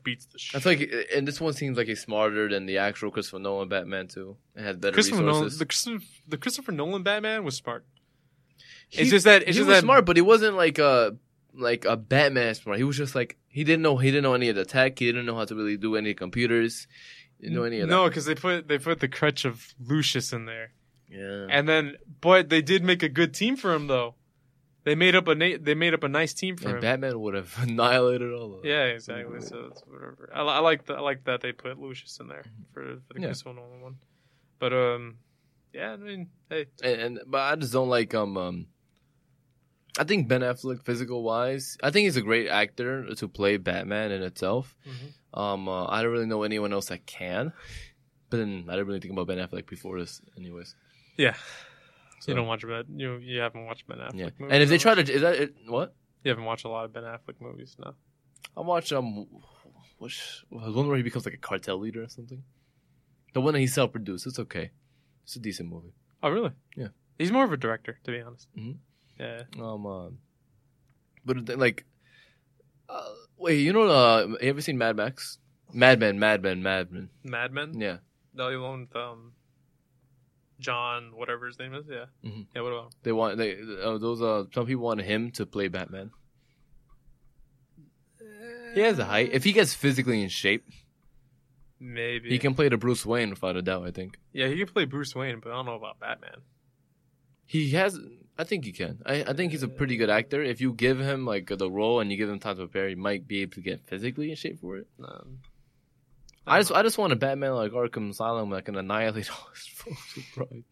beats 0.03 0.25
the 0.25 0.35
I 0.35 0.39
shit. 0.39 0.61
feel 0.63 0.71
like, 0.73 1.07
and 1.15 1.27
this 1.27 1.41
one 1.41 1.53
seems 1.53 1.77
like 1.77 1.87
he's 1.87 2.01
smarter 2.01 2.47
than 2.49 2.65
the 2.65 2.77
actual 2.77 3.11
Christopher 3.11 3.39
Nolan 3.39 3.67
Batman 3.67 4.07
too. 4.07 4.37
It 4.55 4.61
has 4.63 4.77
better 4.77 4.93
Christopher 4.93 5.21
Nolan, 5.21 5.43
resources. 5.45 5.59
the, 5.59 5.65
Christopher, 5.65 6.05
the 6.29 6.37
Christopher 6.37 6.71
Nolan 6.71 7.03
Batman 7.03 7.43
was 7.43 7.55
smart. 7.57 7.85
He- 8.87 9.01
it's 9.01 9.09
just 9.11 9.25
that 9.25 9.41
it's 9.41 9.47
he 9.51 9.53
just 9.53 9.67
was 9.67 9.77
that 9.77 9.81
smart, 9.83 10.05
but 10.05 10.15
he 10.15 10.21
wasn't 10.21 10.55
like 10.55 10.79
a 10.79 11.17
like 11.55 11.85
a 11.85 11.97
Batman 11.97 12.55
smart. 12.55 12.77
He 12.77 12.83
was 12.83 12.97
just 12.97 13.15
like 13.15 13.37
he 13.47 13.63
didn't 13.63 13.81
know 13.81 13.97
he 13.97 14.09
didn't 14.11 14.23
know 14.23 14.33
any 14.33 14.49
of 14.49 14.55
the 14.55 14.65
tech. 14.65 14.97
He 14.99 15.05
didn't 15.07 15.25
know 15.25 15.35
how 15.35 15.45
to 15.45 15.55
really 15.55 15.77
do 15.77 15.95
any 15.95 16.13
computers. 16.13 16.87
He 17.37 17.43
didn't 17.47 17.55
know 17.57 17.63
any 17.63 17.79
of 17.81 17.89
no, 17.89 18.07
because 18.07 18.25
they 18.25 18.35
put 18.35 18.67
they 18.67 18.77
put 18.79 18.99
the 19.01 19.07
crutch 19.09 19.43
of 19.45 19.73
Lucius 19.79 20.31
in 20.31 20.45
there, 20.45 20.67
that. 20.67 20.71
Yeah. 21.13 21.47
and 21.49 21.67
then 21.69 21.97
but 22.21 22.49
they 22.49 22.61
did 22.61 22.83
make 22.83 23.03
a 23.03 23.09
good 23.09 23.33
team 23.33 23.55
for 23.55 23.73
him 23.73 23.87
though. 23.87 24.15
They 24.85 24.95
made 24.95 25.15
up 25.15 25.27
a 25.29 25.35
na- 25.35 25.57
they 25.61 25.75
made 25.75 25.93
up 25.93 26.03
a 26.03 26.09
nice 26.09 26.33
team 26.33 26.57
for 26.57 26.67
And 26.67 26.75
him. 26.77 26.81
Batman 26.81 27.19
would 27.21 27.35
have 27.35 27.53
annihilated 27.61 28.33
all 28.33 28.55
of 28.55 28.61
them. 28.63 28.69
Yeah, 28.71 28.83
exactly. 28.85 29.39
So 29.41 29.69
it's 29.71 29.81
whatever. 29.87 30.29
I, 30.33 30.41
I 30.41 30.59
like 30.59 30.85
that. 30.87 30.97
I 30.97 31.01
like 31.01 31.23
that 31.25 31.39
they 31.41 31.51
put 31.53 31.79
Lucius 31.79 32.19
in 32.19 32.27
there 32.27 32.43
for, 32.73 32.81
for 33.07 33.13
the 33.13 33.21
Yeah. 33.21 33.27
Christopher 33.27 33.53
Nolan 33.53 33.81
one. 33.81 33.95
But 34.59 34.73
um, 34.73 35.17
yeah. 35.73 35.93
I 35.93 35.97
mean, 35.97 36.29
hey, 36.49 36.65
And, 36.83 37.01
and 37.01 37.19
but 37.27 37.41
I 37.41 37.55
just 37.55 37.71
don't 37.71 37.87
like 37.89 38.13
um 38.13 38.35
um. 38.37 38.67
I 39.97 40.05
think 40.05 40.27
Ben 40.27 40.41
Affleck, 40.41 40.81
physical 40.83 41.21
wise, 41.21 41.77
I 41.83 41.91
think 41.91 42.05
he's 42.05 42.17
a 42.17 42.21
great 42.23 42.47
actor 42.49 43.13
to 43.13 43.27
play 43.27 43.57
Batman 43.57 44.11
in 44.11 44.23
itself. 44.23 44.75
Um, 45.35 45.69
uh, 45.69 45.85
I 45.85 46.01
don't 46.01 46.11
really 46.11 46.25
know 46.25 46.41
anyone 46.41 46.73
else 46.73 46.87
that 46.87 47.05
can. 47.05 47.53
But 48.31 48.37
then 48.37 48.65
I 48.69 48.71
didn't 48.71 48.87
really 48.87 48.99
think 48.99 49.13
about 49.13 49.27
Ben 49.27 49.37
Affleck 49.37 49.67
before 49.67 49.99
this, 49.99 50.19
anyways. 50.35 50.75
Yeah. 51.17 51.35
So, 52.19 52.31
You 52.31 52.35
don't 52.37 52.47
watch 52.47 52.65
Ben. 52.65 52.85
You 52.95 53.17
you 53.17 53.39
haven't 53.39 53.65
watched 53.65 53.85
Ben 53.87 53.97
Affleck. 53.97 54.15
yeah. 54.15 54.29
Movies 54.39 54.53
And 54.53 54.63
if 54.63 54.69
they 54.69 54.77
try 54.77 54.95
to, 54.95 55.01
is 55.13 55.21
that 55.21 55.35
it, 55.35 55.55
what? 55.67 55.93
you 56.23 56.29
haven't 56.29 56.45
watched 56.45 56.63
a 56.65 56.69
lot 56.69 56.85
of 56.85 56.93
Ben 56.93 57.03
Affleck 57.03 57.39
movies, 57.41 57.75
no. 57.79 57.93
I 58.55 58.61
watch 58.61 58.93
um, 58.93 59.27
which 59.97 60.43
the 60.51 60.71
one 60.71 60.87
where 60.87 60.97
he 60.97 61.03
becomes 61.03 61.25
like 61.25 61.33
a 61.35 61.37
cartel 61.37 61.79
leader 61.79 62.03
or 62.03 62.07
something. 62.09 62.43
The 63.33 63.41
one 63.41 63.53
that 63.53 63.59
he 63.59 63.67
self-produced. 63.67 64.27
It's 64.27 64.39
okay. 64.39 64.71
It's 65.23 65.35
a 65.35 65.39
decent 65.39 65.69
movie. 65.69 65.93
Oh, 66.21 66.29
really? 66.29 66.51
Yeah. 66.77 66.89
He's 67.17 67.31
more 67.31 67.43
of 67.43 67.51
a 67.51 67.57
director, 67.57 67.97
to 68.03 68.11
be 68.11 68.21
honest. 68.21 68.47
Mhm. 68.57 68.77
Yeah. 69.19 69.43
Um, 69.59 69.85
uh, 69.85 70.09
but 71.25 71.57
like, 71.57 71.85
uh, 72.89 73.13
wait, 73.37 73.59
you 73.59 73.73
know, 73.73 73.83
uh, 73.89 74.27
you 74.41 74.49
ever 74.49 74.61
seen 74.61 74.77
Mad 74.77 74.95
Max? 74.95 75.39
Mad 75.73 75.99
Men, 75.99 76.19
Mad 76.19 76.41
Men, 76.43 76.61
Mad 76.63 76.91
Men. 76.91 77.09
Mad 77.23 77.51
Men. 77.51 77.79
Yeah, 77.79 77.97
No, 78.33 78.49
you 78.49 78.61
won't. 78.61 78.95
Um, 78.95 79.33
John, 80.63 81.11
whatever 81.15 81.45
his 81.47 81.59
name 81.59 81.73
is. 81.75 81.85
Yeah, 81.89 82.05
Mhm. 82.25 82.47
yeah. 82.55 82.61
What 82.63 82.71
about 82.73 82.83
him? 82.85 82.91
They 83.03 83.11
want 83.11 83.37
they 83.37 83.51
uh, 83.83 83.97
those 83.99 84.21
uh 84.21 84.45
some 84.53 84.65
people 84.65 84.83
want 84.83 85.01
him 85.01 85.29
to 85.31 85.45
play 85.45 85.67
Batman. 85.67 86.09
He 88.73 88.81
has 88.81 88.97
a 88.97 89.05
height. 89.05 89.29
If 89.33 89.43
he 89.43 89.51
gets 89.53 89.73
physically 89.73 90.21
in 90.23 90.29
shape, 90.29 90.65
Maybe 91.79 92.29
he 92.29 92.39
can 92.39 92.53
play 92.55 92.69
the 92.69 92.77
Bruce 92.77 93.05
Wayne 93.05 93.29
without 93.31 93.57
a 93.57 93.61
doubt. 93.61 93.85
I 93.85 93.91
think 93.91 94.17
Yeah, 94.31 94.47
he 94.47 94.57
can 94.57 94.67
play 94.67 94.85
Bruce 94.85 95.13
Wayne, 95.13 95.39
but 95.43 95.51
I 95.51 95.55
don't 95.55 95.65
know 95.65 95.75
about 95.75 95.99
Batman. 95.99 96.41
he 97.45 97.71
has. 97.71 97.99
I 98.37 98.45
think 98.45 98.65
he 98.65 98.71
can. 98.71 98.99
I, 99.05 99.23
I 99.25 99.33
think 99.33 99.51
he's 99.51 99.61
a 99.61 99.67
pretty 99.67 99.95
good 99.97 100.09
actor. 100.09 100.41
If 100.41 100.59
you 100.59 100.73
give 100.73 100.99
him 100.99 101.23
like 101.25 101.47
the 101.55 101.69
role 101.69 101.99
and 101.99 102.09
you 102.11 102.17
give 102.17 102.29
him 102.29 102.39
time 102.39 102.55
to 102.55 102.63
prepare, 102.63 102.89
he 102.89 102.95
might 102.95 103.27
be 103.27 103.41
able 103.41 103.51
to 103.53 103.61
get 103.61 103.85
physically 103.85 104.29
in 104.31 104.35
shape 104.35 104.59
for 104.59 104.77
it. 104.77 104.87
Um, 105.03 105.39
I 106.45 106.59
just 106.59 106.71
I 106.71 106.83
just 106.83 106.97
want 106.97 107.13
a 107.13 107.15
Batman 107.15 107.53
like 107.55 107.71
Arkham 107.71 108.09
Asylum 108.09 108.49
that 108.51 108.65
can 108.65 108.75
annihilate 108.75 109.29
all 109.31 109.49
his 109.53 109.67
foes. 109.67 110.23
Right. 110.35 110.63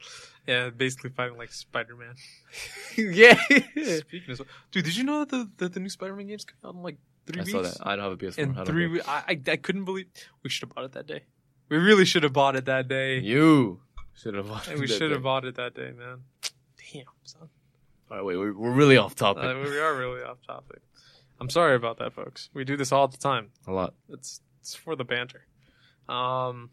yeah, 0.48 0.70
basically 0.70 1.12
fighting 1.12 1.38
like 1.38 1.52
Spider 1.54 1.96
Man. 1.96 2.16
yeah. 2.98 3.36
Speaking 4.00 4.32
of, 4.32 4.42
dude, 4.72 4.86
did 4.86 4.96
you 4.98 5.04
know 5.04 5.20
that 5.26 5.30
the 5.30 5.50
that 5.58 5.74
the 5.74 5.80
new 5.80 5.90
Spider 5.90 6.16
Man 6.16 6.28
game's 6.28 6.46
coming 6.46 6.62
out 6.66 6.78
in 6.78 6.84
like 6.84 6.98
three 7.26 7.42
I 7.42 7.44
weeks? 7.44 7.52
saw 7.52 7.62
that. 7.62 7.78
I 7.82 7.96
don't 7.96 8.04
have 8.04 8.14
a 8.14 8.18
PS4. 8.18 8.38
In 8.40 8.54
don't 8.54 8.66
three 8.66 8.88
weeks, 8.88 9.08
I, 9.08 9.24
I 9.30 9.52
I 9.52 9.56
couldn't 9.56 9.86
believe 9.86 10.08
we 10.44 10.50
should 10.50 10.68
have 10.68 10.76
bought 10.76 10.86
it 10.86 10.92
that 10.94 11.08
day. 11.08 11.24
We 11.70 11.78
really 11.78 12.04
should 12.06 12.24
have 12.24 12.34
bought 12.34 12.58
it 12.58 12.66
that 12.66 12.90
day. 12.90 13.20
You 13.20 13.80
should 14.14 14.34
have. 14.36 14.50
And 14.68 14.80
we 14.80 14.88
should 14.88 15.12
have 15.12 15.24
bought 15.24 15.46
it 15.46 15.56
that 15.56 15.74
day, 15.74 15.92
man. 15.98 16.24
Damn, 16.92 17.06
son. 17.24 17.48
All 18.10 18.18
right, 18.18 18.26
wait, 18.26 18.36
we're, 18.36 18.54
we're 18.54 18.72
really 18.74 18.98
off 18.98 19.16
topic. 19.16 19.46
Uh, 19.46 19.56
we 19.64 19.80
are 19.80 19.96
really 19.96 20.22
off 20.22 20.40
topic. 20.46 20.82
I'm 21.40 21.50
sorry 21.50 21.76
about 21.76 21.98
that, 22.00 22.12
folks. 22.12 22.50
We 22.54 22.66
do 22.66 22.76
this 22.76 22.92
all 22.92 23.08
the 23.08 23.16
time. 23.18 23.52
a 23.68 23.72
lot. 23.72 23.94
It's 24.10 24.42
it's 24.60 24.76
for 24.76 24.98
the 24.98 25.06
banter. 25.06 25.46
Um, 26.12 26.70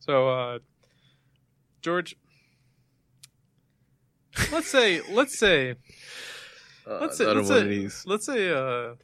so 0.00 0.28
uh, 0.28 0.58
George, 1.82 2.16
let's 4.50 4.68
say 4.68 5.00
let's 5.10 5.38
say 5.38 5.74
Uh, 6.86 6.98
Let's 7.02 7.18
say- 7.18 7.26
let's 7.26 7.48
say- 7.48 7.54
let's 8.06 8.24
say 8.24 8.50
uh, 8.50 8.94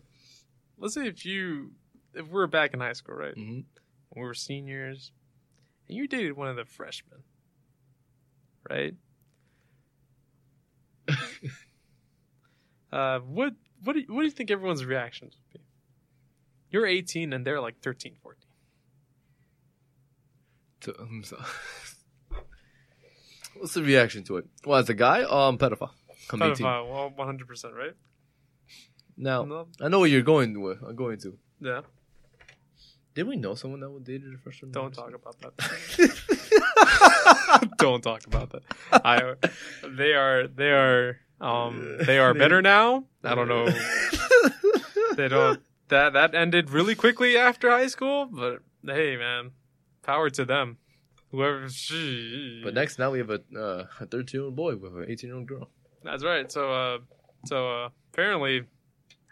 let's 0.79 0.95
say 0.95 1.07
if 1.07 1.27
you 1.27 1.73
if 2.15 2.27
we 2.29 2.41
are 2.41 2.47
back 2.47 2.73
in 2.73 2.81
high 2.81 2.95
school, 2.95 3.15
right? 3.15 3.35
hmm 3.35 3.61
We 4.17 4.23
were 4.23 4.33
seniors, 4.33 5.13
and 5.89 5.97
you 5.99 6.09
dated 6.09 6.35
one 6.35 6.49
of 6.49 6.57
the 6.57 6.65
freshmen, 6.65 7.25
right? 8.71 8.95
uh, 12.93 13.19
what 13.21 13.53
what 13.83 13.93
do 13.95 14.01
you, 14.01 14.07
what 14.09 14.21
do 14.23 14.25
you 14.27 14.31
think 14.31 14.51
everyone's 14.51 14.85
reactions 14.85 15.37
would 15.37 15.61
be? 15.61 15.67
You're 16.71 16.87
18 16.87 17.33
and 17.35 17.47
they're 17.47 17.61
like 17.61 17.81
13, 17.83 18.15
14. 18.23 18.44
To, 20.85 20.95
so- 21.25 21.39
What's 23.57 23.75
the 23.75 23.83
reaction 23.83 24.25
to 24.25 24.39
it? 24.39 24.47
Well, 24.67 24.79
as 24.79 24.89
a 24.89 24.95
guy, 24.95 25.23
um, 25.23 25.59
pedophile. 25.59 25.91
I'm 26.33 26.43
18. 26.43 26.55
Pedophile, 26.67 26.89
well, 26.91 27.11
100, 27.15 27.47
percent 27.49 27.75
right? 27.75 27.95
Now, 29.17 29.45
No? 29.45 29.69
I 29.81 29.89
know 29.89 30.01
what 30.01 30.11
you're 30.11 30.23
going 30.23 30.61
with. 30.61 30.83
I'm 30.83 30.97
going 30.97 31.19
to. 31.21 31.39
Yeah. 31.61 31.83
Did 33.15 33.29
we 33.29 33.37
know 33.37 33.55
someone 33.55 33.79
that 33.81 33.91
would 33.91 34.03
dated 34.05 34.35
a 34.35 34.39
freshman? 34.39 34.73
Don't 34.73 34.93
talk 34.93 35.15
about 35.15 35.39
that. 35.39 35.55
Don't 37.79 38.03
talk 38.03 38.27
about 38.27 38.51
that. 38.51 38.63
I 38.93 39.35
they 39.89 40.15
are 40.15 40.49
they 40.49 40.73
are 40.73 41.21
um 41.41 41.99
they 42.05 42.19
are 42.19 42.35
better 42.35 42.61
now. 42.61 43.05
I 43.23 43.35
don't 43.37 43.49
know. 43.49 43.69
They 45.17 45.29
don't 45.29 45.61
that 45.91 46.15
that 46.15 46.35
ended 46.35 46.71
really 46.71 46.97
quickly 46.97 47.39
after 47.39 47.71
high 47.71 47.87
school, 47.87 48.27
but 48.27 48.63
hey 48.85 49.17
man, 49.17 49.53
power 50.05 50.31
to 50.31 50.45
them. 50.45 50.79
Whoever 51.31 51.67
But 52.63 52.75
next, 52.75 52.99
now 52.99 53.11
we 53.11 53.19
have 53.19 53.31
a 53.31 53.41
uh, 53.57 53.87
a 54.01 54.07
13 54.07 54.39
year 54.39 54.45
old 54.45 54.57
boy 54.57 54.77
with 54.77 54.95
an 54.95 55.07
18 55.09 55.29
year 55.29 55.37
old 55.37 55.47
girl. 55.47 55.71
That's 56.05 56.23
right. 56.23 56.51
So 56.51 56.73
uh 56.73 56.99
so 57.47 57.69
uh 57.69 57.89
apparently 58.13 58.63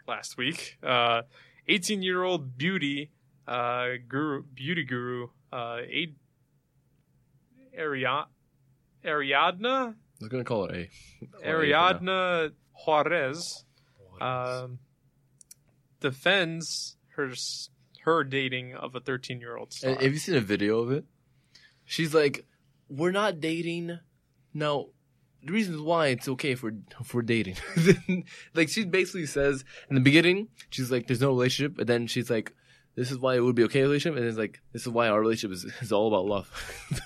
last 0.07 0.37
week, 0.37 0.77
uh 0.83 1.21
18 1.67 2.01
year 2.01 2.23
old 2.23 2.57
beauty 2.57 3.11
uh 3.47 3.87
guru 4.07 4.43
beauty 4.53 4.83
guru 4.83 5.27
uh 5.51 5.77
Ad- 5.77 6.15
Ariad 7.79 8.25
Ariadna 9.05 9.95
I'm 10.21 10.27
gonna 10.29 10.43
call 10.43 10.65
it 10.65 10.89
A. 11.43 11.47
Ariadna 11.47 12.51
Juarez 12.85 13.65
um, 14.21 14.79
defends 15.99 16.97
her 17.15 17.31
her 18.05 18.23
dating 18.23 18.75
of 18.75 18.95
a 18.95 18.99
13 18.99 19.39
year 19.39 19.57
old 19.57 19.73
star. 19.73 19.91
Have 19.95 20.01
you 20.13 20.17
seen 20.19 20.35
a 20.35 20.41
video 20.41 20.79
of 20.79 20.91
it? 20.91 21.05
She's 21.85 22.13
like, 22.13 22.45
"We're 22.89 23.11
not 23.11 23.39
dating." 23.39 23.99
Now, 24.53 24.87
the 25.43 25.51
reasons 25.53 25.79
why 25.81 26.07
it's 26.07 26.27
okay 26.29 26.55
for 26.55 26.71
for 27.03 27.21
dating, 27.21 27.55
like 28.53 28.69
she 28.69 28.85
basically 28.85 29.25
says 29.25 29.65
in 29.89 29.95
the 29.95 30.01
beginning, 30.01 30.47
she's 30.69 30.91
like, 30.91 31.07
"There's 31.07 31.21
no 31.21 31.29
relationship," 31.29 31.77
and 31.79 31.87
then 31.87 32.07
she's 32.07 32.29
like, 32.29 32.53
"This 32.95 33.11
is 33.11 33.17
why 33.17 33.35
it 33.35 33.39
would 33.41 33.55
be 33.55 33.63
okay 33.65 33.81
relationship," 33.81 34.17
and 34.17 34.25
it's 34.27 34.37
like, 34.37 34.61
"This 34.71 34.83
is 34.83 34.89
why 34.89 35.07
our 35.09 35.19
relationship 35.19 35.55
is 35.55 35.65
is 35.81 35.91
all 35.91 36.07
about 36.07 36.25
love." 36.25 36.49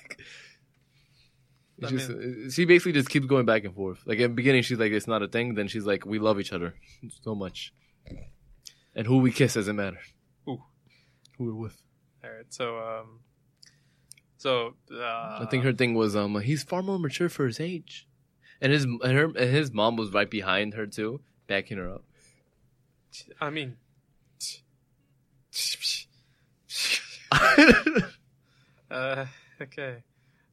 I 1.84 1.88
just- 1.90 2.10
uh, 2.10 2.49
she 2.49 2.65
basically 2.65 2.94
just 2.94 3.10
keeps 3.10 3.28
going 3.28 3.45
back 3.45 3.64
and 3.64 3.74
forth. 3.76 3.99
Like 4.06 4.18
in 4.18 4.24
the 4.32 4.36
beginning, 4.36 4.64
she's 4.64 4.80
like, 4.80 4.91
"It's 4.91 5.07
not 5.07 5.22
a 5.22 5.28
thing." 5.28 5.53
Then 5.56 5.68
she's 5.68 5.86
like, 5.86 6.06
"We 6.06 6.18
love 6.19 6.40
each 6.40 6.52
other 6.53 6.74
so 7.22 7.36
much," 7.36 7.72
and 8.95 9.06
who 9.06 9.18
we 9.19 9.32
kiss 9.32 9.53
doesn't 9.53 9.76
matter. 9.76 9.99
Ooh. 11.40 11.44
who 11.44 11.46
we're 11.46 11.62
with. 11.64 11.82
All 12.24 12.32
right, 12.32 12.46
so 12.50 12.78
um, 12.80 13.20
so 14.38 14.74
uh, 14.92 15.40
I 15.42 15.48
think 15.50 15.64
her 15.64 15.74
thing 15.74 15.94
was 15.94 16.16
um 16.16 16.40
he's 16.42 16.64
far 16.64 16.82
more 16.82 17.00
mature 17.00 17.30
for 17.30 17.46
his 17.46 17.60
age, 17.60 18.08
and 18.62 18.72
his 18.72 18.84
and 18.84 19.02
her 19.04 19.26
and 19.26 19.38
his 19.38 19.72
mom 19.72 19.96
was 19.96 20.12
right 20.12 20.30
behind 20.30 20.74
her 20.74 20.88
too, 20.88 21.22
backing 21.48 21.78
her 21.78 21.90
up. 21.90 22.04
I 23.42 23.50
mean, 23.50 23.78
uh, 28.92 29.26
okay, 29.62 30.04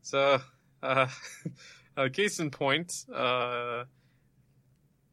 so 0.02 0.40
uh, 0.82 1.08
uh, 1.96 2.08
case 2.12 2.40
in 2.40 2.50
point, 2.50 2.92
uh, 3.12 3.84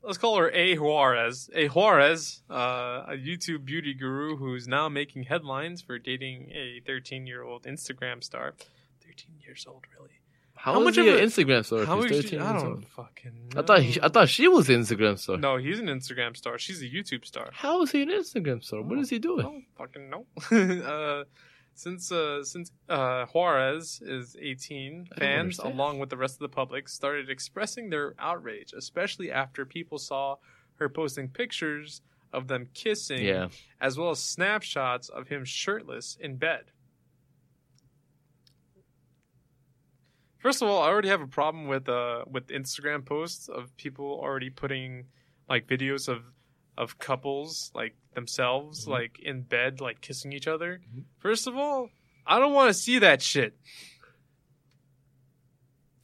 let's 0.04 0.18
call 0.18 0.38
her 0.38 0.52
A 0.54 0.76
Juarez. 0.76 1.50
A 1.54 1.68
Juarez, 1.68 2.42
uh, 2.50 3.04
a 3.08 3.14
YouTube 3.18 3.66
beauty 3.66 3.94
guru 3.94 4.38
who's 4.38 4.68
now 4.68 4.90
making 4.90 5.24
headlines 5.24 5.82
for 5.82 6.00
dating 6.00 6.50
a 6.52 6.82
13 6.86 7.28
year 7.28 7.44
old 7.44 7.64
Instagram 7.64 8.24
star. 8.24 8.54
13 9.06 9.38
years 9.46 9.66
old, 9.68 9.86
really? 9.98 10.12
How, 10.56 10.74
How 10.74 10.80
much 10.82 10.98
of 10.98 11.08
an 11.08 11.16
Instagram 11.16 11.66
star? 11.66 11.86
How 11.86 12.00
is 12.04 12.12
13 12.12 12.30
she? 12.30 12.38
I 12.38 12.54
don't 12.54 12.68
old? 12.68 12.86
fucking. 12.96 13.54
I 13.56 13.64
thought 13.64 13.82
he. 13.82 14.00
I 14.00 14.10
thought 14.10 14.30
she 14.30 14.48
was 14.48 14.70
an 14.70 14.82
Instagram 14.82 15.18
star. 15.18 15.38
No, 15.38 15.58
he's 15.58 15.80
an 15.80 15.88
Instagram 15.88 16.38
star. 16.38 16.60
She's 16.60 16.82
a 16.84 16.86
YouTube 16.86 17.26
star. 17.26 17.50
How 17.52 17.82
is 17.82 17.92
he 17.92 18.04
an 18.04 18.10
Instagram 18.10 18.64
star? 18.64 18.84
What 18.84 19.00
is 19.00 19.10
he 19.10 19.16
I 19.16 19.20
doing? 19.20 19.42
don't 19.44 19.66
fucking 19.76 20.10
know. 20.12 20.26
uh, 20.86 21.24
since 21.74 22.12
uh, 22.12 22.44
since 22.44 22.72
uh, 22.90 23.26
Juarez 23.28 24.02
is 24.06 24.36
18, 24.40 25.08
fans, 25.18 25.60
along 25.60 26.00
with 26.00 26.10
the 26.10 26.18
rest 26.18 26.36
of 26.36 26.40
the 26.40 26.50
public, 26.50 26.88
started 26.90 27.30
expressing 27.30 27.90
their 27.90 28.14
outrage, 28.20 28.74
especially 28.74 29.32
after 29.32 29.66
people 29.66 29.98
saw 29.98 30.36
her 30.76 30.90
posting 30.90 31.28
pictures 31.30 32.02
of 32.34 32.48
them 32.48 32.68
kissing, 32.74 33.24
Yeah, 33.24 33.50
as 33.80 33.98
well 33.98 34.12
as 34.12 34.20
snapshots 34.20 35.10
of 35.10 35.28
him 35.28 35.46
shirtless 35.46 36.18
in 36.20 36.38
bed. 36.38 36.66
First 40.40 40.62
of 40.62 40.70
all, 40.70 40.82
I 40.82 40.88
already 40.88 41.10
have 41.10 41.22
a 41.22 41.28
problem 41.28 41.68
with 41.68 41.88
uh 41.88 42.26
with 42.30 42.48
Instagram 42.48 43.06
posts 43.06 43.48
of 43.48 43.76
people 43.78 44.20
already 44.22 44.50
putting 44.50 45.06
like 45.48 45.68
videos 45.68 46.08
of 46.08 46.24
of 46.78 46.98
couples 47.00 47.72
like 47.76 47.96
themselves 48.14 48.86
Mhm. 48.86 48.90
like 48.90 49.20
in 49.20 49.42
bed 49.44 49.82
like 49.82 50.02
kissing 50.02 50.32
each 50.34 50.48
other. 50.48 50.82
Mhm. 50.96 51.04
First 51.20 51.48
of 51.48 51.56
all, 51.58 51.90
I 52.26 52.40
don't 52.40 52.54
want 52.54 52.70
to 52.70 52.74
see 52.74 53.00
that 53.00 53.22
shit. 53.22 53.56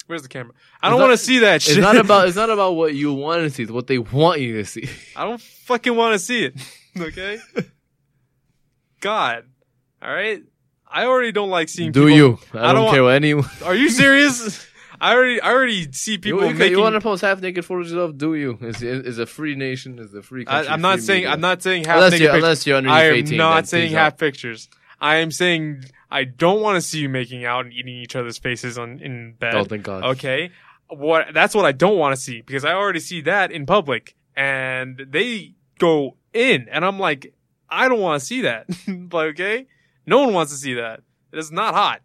Where's 0.08 0.22
the 0.24 0.30
camera? 0.30 0.54
I 0.82 0.90
don't 0.90 1.02
want 1.02 1.12
to 1.12 1.18
see 1.18 1.40
that 1.40 1.62
shit. 1.62 1.78
it's 1.78 1.82
not 1.84 1.98
about 1.98 2.28
it's 2.28 2.38
not 2.38 2.50
about 2.50 2.76
what 2.76 2.94
you 2.96 3.12
want 3.14 3.42
to 3.44 3.50
see. 3.50 3.64
It's 3.64 3.72
what 3.72 3.88
they 3.88 3.98
want 3.98 4.40
you 4.40 4.56
to 4.58 4.66
see. 4.66 4.90
I 5.16 5.26
don't 5.26 5.42
fucking 5.42 5.96
want 5.96 6.14
to 6.14 6.20
see 6.20 6.46
it. 6.46 6.56
Okay? 7.00 7.38
God. 9.02 9.44
All 10.02 10.12
right? 10.12 10.42
I 10.90 11.06
already 11.06 11.32
don't 11.32 11.52
like 11.52 11.70
seeing 11.70 11.92
Do 11.92 12.08
people. 12.08 12.18
you? 12.18 12.40
I, 12.54 12.58
I 12.58 12.62
don't, 12.62 12.76
don't 12.76 12.84
want- 12.86 12.96
care 12.96 13.04
what 13.04 13.14
anyone. 13.14 13.46
Are 13.64 13.76
you 13.76 13.90
serious? 13.90 14.66
I 15.00 15.14
already 15.14 15.42
I 15.42 15.52
already 15.52 15.92
see 15.92 16.18
people 16.18 16.42
you, 16.42 16.50
you, 16.50 16.54
making 16.56 16.80
want 16.80 16.96
to 16.96 17.02
post 17.02 17.22
half 17.22 17.42
naked 17.42 17.66
photos 17.66 17.92
of 17.92 17.98
yourself? 17.98 18.18
Do 18.18 18.36
you? 18.36 18.58
Is 18.62 18.82
it's 18.82 19.18
a 19.18 19.26
free 19.26 19.56
nation. 19.56 20.00
Is 20.00 20.14
a 20.14 20.22
free 20.22 20.46
country. 20.46 20.68
I, 20.68 20.74
I'm 20.74 20.82
not 20.82 21.00
saying 21.00 21.22
media. 21.22 21.34
I'm 21.34 21.42
not 21.42 21.62
saying 21.62 21.86
half 21.86 21.96
unless 21.98 22.12
naked 22.14 22.24
you're 22.24 22.32
pictures. 22.32 22.44
unless 22.44 22.68
you're 22.68 22.78
underneath 22.78 22.98
I 22.98 23.06
am 23.06 23.14
18. 23.16 23.38
not 23.38 23.68
saying 23.68 23.92
half 23.92 24.14
don't. 24.14 24.20
pictures. 24.20 24.70
I 25.00 25.18
am 25.18 25.32
saying 25.32 25.86
I 26.10 26.24
don't 26.24 26.62
want 26.62 26.76
to 26.76 26.82
see 26.82 27.00
you 27.00 27.10
making 27.10 27.46
out 27.46 27.66
and 27.66 27.74
eating 27.74 27.96
each 27.96 28.16
other's 28.16 28.38
faces 28.38 28.78
on 28.78 29.00
in 29.00 29.34
bed. 29.34 29.56
Oh, 29.56 29.64
thank 29.64 29.84
God. 29.84 30.04
Okay. 30.04 30.52
What 30.90 31.28
that's 31.34 31.54
what 31.54 31.66
I 31.66 31.74
don't 31.74 31.98
want 31.98 32.16
to 32.16 32.22
see 32.22 32.42
because 32.42 32.66
I 32.66 32.74
already 32.74 33.00
see 33.00 33.22
that 33.22 33.52
in 33.52 33.66
public 33.66 34.16
and 34.36 35.06
they 35.10 35.54
go 35.80 36.16
in 36.34 36.68
and 36.72 36.86
I'm 36.86 36.98
like 36.98 37.34
I 37.70 37.90
don't 37.90 38.00
want 38.00 38.20
to 38.20 38.26
see 38.26 38.42
that. 38.42 38.68
but 38.88 39.28
okay? 39.28 39.68
No 40.06 40.20
one 40.20 40.34
wants 40.34 40.54
to 40.54 40.58
see 40.58 40.76
that. 40.76 41.02
It 41.34 41.40
is 41.40 41.52
not 41.52 41.74
hot. 41.74 42.02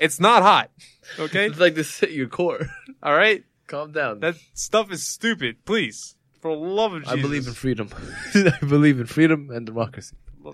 It's 0.00 0.18
not 0.18 0.42
hot. 0.42 0.70
Okay? 1.18 1.46
It's 1.46 1.58
like 1.60 1.74
this 1.74 1.98
hit 2.00 2.10
your 2.12 2.28
core. 2.28 2.66
All 3.02 3.14
right? 3.14 3.44
Calm 3.66 3.92
down. 3.92 4.20
That 4.20 4.36
stuff 4.54 4.90
is 4.90 5.06
stupid. 5.06 5.64
Please. 5.64 6.16
For 6.40 6.56
the 6.56 6.60
love 6.62 6.94
of 6.94 7.02
Jesus. 7.02 7.18
I 7.18 7.20
believe 7.20 7.46
in 7.46 7.52
freedom. 7.52 7.90
I 8.34 8.52
believe 8.66 8.98
in 8.98 9.06
freedom 9.06 9.50
and 9.50 9.66
democracy. 9.66 10.16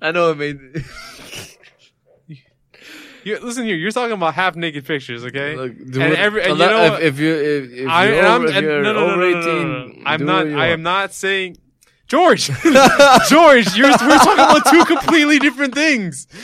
I 0.00 0.12
know 0.12 0.30
it 0.32 0.38
made. 0.38 0.58
You, 3.22 3.38
listen 3.40 3.64
here, 3.64 3.76
you're 3.76 3.90
talking 3.90 4.14
about 4.14 4.32
half 4.32 4.56
naked 4.56 4.86
pictures, 4.86 5.26
okay? 5.26 5.54
Look, 5.54 5.72
And 5.72 5.94
it- 5.96 6.18
every- 6.18 6.40
and 6.42 6.52
if, 6.52 6.58
you 6.58 6.64
know 6.66 6.90
what? 6.90 7.02
if 7.02 7.18
you 7.18 7.34
if, 7.34 7.70
if 7.70 7.86
I, 7.88 8.08
you're, 8.08 8.24
over, 8.24 8.46
if 8.46 8.62
you're 8.62 8.82
no, 8.82 8.92
no, 8.94 9.06
no, 9.06 9.12
over 9.12 9.16
no, 9.16 9.30
no, 9.30 9.30
no, 9.30 9.38
eighteen, 9.40 9.68
no, 9.68 9.86
no. 9.88 10.02
I'm 10.06 10.24
not. 10.24 10.46
I 10.46 10.66
am 10.68 10.82
not 10.82 11.12
saying, 11.12 11.58
George, 12.10 12.46
George. 13.28 13.76
You're 13.76 13.88
we're 13.88 14.18
talking 14.18 14.44
about 14.44 14.66
two 14.68 14.84
completely 14.84 15.38
different 15.38 15.74
things. 15.74 16.26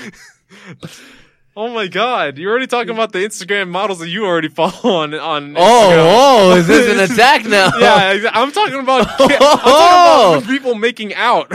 Oh 1.58 1.70
my 1.70 1.86
God! 1.88 2.36
You're 2.36 2.50
already 2.50 2.66
talking 2.66 2.90
about 2.92 3.12
the 3.12 3.20
Instagram 3.20 3.70
models 3.70 4.00
that 4.00 4.10
you 4.10 4.26
already 4.26 4.48
follow 4.50 4.90
on 4.98 5.14
on. 5.14 5.56
Oh, 5.56 5.60
Instagram. 5.62 5.96
Oh, 5.96 6.50
oh, 6.52 6.56
is 6.56 6.66
this 6.66 6.98
an 7.10 7.10
attack 7.14 7.44
now? 7.46 7.70
Yeah, 7.78 8.28
I'm 8.34 8.52
talking 8.52 8.78
about. 8.78 9.08
I'm 9.08 9.16
talking 9.16 9.36
Oh. 9.40 10.34
about 10.36 10.46
people 10.50 10.74
making 10.74 11.14
out. 11.14 11.50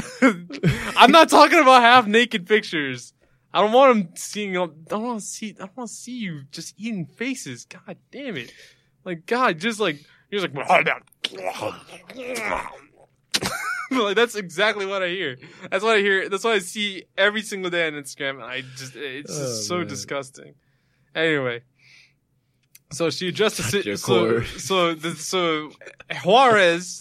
I'm 0.98 1.12
not 1.12 1.30
talking 1.30 1.60
about 1.60 1.84
half 1.84 2.08
naked 2.08 2.48
pictures. 2.48 3.14
I 3.54 3.62
don't 3.62 3.74
want 3.74 3.96
them 3.96 4.10
seeing. 4.16 4.58
I 4.58 4.70
don't 4.88 5.04
want 5.04 5.20
to 5.20 5.26
see. 5.26 5.50
I 5.60 5.66
don't 5.68 5.78
want 5.78 5.90
to 5.92 5.96
see 5.96 6.14
you 6.18 6.46
just 6.52 6.74
eating 6.80 7.06
faces. 7.06 7.66
God 7.66 7.98
damn 8.12 8.38
it! 8.38 8.52
Like 9.06 9.28
God, 9.28 9.60
just 9.60 9.80
like 9.80 10.00
you're 10.32 10.42
just 10.42 10.52
like. 10.56 10.68
like 14.04 14.16
that's 14.16 14.36
exactly 14.36 14.86
what 14.86 15.04
I 15.04 15.10
hear. 15.10 15.38
That's 15.70 15.84
what 15.84 15.96
I 15.98 16.00
hear. 16.00 16.30
That's 16.30 16.44
what 16.44 16.54
I 16.54 16.60
see 16.60 17.04
every 17.18 17.42
single 17.42 17.70
day 17.70 17.88
on 17.88 17.94
Instagram, 17.94 18.36
and 18.36 18.44
I 18.44 18.62
just 18.78 18.96
it's 18.96 19.30
just 19.30 19.42
Oh, 19.42 19.62
so 19.68 19.78
man. 19.80 19.88
disgusting. 19.88 20.54
Anyway, 21.14 21.62
so 22.92 23.10
she 23.10 23.28
addressed 23.28 23.58
the 23.58 23.64
Touch 23.64 23.84
si- 23.84 23.96
so 23.98 24.42
so 24.44 24.94
the, 24.94 25.12
so 25.16 25.72
Juarez 26.24 27.00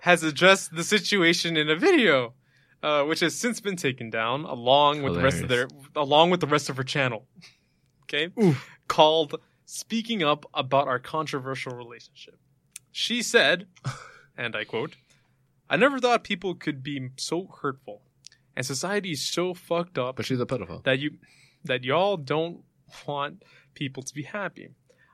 has 0.00 0.22
addressed 0.22 0.74
the 0.74 0.84
situation 0.84 1.56
in 1.56 1.68
a 1.70 1.76
video, 1.76 2.34
uh, 2.82 3.02
which 3.04 3.20
has 3.20 3.34
since 3.34 3.60
been 3.60 3.76
taken 3.76 4.10
down 4.10 4.44
along 4.44 5.02
with 5.02 5.14
the 5.14 5.20
rest 5.22 5.42
of 5.42 5.48
their 5.48 5.68
along 5.96 6.30
with 6.30 6.40
the 6.40 6.46
rest 6.46 6.68
of 6.70 6.76
her 6.76 6.84
channel. 6.84 7.26
Okay, 8.14 8.30
called 8.88 9.36
"Speaking 9.64 10.22
Up 10.22 10.44
About 10.52 10.86
Our 10.86 10.98
Controversial 10.98 11.74
Relationship." 11.74 12.38
She 12.90 13.22
said, 13.22 13.68
and 14.36 14.54
I 14.54 14.64
quote. 14.64 14.96
I 15.72 15.76
never 15.76 15.98
thought 15.98 16.22
people 16.22 16.54
could 16.54 16.82
be 16.82 17.08
so 17.16 17.46
hurtful, 17.46 18.02
and 18.54 18.66
society 18.66 19.12
is 19.12 19.26
so 19.26 19.54
fucked 19.54 19.96
up 19.96 20.16
But 20.16 20.26
she's 20.26 20.38
a 20.38 20.44
pedophile. 20.44 20.84
that 20.84 20.98
you 20.98 21.12
that 21.64 21.82
y'all 21.82 22.18
don't 22.18 22.62
want 23.08 23.42
people 23.72 24.02
to 24.02 24.14
be 24.14 24.24
happy. 24.24 24.68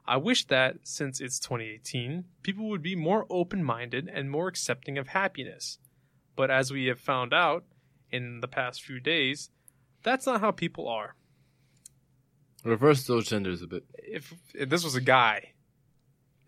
I 0.04 0.16
wish 0.16 0.46
that 0.46 0.78
since 0.82 1.20
it's 1.20 1.38
2018, 1.38 2.24
people 2.42 2.68
would 2.70 2.82
be 2.82 2.96
more 2.96 3.24
open-minded 3.30 4.10
and 4.12 4.32
more 4.32 4.48
accepting 4.48 4.98
of 4.98 5.08
happiness. 5.08 5.78
But 6.34 6.50
as 6.50 6.72
we 6.72 6.86
have 6.86 6.98
found 6.98 7.32
out 7.32 7.64
in 8.10 8.40
the 8.40 8.48
past 8.48 8.82
few 8.82 8.98
days, 8.98 9.50
that's 10.02 10.26
not 10.26 10.40
how 10.40 10.50
people 10.50 10.88
are. 10.88 11.14
Reverse 12.64 13.06
those 13.06 13.28
genders 13.28 13.62
a 13.62 13.68
bit. 13.68 13.84
If, 13.98 14.34
if 14.54 14.68
this 14.68 14.82
was 14.82 14.96
a 14.96 15.00
guy, 15.00 15.52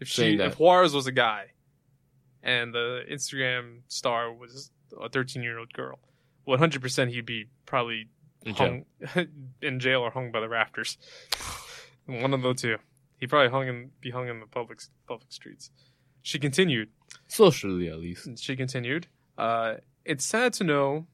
if 0.00 0.08
she, 0.08 0.36
that. 0.36 0.48
if 0.48 0.58
Juarez 0.58 0.94
was 0.94 1.06
a 1.06 1.12
guy, 1.12 1.52
and 2.42 2.72
the 2.74 3.02
Instagram 3.10 3.80
star 3.88 4.32
was 4.32 4.70
a 5.00 5.08
13-year-old 5.08 5.72
girl, 5.72 5.98
100% 6.48 7.10
he'd 7.10 7.26
be 7.26 7.46
probably 7.66 8.08
In 8.44 8.54
jail. 8.54 8.82
hung 9.06 9.28
in 9.62 9.80
jail 9.80 10.00
or 10.00 10.10
hung 10.10 10.32
by 10.32 10.40
the 10.40 10.48
rafters. 10.48 10.98
One 12.06 12.34
of 12.34 12.42
the 12.42 12.54
two. 12.54 12.76
he'd 13.18 13.28
probably 13.28 13.50
hung 13.50 13.68
in, 13.68 13.90
be 14.00 14.10
hung 14.10 14.28
in 14.28 14.40
the 14.40 14.46
public 14.46 14.80
public 15.06 15.30
streets. 15.32 15.70
She 16.22 16.38
continued. 16.38 16.88
Socially, 17.28 17.88
at 17.88 17.98
least. 17.98 18.38
She 18.38 18.56
continued. 18.56 19.06
Uh, 19.38 19.76
it's 20.04 20.24
sad 20.24 20.52
to 20.54 20.64
know 20.64 21.06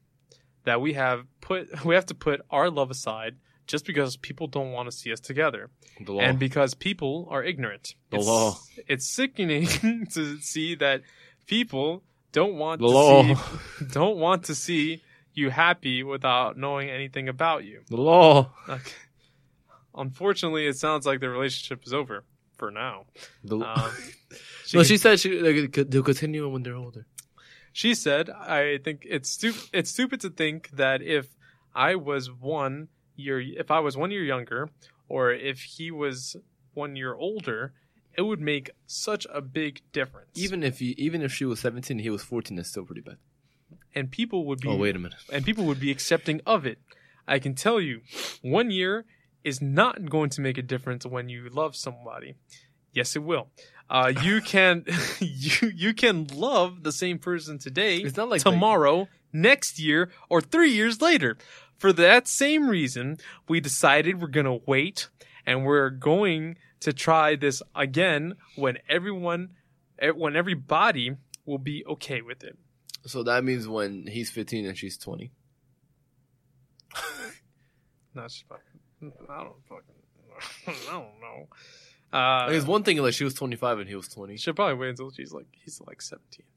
that 0.65 0.81
we 0.81 0.93
have 0.93 1.25
put 1.41 1.83
we 1.85 1.93
have 1.95 2.05
to 2.07 2.15
put 2.15 2.41
our 2.49 2.69
love 2.69 2.89
aside 2.89 3.35
just 3.67 3.85
because 3.85 4.17
people 4.17 4.47
don't 4.47 4.71
want 4.71 4.89
to 4.89 4.95
see 4.97 5.11
us 5.11 5.19
together, 5.19 5.69
The 6.05 6.13
law. 6.13 6.21
and 6.21 6.39
because 6.39 6.73
people 6.73 7.27
are 7.29 7.43
ignorant. 7.43 7.95
The 8.09 8.17
it's, 8.17 8.25
law. 8.27 8.57
It's 8.87 9.05
sickening 9.05 9.67
to 10.13 10.37
see 10.39 10.75
that 10.75 11.01
people 11.47 12.03
don't 12.31 12.55
want 12.55 12.81
the 12.81 12.87
to 12.87 12.93
law. 12.93 13.23
see 13.35 13.85
don't 13.91 14.17
want 14.17 14.45
to 14.45 14.55
see 14.55 15.01
you 15.33 15.49
happy 15.51 16.01
without 16.03 16.57
knowing 16.57 16.89
anything 16.89 17.27
about 17.29 17.63
you. 17.65 17.81
the 17.89 17.97
law. 17.97 18.51
Okay. 18.67 18.91
Unfortunately, 19.95 20.67
it 20.67 20.77
sounds 20.77 21.05
like 21.05 21.19
the 21.19 21.29
relationship 21.29 21.85
is 21.85 21.93
over 21.93 22.23
for 22.57 22.71
now. 22.71 23.05
The 23.43 23.57
Um, 23.59 23.91
no, 24.73 24.83
she 24.83 24.97
said 24.97 25.19
she 25.19 25.39
like, 25.39 25.73
they'll 25.89 26.03
continue 26.03 26.47
when 26.49 26.63
they're 26.63 26.75
older. 26.75 27.05
she 27.73 27.93
said, 27.95 28.29
"I 28.29 28.77
think 28.83 29.05
it's 29.09 29.29
stupid. 29.29 29.61
It's 29.73 29.89
stupid 29.91 30.21
to 30.21 30.29
think 30.29 30.69
that 30.71 31.01
if 31.01 31.27
I 31.75 31.95
was 31.95 32.31
one 32.31 32.87
year, 33.17 33.39
if 33.41 33.69
I 33.71 33.79
was 33.79 33.97
one 33.97 34.11
year 34.11 34.23
younger, 34.23 34.69
or 35.09 35.31
if 35.31 35.59
he 35.61 35.91
was 35.91 36.35
one 36.73 36.95
year 36.95 37.13
older, 37.15 37.73
it 38.17 38.21
would 38.23 38.39
make 38.41 38.69
such 38.85 39.27
a 39.33 39.41
big 39.41 39.81
difference. 39.91 40.29
Even 40.35 40.63
if 40.63 40.79
he, 40.79 40.95
even 40.97 41.21
if 41.21 41.33
she 41.33 41.45
was 41.45 41.59
seventeen, 41.59 41.99
he 41.99 42.09
was 42.09 42.23
fourteen. 42.23 42.55
That's 42.57 42.69
still 42.69 42.85
pretty 42.85 43.01
bad. 43.01 43.17
and 43.95 44.09
people 44.11 44.45
would 44.45 44.59
be 44.59 44.69
Oh 44.69 44.75
wait 44.77 44.95
a 44.95 44.99
minute. 44.99 45.17
and 45.31 45.43
people 45.45 45.65
would 45.65 45.79
be 45.79 45.91
accepting 45.91 46.41
of 46.45 46.65
it. 46.65 46.79
I 47.27 47.39
can 47.39 47.55
tell 47.55 47.79
you, 47.81 48.01
one 48.41 48.71
year 48.71 49.05
is 49.43 49.61
not 49.61 50.09
going 50.09 50.29
to 50.31 50.41
make 50.41 50.57
a 50.57 50.61
difference 50.61 51.05
when 51.05 51.29
you 51.29 51.49
love 51.49 51.75
somebody. 51.75 52.35
Yes, 52.93 53.15
it 53.15 53.23
will. 53.23 53.49
Uh, 53.89 54.11
you 54.23 54.41
can 54.53 54.85
you 55.19 55.69
you 55.75 55.93
can 55.93 56.27
love 56.33 56.83
the 56.83 56.91
same 56.91 57.19
person 57.19 57.57
today, 57.59 57.97
It's 57.97 58.17
not 58.17 58.29
like 58.29 58.41
tomorrow, 58.41 59.07
next 59.33 59.79
year, 59.79 60.09
or 60.29 60.41
three 60.41 60.71
years 60.71 61.01
later. 61.01 61.37
For 61.77 61.93
that 61.93 62.27
same 62.27 62.67
reason, 62.69 63.17
we 63.47 63.59
decided 63.59 64.21
we're 64.21 64.27
gonna 64.27 64.59
wait 64.65 65.09
and 65.45 65.65
we're 65.65 65.89
going 65.89 66.57
to 66.81 66.93
try 66.93 67.35
this 67.35 67.61
again 67.75 68.35
when 68.55 68.77
everyone, 68.89 69.49
eh, 69.99 70.09
when 70.09 70.35
everybody 70.35 71.15
will 71.45 71.57
be 71.57 71.85
okay 71.85 72.21
with 72.21 72.43
it. 72.43 72.57
So 73.05 73.23
that 73.23 73.43
means 73.43 73.67
when 73.67 74.07
he's 74.07 74.29
fifteen 74.29 74.65
and 74.65 74.77
she's 74.77 74.97
twenty. 74.97 75.31
No, 78.15 78.23
it's 78.23 78.43
fucking. 78.49 79.13
I 79.29 79.43
don't 79.43 79.63
fucking. 79.69 79.93
I 80.89 80.91
don't 80.91 81.21
know. 81.21 82.17
Uh, 82.17 82.47
it's 82.49 82.65
one 82.65 82.81
thing 82.81 82.97
like 82.97 83.13
she 83.13 83.23
was 83.23 83.35
twenty 83.35 83.55
five 83.55 83.77
and 83.77 83.87
he 83.87 83.95
was 83.95 84.07
twenty. 84.07 84.37
should 84.37 84.55
probably 84.55 84.73
wait 84.73 84.89
until 84.89 85.11
she's 85.11 85.31
like 85.31 85.45
he's 85.51 85.79
like 85.85 86.01
seventeen. 86.01 86.47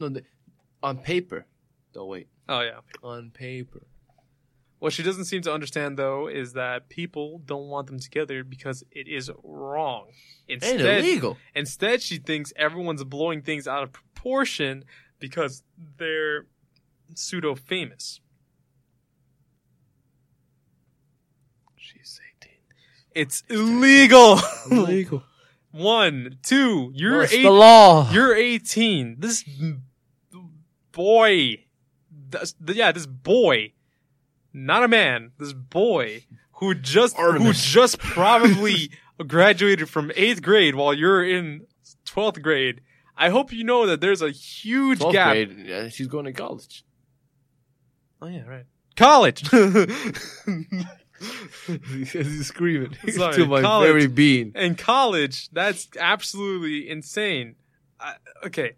No, 0.00 0.08
they, 0.08 0.22
on 0.82 0.98
paper. 0.98 1.44
They'll 1.92 2.08
wait. 2.08 2.28
Oh 2.48 2.60
yeah. 2.60 2.80
On 3.02 3.30
paper. 3.30 3.86
What 4.78 4.92
she 4.92 5.02
doesn't 5.02 5.24
seem 5.24 5.42
to 5.42 5.52
understand 5.52 5.98
though 5.98 6.28
is 6.28 6.52
that 6.52 6.88
people 6.88 7.40
don't 7.44 7.66
want 7.68 7.88
them 7.88 7.98
together 7.98 8.44
because 8.44 8.84
it 8.92 9.08
is 9.08 9.30
wrong. 9.42 10.06
And 10.48 10.62
Instead, 10.62 11.00
illegal. 11.04 11.36
instead 11.54 12.00
she 12.00 12.18
thinks 12.18 12.52
everyone's 12.56 13.02
blowing 13.04 13.42
things 13.42 13.66
out 13.66 13.82
of 13.82 13.92
proportion 13.92 14.84
because 15.18 15.62
they're 15.98 16.46
pseudo 17.14 17.54
famous. 17.56 18.20
She's 21.76 22.20
eighteen. 22.36 22.58
It's 23.14 23.42
illegal. 23.48 24.38
Illegal. 24.70 25.22
One, 25.70 26.38
two. 26.42 26.92
You're 26.94 27.18
What's 27.20 27.32
eight. 27.32 27.42
the 27.42 27.50
law? 27.50 28.10
You're 28.12 28.34
18. 28.34 29.16
This 29.18 29.44
boy, 30.92 31.64
this, 32.30 32.54
yeah, 32.66 32.92
this 32.92 33.06
boy, 33.06 33.72
not 34.52 34.82
a 34.84 34.88
man, 34.88 35.32
this 35.38 35.52
boy 35.52 36.24
who 36.52 36.74
just 36.74 37.16
who 37.16 37.52
just 37.52 37.98
probably 38.00 38.90
graduated 39.26 39.88
from 39.88 40.12
eighth 40.16 40.42
grade 40.42 40.74
while 40.74 40.94
you're 40.94 41.24
in 41.24 41.66
twelfth 42.04 42.42
grade. 42.42 42.80
I 43.16 43.30
hope 43.30 43.52
you 43.52 43.64
know 43.64 43.86
that 43.86 44.00
there's 44.00 44.22
a 44.22 44.30
huge 44.30 45.00
12th 45.00 45.12
gap. 45.12 45.32
grade. 45.32 45.64
Yeah, 45.66 45.88
she's 45.88 46.06
going 46.06 46.26
to 46.26 46.32
college. 46.32 46.84
Oh 48.22 48.28
yeah, 48.28 48.44
right. 48.46 48.64
College. 48.96 49.42
He's 51.66 52.46
screaming 52.46 52.96
Sorry, 53.10 53.34
to 53.34 53.46
my 53.46 53.60
college. 53.60 53.88
very 53.88 54.06
being. 54.06 54.52
in 54.54 54.76
college, 54.76 55.48
that's 55.50 55.88
absolutely 55.98 56.88
insane. 56.88 57.56
I, 57.98 58.14
okay, 58.46 58.72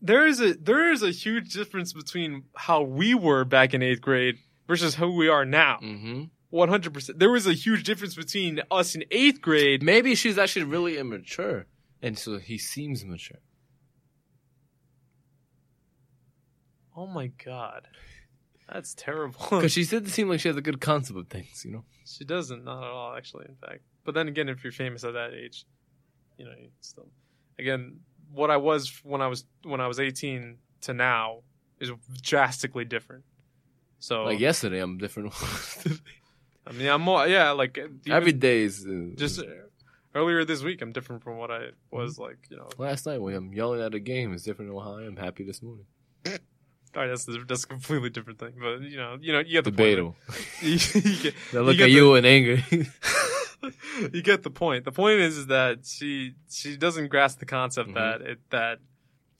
there 0.00 0.26
is 0.26 0.40
a 0.40 0.54
there 0.54 0.92
is 0.92 1.02
a 1.02 1.10
huge 1.10 1.52
difference 1.52 1.92
between 1.92 2.44
how 2.54 2.82
we 2.82 3.14
were 3.14 3.44
back 3.44 3.74
in 3.74 3.82
eighth 3.82 4.00
grade 4.00 4.38
versus 4.66 4.94
who 4.94 5.14
we 5.14 5.28
are 5.28 5.44
now. 5.44 5.78
Mm-hmm. 5.82 6.24
One 6.50 6.68
hundred 6.68 6.94
percent. 6.94 7.18
There 7.18 7.30
was 7.30 7.46
a 7.46 7.52
huge 7.52 7.84
difference 7.84 8.14
between 8.14 8.60
us 8.70 8.94
in 8.94 9.04
eighth 9.10 9.40
grade. 9.40 9.82
Maybe 9.82 10.14
she's 10.14 10.38
actually 10.38 10.64
really 10.64 10.98
immature, 10.98 11.66
and 12.02 12.18
so 12.18 12.38
he 12.38 12.58
seems 12.58 13.04
mature. 13.04 13.38
Oh 16.96 17.06
my 17.06 17.28
god. 17.44 17.88
That's 18.72 18.94
terrible. 18.94 19.40
Because 19.50 19.72
she 19.72 19.84
did 19.86 20.08
seem 20.08 20.28
like 20.28 20.40
she 20.40 20.48
has 20.48 20.56
a 20.56 20.62
good 20.62 20.80
concept 20.80 21.18
of 21.18 21.28
things, 21.28 21.64
you 21.64 21.72
know. 21.72 21.84
she 22.06 22.24
doesn't, 22.24 22.64
not 22.64 22.84
at 22.84 22.90
all, 22.90 23.16
actually. 23.16 23.46
In 23.48 23.56
fact, 23.56 23.80
but 24.04 24.14
then 24.14 24.28
again, 24.28 24.48
if 24.48 24.62
you're 24.62 24.72
famous 24.72 25.02
at 25.02 25.14
that 25.14 25.32
age, 25.34 25.64
you 26.38 26.44
know, 26.44 26.52
you 26.52 26.70
still. 26.80 27.08
Again, 27.58 28.00
what 28.32 28.50
I 28.50 28.56
was 28.56 29.00
when 29.04 29.20
I 29.20 29.26
was 29.26 29.44
when 29.62 29.80
I 29.80 29.86
was 29.86 29.98
18 30.00 30.56
to 30.82 30.94
now 30.94 31.38
is 31.78 31.90
drastically 32.22 32.84
different. 32.84 33.24
So 33.98 34.24
Like 34.24 34.40
yesterday, 34.40 34.80
I'm 34.80 34.98
different. 34.98 35.32
I 36.66 36.72
mean, 36.72 36.88
I'm 36.88 37.02
more 37.02 37.26
yeah, 37.26 37.50
like 37.50 37.78
Every 38.08 38.32
day 38.32 38.62
is 38.62 38.86
uh, 38.86 39.14
just 39.16 39.42
earlier 40.14 40.44
this 40.44 40.62
week, 40.62 40.82
I'm 40.82 40.92
different 40.92 41.22
from 41.22 41.36
what 41.36 41.50
I 41.50 41.70
was 41.90 42.18
like. 42.18 42.38
You 42.50 42.56
know, 42.58 42.68
Last 42.78 43.06
night 43.06 43.18
when 43.20 43.34
I'm 43.34 43.52
yelling 43.52 43.80
at 43.82 43.94
a 43.94 43.98
game 44.00 44.32
is 44.34 44.42
different 44.44 44.70
than 44.70 44.80
how 44.80 44.96
I 44.98 45.04
am 45.04 45.16
happy 45.16 45.44
this 45.44 45.62
morning. 45.62 45.86
all 46.26 46.32
right, 46.96 47.08
that's 47.08 47.26
that's 47.46 47.64
a 47.64 47.66
completely 47.66 48.10
different 48.10 48.38
thing. 48.38 48.52
But 48.60 48.82
you 48.82 48.96
know, 48.96 49.18
you 49.20 49.32
know, 49.32 49.40
you 49.40 49.52
get 49.52 49.64
the 49.64 49.70
Debatable. 49.70 50.16
point. 50.26 50.46
You, 50.62 50.78
you 50.94 51.22
get, 51.22 51.34
They 51.52 51.58
look 51.58 51.76
get 51.76 51.84
at 51.84 51.90
you 51.90 52.14
in 52.14 52.24
anger. 52.24 52.62
you 54.12 54.22
get 54.22 54.42
the 54.42 54.50
point. 54.50 54.84
The 54.84 54.92
point 54.92 55.20
is, 55.20 55.36
is 55.38 55.46
that 55.48 55.84
she 55.86 56.34
she 56.50 56.76
doesn't 56.76 57.08
grasp 57.08 57.38
the 57.38 57.46
concept 57.46 57.90
Mhm. 57.90 57.94
that 57.94 58.20
it 58.22 58.38
that 58.50 58.78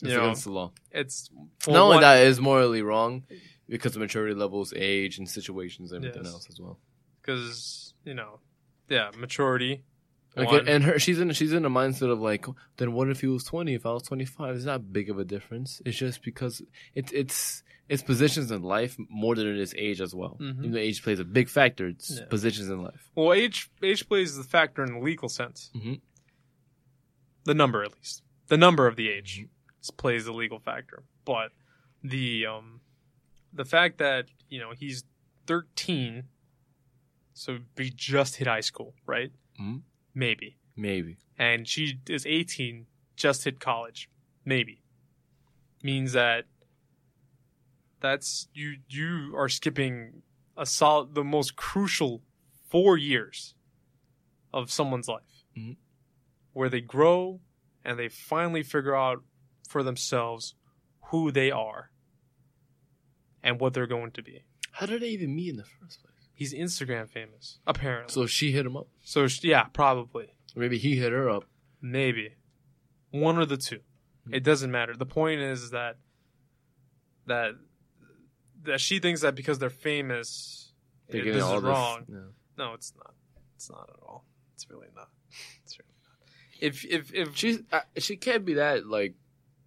you 0.02 0.08
it's 0.08 0.14
know 0.16 0.22
against 0.24 0.44
the 0.44 0.50
law. 0.52 0.72
it's 0.90 1.30
for 1.60 1.70
Not 1.72 1.82
only 1.82 1.94
one- 1.96 2.02
that, 2.02 2.22
it 2.22 2.28
is 2.28 2.40
morally 2.40 2.82
wrong 2.82 3.24
because 3.68 3.94
of 3.96 4.00
maturity 4.00 4.34
levels, 4.34 4.72
age, 4.74 5.18
and 5.18 5.28
situations, 5.28 5.92
and 5.92 6.04
everything 6.04 6.24
Yes. 6.24 6.32
else 6.34 6.46
as 6.50 6.60
well. 6.60 6.78
because 7.20 7.94
you 8.04 8.14
know, 8.14 8.40
yeah, 8.88 9.10
maturity. 9.16 9.82
Like, 10.36 10.48
one. 10.48 10.68
and 10.68 10.84
her, 10.84 10.98
she's 10.98 11.18
in 11.18 11.32
she's 11.32 11.52
in 11.52 11.64
a 11.64 11.70
mindset 11.70 12.10
of 12.10 12.20
like, 12.20 12.46
then 12.76 12.92
what 12.92 13.08
if 13.10 13.20
he 13.20 13.26
was 13.26 13.42
twenty? 13.44 13.74
If 13.74 13.84
I 13.84 13.92
was 13.92 14.04
twenty 14.04 14.24
five, 14.24 14.54
it's 14.54 14.64
not 14.64 14.92
big 14.92 15.10
of 15.10 15.18
a 15.18 15.24
difference. 15.24 15.82
It's 15.84 15.96
just 15.98 16.22
because 16.22 16.62
it's 16.94 17.10
it's 17.12 17.62
it's 17.88 18.02
positions 18.02 18.52
in 18.52 18.62
life 18.62 18.96
more 19.08 19.34
than 19.34 19.48
it 19.48 19.58
is 19.58 19.74
age 19.76 20.00
as 20.00 20.14
well. 20.14 20.36
Mhm. 20.40 20.58
Even 20.58 20.72
though 20.72 20.78
age 20.78 21.02
plays 21.02 21.18
a 21.18 21.24
big 21.24 21.48
factor, 21.48 21.88
it's 21.88 22.16
Yeah. 22.18 22.26
positions 22.26 22.68
in 22.68 22.80
life. 22.82 23.10
well, 23.16 23.32
age 23.32 23.68
age 23.82 24.06
plays 24.08 24.36
the 24.36 24.44
factor 24.44 24.84
in 24.84 24.92
the 24.92 25.00
legal 25.00 25.28
sense. 25.28 25.70
Mhm. 25.74 26.00
The 27.44 27.54
number, 27.54 27.82
at 27.82 27.92
least, 27.94 28.22
the 28.48 28.56
number 28.56 28.86
of 28.86 28.96
the 28.96 29.08
age 29.08 29.38
Mm-hmm. 29.40 29.96
plays 29.96 30.26
the 30.26 30.32
legal 30.32 30.60
factor. 30.60 31.02
But 31.24 31.50
the 32.04 32.46
um, 32.46 32.80
the 33.52 33.64
fact 33.64 33.98
that 33.98 34.26
you 34.48 34.60
know 34.60 34.72
he's 34.78 35.02
thirteen, 35.46 36.24
so 37.34 37.58
he 37.76 37.90
just 37.90 38.36
hit 38.36 38.46
high 38.46 38.60
school, 38.60 38.94
right? 39.06 39.32
Maybe. 40.20 40.56
Maybe. 40.76 41.16
and 41.38 41.66
she 41.66 41.98
is 42.08 42.24
18, 42.26 42.86
just 43.16 43.44
hit 43.44 43.58
college, 43.58 44.08
maybe, 44.44 44.82
means 45.82 46.12
that 46.12 46.44
that's 48.00 48.48
you 48.54 48.76
you 48.88 49.34
are 49.36 49.48
skipping 49.48 50.22
a 50.56 50.64
solid 50.66 51.14
the 51.14 51.24
most 51.24 51.56
crucial 51.56 52.22
four 52.68 52.96
years 52.98 53.54
of 54.52 54.70
someone's 54.70 55.08
life, 55.08 55.44
Mhm. 55.56 55.76
where 56.52 56.68
they 56.68 56.80
grow 56.82 57.40
and 57.84 57.98
they 57.98 58.08
finally 58.08 58.62
figure 58.62 58.94
out 58.96 59.22
for 59.68 59.82
themselves 59.82 60.54
who 61.10 61.30
they 61.32 61.50
are 61.50 61.90
and 63.42 63.58
what 63.60 63.72
they're 63.74 63.86
going 63.86 64.12
to 64.12 64.22
be. 64.22 64.44
How 64.72 64.86
did 64.86 65.00
they 65.02 65.08
even 65.10 65.34
meet 65.34 65.48
in 65.50 65.56
the 65.56 65.64
first 65.64 66.02
place? 66.02 66.19
He's 66.40 66.54
Instagram 66.54 67.06
famous, 67.06 67.58
apparently. 67.66 68.10
So 68.14 68.24
she 68.26 68.50
hit 68.50 68.64
him 68.64 68.74
up. 68.74 68.86
So, 69.04 69.26
sh 69.28 69.44
yeah, 69.44 69.64
probably. 69.64 70.32
Maybe 70.56 70.78
he 70.78 70.96
hit 70.96 71.12
her 71.12 71.28
up. 71.28 71.44
Maybe. 71.82 72.36
One 73.10 73.36
or 73.36 73.44
the 73.44 73.58
two. 73.58 73.80
It 74.32 74.42
doesn't 74.42 74.70
matter. 74.70 74.96
The 74.96 75.04
point 75.04 75.42
is 75.42 75.70
that 75.72 75.98
that 77.26 77.52
that 78.62 78.80
she 78.80 79.00
thinks 79.00 79.20
that 79.20 79.34
because 79.34 79.58
they're 79.58 79.68
famous, 79.68 80.72
They're 81.10 81.20
it- 81.20 81.24
getting 81.24 81.34
this 81.40 81.44
all 81.44 81.56
is 81.58 81.62
this- 81.62 81.68
wrong. 81.68 82.06
No, 82.56 82.72
it's 82.72 82.94
not. 82.96 83.14
It's 83.56 83.70
not 83.70 83.90
at 83.90 83.96
all. 84.02 84.24
It's 84.54 84.68
really 84.70 84.88
not. 84.96 85.10
It's 85.62 85.78
really 85.78 85.90
not. 86.02 86.28
If 86.58 86.84
if 86.86 87.12
if 87.14 87.36
She's 87.36 87.58
uh, 87.70 87.80
she 87.98 88.16
can't 88.16 88.46
be 88.46 88.54
that 88.54 88.86
like 88.86 89.14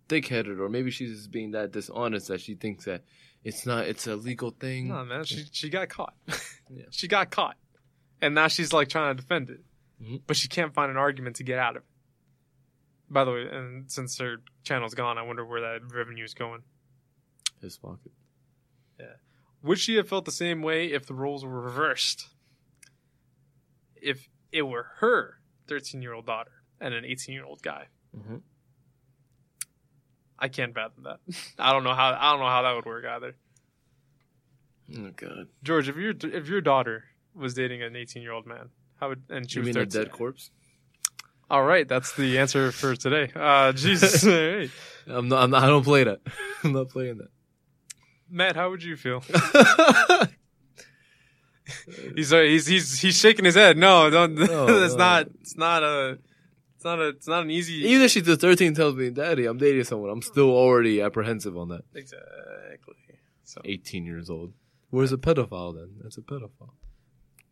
thick-headed, 0.09 0.59
or 0.59 0.69
maybe 0.69 0.89
she's 0.89 1.15
just 1.17 1.29
being 1.31 1.51
that 1.51 1.71
dishonest 1.71 2.29
that 2.29 2.41
she 2.41 2.55
thinks 2.55 2.85
that 2.85 3.03
it's 3.43 3.65
not 3.65 3.85
it's 3.87 4.07
a 4.07 4.15
legal 4.15 4.51
thing. 4.51 4.87
no 4.89 5.03
man, 5.05 5.23
she 5.25 5.45
she 5.51 5.69
got 5.69 5.89
caught. 5.89 6.13
Yeah. 6.69 6.85
She 6.91 7.07
got 7.07 7.29
caught, 7.29 7.57
and 8.21 8.33
now 8.33 8.47
she's 8.47 8.73
like 8.73 8.89
trying 8.89 9.15
to 9.15 9.21
defend 9.21 9.49
it, 9.51 9.59
Mhm. 10.01 10.21
but 10.25 10.35
she 10.37 10.47
can't 10.47 10.73
find 10.73 10.89
an 10.89 10.97
argument 10.97 11.35
to 11.35 11.43
get 11.43 11.59
out 11.59 11.75
of 11.75 11.83
it. 11.83 11.87
By 13.09 13.25
the 13.25 13.31
way, 13.31 13.47
and 13.51 13.91
since 13.91 14.17
her 14.17 14.37
channel's 14.63 14.95
gone, 14.95 15.17
I 15.19 15.21
wonder 15.21 15.45
where 15.45 15.61
that 15.61 15.93
revenue 15.93 16.23
is 16.23 16.33
going. 16.33 16.63
His 17.61 17.77
pocket. 17.77 18.11
Yeah. 18.99 19.17
Would 19.61 19.77
she 19.77 19.95
have 19.97 20.07
felt 20.09 20.25
the 20.25 20.31
same 20.31 20.61
way 20.63 20.87
if 20.91 21.05
the 21.05 21.13
roles 21.13 21.45
were 21.45 21.61
reversed? 21.61 22.27
If 23.95 24.27
it 24.51 24.63
were 24.63 24.87
her 24.99 25.39
13 25.67 26.01
year 26.01 26.13
old 26.13 26.25
daughter 26.25 26.63
and 26.79 26.93
an 26.93 27.05
18 27.05 27.33
year 27.35 27.45
old 27.45 27.61
guy? 27.61 27.87
Mm-hmm. 28.17 28.37
I 30.43 30.49
can't 30.49 30.75
fathom 30.75 31.05
that. 31.05 31.19
I 31.57 31.71
don't 31.71 31.85
know 31.85 31.93
how 31.93 32.17
I 32.19 32.31
don't 32.31 32.41
know 32.41 32.47
how 32.47 32.63
that 32.63 32.75
would 32.75 32.85
work 32.85 33.05
either. 33.05 33.33
Oh 34.93 35.11
god. 35.15 35.47
George, 35.63 35.87
if 35.87 35.95
your 35.95 36.13
if 36.21 36.49
your 36.49 36.59
daughter 36.59 37.05
was 37.33 37.53
dating 37.53 37.81
an 37.81 37.95
18 37.95 38.21
year 38.21 38.33
old 38.33 38.45
man, 38.45 38.67
how 38.99 39.07
would 39.07 39.23
and 39.29 39.49
she 39.49 39.59
You 39.59 39.65
was 39.65 39.75
mean 39.75 39.83
a 39.83 39.85
dead 39.85 40.11
corpse? 40.11 40.51
All 41.49 41.63
right, 41.63 41.87
that's 41.87 42.13
the 42.17 42.39
answer 42.39 42.73
for 42.73 42.93
today. 42.93 43.31
Uh, 43.33 43.71
Jesus, 43.83 44.21
right. 44.25 44.69
I'm 45.07 45.29
not. 45.29 45.43
I'm 45.43 45.51
not. 45.51 45.63
I 45.63 45.67
don't 45.67 45.85
play 45.85 46.03
that. 46.03 46.19
I'm 46.65 46.73
not 46.73 46.89
playing 46.89 47.19
that. 47.19 47.29
Matt, 48.29 48.57
how 48.57 48.69
would 48.69 48.83
you 48.83 48.97
feel? 48.97 49.23
He's 52.15 52.33
uh, 52.33 52.41
he's 52.41 52.67
he's 52.67 52.99
he's 52.99 53.17
shaking 53.17 53.45
his 53.45 53.55
head. 53.55 53.77
No, 53.77 54.09
don't. 54.09 54.35
No, 54.35 54.79
that's 54.81 54.95
no. 54.95 54.99
not. 54.99 55.27
It's 55.39 55.55
not 55.55 55.83
a. 55.83 56.17
It's 56.83 56.85
not 56.85 56.99
a. 56.99 57.07
It's 57.07 57.27
not 57.29 57.43
an 57.43 57.49
easy. 57.49 57.75
Even 57.75 58.01
if 58.01 58.11
she's 58.11 58.25
just 58.25 58.41
13, 58.41 58.73
tells 58.73 58.95
me, 58.97 59.09
"Daddy, 59.09 59.45
I'm 59.45 59.57
dating 59.57 59.85
someone," 59.85 60.09
I'm 60.09 60.21
still 60.21 60.49
already 60.49 60.99
apprehensive 61.01 61.55
on 61.55 61.69
that. 61.69 61.85
Exactly. 61.95 62.95
So 63.45 63.61
18 63.63 64.05
years 64.05 64.29
old. 64.29 64.51
Where's 64.89 65.13
a 65.13 65.17
pedophile 65.17 65.73
then? 65.73 65.91
That's 66.01 66.17
a 66.17 66.21
pedophile. 66.21 66.71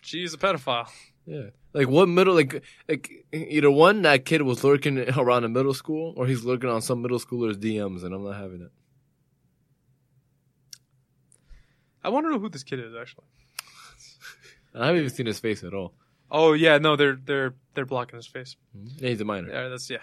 she's 0.01 0.33
a 0.33 0.37
pedophile. 0.37 0.89
Yeah. 1.25 1.51
Like 1.71 1.87
what 1.87 2.09
middle? 2.09 2.33
Like 2.33 2.61
like 2.89 3.25
either 3.31 3.71
one 3.71 4.01
that 4.01 4.25
kid 4.25 4.41
was 4.41 4.65
lurking 4.65 4.97
around 5.17 5.45
a 5.45 5.49
middle 5.49 5.73
school, 5.73 6.13
or 6.17 6.27
he's 6.27 6.43
lurking 6.43 6.69
on 6.69 6.81
some 6.81 7.01
middle 7.01 7.19
schooler's 7.19 7.57
DMs, 7.57 8.03
and 8.03 8.13
I'm 8.13 8.25
not 8.25 8.35
having 8.35 8.61
it. 8.63 8.71
I 12.03 12.09
want 12.09 12.25
to 12.25 12.31
know 12.31 12.39
who 12.39 12.49
this 12.49 12.63
kid 12.63 12.79
is 12.81 12.93
actually. 12.99 13.27
I 14.75 14.87
haven't 14.87 14.99
even 15.03 15.09
seen 15.09 15.25
his 15.25 15.39
face 15.39 15.63
at 15.63 15.73
all. 15.73 15.93
Oh 16.31 16.53
yeah, 16.53 16.77
no, 16.77 16.95
they're 16.95 17.17
they're 17.23 17.53
they're 17.75 17.85
blocking 17.85 18.15
his 18.15 18.27
face. 18.27 18.55
Yeah, 18.73 19.09
he's 19.09 19.19
a 19.19 19.25
minor. 19.25 19.49
Yeah, 19.49 19.67
that's 19.67 19.89
yeah, 19.89 19.97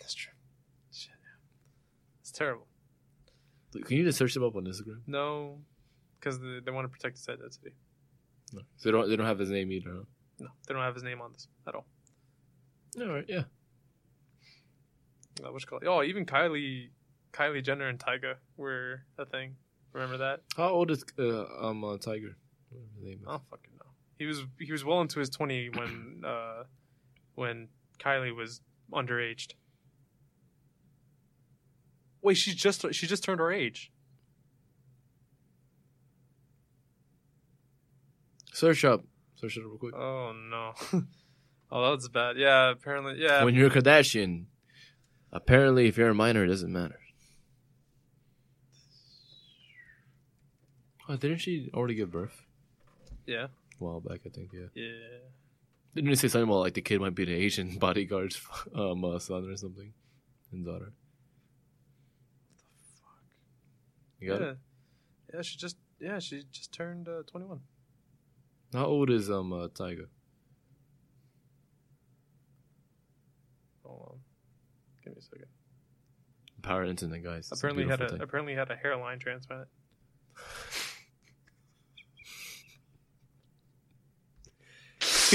that's 0.00 0.14
true. 0.14 0.32
Shit, 0.92 1.12
yeah. 1.22 2.20
It's 2.20 2.32
terrible. 2.32 2.66
Can 3.84 3.96
you 3.96 4.04
just 4.04 4.18
search 4.18 4.34
him 4.34 4.42
up 4.42 4.56
on 4.56 4.64
Instagram? 4.64 5.02
No, 5.06 5.58
because 6.18 6.40
they, 6.40 6.58
they 6.64 6.70
want 6.72 6.84
to 6.84 6.88
protect 6.88 7.18
his 7.18 7.28
identity. 7.28 7.70
No. 8.52 8.62
So 8.76 8.88
they 8.88 8.92
don't. 8.92 9.08
They 9.08 9.16
don't 9.16 9.26
have 9.26 9.38
his 9.38 9.50
name 9.50 9.70
either. 9.70 9.90
Huh? 9.90 10.04
No, 10.40 10.48
they 10.66 10.74
don't 10.74 10.82
have 10.82 10.94
his 10.94 11.04
name 11.04 11.20
on 11.20 11.32
this 11.32 11.46
at 11.66 11.74
all. 11.76 11.86
All 13.00 13.08
right. 13.08 13.24
Yeah. 13.28 13.44
What's 15.40 15.62
it 15.62 15.68
called? 15.68 15.84
Oh, 15.86 16.02
even 16.02 16.26
Kylie, 16.26 16.88
Kylie 17.32 17.62
Jenner 17.62 17.86
and 17.86 17.98
Tyga 17.98 18.34
were 18.56 19.02
a 19.16 19.24
thing. 19.24 19.54
Remember 19.92 20.18
that? 20.18 20.40
How 20.56 20.70
old 20.70 20.90
is 20.90 21.04
uh, 21.18 21.44
um 21.60 21.84
uh, 21.84 21.96
Tyga? 21.98 22.34
Whatever 22.70 22.88
his 22.96 23.04
name 23.04 23.18
is. 23.20 23.26
I 23.28 23.30
don't 23.32 23.42
fucking. 23.48 23.70
He 24.18 24.26
was 24.26 24.44
he 24.58 24.72
was 24.72 24.84
well 24.84 25.00
into 25.00 25.20
his 25.20 25.30
twenty 25.30 25.68
when 25.68 26.22
uh 26.26 26.64
when 27.34 27.68
Kylie 27.98 28.34
was 28.34 28.60
underaged. 28.92 29.54
Wait, 32.20 32.36
she 32.36 32.52
just 32.52 32.84
she 32.92 33.06
just 33.06 33.22
turned 33.22 33.40
her 33.40 33.52
age. 33.52 33.92
Search 38.52 38.84
up. 38.84 39.04
Search 39.36 39.56
it 39.56 39.60
up 39.60 39.66
real 39.66 39.78
quick. 39.78 39.94
Oh 39.94 40.32
no. 40.32 40.72
oh, 41.70 41.90
that's 41.90 42.08
bad. 42.08 42.36
Yeah, 42.36 42.70
apparently. 42.70 43.14
Yeah. 43.18 43.44
when 43.44 43.54
you're 43.54 43.68
a 43.68 43.70
Kardashian, 43.70 44.46
apparently, 45.32 45.86
if 45.86 45.96
you're 45.96 46.08
a 46.08 46.14
minor, 46.14 46.44
it 46.44 46.48
doesn't 46.48 46.72
matter. 46.72 46.98
Oh, 51.08 51.16
didn't 51.16 51.38
she 51.38 51.70
already 51.72 51.94
give 51.94 52.10
birth? 52.10 52.42
yeah. 53.26 53.46
A 53.80 53.84
while 53.84 54.00
back, 54.00 54.20
I 54.26 54.30
think. 54.30 54.50
Yeah. 54.52 54.66
Yeah. 54.74 54.92
Didn't 55.94 56.10
you 56.10 56.16
say 56.16 56.28
something 56.28 56.48
about 56.48 56.60
like 56.60 56.74
the 56.74 56.82
kid 56.82 57.00
might 57.00 57.14
be 57.14 57.24
the 57.24 57.34
Asian 57.34 57.78
bodyguard's 57.80 58.40
um 58.74 59.04
uh, 59.04 59.18
son 59.18 59.48
or 59.48 59.56
something, 59.56 59.92
and 60.52 60.64
daughter? 60.64 60.92
You 64.20 64.30
got 64.30 64.40
yeah. 64.40 64.46
it. 64.48 64.58
Yeah. 65.34 65.42
She 65.42 65.58
just 65.58 65.76
yeah 66.00 66.18
she 66.18 66.44
just 66.52 66.72
turned 66.72 67.08
uh, 67.08 67.22
twenty 67.30 67.46
one. 67.46 67.60
How 68.72 68.86
old 68.86 69.10
is 69.10 69.30
um 69.30 69.52
uh, 69.52 69.68
Tyga? 69.68 70.06
Hold 73.84 74.08
on. 74.10 74.18
Give 75.04 75.14
me 75.14 75.18
a 75.18 75.22
second. 75.22 75.46
Power 76.62 76.84
internet 76.84 77.22
guys. 77.22 77.48
Apparently 77.52 77.86
had 77.86 78.00
a 78.02 78.08
thing. 78.08 78.20
apparently 78.20 78.54
had 78.54 78.70
a 78.70 78.76
hairline 78.76 79.18
transplant. 79.18 79.68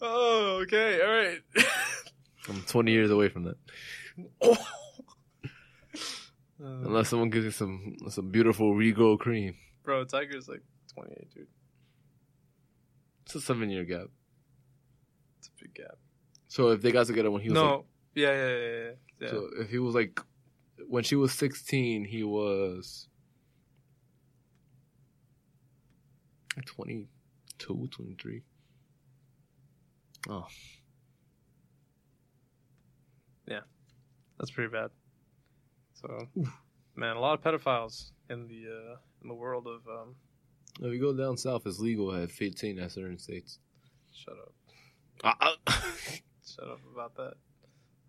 oh, 0.00 0.60
okay, 0.62 1.00
all 1.00 1.12
right. 1.12 1.40
I'm 2.48 2.62
20 2.62 2.90
years 2.90 3.10
away 3.12 3.28
from 3.28 3.44
that. 3.44 3.56
Unless 6.58 7.10
someone 7.10 7.30
gives 7.30 7.44
me 7.44 7.52
some 7.52 7.96
some 8.08 8.30
beautiful 8.30 8.74
Regal 8.74 9.16
cream. 9.18 9.54
bro, 9.84 10.04
Tyga's 10.04 10.48
like 10.48 10.62
28, 10.94 11.30
dude. 11.34 11.46
It's 13.26 13.34
a 13.36 13.40
seven 13.40 13.70
year 13.70 13.84
gap. 13.84 14.08
It's 15.38 15.48
a 15.48 15.52
big 15.62 15.74
gap. 15.74 15.96
So 16.48 16.70
if 16.70 16.82
they 16.82 16.90
got 16.90 17.06
together 17.06 17.30
when 17.30 17.42
he 17.42 17.50
was 17.50 17.54
no, 17.54 17.76
like, 17.76 17.84
yeah, 18.14 18.32
yeah, 18.32 18.56
yeah. 18.56 18.90
yeah. 19.20 19.28
so 19.28 19.48
if 19.60 19.70
he 19.70 19.78
was 19.78 19.94
like, 19.94 20.20
when 20.88 21.02
she 21.04 21.16
was 21.16 21.32
16, 21.32 22.04
he 22.04 22.22
was 22.24 23.08
22, 26.66 27.88
23. 27.90 28.42
Oh, 30.28 30.46
Yeah. 33.46 33.60
That's 34.38 34.50
pretty 34.50 34.70
bad. 34.72 34.90
So, 35.94 36.28
man, 36.96 37.16
a 37.16 37.20
lot 37.20 37.34
of 37.38 37.42
pedophiles 37.44 38.10
in 38.30 38.48
the 38.48 38.64
uh, 38.68 38.96
in 39.22 39.28
the 39.28 39.34
world 39.34 39.66
of 39.66 39.80
um. 39.88 40.16
if 40.80 40.92
you 40.92 41.00
go 41.00 41.14
down 41.16 41.36
south, 41.36 41.62
it's 41.66 41.78
legal 41.78 42.12
at 42.14 42.30
15 42.30 42.78
at 42.78 42.92
certain 42.92 43.18
states. 43.18 43.58
Shut 44.12 44.34
up, 44.34 44.54
Uh, 45.22 45.56
shut 46.46 46.68
up 46.68 46.80
about 46.92 47.14
that. 47.16 47.34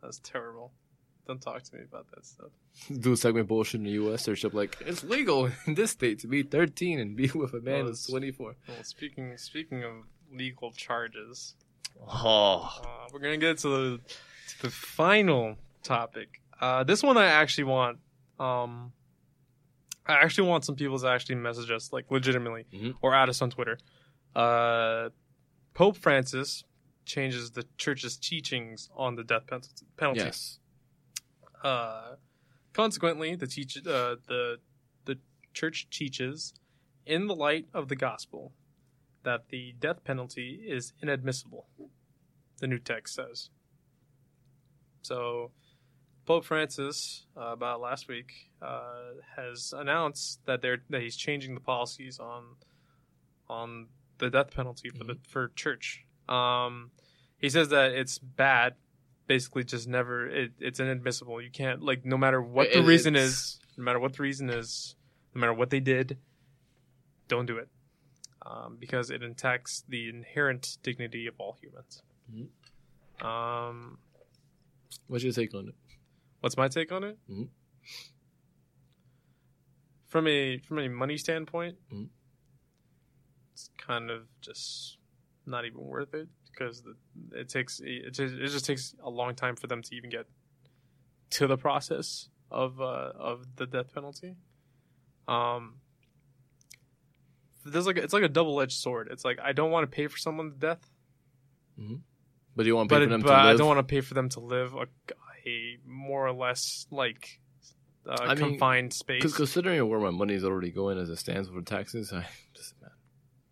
That's 0.02 0.20
terrible. 0.24 0.72
Don't 1.28 1.42
talk 1.42 1.64
to 1.64 1.76
me 1.76 1.82
about 1.84 2.06
that 2.14 2.26
stuff. 2.26 2.52
do 3.00 3.16
segment 3.16 3.48
bullshit 3.48 3.80
in 3.80 3.86
the 3.86 3.92
U.S. 3.92 4.24
Search 4.24 4.46
up 4.46 4.54
like 4.54 4.78
it's 4.82 5.04
legal 5.04 5.46
in 5.66 5.74
this 5.76 5.92
state 5.92 6.20
to 6.20 6.28
be 6.28 6.44
13 6.44 7.00
and 7.00 7.16
be 7.16 7.28
with 7.36 7.54
a 7.54 7.62
man 7.62 7.80
Well, 7.80 7.86
who's 7.88 8.06
24. 8.08 8.56
Well, 8.68 8.84
speaking 8.84 9.36
speaking 9.38 9.84
of 9.84 9.92
legal 10.32 10.72
charges, 10.72 11.56
Oh, 12.08 12.70
uh, 12.84 13.08
we're 13.14 13.20
gonna 13.20 13.38
get 13.38 13.58
to 13.60 13.70
the 13.70 13.98
to 14.50 14.62
the 14.64 14.70
final 14.70 15.56
topic. 15.82 16.42
Uh, 16.60 16.84
this 16.84 17.02
one 17.02 17.18
I 17.18 17.26
actually 17.28 17.64
want. 17.66 18.00
Um, 18.40 18.92
I 20.06 20.14
actually 20.14 20.48
want 20.50 20.66
some 20.66 20.76
people 20.76 21.00
to 21.00 21.08
actually 21.08 21.36
message 21.36 21.72
us 21.72 21.92
like 21.92 22.12
legitimately 22.12 22.66
Mhm. 22.74 22.96
or 23.02 23.16
add 23.16 23.30
us 23.30 23.42
on 23.42 23.50
Twitter. 23.50 23.80
Uh, 24.36 25.10
Pope 25.74 25.98
Francis 25.98 26.64
changes 27.06 27.52
the 27.52 27.66
church's 27.78 28.18
teachings 28.18 28.90
on 28.96 29.16
the 29.16 29.24
death 29.24 29.48
pen- 29.48 29.62
penalty. 29.98 30.20
yes. 30.22 30.60
Uh, 31.64 32.16
consequently, 32.74 33.36
the 33.36 33.48
teach 33.48 33.78
uh, 33.78 34.16
the 34.28 34.58
the 35.06 35.18
church 35.54 35.88
teaches, 35.90 36.54
in 37.06 37.28
the 37.28 37.36
light 37.36 37.68
of 37.74 37.88
the 37.88 37.96
gospel, 37.96 38.54
that 39.24 39.50
the 39.50 39.74
death 39.80 40.04
penalty 40.04 40.62
is 40.68 40.94
inadmissible. 41.02 41.68
The 42.60 42.68
new 42.68 42.80
text 42.80 43.16
says. 43.16 43.50
So, 45.02 45.52
Pope 46.26 46.46
Francis, 46.46 47.26
uh, 47.38 47.52
about 47.52 47.82
last 47.82 48.08
week, 48.08 48.32
uh, 48.62 49.20
has 49.36 49.74
announced 49.76 50.40
that 50.46 50.62
they're 50.62 50.84
that 50.90 51.02
he's 51.02 51.16
changing 51.16 51.54
the 51.54 51.62
policies 51.62 52.20
on 52.20 52.56
on 53.48 53.88
the 54.18 54.30
death 54.30 54.52
penalty 54.56 54.90
for 54.90 55.04
the 55.04 55.18
for 55.28 55.50
church. 55.50 56.06
Um, 56.28 56.92
he 57.38 57.50
says 57.50 57.70
that 57.70 57.92
it's 57.92 58.18
bad 58.18 58.76
basically 59.28 59.64
just 59.64 59.88
never 59.88 60.28
it, 60.28 60.52
it's 60.60 60.80
inadmissible 60.80 61.42
you 61.42 61.50
can't 61.52 61.82
like 61.82 62.06
no 62.06 62.18
matter 62.18 62.42
what 62.42 62.72
the 62.72 62.80
It- 62.80 62.86
reason 62.86 63.16
is 63.16 63.60
no 63.78 63.84
matter 63.84 64.00
what 64.00 64.14
the 64.14 64.24
reason 64.24 64.50
is 64.50 64.96
no 65.34 65.42
matter 65.42 65.54
what 65.54 65.70
they 65.72 65.80
did 65.80 66.18
don't 67.28 67.46
do 67.48 67.58
it 67.58 67.70
um, 68.46 68.78
because 68.80 69.10
it 69.10 69.24
attacks 69.24 69.84
the 69.90 70.08
inherent 70.10 70.78
dignity 70.84 71.26
of 71.28 71.34
all 71.40 71.58
humans 71.62 72.04
Mhm. 72.32 73.26
um, 73.26 73.98
What's 75.08 75.24
your 75.24 75.34
take 75.34 75.54
on 75.56 75.70
it? 75.70 75.76
what's 76.42 76.56
my 76.58 76.68
take 76.68 76.92
on 76.92 77.04
it 77.04 77.18
Mhm. 77.30 77.50
from 80.06 80.28
a 80.28 80.60
from 80.60 80.80
a 80.80 80.88
money 80.88 81.18
standpoint 81.18 81.78
Mhm. 81.92 82.10
it's 83.54 83.70
kind 83.78 84.10
of 84.12 84.28
just 84.42 84.98
not 85.46 85.66
even 85.66 85.80
worth 85.82 86.14
it 86.14 86.30
because 86.58 86.84
it 87.34 87.50
takes 87.50 87.82
it 87.84 88.12
just, 88.12 88.34
it 88.36 88.48
just 88.48 88.66
takes 88.66 88.96
a 89.04 89.10
long 89.10 89.36
time 89.36 89.56
for 89.56 89.68
them 89.68 89.82
to 89.82 89.96
even 89.96 90.10
get 90.10 90.26
to 91.32 91.48
the 91.48 91.58
process 91.58 92.30
of 92.52 92.80
uh, 92.82 93.12
of 93.18 93.46
the 93.56 93.66
death 93.66 93.94
penalty. 93.94 94.36
Um, 95.28 95.76
there's 97.66 97.88
like 97.88 97.98
a, 97.98 98.04
it's 98.04 98.14
like 98.14 98.24
a 98.24 98.30
double 98.30 98.62
edged 98.62 98.80
sword. 98.80 99.10
It's 99.12 99.26
like 99.26 99.40
I 99.44 99.52
don't 99.52 99.72
want 99.72 99.90
to 99.90 99.94
pay 99.94 100.08
for 100.08 100.18
someone 100.18 100.52
to 100.52 100.58
death, 100.58 100.90
But 102.56 102.66
you 102.66 102.76
want 102.76 102.90
to 102.90 102.96
pay 102.96 103.00
but, 103.00 103.06
for 103.06 103.10
them 103.10 103.22
but 103.22 103.30
to 103.30 103.36
I 103.36 103.56
don't 103.56 103.68
want 103.68 103.80
to 103.80 103.84
pay 103.84 104.02
for 104.02 104.14
them 104.14 104.30
to 104.30 104.40
live 104.40 104.74
a, 104.76 104.88
a 105.48 105.78
more 105.86 106.28
or 106.28 106.34
less 106.34 106.88
like 106.92 107.40
uh, 108.08 108.18
I 108.22 108.36
mean, 108.36 108.52
confined 108.52 108.94
space. 108.94 109.22
Because 109.22 109.36
considering 109.36 109.88
where 109.90 110.00
my 110.00 110.12
money 110.12 110.36
is 110.36 110.46
already 110.46 110.72
going 110.72 110.98
as 110.98 111.10
it 111.10 111.18
stands 111.18 111.50
for 111.50 111.62
taxes, 111.62 112.14
I 112.14 112.26
just 112.54 112.80
man, 112.82 112.92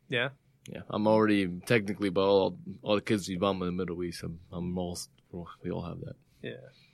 yeah, 0.09 0.29
yeah, 0.67 0.81
I'm 0.89 1.07
already 1.07 1.47
technically, 1.65 2.09
but 2.09 2.21
all 2.21 2.57
all 2.81 2.95
the 2.95 3.01
kids 3.01 3.27
you 3.27 3.39
bomb 3.39 3.61
in 3.61 3.67
the 3.67 3.71
Middle 3.71 4.03
East, 4.03 4.23
I'm, 4.23 4.39
I'm 4.51 4.77
all 4.77 4.97
we 5.63 5.71
all 5.71 5.83
have 5.83 5.99
that. 6.01 6.15
yeah. 6.41 6.51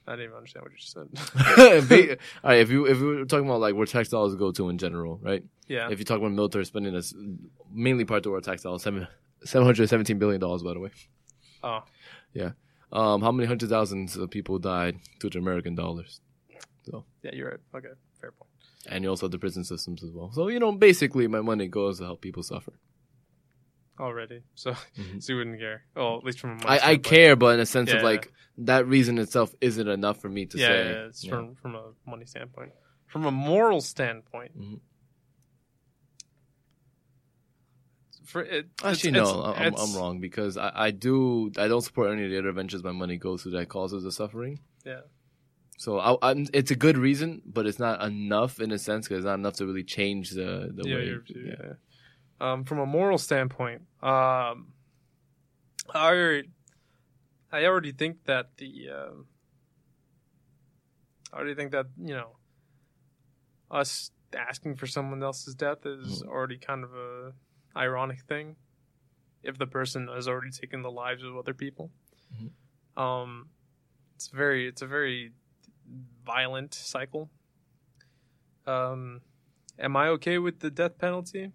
I 0.07 0.13
didn't 0.13 0.25
even 0.25 0.37
understand 0.37 0.63
what 0.63 0.71
you 0.71 0.77
just 0.79 0.93
said. 0.93 2.17
All 2.43 2.49
right, 2.49 2.59
if 2.61 2.71
you 2.71 2.87
if 2.87 2.99
we 2.99 3.05
were 3.17 3.25
talking 3.25 3.45
about 3.45 3.59
like 3.59 3.75
where 3.75 3.85
tax 3.85 4.09
dollars 4.09 4.33
go 4.33 4.51
to 4.51 4.69
in 4.69 4.79
general, 4.79 5.19
right? 5.21 5.43
yeah, 5.67 5.87
If 5.91 5.99
you 5.99 6.05
talk 6.05 6.17
about 6.17 6.31
military 6.31 6.65
spending, 6.65 6.93
that's 6.95 7.13
mainly 7.71 8.05
part 8.05 8.25
of 8.25 8.33
our 8.33 8.41
tax 8.41 8.63
dollars, 8.63 8.81
seven 8.81 9.07
seven 9.43 9.67
hundred 9.67 9.87
seventeen 9.87 10.17
billion 10.17 10.41
dollars, 10.41 10.63
by 10.63 10.73
the 10.73 10.79
way. 10.79 10.89
oh, 11.63 11.83
Yeah. 12.33 12.51
Um, 12.91 13.21
how 13.21 13.31
many 13.31 13.45
hundred 13.45 13.69
thousands 13.69 14.17
of 14.17 14.31
people 14.31 14.57
died 14.57 14.97
due 15.19 15.29
to 15.29 15.37
American 15.37 15.75
dollars? 15.75 16.21
So. 16.89 17.05
Yeah, 17.21 17.35
you're 17.35 17.49
right. 17.51 17.59
Okay, 17.75 17.93
fair 18.19 18.31
point. 18.31 18.49
And 18.87 19.03
you 19.03 19.11
also 19.11 19.27
have 19.27 19.31
the 19.31 19.37
prison 19.37 19.63
systems 19.63 20.03
as 20.03 20.09
well. 20.11 20.31
So 20.31 20.47
you 20.47 20.59
know, 20.59 20.71
basically, 20.71 21.27
my 21.27 21.41
money 21.41 21.67
goes 21.67 21.99
to 21.99 22.05
help 22.05 22.21
people 22.21 22.41
suffer. 22.41 22.73
Already, 23.99 24.41
so 24.55 24.71
Mhm. 24.97 25.21
so 25.23 25.33
you 25.33 25.37
wouldn't 25.39 25.59
care. 25.59 25.83
Well, 25.95 26.17
at 26.17 26.23
least 26.23 26.39
from 26.39 26.51
a 26.51 26.53
money 26.55 26.65
I, 26.67 26.73
I 26.73 26.77
standpoint. 26.77 27.03
care, 27.03 27.35
but 27.35 27.53
in 27.55 27.59
a 27.59 27.65
sense 27.65 27.89
Yeah. 27.89 27.97
of 27.97 28.03
like 28.03 28.31
that 28.59 28.87
reason 28.87 29.17
itself 29.17 29.53
isn't 29.61 29.87
enough 29.87 30.21
for 30.21 30.29
me 30.29 30.45
to 30.45 30.57
yeah, 30.57 30.67
say. 30.67 30.85
yeah, 30.91 31.05
it's 31.07 31.23
yeah. 31.23 31.29
from 31.31 31.55
from 31.55 31.75
a 31.75 31.91
money 32.07 32.25
standpoint. 32.25 32.71
From 33.07 33.25
a 33.25 33.31
moral 33.31 33.81
standpoint, 33.81 34.57
Mhm. 34.57 34.79
for 38.25 38.43
it, 38.43 38.67
Actually, 38.83 39.09
it's- 39.11 39.33
no, 39.33 39.39
it's- 39.39 39.55
I'm, 39.59 39.67
it's- 39.73 39.95
I'm 39.95 39.99
wrong 39.99 40.19
because 40.19 40.57
I, 40.57 40.71
I 40.73 40.91
do 40.91 41.51
I 41.57 41.67
don't 41.67 41.81
support 41.81 42.11
any 42.11 42.25
of 42.25 42.31
the 42.31 42.37
other 42.37 42.51
ventures 42.51 42.83
my 42.83 42.91
money 42.91 43.17
goes 43.17 43.43
to 43.43 43.49
that 43.51 43.69
causes 43.69 44.03
the 44.03 44.11
suffering. 44.11 44.59
Yeah. 44.85 45.01
So 45.77 45.97
I, 45.99 46.15
I'm, 46.21 46.45
it's 46.53 46.71
a 46.71 46.75
good 46.75 46.97
reason, 46.97 47.41
but 47.45 47.65
it's 47.65 47.79
not 47.79 48.01
enough 48.03 48.59
in 48.59 48.71
a 48.71 48.77
sense 48.77 49.07
because 49.07 49.19
it's 49.19 49.25
not 49.25 49.35
enough 49.39 49.55
to 49.55 49.65
really 49.65 49.83
change 49.83 50.31
the 50.31 50.71
the 50.73 50.87
yeah, 50.87 50.95
way. 50.95 51.05
you're- 51.05 51.23
yeah. 51.59 51.73
Um, 52.41 52.63
from 52.63 52.79
a 52.79 52.85
moral 52.85 53.17
standpoint, 53.17 53.81
um, 54.01 54.73
I 55.93 56.07
already, 56.07 56.49
I 57.51 57.65
already 57.65 57.91
think 57.91 58.25
that 58.25 58.57
the, 58.57 58.89
um, 58.89 59.25
I 61.33 61.37
already 61.37 61.55
think 61.55 61.71
that 61.71 61.87
you 62.01 62.13
know, 62.15 62.37
us 63.71 64.11
asking 64.35 64.75
for 64.75 64.87
someone 64.87 65.23
else's 65.23 65.55
death 65.55 65.85
is 65.85 66.23
already 66.23 66.57
kind 66.57 66.83
of 66.83 66.93
a 66.93 67.33
ironic 67.75 68.21
thing, 68.21 68.55
if 69.43 69.57
the 69.57 69.67
person 69.67 70.07
has 70.07 70.27
already 70.27 70.51
taken 70.51 70.81
the 70.81 70.91
lives 70.91 71.23
of 71.23 71.35
other 71.37 71.53
people. 71.53 71.91
Um, 72.97 73.49
it's 74.15 74.27
very, 74.27 74.67
it's 74.67 74.81
a 74.81 74.87
very 74.87 75.31
violent 76.25 76.73
cycle. 76.73 77.29
Um, 78.67 79.21
am 79.79 79.95
I 79.95 80.07
okay 80.09 80.37
with 80.37 80.59
the 80.59 80.69
death 80.69 80.97
penalty? 80.97 81.51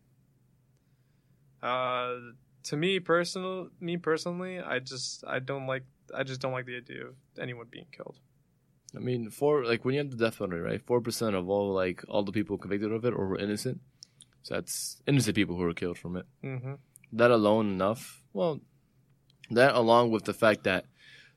Uh, 1.64 2.16
to 2.64 2.76
me 2.76 3.00
personal, 3.00 3.68
me 3.80 3.96
personally, 3.96 4.60
I 4.60 4.78
just 4.78 5.24
I 5.26 5.38
don't 5.38 5.66
like 5.66 5.84
I 6.14 6.22
just 6.22 6.40
don't 6.40 6.52
like 6.52 6.66
the 6.66 6.76
idea 6.76 7.06
of 7.06 7.14
anyone 7.40 7.66
being 7.70 7.86
killed. 7.90 8.18
I 8.96 9.00
mean, 9.00 9.30
for 9.30 9.64
like 9.64 9.84
when 9.84 9.94
you 9.94 10.00
have 10.00 10.10
the 10.10 10.16
death 10.16 10.38
penalty, 10.38 10.58
right? 10.58 10.80
Four 10.86 11.00
percent 11.00 11.34
of 11.34 11.48
all 11.48 11.72
like 11.72 12.04
all 12.08 12.22
the 12.22 12.32
people 12.32 12.58
convicted 12.58 12.92
of 12.92 13.04
it 13.04 13.14
or 13.14 13.26
were 13.26 13.38
innocent. 13.38 13.80
So 14.42 14.54
that's 14.54 15.00
innocent 15.06 15.34
people 15.34 15.56
who 15.56 15.62
were 15.62 15.74
killed 15.74 15.98
from 15.98 16.16
it. 16.16 16.26
Mm-hmm. 16.44 16.74
that 17.14 17.30
alone 17.30 17.70
enough? 17.70 18.22
Well, 18.34 18.60
that 19.50 19.74
along 19.74 20.10
with 20.10 20.24
the 20.24 20.34
fact 20.34 20.64
that 20.64 20.84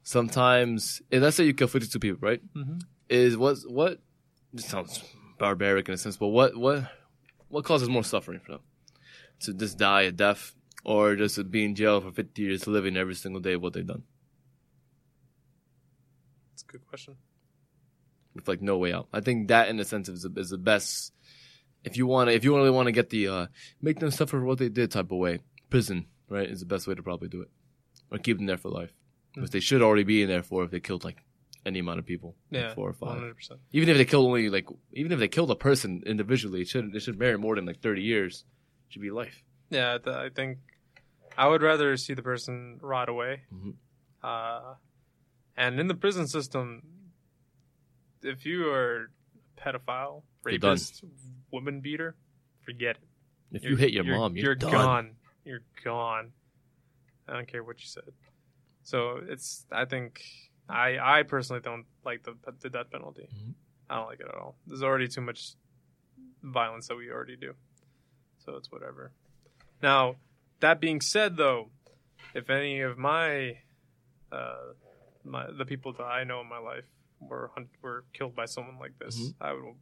sometimes, 0.03 1.01
let's 1.11 1.37
say 1.37 1.45
you 1.45 1.53
kill 1.53 1.67
52 1.67 1.99
people, 1.99 2.19
right? 2.27 2.41
Mm-hmm. 2.53 2.79
Is 3.09 3.37
what, 3.37 3.57
what, 3.65 3.99
this 4.53 4.65
sounds 4.65 5.01
barbaric 5.37 5.87
in 5.87 5.93
a 5.93 5.97
sense, 5.97 6.17
but 6.17 6.27
what, 6.27 6.57
what, 6.57 6.91
what 7.47 7.63
causes 7.63 7.87
more 7.87 8.03
suffering 8.03 8.41
for 8.41 8.53
them? 8.53 8.61
To 9.41 9.53
just 9.53 9.77
die 9.77 10.03
a 10.03 10.11
death 10.11 10.53
or 10.83 11.15
just 11.15 11.35
to 11.35 11.43
be 11.43 11.63
in 11.63 11.75
jail 11.75 12.01
for 12.01 12.11
50 12.11 12.41
years 12.41 12.65
living 12.67 12.97
every 12.97 13.13
single 13.15 13.41
day 13.41 13.53
of 13.53 13.61
what 13.61 13.73
they've 13.73 13.85
done? 13.85 14.03
It's 16.53 16.63
a 16.63 16.71
good 16.71 16.87
question. 16.87 17.15
with 18.33 18.47
like 18.47 18.61
no 18.61 18.77
way 18.77 18.93
out. 18.93 19.07
I 19.13 19.21
think 19.21 19.47
that 19.49 19.69
in 19.69 19.79
a 19.79 19.85
sense 19.85 20.09
is 20.09 20.23
the, 20.23 20.33
is 20.39 20.49
the 20.49 20.57
best. 20.57 21.13
If 21.83 21.97
you 21.97 22.07
want 22.07 22.29
to, 22.29 22.35
if 22.35 22.43
you 22.43 22.55
really 22.55 22.71
want 22.71 22.87
to 22.87 22.91
get 22.91 23.09
the 23.09 23.27
uh, 23.27 23.47
make 23.81 23.99
them 23.99 24.11
suffer 24.11 24.39
for 24.39 24.45
what 24.45 24.57
they 24.57 24.69
did 24.69 24.91
type 24.91 25.11
of 25.11 25.17
way, 25.17 25.39
prison 25.69 26.07
right 26.29 26.49
is 26.49 26.59
the 26.59 26.65
best 26.65 26.87
way 26.87 26.95
to 26.95 27.03
probably 27.03 27.29
do 27.29 27.41
it, 27.41 27.49
or 28.11 28.17
keep 28.17 28.37
them 28.37 28.45
there 28.47 28.57
for 28.57 28.69
life, 28.69 28.91
which 29.35 29.51
they 29.51 29.59
should 29.59 29.81
already 29.81 30.03
be 30.03 30.21
in 30.23 30.27
there 30.29 30.43
for 30.43 30.63
if 30.63 30.71
they 30.71 30.79
killed 30.79 31.03
like 31.03 31.23
any 31.65 31.79
amount 31.79 31.99
of 31.99 32.05
people, 32.05 32.35
like 32.51 32.61
Yeah, 32.61 32.73
four 32.73 32.89
or 32.89 32.93
five. 32.93 33.21
100%. 33.21 33.57
Even 33.71 33.89
if 33.89 33.97
they 33.97 34.05
killed 34.05 34.25
only 34.25 34.49
like, 34.49 34.67
even 34.93 35.11
if 35.11 35.19
they 35.19 35.27
killed 35.27 35.51
a 35.51 35.55
person 35.55 36.01
individually, 36.05 36.61
it 36.61 36.67
should 36.67 36.93
it 36.95 36.99
should 37.01 37.19
merit 37.19 37.39
more 37.39 37.55
than 37.55 37.65
like 37.65 37.81
thirty 37.81 38.01
years. 38.01 38.43
Should 38.89 39.01
be 39.01 39.11
life. 39.11 39.43
Yeah, 39.69 39.97
th- 39.97 40.15
I 40.15 40.29
think 40.29 40.59
I 41.37 41.47
would 41.47 41.61
rather 41.61 41.97
see 41.97 42.13
the 42.13 42.21
person 42.23 42.79
rot 42.81 43.09
away. 43.09 43.43
Mhm. 43.53 43.75
Uh, 44.23 44.75
and 45.55 45.79
in 45.79 45.87
the 45.87 45.95
prison 45.95 46.27
system, 46.27 47.11
if 48.21 48.45
you 48.45 48.69
are 48.69 49.11
a 49.57 49.61
pedophile, 49.61 50.23
rapist, 50.43 51.03
woman 51.51 51.81
beater, 51.81 52.15
forget 52.61 52.97
it. 52.97 53.07
If 53.51 53.63
You're- 53.63 53.71
you 53.71 53.77
hit 53.77 53.91
your 53.93 54.05
you're- 54.05 54.17
mom, 54.17 54.35
you're, 54.37 54.55
done. 54.55 54.71
gone. 54.71 55.15
You're 55.43 55.63
gone. 55.83 56.33
I 57.27 57.33
don't 57.33 57.47
care 57.47 57.63
what 57.63 57.79
you 57.81 57.87
said. 57.87 58.13
So 58.83 59.17
it's. 59.17 59.65
I 59.71 59.83
think 59.85 60.21
I 60.69 60.97
I 61.19 61.23
personally 61.23 61.61
don't 61.61 61.85
like 62.05 62.23
the 62.23 62.35
the 62.61 62.69
death 62.69 62.89
penalty. 62.89 63.27
Mhm. 63.33 63.53
I 63.89 63.95
don't 63.97 64.07
like 64.07 64.19
it 64.21 64.27
at 64.27 64.35
all. 64.35 64.57
There's 64.65 64.83
already 64.83 65.07
too 65.09 65.21
much 65.21 65.55
violence 66.41 66.87
that 66.87 66.95
we 66.95 67.09
already 67.11 67.35
do. 67.35 67.53
So 68.47 68.55
it's 68.55 68.71
whatever. 68.71 69.11
Now, 69.83 70.15
that 70.61 70.79
being 70.79 71.01
said, 71.01 71.35
though, 71.35 71.69
if 72.33 72.49
any 72.49 72.79
of 72.79 72.97
my 72.97 73.57
uh, 74.31 74.71
my 75.25 75.47
the 75.51 75.65
people 75.65 75.91
that 75.93 76.03
I 76.03 76.23
know 76.23 76.39
in 76.39 76.47
my 76.47 76.57
life 76.59 76.85
were 77.19 77.51
hunt, 77.53 77.67
were 77.81 78.05
killed 78.13 78.35
by 78.37 78.45
someone 78.45 78.79
like 78.79 78.97
this, 78.99 79.19
Mhm. 79.19 79.33
I 79.41 79.51
would 79.51 79.75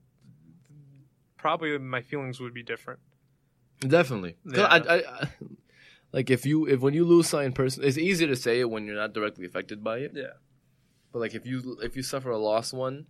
probably 1.38 1.78
my 1.78 2.02
feelings 2.02 2.40
would 2.40 2.56
be 2.56 2.64
different. 2.64 3.00
Definitely. 3.82 4.36
'Cause 4.46 4.58
Yeah. 4.58 4.66
I, 4.66 4.78
I, 4.78 5.22
I, 5.22 5.30
like 6.12 6.32
if 6.32 6.44
you 6.46 6.66
if 6.66 6.80
when 6.82 6.96
you 6.96 7.06
lose 7.06 7.28
something 7.28 7.54
person, 7.54 7.84
it's 7.84 8.00
easier 8.00 8.28
to 8.28 8.36
say 8.36 8.60
it 8.62 8.70
when 8.72 8.86
you're 8.88 8.96
not 8.96 9.14
directly 9.14 9.46
affected 9.46 9.84
by 9.84 10.00
it. 10.00 10.12
Yeah. 10.16 10.34
But 11.12 11.20
like 11.20 11.36
if 11.36 11.46
you 11.46 11.78
if 11.84 11.96
you 11.96 12.02
suffer 12.02 12.32
a 12.32 12.38
lost 12.40 12.74
one, 12.74 13.06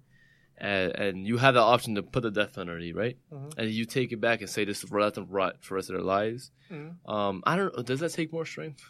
and, 0.57 0.91
and 0.95 1.27
you 1.27 1.37
have 1.37 1.53
the 1.55 1.59
option 1.61 1.95
to 1.95 2.03
put 2.03 2.23
the 2.23 2.31
death 2.31 2.53
penalty, 2.55 2.93
right? 2.93 3.17
Mhm. 3.31 3.53
And 3.57 3.69
you 3.71 3.85
take 3.85 4.11
it 4.11 4.21
back 4.21 4.41
and 4.41 4.49
say 4.49 4.63
this 4.65 4.89
let 4.91 5.13
them 5.15 5.27
rot 5.29 5.57
for 5.63 5.69
the 5.73 5.75
rest 5.75 5.89
of 5.89 5.95
their 5.95 6.03
lives. 6.05 6.51
Mhm. 6.71 6.95
Um, 7.09 7.43
I 7.45 7.55
don't. 7.57 7.85
Does 7.85 7.99
that 7.99 8.13
take 8.13 8.31
more 8.31 8.45
strength? 8.45 8.83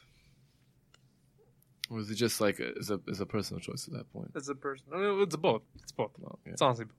Or 1.90 2.00
is 2.00 2.10
it 2.10 2.16
just 2.16 2.42
like 2.42 2.60
a, 2.60 2.74
is 2.78 2.90
a 2.90 3.00
is 3.08 3.22
a 3.22 3.26
personal 3.26 3.60
choice 3.62 3.88
at 3.88 3.94
that 3.94 4.12
point? 4.12 4.32
It's 4.36 4.50
a 4.50 4.56
person, 4.56 4.86
I 4.94 4.98
mean, 4.98 5.22
it's 5.22 5.36
both. 5.36 5.62
It's 5.82 5.92
both. 5.92 6.12
Yeah. 6.20 6.54
It's 6.54 6.62
honestly 6.62 6.86
both. 6.86 6.96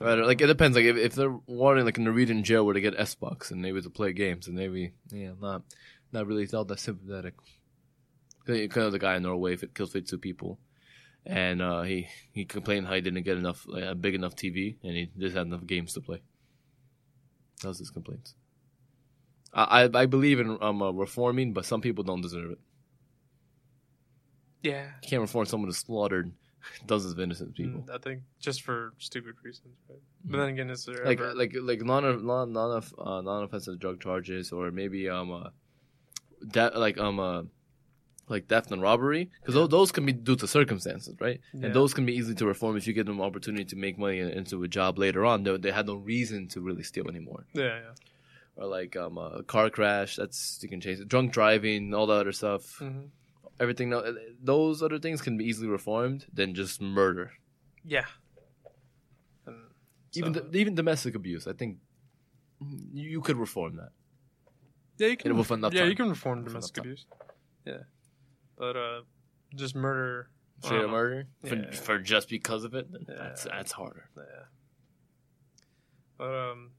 Don't- 0.00 0.26
like 0.26 0.40
it 0.40 0.46
depends. 0.48 0.76
Like 0.76 0.84
if, 0.86 0.96
if 0.96 1.14
they're 1.14 1.34
wanting 1.46 1.84
like 1.84 1.96
a 1.98 2.00
Norwegian 2.02 2.42
jail 2.44 2.64
where 2.66 2.74
they 2.74 2.80
get 2.80 2.96
Xbox 2.98 3.50
and 3.50 3.62
maybe 3.62 3.80
to 3.80 3.88
play 3.90 4.12
games 4.12 4.48
and 4.48 4.56
maybe 4.56 4.92
yeah 5.10 5.32
not 5.40 5.62
not 6.12 6.26
really 6.26 6.46
all 6.52 6.64
that 6.64 6.78
sympathetic. 6.80 7.34
Kind 8.46 8.76
of 8.76 8.92
the 8.92 8.98
guy 8.98 9.16
in 9.16 9.22
Norway 9.22 9.54
if 9.54 9.62
it 9.62 9.74
killed 9.74 9.92
52 9.92 10.18
people, 10.18 10.58
and 11.26 11.62
uh, 11.62 11.82
he 11.82 12.08
he 12.32 12.44
complained 12.44 12.86
how 12.86 12.94
he 12.94 13.00
didn't 13.00 13.22
get 13.22 13.38
enough 13.38 13.64
like, 13.66 13.84
a 13.84 13.94
big 13.94 14.14
enough 14.14 14.36
TV 14.36 14.76
and 14.82 14.92
he 14.92 15.10
just 15.18 15.36
had 15.36 15.46
enough 15.46 15.66
games 15.66 15.94
to 15.94 16.00
play. 16.00 16.22
That 17.62 17.68
was 17.68 17.78
his 17.78 17.90
complaints. 17.90 18.34
I 19.52 19.84
I, 19.84 20.02
I 20.02 20.06
believe 20.06 20.40
in 20.40 20.58
um 20.60 20.82
uh, 20.82 20.90
reforming, 20.90 21.52
but 21.52 21.64
some 21.64 21.80
people 21.80 22.04
don't 22.04 22.20
deserve 22.20 22.50
it. 22.52 22.58
Yeah. 24.62 24.86
You 25.02 25.08
can't 25.08 25.22
reform 25.22 25.46
someone 25.46 25.68
who 25.68 25.74
slaughtered 25.74 26.32
dozens 26.86 27.12
of 27.12 27.20
innocent 27.20 27.54
people. 27.54 27.82
Mm, 27.82 27.94
I 27.94 27.98
think 27.98 28.22
just 28.40 28.62
for 28.62 28.94
stupid 28.98 29.34
reasons. 29.42 29.74
Right? 29.88 29.98
But 30.24 30.38
then 30.38 30.48
again, 30.48 30.70
is 30.70 30.84
there 30.84 31.04
like 31.04 31.20
ever... 31.20 31.34
like 31.34 31.52
like 31.54 31.82
non 31.82 32.02
non 32.24 32.52
non 32.52 32.82
uh, 32.98 33.20
non 33.20 33.44
offensive 33.44 33.78
drug 33.78 34.00
charges 34.00 34.52
or 34.52 34.70
maybe 34.70 35.08
um 35.08 35.32
uh 35.32 35.50
that 36.52 36.78
like 36.78 36.98
um 36.98 37.20
uh 37.20 37.42
like 38.28 38.46
theft 38.48 38.70
and 38.72 38.80
robbery 38.80 39.30
because 39.40 39.54
those, 39.54 39.68
those 39.68 39.92
can 39.92 40.06
be 40.06 40.12
due 40.12 40.36
to 40.36 40.46
circumstances 40.46 41.14
right 41.20 41.40
Yeah. 41.52 41.66
and 41.66 41.74
those 41.74 41.92
can 41.92 42.06
be 42.06 42.14
easily 42.14 42.34
to 42.36 42.46
reform 42.46 42.76
if 42.76 42.86
you 42.86 42.92
give 42.94 43.06
them 43.06 43.20
opportunity 43.20 43.64
to 43.66 43.76
make 43.76 43.98
money 43.98 44.18
into 44.20 44.62
a 44.62 44.68
job 44.68 44.98
later 44.98 45.24
on 45.26 45.42
they, 45.42 45.56
they 45.58 45.70
had 45.72 45.86
no 45.86 45.96
reason 45.96 46.48
to 46.48 46.60
really 46.60 46.82
steal 46.82 47.06
anymore 47.08 47.44
yeah, 47.52 47.64
yeah. 47.84 47.90
or 48.56 48.66
like 48.66 48.96
um 48.96 49.18
a 49.18 49.42
car 49.42 49.68
crash 49.68 50.16
that's 50.16 50.58
you 50.62 50.68
can 50.68 50.80
change 50.80 50.98
it 51.00 51.08
drunk 51.08 51.32
driving 51.32 51.92
all 51.94 52.06
that 52.06 52.14
other 52.20 52.32
stuff 52.32 52.78
hmm 52.78 53.02
everything 53.60 53.92
those 54.42 54.82
other 54.82 54.98
things 54.98 55.20
can 55.22 55.36
be 55.36 55.44
easily 55.44 55.68
reformed 55.68 56.26
than 56.32 56.54
just 56.54 56.80
murder 56.80 57.32
Yeah. 57.84 58.06
Even 60.16 60.32
so- 60.34 60.48
even 60.52 60.74
domestic 60.74 61.14
abuse 61.14 61.46
I 61.46 61.52
think 61.52 61.78
you 62.92 63.20
could 63.20 63.36
reform 63.36 63.76
that 63.76 63.90
yeah, 64.98 65.08
you 65.08 65.16
can. 65.16 65.30
enough 65.32 65.72
yeah, 65.74 65.80
time. 65.80 65.90
you 65.90 65.96
can 65.96 66.08
reform 66.08 66.44
domestic 66.44 66.78
abuse. 66.78 67.04
Yeah, 67.64 67.78
but 68.56 68.76
uh, 68.76 69.00
just 69.54 69.74
murder. 69.74 70.28
I 70.62 70.66
straight 70.66 70.78
up 70.80 70.86
know. 70.86 70.92
murder 70.92 71.26
for, 71.44 71.54
Yeah. 71.56 71.70
for 71.72 71.98
just 71.98 72.28
because 72.28 72.64
of 72.64 72.74
it, 72.74 72.90
then 72.92 73.04
Yeah. 73.08 73.14
that's 73.16 73.44
that's 73.44 73.72
harder. 73.72 74.08
Yeah. 74.16 74.22
But 76.16 76.34
um, 76.34 76.70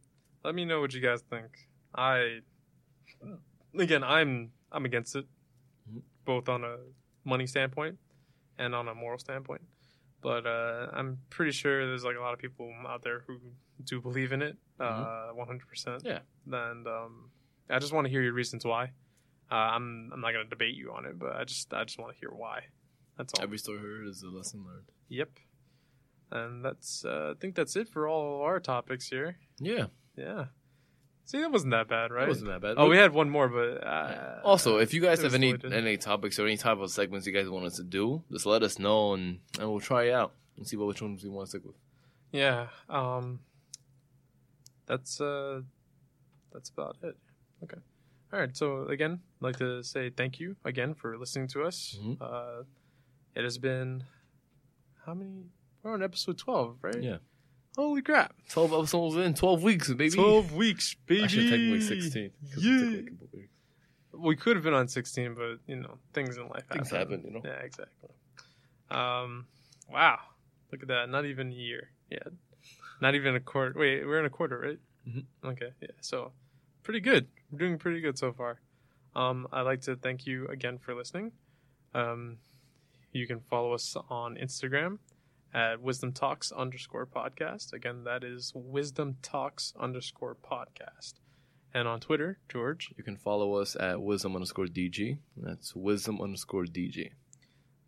let 0.43 0.55
me 0.55 0.65
know 0.65 0.79
what 0.81 0.93
you 0.93 1.01
guys 1.01 1.21
think. 1.29 1.67
I 1.93 2.39
again, 3.77 4.03
I'm 4.03 4.51
I'm 4.71 4.85
against 4.85 5.15
it, 5.15 5.25
Mhm. 5.89 6.01
both 6.25 6.49
on 6.49 6.63
a 6.63 6.77
money 7.23 7.47
standpoint 7.47 7.97
and 8.57 8.73
on 8.73 8.87
a 8.87 8.95
moral 8.95 9.19
standpoint. 9.19 9.61
But 10.21 10.47
uh, 10.47 10.89
I'm 10.93 11.19
pretty 11.29 11.51
sure 11.51 11.85
there's 11.85 12.03
like 12.03 12.15
a 12.15 12.19
lot 12.19 12.33
of 12.33 12.39
people 12.39 12.73
out 12.87 13.03
there 13.03 13.19
who 13.27 13.39
do 13.83 14.01
believe 14.01 14.31
in 14.31 14.41
it, 14.41 14.57
uh, 14.79 15.29
100. 15.33 15.67
percent 15.67 16.01
Yeah. 16.05 16.19
And 16.51 16.87
um, 16.87 17.29
I 17.69 17.77
just 17.79 17.93
want 17.93 18.05
to 18.05 18.09
hear 18.11 18.21
your 18.21 18.33
reasons 18.33 18.65
why. 18.65 18.91
Uh, 19.51 19.55
I'm 19.55 20.09
I'm 20.13 20.21
not 20.21 20.31
gonna 20.31 20.45
debate 20.45 20.75
you 20.75 20.91
on 20.91 21.05
it, 21.05 21.19
but 21.19 21.35
I 21.35 21.43
just 21.43 21.73
I 21.73 21.83
just 21.83 21.99
want 21.99 22.13
to 22.13 22.19
hear 22.19 22.29
why. 22.31 22.63
That's 23.17 23.33
all. 23.33 23.43
Every 23.43 23.57
story 23.57 23.79
heard 23.79 24.07
is 24.07 24.23
a 24.23 24.29
lesson 24.29 24.65
learned. 24.65 24.85
Yep. 25.09 25.29
And 26.31 26.65
that's 26.65 27.05
uh, 27.05 27.33
I 27.35 27.39
think 27.39 27.55
that's 27.55 27.75
it 27.75 27.87
for 27.87 28.07
all 28.07 28.35
of 28.35 28.41
our 28.41 28.59
topics 28.59 29.07
here. 29.07 29.37
Yeah, 29.59 29.85
Yeah. 30.17 30.45
See, 31.27 31.39
that 31.39 31.51
wasn't 31.51 31.71
that 31.71 31.87
bad, 31.87 32.11
right? 32.11 32.25
it 32.25 32.27
wasn't 32.27 32.49
that 32.51 32.61
bad. 32.61 32.75
Oh, 32.77 32.87
we 32.87 32.97
had 32.97 33.11
one 33.11 33.31
more, 33.31 33.47
but 33.47 33.83
uh, 33.83 34.41
also, 34.43 34.77
if 34.77 34.93
you 34.93 35.01
guys 35.01 35.23
have 35.23 35.33
any 35.33 35.53
deleted. 35.53 35.73
any 35.73 35.97
topics 35.97 36.37
or 36.37 36.45
any 36.45 36.55
type 36.55 36.77
of 36.77 36.91
segments 36.91 37.25
you 37.25 37.33
guys 37.33 37.49
want 37.49 37.65
us 37.65 37.77
to 37.77 37.83
do, 37.83 38.21
just 38.31 38.45
let 38.45 38.61
us 38.61 38.77
know 38.77 39.13
and, 39.13 39.39
and 39.59 39.67
we'll 39.67 39.79
try 39.79 40.03
it 40.03 40.11
out 40.11 40.33
and 40.55 40.67
see 40.67 40.77
what 40.77 40.87
which 40.87 41.01
ones 41.01 41.23
we 41.23 41.29
want 41.29 41.47
to 41.47 41.49
stick 41.49 41.65
with. 41.65 41.73
yeah, 42.31 42.67
um, 42.89 43.39
that's 44.85 45.19
uh, 45.19 45.61
that's 46.53 46.69
about 46.69 46.97
it. 47.01 47.17
Okay. 47.63 47.77
All 48.35 48.41
right. 48.41 48.55
So 48.57 48.83
again, 48.89 49.21
I'd 49.39 49.43
like 49.45 49.57
to 49.59 49.81
say 49.81 50.09
thank 50.09 50.41
you 50.41 50.57
again 50.65 50.93
for 50.93 51.17
listening 51.17 51.47
to 51.49 51.63
us. 51.63 51.97
Mhm. 52.03 52.17
Uh, 52.19 52.63
it 53.33 53.43
has 53.45 53.57
been 53.57 54.03
how 55.05 55.13
many? 55.13 55.45
We're 55.81 55.93
on 55.93 56.03
episode 56.03 56.37
twelve, 56.37 56.77
right? 56.81 57.01
Yeah. 57.01 57.19
Holy 57.77 58.01
crap! 58.01 58.35
Twelve 58.49 58.73
episodes 58.73 59.15
in 59.15 59.35
twelve 59.35 59.63
weeks, 59.63 59.87
baby. 59.93 60.09
Twelve 60.09 60.51
weeks, 60.53 60.95
baby. 61.05 61.23
Actually, 61.23 61.49
technically 61.49 61.79
sixteen. 61.81 62.31
'cause 62.53 62.65
it 62.65 62.79
took, 62.79 62.91
Yeah. 62.91 62.97
like, 62.97 63.05
couple 63.19 63.29
weeks. 63.31 63.49
We 64.11 64.35
could 64.35 64.55
have 64.57 64.63
been 64.63 64.73
on 64.73 64.87
16, 64.89 65.33
but 65.33 65.59
you 65.67 65.77
know, 65.77 65.97
things 66.13 66.35
in 66.37 66.47
life 66.49 66.65
Things 66.71 66.89
happen, 66.89 67.21
you 67.23 67.31
know. 67.31 67.41
Yeah, 67.43 67.59
exactly. 67.59 68.09
Um, 68.89 69.47
wow, 69.89 70.19
look 70.73 70.81
at 70.81 70.87
that! 70.89 71.07
Not 71.09 71.25
even 71.25 71.51
a 71.51 71.55
year 71.55 71.91
yet. 72.11 72.27
Not 72.99 73.15
even 73.15 73.35
a 73.35 73.39
quarter. 73.39 73.77
Wait, 73.79 74.05
we're 74.05 74.19
in 74.19 74.25
a 74.25 74.29
quarter, 74.29 74.57
right? 74.59 74.79
Mhm. 75.07 75.25
Okay, 75.51 75.71
yeah. 75.81 75.89
So, 76.01 76.33
pretty 76.85 77.01
good. 77.01 77.27
We're 77.51 77.59
doing 77.59 77.77
pretty 77.77 77.99
good 77.99 78.17
so 78.17 78.31
far. 78.31 78.61
Um, 79.15 79.47
I'd 79.51 79.63
like 79.63 79.81
to 79.81 79.95
thank 79.95 80.25
you 80.25 80.47
again 80.47 80.77
for 80.77 80.93
listening. 80.93 81.31
Um, 81.93 82.37
you 83.11 83.27
can 83.27 83.39
follow 83.39 83.73
us 83.73 83.97
on 84.09 84.35
Instagram 84.35 84.99
at 85.53 85.81
Wisdom 85.81 86.11
Talks 86.13 86.51
underscore 86.51 87.07
podcast. 87.07 87.73
Again, 87.73 88.03
that 88.03 88.23
is 88.23 88.51
Wisdom 88.53 89.17
Talks 89.21 89.73
underscore 89.79 90.35
podcast. 90.35 91.15
And 91.73 91.87
on 91.87 91.99
Twitter, 91.99 92.37
George. 92.49 92.93
You 92.97 93.03
can 93.03 93.17
follow 93.17 93.55
us 93.55 93.75
at 93.77 94.01
wisdom 94.01 94.35
underscore 94.35 94.67
DG. 94.67 95.17
That's 95.35 95.75
wisdom 95.75 96.21
underscore 96.21 96.65
DG. 96.65 97.09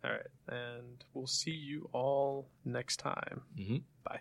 All 0.04 0.10
right. 0.10 0.26
And 0.48 1.04
we'll 1.14 1.26
see 1.26 1.52
you 1.52 1.88
all 1.92 2.48
next 2.64 2.98
time. 2.98 3.42
Mm-hmm. 3.58 3.76
Bye. 4.04 4.20